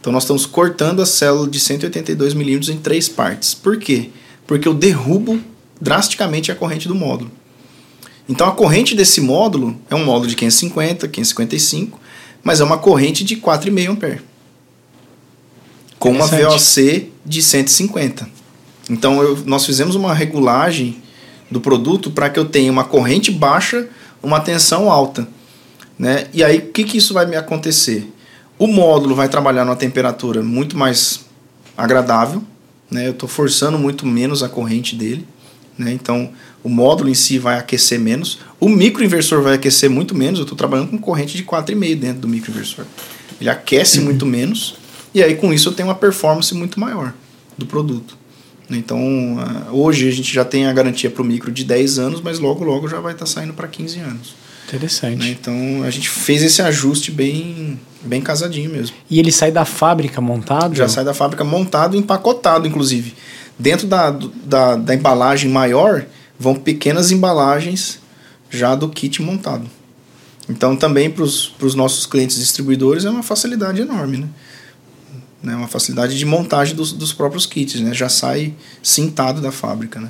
Então 0.00 0.12
nós 0.12 0.22
estamos 0.22 0.46
cortando 0.46 1.02
a 1.02 1.06
célula 1.06 1.48
de 1.48 1.58
182 1.58 2.34
milímetros 2.34 2.68
em 2.68 2.78
três 2.78 3.08
partes. 3.08 3.54
Por 3.54 3.76
quê? 3.76 4.10
Porque 4.46 4.68
eu 4.68 4.74
derrubo 4.74 5.40
drasticamente 5.80 6.52
a 6.52 6.54
corrente 6.54 6.86
do 6.86 6.94
módulo. 6.94 7.30
Então 8.28 8.46
a 8.48 8.52
corrente 8.52 8.94
desse 8.94 9.20
módulo 9.20 9.76
é 9.90 9.94
um 9.94 10.04
módulo 10.04 10.28
de 10.28 10.36
550, 10.36 11.08
555, 11.08 12.00
mas 12.42 12.60
é 12.60 12.64
uma 12.64 12.78
corrente 12.78 13.24
de 13.24 13.36
4,5 13.36 13.90
ampere. 13.90 14.20
Com 15.98 16.10
uma 16.10 16.26
VOC 16.26 17.10
de 17.24 17.42
150. 17.42 18.28
Então 18.88 19.22
eu, 19.22 19.38
nós 19.44 19.66
fizemos 19.66 19.94
uma 19.94 20.14
regulagem 20.14 21.02
do 21.50 21.60
produto 21.60 22.10
para 22.10 22.30
que 22.30 22.38
eu 22.38 22.44
tenha 22.44 22.70
uma 22.70 22.84
corrente 22.84 23.30
baixa, 23.30 23.88
uma 24.22 24.40
tensão 24.40 24.90
alta. 24.90 25.26
Né? 25.98 26.26
E 26.32 26.44
aí 26.44 26.58
o 26.58 26.72
que, 26.72 26.84
que 26.84 26.98
isso 26.98 27.14
vai 27.14 27.26
me 27.26 27.36
acontecer? 27.36 28.12
O 28.58 28.66
módulo 28.66 29.14
vai 29.14 29.28
trabalhar 29.28 29.64
numa 29.64 29.76
temperatura 29.76 30.42
muito 30.42 30.76
mais 30.76 31.26
agradável, 31.76 32.42
né? 32.90 33.06
eu 33.06 33.12
estou 33.12 33.28
forçando 33.28 33.78
muito 33.78 34.06
menos 34.06 34.42
a 34.42 34.48
corrente 34.48 34.94
dele. 34.94 35.26
Né? 35.78 35.92
Então 35.92 36.30
o 36.62 36.68
módulo 36.68 37.08
em 37.08 37.14
si 37.14 37.38
vai 37.38 37.58
aquecer 37.58 38.00
menos. 38.00 38.40
O 38.58 38.68
microinversor 38.68 39.42
vai 39.42 39.54
aquecer 39.54 39.90
muito 39.90 40.14
menos. 40.14 40.38
Eu 40.38 40.44
estou 40.44 40.56
trabalhando 40.56 40.90
com 40.90 40.98
corrente 40.98 41.36
de 41.36 41.44
4,5 41.44 41.96
dentro 41.96 42.20
do 42.22 42.28
microinversor. 42.28 42.84
Ele 43.40 43.50
aquece 43.50 44.00
muito 44.00 44.24
menos. 44.24 44.76
E 45.14 45.22
aí 45.22 45.36
com 45.36 45.52
isso 45.52 45.68
eu 45.68 45.72
tenho 45.72 45.88
uma 45.88 45.94
performance 45.94 46.54
muito 46.54 46.80
maior 46.80 47.12
do 47.56 47.66
produto. 47.66 48.16
Então, 48.68 49.36
hoje 49.70 50.08
a 50.08 50.10
gente 50.10 50.32
já 50.32 50.44
tem 50.44 50.66
a 50.66 50.72
garantia 50.72 51.08
para 51.08 51.22
o 51.22 51.24
micro 51.24 51.52
de 51.52 51.62
10 51.62 51.98
anos, 52.00 52.20
mas 52.20 52.40
logo, 52.40 52.64
logo 52.64 52.88
já 52.88 52.98
vai 52.98 53.12
estar 53.12 53.24
tá 53.24 53.30
saindo 53.30 53.52
para 53.52 53.68
15 53.68 54.00
anos. 54.00 54.34
Interessante. 54.66 55.18
Né? 55.18 55.36
Então, 55.40 55.82
a 55.84 55.90
gente 55.90 56.08
fez 56.08 56.42
esse 56.42 56.60
ajuste 56.60 57.10
bem, 57.10 57.78
bem 58.02 58.20
casadinho 58.20 58.70
mesmo. 58.70 58.96
E 59.08 59.18
ele 59.18 59.30
sai 59.30 59.52
da 59.52 59.64
fábrica 59.64 60.20
montado? 60.20 60.74
Já 60.74 60.88
sai 60.88 61.04
da 61.04 61.14
fábrica 61.14 61.44
montado, 61.44 61.96
empacotado, 61.96 62.66
inclusive. 62.66 63.14
Dentro 63.58 63.86
da, 63.86 64.10
da, 64.44 64.76
da 64.76 64.94
embalagem 64.94 65.50
maior, 65.50 66.04
vão 66.38 66.54
pequenas 66.54 67.10
embalagens 67.10 68.00
já 68.50 68.74
do 68.74 68.88
kit 68.88 69.22
montado. 69.22 69.66
Então, 70.48 70.76
também 70.76 71.10
para 71.10 71.22
os 71.24 71.74
nossos 71.74 72.06
clientes 72.06 72.36
distribuidores 72.38 73.04
é 73.04 73.10
uma 73.10 73.22
facilidade 73.22 73.80
enorme, 73.80 74.18
né? 74.18 74.28
né? 75.42 75.54
Uma 75.54 75.68
facilidade 75.68 76.18
de 76.18 76.24
montagem 76.24 76.74
dos, 76.74 76.92
dos 76.92 77.12
próprios 77.12 77.46
kits, 77.46 77.80
né? 77.80 77.94
Já 77.94 78.08
sai 78.08 78.54
cintado 78.82 79.40
da 79.40 79.52
fábrica, 79.52 80.00
né? 80.00 80.08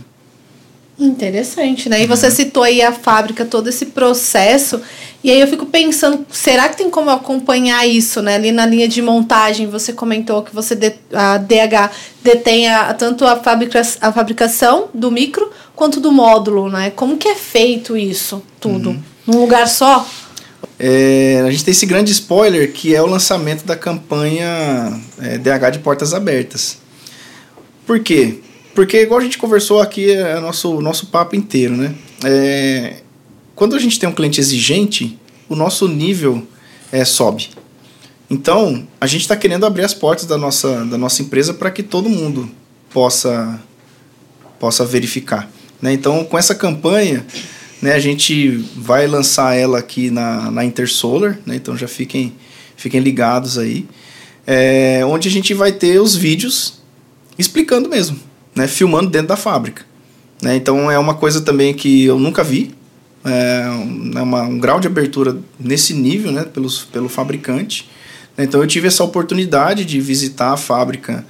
Interessante, 0.98 1.90
né? 1.90 2.02
E 2.02 2.06
você 2.06 2.30
citou 2.30 2.62
aí 2.62 2.80
a 2.80 2.90
fábrica, 2.90 3.44
todo 3.44 3.68
esse 3.68 3.86
processo, 3.86 4.80
e 5.22 5.30
aí 5.30 5.38
eu 5.38 5.46
fico 5.46 5.66
pensando, 5.66 6.24
será 6.30 6.70
que 6.70 6.76
tem 6.76 6.88
como 6.88 7.10
acompanhar 7.10 7.86
isso, 7.86 8.22
né? 8.22 8.36
Ali 8.36 8.50
na 8.50 8.64
linha 8.64 8.88
de 8.88 9.02
montagem, 9.02 9.66
você 9.66 9.92
comentou 9.92 10.42
que 10.42 10.54
você 10.54 10.74
a 11.12 11.36
DH 11.36 11.90
detém 12.22 12.68
a, 12.68 12.94
tanto 12.94 13.26
a, 13.26 13.36
fabrica, 13.36 13.82
a 14.00 14.10
fabricação 14.10 14.88
do 14.94 15.10
micro 15.10 15.50
quanto 15.74 16.00
do 16.00 16.10
módulo, 16.10 16.70
né? 16.70 16.90
Como 16.90 17.18
que 17.18 17.28
é 17.28 17.34
feito 17.34 17.94
isso 17.94 18.42
tudo? 18.58 18.90
Uhum. 18.90 19.02
Num 19.26 19.40
lugar 19.40 19.68
só? 19.68 20.08
É, 20.78 21.42
a 21.46 21.50
gente 21.50 21.64
tem 21.64 21.72
esse 21.72 21.84
grande 21.84 22.10
spoiler 22.12 22.72
que 22.72 22.94
é 22.94 23.02
o 23.02 23.06
lançamento 23.06 23.64
da 23.64 23.76
campanha 23.76 24.98
é, 25.20 25.36
DH 25.36 25.72
de 25.72 25.78
portas 25.80 26.14
abertas. 26.14 26.78
Por 27.86 28.00
quê? 28.00 28.40
Porque, 28.76 29.00
igual 29.00 29.20
a 29.20 29.22
gente 29.22 29.38
conversou 29.38 29.80
aqui, 29.80 30.12
é 30.12 30.38
nosso, 30.38 30.82
nosso 30.82 31.06
papo 31.06 31.34
inteiro, 31.34 31.74
né? 31.74 31.94
É, 32.22 32.98
quando 33.54 33.74
a 33.74 33.78
gente 33.78 33.98
tem 33.98 34.06
um 34.06 34.12
cliente 34.12 34.38
exigente, 34.38 35.18
o 35.48 35.56
nosso 35.56 35.88
nível 35.88 36.46
é, 36.92 37.02
sobe. 37.02 37.48
Então, 38.28 38.86
a 39.00 39.06
gente 39.06 39.22
está 39.22 39.34
querendo 39.34 39.64
abrir 39.64 39.82
as 39.82 39.94
portas 39.94 40.26
da 40.26 40.36
nossa, 40.36 40.84
da 40.84 40.98
nossa 40.98 41.22
empresa 41.22 41.54
para 41.54 41.70
que 41.70 41.82
todo 41.82 42.10
mundo 42.10 42.50
possa, 42.92 43.58
possa 44.60 44.84
verificar. 44.84 45.50
Né? 45.80 45.94
Então, 45.94 46.22
com 46.24 46.36
essa 46.36 46.54
campanha, 46.54 47.24
né, 47.80 47.94
a 47.94 47.98
gente 47.98 48.58
vai 48.76 49.06
lançar 49.06 49.56
ela 49.56 49.78
aqui 49.78 50.10
na, 50.10 50.50
na 50.50 50.62
Intersolar, 50.66 51.38
né? 51.46 51.56
então 51.56 51.78
já 51.78 51.88
fiquem, 51.88 52.34
fiquem 52.76 53.00
ligados 53.00 53.56
aí, 53.56 53.86
é, 54.46 55.00
onde 55.06 55.28
a 55.28 55.32
gente 55.32 55.54
vai 55.54 55.72
ter 55.72 55.98
os 55.98 56.14
vídeos 56.14 56.82
explicando 57.38 57.88
mesmo 57.88 58.26
né, 58.56 58.66
filmando 58.66 59.10
dentro 59.10 59.28
da 59.28 59.36
fábrica. 59.36 59.84
Né? 60.42 60.56
Então 60.56 60.90
é 60.90 60.98
uma 60.98 61.14
coisa 61.14 61.42
também 61.42 61.74
que 61.74 62.04
eu 62.04 62.18
nunca 62.18 62.42
vi, 62.42 62.74
é 63.24 63.66
uma, 64.20 64.42
um 64.42 64.58
grau 64.58 64.80
de 64.80 64.86
abertura 64.86 65.36
nesse 65.58 65.92
nível 65.92 66.32
né, 66.32 66.44
pelos, 66.44 66.84
pelo 66.84 67.08
fabricante. 67.08 67.88
Então 68.38 68.60
eu 68.60 68.66
tive 68.66 68.86
essa 68.86 69.02
oportunidade 69.04 69.84
de 69.84 70.00
visitar 70.00 70.52
a 70.52 70.56
fábrica 70.56 71.24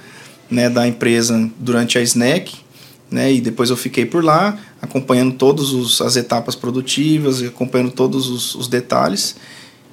né, 0.49 0.69
da 0.69 0.87
empresa 0.87 1.49
durante 1.59 1.97
a 1.97 2.01
SNEC, 2.01 2.55
né, 3.09 3.33
e 3.33 3.41
depois 3.41 3.69
eu 3.69 3.77
fiquei 3.77 4.05
por 4.05 4.23
lá, 4.23 4.57
acompanhando 4.81 5.33
todas 5.33 6.01
as 6.01 6.15
etapas 6.15 6.55
produtivas, 6.55 7.41
acompanhando 7.41 7.91
todos 7.91 8.29
os, 8.29 8.55
os 8.55 8.67
detalhes. 8.67 9.35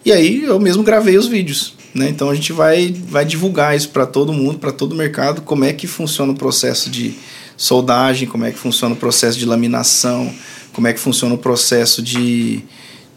E 0.04 0.12
aí 0.12 0.44
eu 0.44 0.60
mesmo 0.60 0.82
gravei 0.82 1.16
os 1.16 1.26
vídeos. 1.26 1.74
Né? 1.94 2.08
Então 2.08 2.28
a 2.28 2.34
gente 2.34 2.52
vai, 2.52 2.92
vai 3.08 3.24
divulgar 3.24 3.76
isso 3.76 3.88
para 3.90 4.04
todo 4.04 4.32
mundo, 4.32 4.58
para 4.58 4.72
todo 4.72 4.92
o 4.92 4.96
mercado, 4.96 5.42
como 5.42 5.64
é 5.64 5.72
que 5.72 5.86
funciona 5.86 6.32
o 6.32 6.34
processo 6.34 6.90
de 6.90 7.14
soldagem, 7.56 8.26
como 8.26 8.44
é 8.44 8.50
que 8.50 8.58
funciona 8.58 8.94
o 8.94 8.98
processo 8.98 9.38
de 9.38 9.46
laminação, 9.46 10.32
como 10.72 10.88
é 10.88 10.92
que 10.92 10.98
funciona 10.98 11.34
o 11.36 11.38
processo 11.38 12.02
de, 12.02 12.62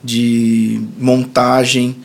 de 0.04 0.80
montagem 1.00 1.96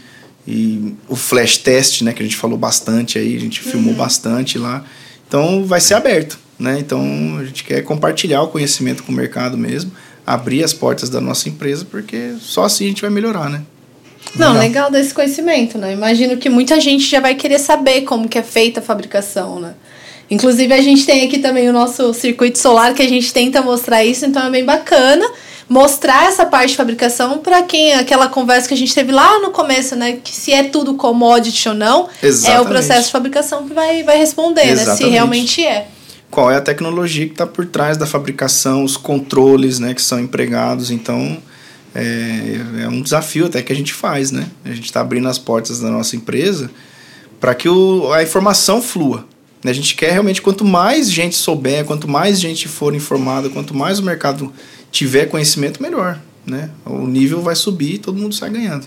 e 0.48 0.94
o 1.08 1.14
flash 1.14 1.58
test, 1.58 2.00
né, 2.02 2.14
que 2.14 2.22
a 2.22 2.24
gente 2.24 2.36
falou 2.36 2.56
bastante 2.56 3.18
aí, 3.18 3.36
a 3.36 3.40
gente 3.40 3.62
uhum. 3.64 3.70
filmou 3.70 3.94
bastante 3.94 4.58
lá. 4.58 4.82
Então 5.28 5.64
vai 5.64 5.80
ser 5.80 5.94
aberto, 5.94 6.38
né? 6.58 6.78
Então 6.78 7.38
a 7.38 7.44
gente 7.44 7.64
quer 7.64 7.82
compartilhar 7.82 8.42
o 8.42 8.48
conhecimento 8.48 9.02
com 9.02 9.12
o 9.12 9.14
mercado 9.14 9.56
mesmo, 9.56 9.92
abrir 10.26 10.64
as 10.64 10.72
portas 10.72 11.08
da 11.08 11.20
nossa 11.20 11.48
empresa, 11.48 11.84
porque 11.84 12.34
só 12.40 12.64
assim 12.64 12.86
a 12.86 12.88
gente 12.88 13.02
vai 13.02 13.10
melhorar, 13.10 13.48
né? 13.48 13.62
Não, 14.36 14.58
legal 14.58 14.90
desse 14.90 15.12
conhecimento, 15.12 15.76
né? 15.76 15.92
Imagino 15.92 16.36
que 16.36 16.48
muita 16.48 16.80
gente 16.80 17.04
já 17.04 17.20
vai 17.20 17.34
querer 17.34 17.58
saber 17.58 18.02
como 18.02 18.28
que 18.28 18.38
é 18.38 18.42
feita 18.42 18.80
a 18.80 18.82
fabricação, 18.82 19.60
né? 19.60 19.74
Inclusive, 20.30 20.72
a 20.72 20.80
gente 20.80 21.04
tem 21.04 21.26
aqui 21.26 21.38
também 21.38 21.68
o 21.68 21.72
nosso 21.72 22.14
circuito 22.14 22.58
solar, 22.58 22.94
que 22.94 23.02
a 23.02 23.08
gente 23.08 23.32
tenta 23.32 23.60
mostrar 23.60 24.02
isso, 24.02 24.24
então 24.24 24.46
é 24.46 24.50
bem 24.50 24.64
bacana 24.64 25.26
mostrar 25.72 26.26
essa 26.26 26.44
parte 26.44 26.70
de 26.70 26.76
fabricação 26.76 27.38
para 27.38 27.62
quem 27.62 27.94
aquela 27.94 28.28
conversa 28.28 28.68
que 28.68 28.74
a 28.74 28.76
gente 28.76 28.94
teve 28.94 29.10
lá 29.10 29.38
no 29.40 29.50
começo, 29.50 29.96
né, 29.96 30.18
que 30.22 30.30
se 30.30 30.52
é 30.52 30.64
tudo 30.64 30.94
commodity 30.94 31.68
ou 31.68 31.74
não, 31.74 32.08
Exatamente. 32.22 32.58
é 32.58 32.60
o 32.60 32.68
processo 32.68 33.06
de 33.06 33.12
fabricação 33.12 33.66
que 33.66 33.72
vai, 33.72 34.02
vai 34.02 34.18
responder, 34.18 34.66
Exatamente. 34.66 35.02
né, 35.02 35.08
se 35.08 35.10
realmente 35.10 35.64
é. 35.64 35.88
Qual 36.30 36.50
é 36.50 36.56
a 36.56 36.60
tecnologia 36.60 37.26
que 37.26 37.32
está 37.32 37.46
por 37.46 37.64
trás 37.64 37.96
da 37.96 38.06
fabricação, 38.06 38.84
os 38.84 38.98
controles, 38.98 39.78
né, 39.78 39.94
que 39.94 40.02
são 40.02 40.20
empregados, 40.20 40.90
então 40.90 41.38
é, 41.94 42.82
é 42.84 42.88
um 42.88 43.02
desafio 43.02 43.46
até 43.46 43.62
que 43.62 43.72
a 43.72 43.76
gente 43.76 43.92
faz, 43.92 44.30
né? 44.30 44.46
A 44.64 44.70
gente 44.70 44.86
está 44.86 45.00
abrindo 45.00 45.28
as 45.28 45.38
portas 45.38 45.80
da 45.80 45.90
nossa 45.90 46.16
empresa 46.16 46.70
para 47.40 47.54
que 47.54 47.68
o, 47.68 48.12
a 48.12 48.22
informação 48.22 48.80
flua. 48.80 49.26
Né? 49.64 49.70
A 49.70 49.74
gente 49.74 49.94
quer 49.94 50.12
realmente, 50.12 50.40
quanto 50.40 50.64
mais 50.64 51.10
gente 51.10 51.34
souber, 51.34 51.84
quanto 51.84 52.08
mais 52.08 52.40
gente 52.40 52.68
for 52.68 52.94
informada, 52.94 53.50
quanto 53.50 53.74
mais 53.74 53.98
o 53.98 54.02
mercado 54.02 54.52
tiver 54.90 55.26
conhecimento, 55.26 55.82
melhor. 55.82 56.20
Né? 56.46 56.70
O 56.84 57.06
nível 57.06 57.40
vai 57.40 57.54
subir 57.54 57.94
e 57.94 57.98
todo 57.98 58.18
mundo 58.18 58.34
sai 58.34 58.50
ganhando. 58.50 58.86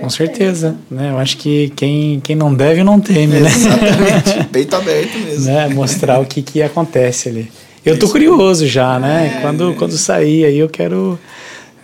Com 0.00 0.10
certeza, 0.10 0.76
né? 0.90 1.10
Eu 1.10 1.18
acho 1.18 1.36
que 1.36 1.72
quem, 1.76 2.18
quem 2.18 2.34
não 2.34 2.52
deve 2.52 2.82
não 2.82 2.98
teme, 2.98 3.38
né? 3.38 3.48
Exatamente, 3.48 4.44
peito 4.50 4.74
aberto 4.74 5.16
mesmo. 5.18 5.44
né? 5.46 5.68
Mostrar 5.68 6.18
o 6.18 6.26
que, 6.26 6.42
que 6.42 6.60
acontece 6.62 7.28
ali. 7.28 7.52
Eu 7.84 7.96
tô 7.98 8.08
curioso 8.08 8.66
já, 8.66 8.98
né? 8.98 9.36
É, 9.36 9.40
quando, 9.40 9.70
é. 9.70 9.74
quando 9.74 9.96
sair 9.96 10.46
aí 10.46 10.58
eu 10.58 10.68
quero 10.68 11.18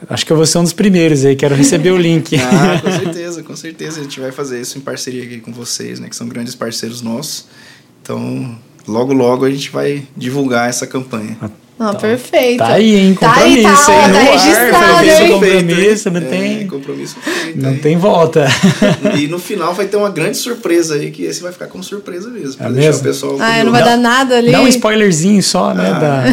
Acho 0.09 0.24
que 0.26 0.32
eu 0.32 0.36
vou 0.36 0.46
ser 0.46 0.59
um 0.59 0.62
dos 0.62 0.72
primeiros 0.72 1.24
aí, 1.24 1.36
quero 1.36 1.55
receber 1.55 1.90
o 1.90 1.96
link. 1.98 2.36
ah, 2.36 2.80
com 2.82 2.90
certeza, 3.05 3.42
com 3.42 3.57
certeza. 3.57 4.01
A 4.01 4.03
gente 4.03 4.20
vai 4.20 4.32
fazer 4.32 4.61
isso 4.61 4.78
em 4.78 4.80
parceria 4.80 5.22
aqui 5.24 5.38
com 5.38 5.53
vocês, 5.53 6.01
né? 6.01 6.09
Que 6.09 6.16
são 6.16 6.28
grandes 6.28 6.55
parceiros 6.55 7.03
nossos. 7.03 7.46
Então, 8.03 8.59
logo, 8.86 9.12
logo 9.12 9.44
a 9.44 9.51
gente 9.51 9.70
vai 9.70 10.03
divulgar 10.16 10.68
essa 10.68 10.86
campanha. 10.86 11.36
Ah, 11.40 11.51
não, 11.78 11.92
tá. 11.92 11.98
perfeito. 11.98 12.59
Tá 12.59 12.74
aí, 12.74 12.94
hein? 12.94 13.14
Compromisso, 13.14 13.62
tá 13.62 13.72
aí, 13.72 13.86
tá, 13.86 14.09
hein? 14.09 14.12
Tá 14.12 14.32
registrado, 14.32 14.99
Compromisso, 15.59 16.11
não 16.11 16.20
é, 16.20 16.24
tem... 16.24 16.66
Compromisso 16.66 17.16
feito, 17.20 17.61
Não 17.61 17.76
tem 17.76 17.96
volta. 17.96 18.46
E 19.18 19.26
no 19.26 19.38
final 19.38 19.74
vai 19.74 19.86
ter 19.86 19.96
uma 19.96 20.11
grande 20.11 20.36
surpresa 20.36 20.94
aí, 20.94 21.11
que 21.11 21.24
esse 21.24 21.42
vai 21.42 21.53
ficar 21.53 21.66
como 21.66 21.82
surpresa 21.82 22.28
mesmo. 22.28 22.57
Pra 22.57 22.68
é 22.68 22.72
deixar 22.72 22.88
mesmo? 22.88 23.01
o 23.01 23.05
pessoal... 23.05 23.36
Ah, 23.40 23.64
não 23.64 23.72
vai 23.72 23.84
dar 23.84 23.96
nada 23.96 24.36
ali. 24.36 24.53
Dá 24.53 24.61
um 24.61 24.68
spoilerzinho 24.68 25.42
só, 25.42 25.74
né? 25.74 25.90
Ah. 25.90 25.98
Da, 25.98 26.24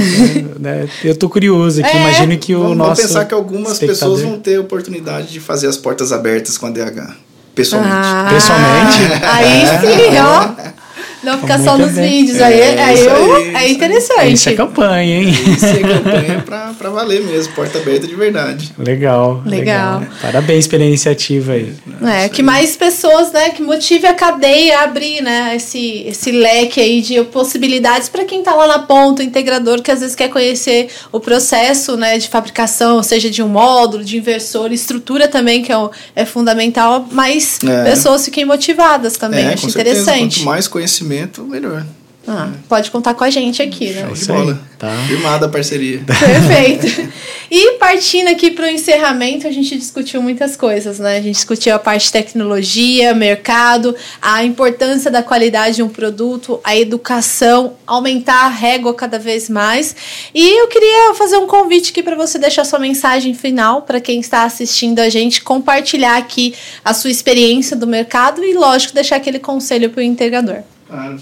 né? 0.59 0.89
Eu 1.03 1.15
tô 1.15 1.29
curioso 1.29 1.81
aqui, 1.81 1.95
é. 1.95 2.01
imagino 2.01 2.37
que 2.37 2.55
o 2.55 2.61
vamos, 2.61 2.77
nosso... 2.77 2.89
Vamos 2.95 3.01
pensar 3.01 3.25
que 3.25 3.33
algumas 3.33 3.79
pessoas 3.79 4.21
vão 4.21 4.39
ter 4.39 4.59
oportunidade 4.59 5.31
de 5.31 5.39
fazer 5.39 5.67
as 5.67 5.77
portas 5.77 6.11
abertas 6.11 6.57
com 6.57 6.67
a 6.67 6.69
DH. 6.69 7.15
Pessoalmente. 7.55 7.95
Ah. 7.95 8.29
Pessoalmente? 8.31 9.23
Aí 9.23 9.65
sim, 9.81 10.17
ó. 10.19 10.77
Não 11.27 11.37
ficar 11.39 11.59
só 11.59 11.77
nos 11.77 11.91
bem. 11.91 12.23
vídeos. 12.23 12.41
aí, 12.41 12.57
é, 12.57 12.81
aí, 12.81 12.99
eu, 13.05 13.35
aí, 13.35 13.65
é 13.65 13.69
interessante. 13.69 14.31
Isso 14.31 14.47
é 14.47 14.53
campanha, 14.53 15.19
hein? 15.19 15.27
Isso 15.57 15.65
é 15.65 15.79
campanha 15.79 16.43
pra, 16.47 16.73
pra 16.77 16.89
valer 16.89 17.21
mesmo, 17.21 17.53
porta 17.53 17.79
aberta 17.79 18.07
de 18.07 18.15
verdade. 18.15 18.73
Legal. 18.77 19.43
Legal. 19.45 19.99
legal. 19.99 20.15
Parabéns 20.21 20.67
pela 20.67 20.85
iniciativa 20.85 21.51
aí. 21.51 21.73
É, 22.01 22.29
que 22.29 22.41
mais 22.41 22.77
pessoas, 22.77 23.33
né, 23.33 23.49
que 23.49 23.61
motive 23.61 24.07
a 24.07 24.13
cadeia 24.13 24.79
a 24.79 24.83
abrir, 24.85 25.21
né, 25.21 25.53
esse, 25.57 26.05
esse 26.07 26.31
leque 26.31 26.79
aí 26.79 27.01
de 27.01 27.21
possibilidades 27.25 28.07
para 28.07 28.23
quem 28.23 28.41
tá 28.41 28.55
lá 28.55 28.65
na 28.65 28.79
ponta, 28.79 29.21
o 29.21 29.25
integrador, 29.25 29.81
que 29.81 29.91
às 29.91 29.99
vezes 29.99 30.15
quer 30.15 30.29
conhecer 30.29 30.87
o 31.11 31.19
processo, 31.19 31.97
né, 31.97 32.17
de 32.17 32.29
fabricação, 32.29 33.03
seja 33.03 33.29
de 33.29 33.43
um 33.43 33.49
módulo, 33.49 34.01
de 34.01 34.15
inversor, 34.15 34.71
estrutura 34.71 35.27
também, 35.27 35.61
que 35.61 35.73
é, 35.73 35.77
o, 35.77 35.91
é 36.15 36.25
fundamental, 36.25 37.05
mas 37.11 37.59
é. 37.67 37.83
pessoas 37.83 38.23
fiquem 38.23 38.45
motivadas 38.45 39.17
também, 39.17 39.45
é, 39.45 39.53
acho 39.55 39.67
interessante. 39.67 40.05
Certeza. 40.05 40.35
Quanto 40.37 40.45
mais 40.45 40.67
conhecimento 40.69 41.16
conhecimento, 41.17 41.43
melhor. 41.43 41.85
Ah, 42.29 42.51
pode 42.67 42.91
contar 42.91 43.13
com 43.13 43.23
a 43.23 43.29
gente 43.29 43.61
aqui, 43.61 43.91
né? 43.91 44.01
Show 44.01 44.13
de 44.13 44.25
bola. 44.25 44.61
Tá. 44.77 44.93
Firmada 45.07 45.45
a 45.45 45.49
parceria. 45.49 46.01
Perfeito. 46.05 47.09
E 47.49 47.77
partindo 47.77 48.27
aqui 48.27 48.51
para 48.51 48.65
o 48.65 48.69
encerramento, 48.69 49.47
a 49.47 49.51
gente 49.51 49.77
discutiu 49.77 50.21
muitas 50.21 50.57
coisas, 50.57 50.99
né? 50.99 51.19
A 51.19 51.21
gente 51.21 51.35
discutiu 51.35 51.73
a 51.73 51.79
parte 51.79 52.07
de 52.07 52.11
tecnologia, 52.11 53.13
mercado, 53.13 53.95
a 54.21 54.43
importância 54.43 55.09
da 55.09 55.23
qualidade 55.23 55.77
de 55.77 55.83
um 55.83 55.87
produto, 55.87 56.59
a 56.65 56.75
educação, 56.75 57.75
aumentar 57.87 58.43
a 58.45 58.49
régua 58.49 58.93
cada 58.93 59.17
vez 59.17 59.49
mais. 59.49 59.95
E 60.35 60.59
eu 60.59 60.67
queria 60.67 61.13
fazer 61.15 61.37
um 61.37 61.47
convite 61.47 61.91
aqui 61.91 62.03
para 62.03 62.17
você 62.17 62.37
deixar 62.37 62.65
sua 62.65 62.77
mensagem 62.77 63.33
final 63.33 63.83
para 63.83 64.01
quem 64.01 64.19
está 64.19 64.43
assistindo 64.43 64.99
a 64.99 65.07
gente, 65.07 65.41
compartilhar 65.41 66.17
aqui 66.17 66.53
a 66.83 66.93
sua 66.93 67.09
experiência 67.09 67.73
do 67.73 67.87
mercado 67.87 68.43
e, 68.43 68.53
lógico, 68.53 68.93
deixar 68.93 69.15
aquele 69.15 69.39
conselho 69.39 69.89
para 69.89 70.01
o 70.01 70.03
integrador. 70.03 70.63
Claro. 70.87 71.19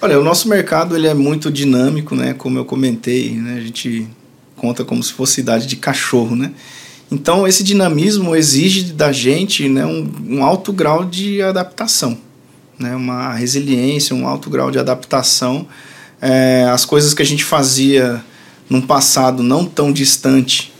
Olha, 0.00 0.18
o 0.18 0.24
nosso 0.24 0.48
mercado 0.48 0.96
ele 0.96 1.06
é 1.06 1.14
muito 1.14 1.50
dinâmico, 1.50 2.14
né? 2.14 2.34
Como 2.34 2.58
eu 2.58 2.64
comentei, 2.64 3.30
né? 3.32 3.58
a 3.58 3.60
gente 3.60 4.08
conta 4.56 4.84
como 4.84 5.02
se 5.02 5.12
fosse 5.12 5.40
idade 5.40 5.66
de 5.66 5.76
cachorro, 5.76 6.34
né? 6.34 6.52
Então, 7.10 7.46
esse 7.46 7.62
dinamismo 7.62 8.34
exige 8.34 8.92
da 8.92 9.12
gente 9.12 9.68
né, 9.68 9.84
um, 9.84 10.10
um 10.28 10.44
alto 10.44 10.72
grau 10.72 11.04
de 11.04 11.42
adaptação, 11.42 12.16
né? 12.78 12.96
uma 12.96 13.34
resiliência, 13.34 14.16
um 14.16 14.26
alto 14.26 14.48
grau 14.48 14.70
de 14.70 14.78
adaptação. 14.78 15.66
É, 16.20 16.64
as 16.72 16.84
coisas 16.84 17.12
que 17.12 17.20
a 17.20 17.26
gente 17.26 17.44
fazia 17.44 18.24
num 18.68 18.80
passado 18.80 19.42
não 19.42 19.66
tão 19.66 19.92
distante 19.92 20.72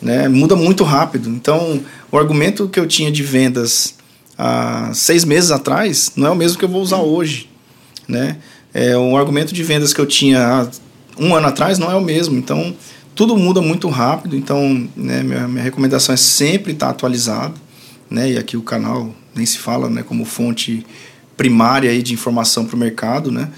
né, 0.00 0.28
muda 0.28 0.54
muito 0.54 0.84
rápido. 0.84 1.28
Então, 1.30 1.80
o 2.12 2.18
argumento 2.18 2.68
que 2.68 2.78
eu 2.78 2.86
tinha 2.86 3.10
de 3.10 3.22
vendas 3.22 3.94
há 4.36 4.90
seis 4.94 5.24
meses 5.24 5.50
atrás 5.50 6.12
não 6.14 6.28
é 6.28 6.30
o 6.30 6.36
mesmo 6.36 6.58
que 6.58 6.64
eu 6.64 6.68
vou 6.68 6.82
usar 6.82 6.98
hoje. 6.98 7.48
Né? 8.08 8.38
É, 8.72 8.96
um 8.96 9.16
argumento 9.16 9.52
de 9.52 9.62
vendas 9.62 9.92
que 9.92 10.00
eu 10.00 10.06
tinha 10.06 10.40
há 10.40 10.68
um 11.18 11.34
ano 11.34 11.46
atrás 11.46 11.78
não 11.78 11.90
é 11.90 11.94
o 11.94 12.00
mesmo, 12.00 12.38
então 12.38 12.74
tudo 13.14 13.36
muda 13.36 13.60
muito 13.60 13.88
rápido, 13.88 14.36
então 14.36 14.88
né, 14.96 15.22
minha, 15.22 15.48
minha 15.48 15.62
recomendação 15.62 16.14
é 16.14 16.16
sempre 16.16 16.72
estar 16.72 16.88
atualizado, 16.88 17.54
né? 18.08 18.30
E 18.30 18.38
aqui 18.38 18.56
o 18.56 18.62
canal 18.62 19.12
nem 19.34 19.44
se 19.44 19.58
fala, 19.58 19.90
né? 19.90 20.02
Como 20.02 20.24
fonte 20.24 20.86
primária 21.36 21.90
aí 21.90 22.02
de 22.02 22.14
informação 22.14 22.64
para 22.64 22.76
o 22.76 22.78
mercado, 22.78 23.32
né? 23.32 23.48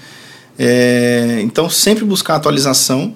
É, 0.57 1.39
então 1.43 1.69
sempre 1.69 2.03
buscar 2.03 2.35
atualização, 2.35 3.15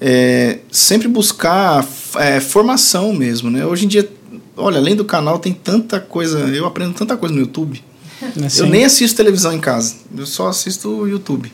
é, 0.00 0.58
sempre 0.70 1.08
buscar 1.08 1.86
é, 2.16 2.40
formação 2.40 3.12
mesmo, 3.12 3.50
né? 3.50 3.64
Hoje 3.66 3.84
em 3.84 3.88
dia, 3.88 4.08
olha, 4.56 4.78
além 4.78 4.96
do 4.96 5.04
canal 5.04 5.38
tem 5.38 5.52
tanta 5.52 6.00
coisa, 6.00 6.38
eu 6.38 6.66
aprendo 6.66 6.94
tanta 6.94 7.16
coisa 7.16 7.34
no 7.34 7.40
YouTube. 7.40 7.82
Assim. 8.44 8.60
Eu 8.60 8.66
nem 8.66 8.84
assisto 8.84 9.16
televisão 9.16 9.52
em 9.52 9.60
casa, 9.60 9.94
eu 10.16 10.26
só 10.26 10.48
assisto 10.48 10.88
o 10.88 11.08
YouTube. 11.08 11.52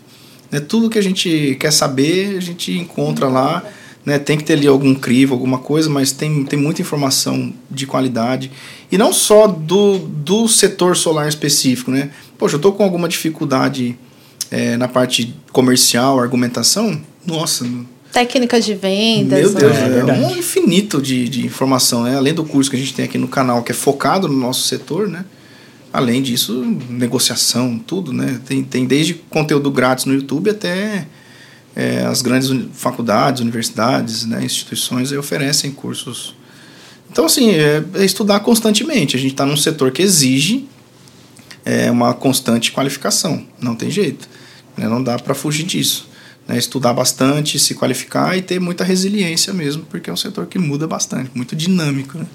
Né? 0.51 0.61
Tudo 0.61 0.91
que 0.91 0.99
a 0.99 1.03
gente 1.03 1.57
quer 1.59 1.73
saber, 1.73 2.37
a 2.37 2.41
gente 2.41 2.73
encontra 2.73 3.29
lá. 3.29 3.65
Né? 4.05 4.19
Tem 4.19 4.37
que 4.37 4.45
ter 4.45 4.55
ali 4.55 4.67
algum 4.67 4.95
crivo, 4.95 5.33
alguma 5.33 5.59
coisa, 5.59 5.89
mas 5.89 6.13
tem, 6.13 6.45
tem 6.45 6.59
muita 6.59 6.83
informação 6.83 7.53
de 7.71 7.87
qualidade. 7.87 8.51
E 8.91 8.99
não 8.99 9.13
só 9.13 9.47
do, 9.47 9.99
do 9.99 10.49
setor 10.49 10.97
solar 10.97 11.29
específico. 11.29 11.91
Né? 11.91 12.11
Poxa, 12.37 12.55
eu 12.55 12.59
estou 12.59 12.73
com 12.73 12.83
alguma 12.83 13.09
dificuldade 13.09 13.97
é, 14.51 14.77
na 14.77 14.89
parte 14.89 15.35
comercial, 15.53 16.21
argumentação. 16.21 17.01
Nossa, 17.25 17.65
técnicas 18.13 18.65
de 18.65 18.75
vendas. 18.75 19.41
Meu 19.41 19.55
Deus, 19.55 19.77
é, 19.77 19.99
é 20.01 20.27
um 20.27 20.37
infinito 20.37 21.01
de, 21.01 21.29
de 21.29 21.47
informação, 21.47 22.03
né? 22.03 22.17
Além 22.17 22.35
do 22.35 22.45
curso 22.45 22.69
que 22.69 22.77
a 22.77 22.79
gente 22.79 22.93
tem 22.93 23.07
aqui 23.07 23.17
no 23.17 23.27
canal, 23.27 23.63
que 23.63 23.73
é 23.73 23.75
focado 23.75 24.29
no 24.29 24.37
nosso 24.37 24.69
setor, 24.69 25.09
né? 25.09 25.25
Além 25.93 26.23
disso, 26.23 26.64
negociação, 26.89 27.78
tudo, 27.78 28.12
né? 28.12 28.40
Tem, 28.47 28.64
tem 28.64 28.86
desde 28.86 29.14
conteúdo 29.14 29.70
grátis 29.70 30.06
no 30.06 30.14
YouTube 30.14 30.51
até 30.51 31.06
é, 31.74 32.05
as 32.05 32.23
grandes 32.23 32.51
faculdades, 32.73 33.40
universidades, 33.40 34.24
né, 34.24 34.44
instituições 34.44 35.12
oferecem 35.12 35.70
cursos. 35.70 36.35
Então, 37.10 37.27
assim, 37.27 37.51
é, 37.51 37.82
é 37.94 38.05
estudar 38.05 38.40
constantemente. 38.40 39.16
A 39.16 39.19
gente 39.19 39.32
está 39.32 39.44
num 39.44 39.56
setor 39.56 39.90
que 39.90 40.01
exige 40.01 40.66
é, 41.64 41.90
uma 41.90 42.14
constante 42.14 42.73
qualificação. 42.73 43.47
Não 43.60 43.74
tem 43.74 43.90
jeito. 43.90 44.28
Né? 44.77 44.89
Não 44.89 45.02
dá 45.02 45.19
para 45.19 45.35
fugir 45.35 45.64
disso. 45.64 46.09
Né? 46.48 46.56
Estudar 46.56 46.94
bastante, 46.94 47.59
se 47.59 47.74
qualificar 47.74 48.36
e 48.36 48.43
ter 48.43 48.59
muita 48.59 48.82
resiliência 48.82 49.52
mesmo, 49.52 49.85
porque 49.90 50.09
é 50.09 50.12
um 50.12 50.16
setor 50.16 50.47
que 50.47 50.59
muda 50.59 50.86
bastante, 50.86 51.31
muito 51.35 51.55
dinâmico. 51.55 52.16
Né? 52.16 52.27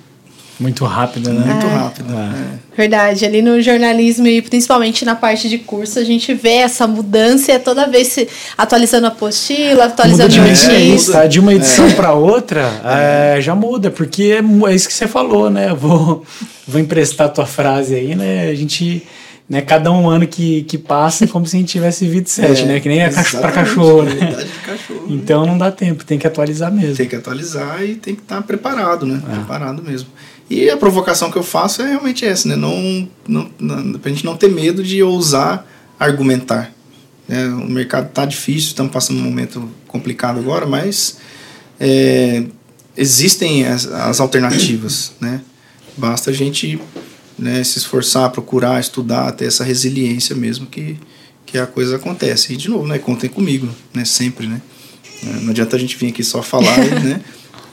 Muito 0.60 0.86
rápido, 0.86 1.32
né? 1.32 1.46
Muito 1.46 1.66
é. 1.66 1.70
rápido. 1.70 2.14
É. 2.14 2.76
Verdade. 2.76 3.26
Ali 3.26 3.42
no 3.42 3.62
jornalismo 3.62 4.28
e 4.28 4.42
principalmente 4.42 5.06
na 5.06 5.16
parte 5.16 5.48
de 5.48 5.60
curso, 5.60 6.00
a 6.00 6.04
gente 6.04 6.34
vê 6.34 6.56
essa 6.56 6.88
mudança 6.88 7.52
e 7.52 7.60
toda 7.60 7.88
vez 7.88 8.08
se 8.08 8.28
atualizando 8.58 9.06
a 9.06 9.10
apostila, 9.10 9.86
atualizando 9.86 10.36
muda 10.36 10.54
de 10.54 10.68
notícia. 10.70 11.14
Tá? 11.14 11.28
De 11.28 11.40
uma 11.40 11.54
edição 11.54 11.88
é. 11.88 11.94
para 11.94 12.14
outra, 12.14 12.72
é, 12.84 13.42
já 13.42 13.54
muda, 13.54 13.92
porque 13.92 14.24
é, 14.24 14.70
é, 14.70 14.76
isso 14.76 14.88
que 14.88 14.94
você 14.94 15.08
falou, 15.08 15.50
né? 15.50 15.70
Eu 15.70 15.76
vou, 15.76 16.26
vou 16.68 16.82
emprestar 16.82 17.28
a 17.28 17.30
tua 17.30 17.46
frase 17.46 17.94
aí, 17.94 18.16
né? 18.16 18.50
A 18.50 18.56
gente 18.56 19.04
né? 19.50 19.62
Cada 19.62 19.92
um 19.92 20.10
ano 20.10 20.28
que, 20.28 20.64
que 20.64 20.78
passa 20.78 21.24
é 21.24 21.28
como 21.28 21.46
se 21.46 21.56
a 21.56 21.60
gente 21.60 21.70
tivesse 21.70 22.06
vivido 22.06 22.28
sete, 22.28 22.64
é, 22.64 22.66
né? 22.66 22.80
Que 22.80 22.90
nem 22.90 23.00
é 23.00 23.10
para 23.10 23.52
cachorro, 23.52 24.04
né? 24.04 24.46
Cachorro, 24.66 25.06
então 25.08 25.46
não 25.46 25.58
dá 25.58 25.72
tempo, 25.72 26.04
tem 26.04 26.20
que 26.20 26.28
atualizar 26.28 26.72
mesmo. 26.72 26.98
Tem 26.98 27.08
que 27.08 27.16
atualizar 27.16 27.82
e 27.84 27.96
tem 27.96 28.16
que 28.16 28.22
estar 28.22 28.42
preparado, 28.42 29.06
né? 29.06 29.22
É. 29.26 29.36
Preparado 29.36 29.82
mesmo. 29.82 30.10
E 30.50 30.70
a 30.70 30.78
provocação 30.78 31.30
que 31.30 31.38
eu 31.38 31.44
faço 31.44 31.82
é 31.82 31.90
realmente 31.90 32.26
essa, 32.26 32.48
né? 32.48 32.56
Não, 32.56 33.08
não, 33.28 33.50
não, 33.60 34.00
pra 34.00 34.10
gente 34.10 34.24
não 34.24 34.38
ter 34.38 34.50
medo 34.50 34.82
de 34.82 35.04
ousar 35.04 35.68
argumentar. 36.00 36.72
Né? 37.28 37.48
O 37.48 37.70
mercado 37.70 38.08
está 38.08 38.26
difícil, 38.26 38.70
estamos 38.70 38.92
passando 38.92 39.20
um 39.20 39.24
momento 39.24 39.70
complicado 39.88 40.40
agora, 40.40 40.66
mas 40.66 41.18
é, 41.80 42.46
existem 42.96 43.66
as, 43.66 43.86
as, 43.88 44.20
alternativas, 44.20 45.14
né? 45.20 45.42
Basta 45.98 46.30
a 46.30 46.34
gente 46.34 46.80
né, 47.38 47.64
se 47.64 47.80
esforçar, 47.80 48.30
procurar, 48.30 48.80
estudar, 48.80 49.32
ter 49.32 49.46
essa 49.46 49.64
resiliência 49.64 50.36
mesmo 50.36 50.68
que, 50.68 50.98
que 51.46 51.58
a 51.58 51.66
coisa 51.66 51.96
acontece. 51.96 52.54
E, 52.54 52.58
de 52.58 52.70
novo, 52.70 52.88
né? 52.88 53.00
Contem 53.00 53.30
comigo, 53.30 53.68
né? 53.94 54.06
Sempre, 54.06 54.48
né? 54.48 54.62
Não 55.42 55.50
adianta 55.50 55.76
a 55.76 55.80
gente 55.80 55.98
vir 55.98 56.10
aqui 56.10 56.24
só 56.24 56.42
falar, 56.42 56.78
né? 57.04 57.22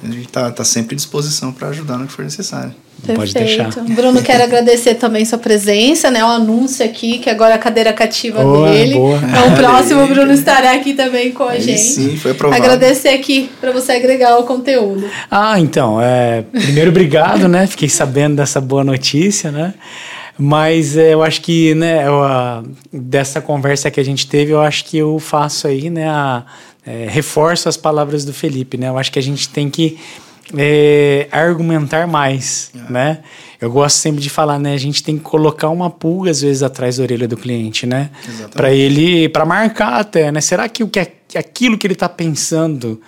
A 0.05 0.13
gente 0.13 0.27
está 0.27 0.51
tá 0.51 0.65
sempre 0.65 0.95
à 0.95 0.97
disposição 0.97 1.51
para 1.51 1.69
ajudar 1.69 1.97
no 1.97 2.07
que 2.07 2.13
for 2.13 2.25
necessário. 2.25 2.75
Perfeito. 3.05 3.17
Pode 3.17 3.35
deixar. 3.35 3.71
Bruno, 3.95 4.23
quero 4.23 4.45
agradecer 4.45 4.95
também 4.95 5.25
sua 5.25 5.39
presença, 5.39 6.11
né? 6.11 6.23
O 6.23 6.29
anúncio 6.29 6.85
aqui, 6.85 7.19
que 7.19 7.31
agora 7.31 7.53
é 7.53 7.55
a 7.55 7.59
cadeira 7.59 7.93
cativa 7.93 8.43
boa, 8.43 8.71
dele. 8.71 8.95
Boa. 8.95 9.19
Então, 9.19 9.49
o 9.49 9.57
próximo, 9.57 10.05
o 10.05 10.07
Bruno 10.13 10.33
estará 10.33 10.73
aqui 10.73 10.95
também 10.95 11.33
com 11.33 11.45
a 11.45 11.53
Aí 11.53 11.61
gente. 11.61 11.81
Sim, 11.81 12.17
foi 12.17 12.33
aprovado. 12.33 12.63
Agradecer 12.63 13.09
aqui 13.09 13.51
para 13.61 13.73
você 13.73 13.93
agregar 13.93 14.39
o 14.39 14.45
conteúdo. 14.45 15.09
Ah, 15.31 15.59
então, 15.59 16.01
é, 16.01 16.43
primeiro, 16.53 16.91
obrigado, 16.91 17.49
né? 17.49 17.67
Fiquei 17.67 17.89
sabendo 17.89 18.37
dessa 18.37 18.61
boa 18.61 18.85
notícia, 18.85 19.51
né? 19.51 19.75
Mas 20.37 20.97
é, 20.97 21.15
eu 21.15 21.23
acho 21.23 21.41
que, 21.41 21.75
né, 21.75 22.07
eu, 22.07 22.23
a, 22.23 22.63
dessa 22.93 23.41
conversa 23.41 23.91
que 23.91 24.01
a 24.01 24.05
gente 24.05 24.27
teve, 24.27 24.53
eu 24.53 24.61
acho 24.61 24.85
que 24.85 24.99
eu 24.99 25.19
faço 25.21 25.69
aí, 25.69 25.89
né, 25.89 26.09
a, 26.09 26.43
é, 26.87 27.07
reforço 27.09 27.69
as 27.69 27.77
palavras 27.77 28.25
do 28.25 28.33
Felipe, 28.33 28.77
né? 28.77 28.89
Eu 28.89 28.99
acho 28.99 29.11
que 29.11 29.19
a 29.19 29.23
gente 29.23 29.49
tem 29.49 29.71
que 29.71 29.99
é, 30.57 31.29
argumentar 31.31 32.07
mais, 32.07 32.71
é. 32.75 32.93
né? 32.93 33.19
Eu 33.61 33.71
gosto 33.71 33.97
sempre 33.97 34.21
de 34.21 34.29
falar, 34.29 34.59
né? 34.59 34.75
A 34.75 34.79
gente 34.79 35.03
tem 35.03 35.17
que 35.17 35.25
colocar 35.25 35.71
uma 35.71 35.89
pulga 35.89 36.31
às 36.31 36.43
vezes 36.43 36.63
atrás 36.63 36.99
da 36.99 37.05
orelha 37.05 37.27
do 37.27 37.37
cliente, 37.37 37.87
né? 37.87 38.11
Para 38.53 38.73
ele, 38.73 39.29
para 39.29 39.45
marcar 39.47 40.01
até, 40.01 40.31
né? 40.31 40.41
Será 40.41 40.69
que 40.69 40.85
o 40.85 40.89
que 40.89 41.01
aquilo 41.35 41.79
que 41.79 41.87
ele 41.87 41.95
está 41.95 42.09
pensando 42.09 43.01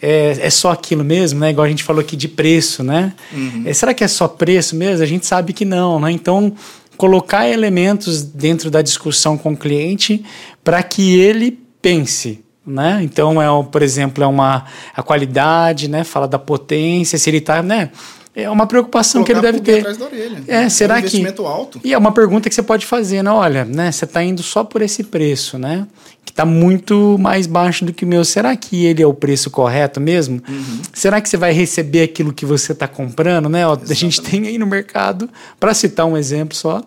é, 0.00 0.36
é, 0.40 0.50
só 0.50 0.70
aquilo 0.70 1.02
mesmo, 1.02 1.40
né? 1.40 1.50
Igual 1.50 1.64
a 1.64 1.68
gente 1.68 1.82
falou 1.82 2.00
aqui 2.00 2.16
de 2.16 2.28
preço, 2.28 2.84
né? 2.84 3.14
Uhum. 3.32 3.62
É, 3.64 3.72
será 3.72 3.94
que 3.94 4.04
é 4.04 4.08
só 4.08 4.28
preço 4.28 4.76
mesmo? 4.76 5.02
A 5.02 5.06
gente 5.06 5.26
sabe 5.26 5.52
que 5.52 5.64
não, 5.64 5.98
né? 5.98 6.12
Então 6.12 6.52
colocar 6.96 7.48
elementos 7.48 8.22
dentro 8.22 8.70
da 8.70 8.80
discussão 8.80 9.36
com 9.36 9.52
o 9.52 9.56
cliente 9.56 10.24
para 10.62 10.82
que 10.82 11.18
ele 11.18 11.58
pense, 11.82 12.43
né? 12.66 13.00
Então 13.02 13.40
é, 13.40 13.64
por 13.64 13.82
exemplo, 13.82 14.22
é 14.22 14.26
uma 14.26 14.64
a 14.94 15.02
qualidade, 15.02 15.88
né? 15.88 16.04
Fala 16.04 16.26
da 16.26 16.38
potência, 16.38 17.18
se 17.18 17.30
ele 17.30 17.38
está, 17.38 17.62
né? 17.62 17.90
É 18.36 18.50
uma 18.50 18.66
preocupação 18.66 19.22
Colocar 19.22 19.40
que 19.40 19.46
ele 19.46 19.52
deve 19.52 19.64
ter. 19.64 19.78
Atrás 19.78 19.96
da 19.96 20.06
orelha. 20.06 20.42
É, 20.48 20.68
será 20.68 20.94
é 20.94 20.96
um 20.96 20.98
investimento 21.00 21.42
que 21.42 21.48
alto. 21.48 21.80
E 21.84 21.94
é 21.94 21.98
uma 21.98 22.10
pergunta 22.10 22.48
que 22.48 22.54
você 22.54 22.64
pode 22.64 22.84
fazer, 22.84 23.22
né? 23.22 23.30
Olha, 23.30 23.64
né? 23.64 23.92
Você 23.92 24.04
está 24.04 24.24
indo 24.24 24.42
só 24.42 24.64
por 24.64 24.82
esse 24.82 25.04
preço, 25.04 25.56
né? 25.56 25.86
Que 26.24 26.32
está 26.32 26.44
muito 26.44 27.16
mais 27.20 27.46
baixo 27.46 27.84
do 27.84 27.92
que 27.92 28.04
o 28.04 28.08
meu. 28.08 28.24
Será 28.24 28.56
que 28.56 28.86
ele 28.86 29.00
é 29.00 29.06
o 29.06 29.14
preço 29.14 29.50
correto 29.50 30.00
mesmo? 30.00 30.42
Uhum. 30.48 30.80
Será 30.92 31.20
que 31.20 31.28
você 31.28 31.36
vai 31.36 31.52
receber 31.52 32.02
aquilo 32.02 32.32
que 32.32 32.44
você 32.44 32.72
está 32.72 32.88
comprando, 32.88 33.48
né? 33.48 33.64
Ó, 33.68 33.78
a 33.88 33.94
gente 33.94 34.20
tem 34.20 34.48
aí 34.48 34.58
no 34.58 34.66
mercado, 34.66 35.30
para 35.60 35.72
citar 35.72 36.04
um 36.04 36.16
exemplo 36.16 36.56
só, 36.56 36.82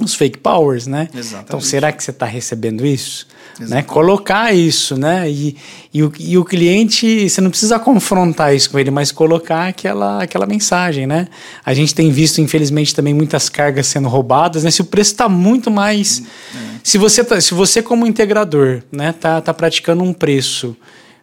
os 0.00 0.14
fake 0.14 0.38
powers, 0.38 0.86
né? 0.86 1.08
Exatamente. 1.14 1.48
Então, 1.48 1.60
será 1.60 1.92
que 1.92 2.02
você 2.02 2.10
está 2.10 2.26
recebendo 2.26 2.84
isso? 2.84 3.26
Né? 3.60 3.82
Colocar 3.82 4.52
isso, 4.52 4.96
né? 4.96 5.30
E, 5.30 5.56
e, 5.92 6.02
o, 6.02 6.12
e 6.18 6.36
o 6.36 6.44
cliente, 6.44 7.28
você 7.28 7.40
não 7.40 7.50
precisa 7.50 7.78
confrontar 7.78 8.54
isso 8.54 8.68
com 8.70 8.78
ele, 8.78 8.90
mas 8.90 9.12
colocar 9.12 9.68
aquela, 9.68 10.22
aquela 10.22 10.46
mensagem, 10.46 11.06
né? 11.06 11.28
A 11.64 11.72
gente 11.72 11.94
tem 11.94 12.10
visto, 12.10 12.40
infelizmente, 12.40 12.94
também 12.94 13.14
muitas 13.14 13.48
cargas 13.48 13.86
sendo 13.86 14.08
roubadas, 14.08 14.64
né? 14.64 14.70
Se 14.70 14.80
o 14.80 14.84
preço 14.84 15.12
está 15.12 15.28
muito 15.28 15.70
mais... 15.70 16.22
É. 16.54 16.74
Se, 16.82 16.98
você 16.98 17.22
tá, 17.22 17.40
se 17.40 17.54
você, 17.54 17.80
como 17.80 18.06
integrador, 18.06 18.82
né, 18.90 19.12
tá, 19.12 19.40
tá 19.40 19.54
praticando 19.54 20.02
um 20.02 20.12
preço 20.12 20.76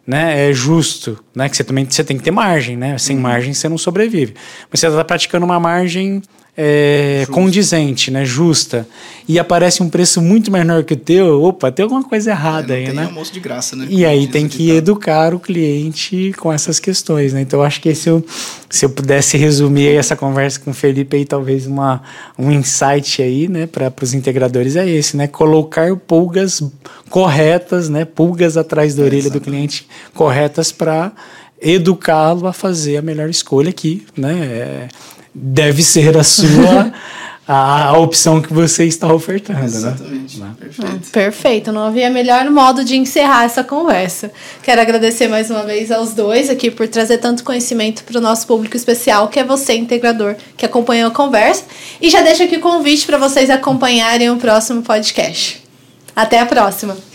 né, 0.04 0.48
é 0.48 0.52
justo, 0.52 1.22
né, 1.34 1.48
que 1.48 1.56
você 1.56 1.62
também 1.62 1.86
você 1.88 2.02
tem 2.02 2.18
que 2.18 2.24
ter 2.24 2.32
margem, 2.32 2.76
né? 2.76 2.98
Sem 2.98 3.14
uhum. 3.14 3.22
margem 3.22 3.54
você 3.54 3.68
não 3.68 3.78
sobrevive. 3.78 4.34
Mas 4.70 4.80
você 4.80 4.88
está 4.88 5.04
praticando 5.04 5.44
uma 5.46 5.60
margem 5.60 6.20
é, 6.54 7.26
condizente, 7.30 8.10
né, 8.10 8.24
justa, 8.26 8.86
e 9.26 9.38
aparece 9.38 9.82
um 9.82 9.88
preço 9.88 10.20
muito 10.20 10.50
menor 10.50 10.84
que 10.84 10.92
o 10.92 10.96
teu, 10.96 11.42
opa, 11.42 11.72
tem 11.72 11.82
alguma 11.82 12.04
coisa 12.04 12.32
errada 12.32 12.74
é, 12.74 12.76
aí, 12.76 12.84
tem 12.86 12.94
né? 12.94 13.04
almoço 13.04 13.32
de 13.32 13.40
graça, 13.40 13.74
né? 13.74 13.86
E 13.88 14.04
aí 14.04 14.26
tem 14.26 14.46
que 14.46 14.70
educar 14.70 15.34
o 15.34 15.40
cliente 15.40 16.34
com 16.36 16.52
essas 16.52 16.78
questões, 16.78 17.32
né? 17.32 17.40
Então 17.40 17.60
eu 17.60 17.64
acho 17.64 17.80
que 17.80 17.94
se 17.94 18.08
eu, 18.10 18.22
se 18.68 18.84
eu 18.84 18.90
pudesse 18.90 19.38
resumir 19.38 19.96
essa 19.96 20.14
conversa 20.14 20.60
com 20.60 20.72
o 20.72 20.74
Felipe 20.74 21.16
aí, 21.16 21.24
talvez 21.24 21.66
uma, 21.66 22.02
um 22.38 22.50
insight 22.50 23.22
aí, 23.22 23.48
né, 23.48 23.66
para 23.66 23.92
os 24.02 24.12
integradores 24.12 24.76
é 24.76 24.86
esse, 24.86 25.16
né? 25.16 25.26
Colocar 25.26 25.96
pulgas 25.96 26.62
corretas, 27.08 27.88
né? 27.88 28.04
Pulgas 28.04 28.58
atrás 28.58 28.94
da 28.94 29.02
orelha 29.04 29.30
do 29.30 29.40
cliente 29.40 29.86
corretas 30.12 30.70
para 30.70 31.12
educá-lo 31.62 32.46
a 32.46 32.52
fazer 32.52 32.96
a 32.96 33.02
melhor 33.02 33.30
escolha 33.30 33.70
aqui, 33.70 34.04
né? 34.16 34.32
É, 34.44 34.88
deve 35.34 35.82
ser 35.82 36.16
a 36.16 36.24
sua 36.24 36.92
a, 37.46 37.88
a 37.88 37.98
opção 37.98 38.40
que 38.40 38.52
você 38.52 38.84
está 38.84 39.12
ofertando. 39.12 39.60
Né? 39.60 39.66
Exatamente. 39.66 40.38
Né? 40.38 40.54
Perfeito. 40.58 41.10
perfeito. 41.10 41.72
Não 41.72 41.86
havia 41.86 42.08
melhor 42.08 42.48
modo 42.50 42.84
de 42.84 42.96
encerrar 42.96 43.44
essa 43.44 43.64
conversa. 43.64 44.30
Quero 44.62 44.80
agradecer 44.80 45.28
mais 45.28 45.50
uma 45.50 45.62
vez 45.64 45.90
aos 45.90 46.14
dois 46.14 46.48
aqui 46.48 46.70
por 46.70 46.86
trazer 46.88 47.18
tanto 47.18 47.44
conhecimento 47.44 48.04
para 48.04 48.18
o 48.18 48.20
nosso 48.20 48.46
público 48.46 48.76
especial, 48.76 49.28
que 49.28 49.40
é 49.40 49.44
você, 49.44 49.74
integrador, 49.74 50.36
que 50.56 50.64
acompanhou 50.64 51.08
a 51.08 51.14
conversa. 51.14 51.64
E 52.00 52.08
já 52.08 52.22
deixo 52.22 52.42
aqui 52.42 52.56
o 52.56 52.60
convite 52.60 53.06
para 53.06 53.18
vocês 53.18 53.50
acompanharem 53.50 54.30
o 54.30 54.36
próximo 54.36 54.82
podcast. 54.82 55.62
Até 56.14 56.38
a 56.38 56.46
próxima! 56.46 57.11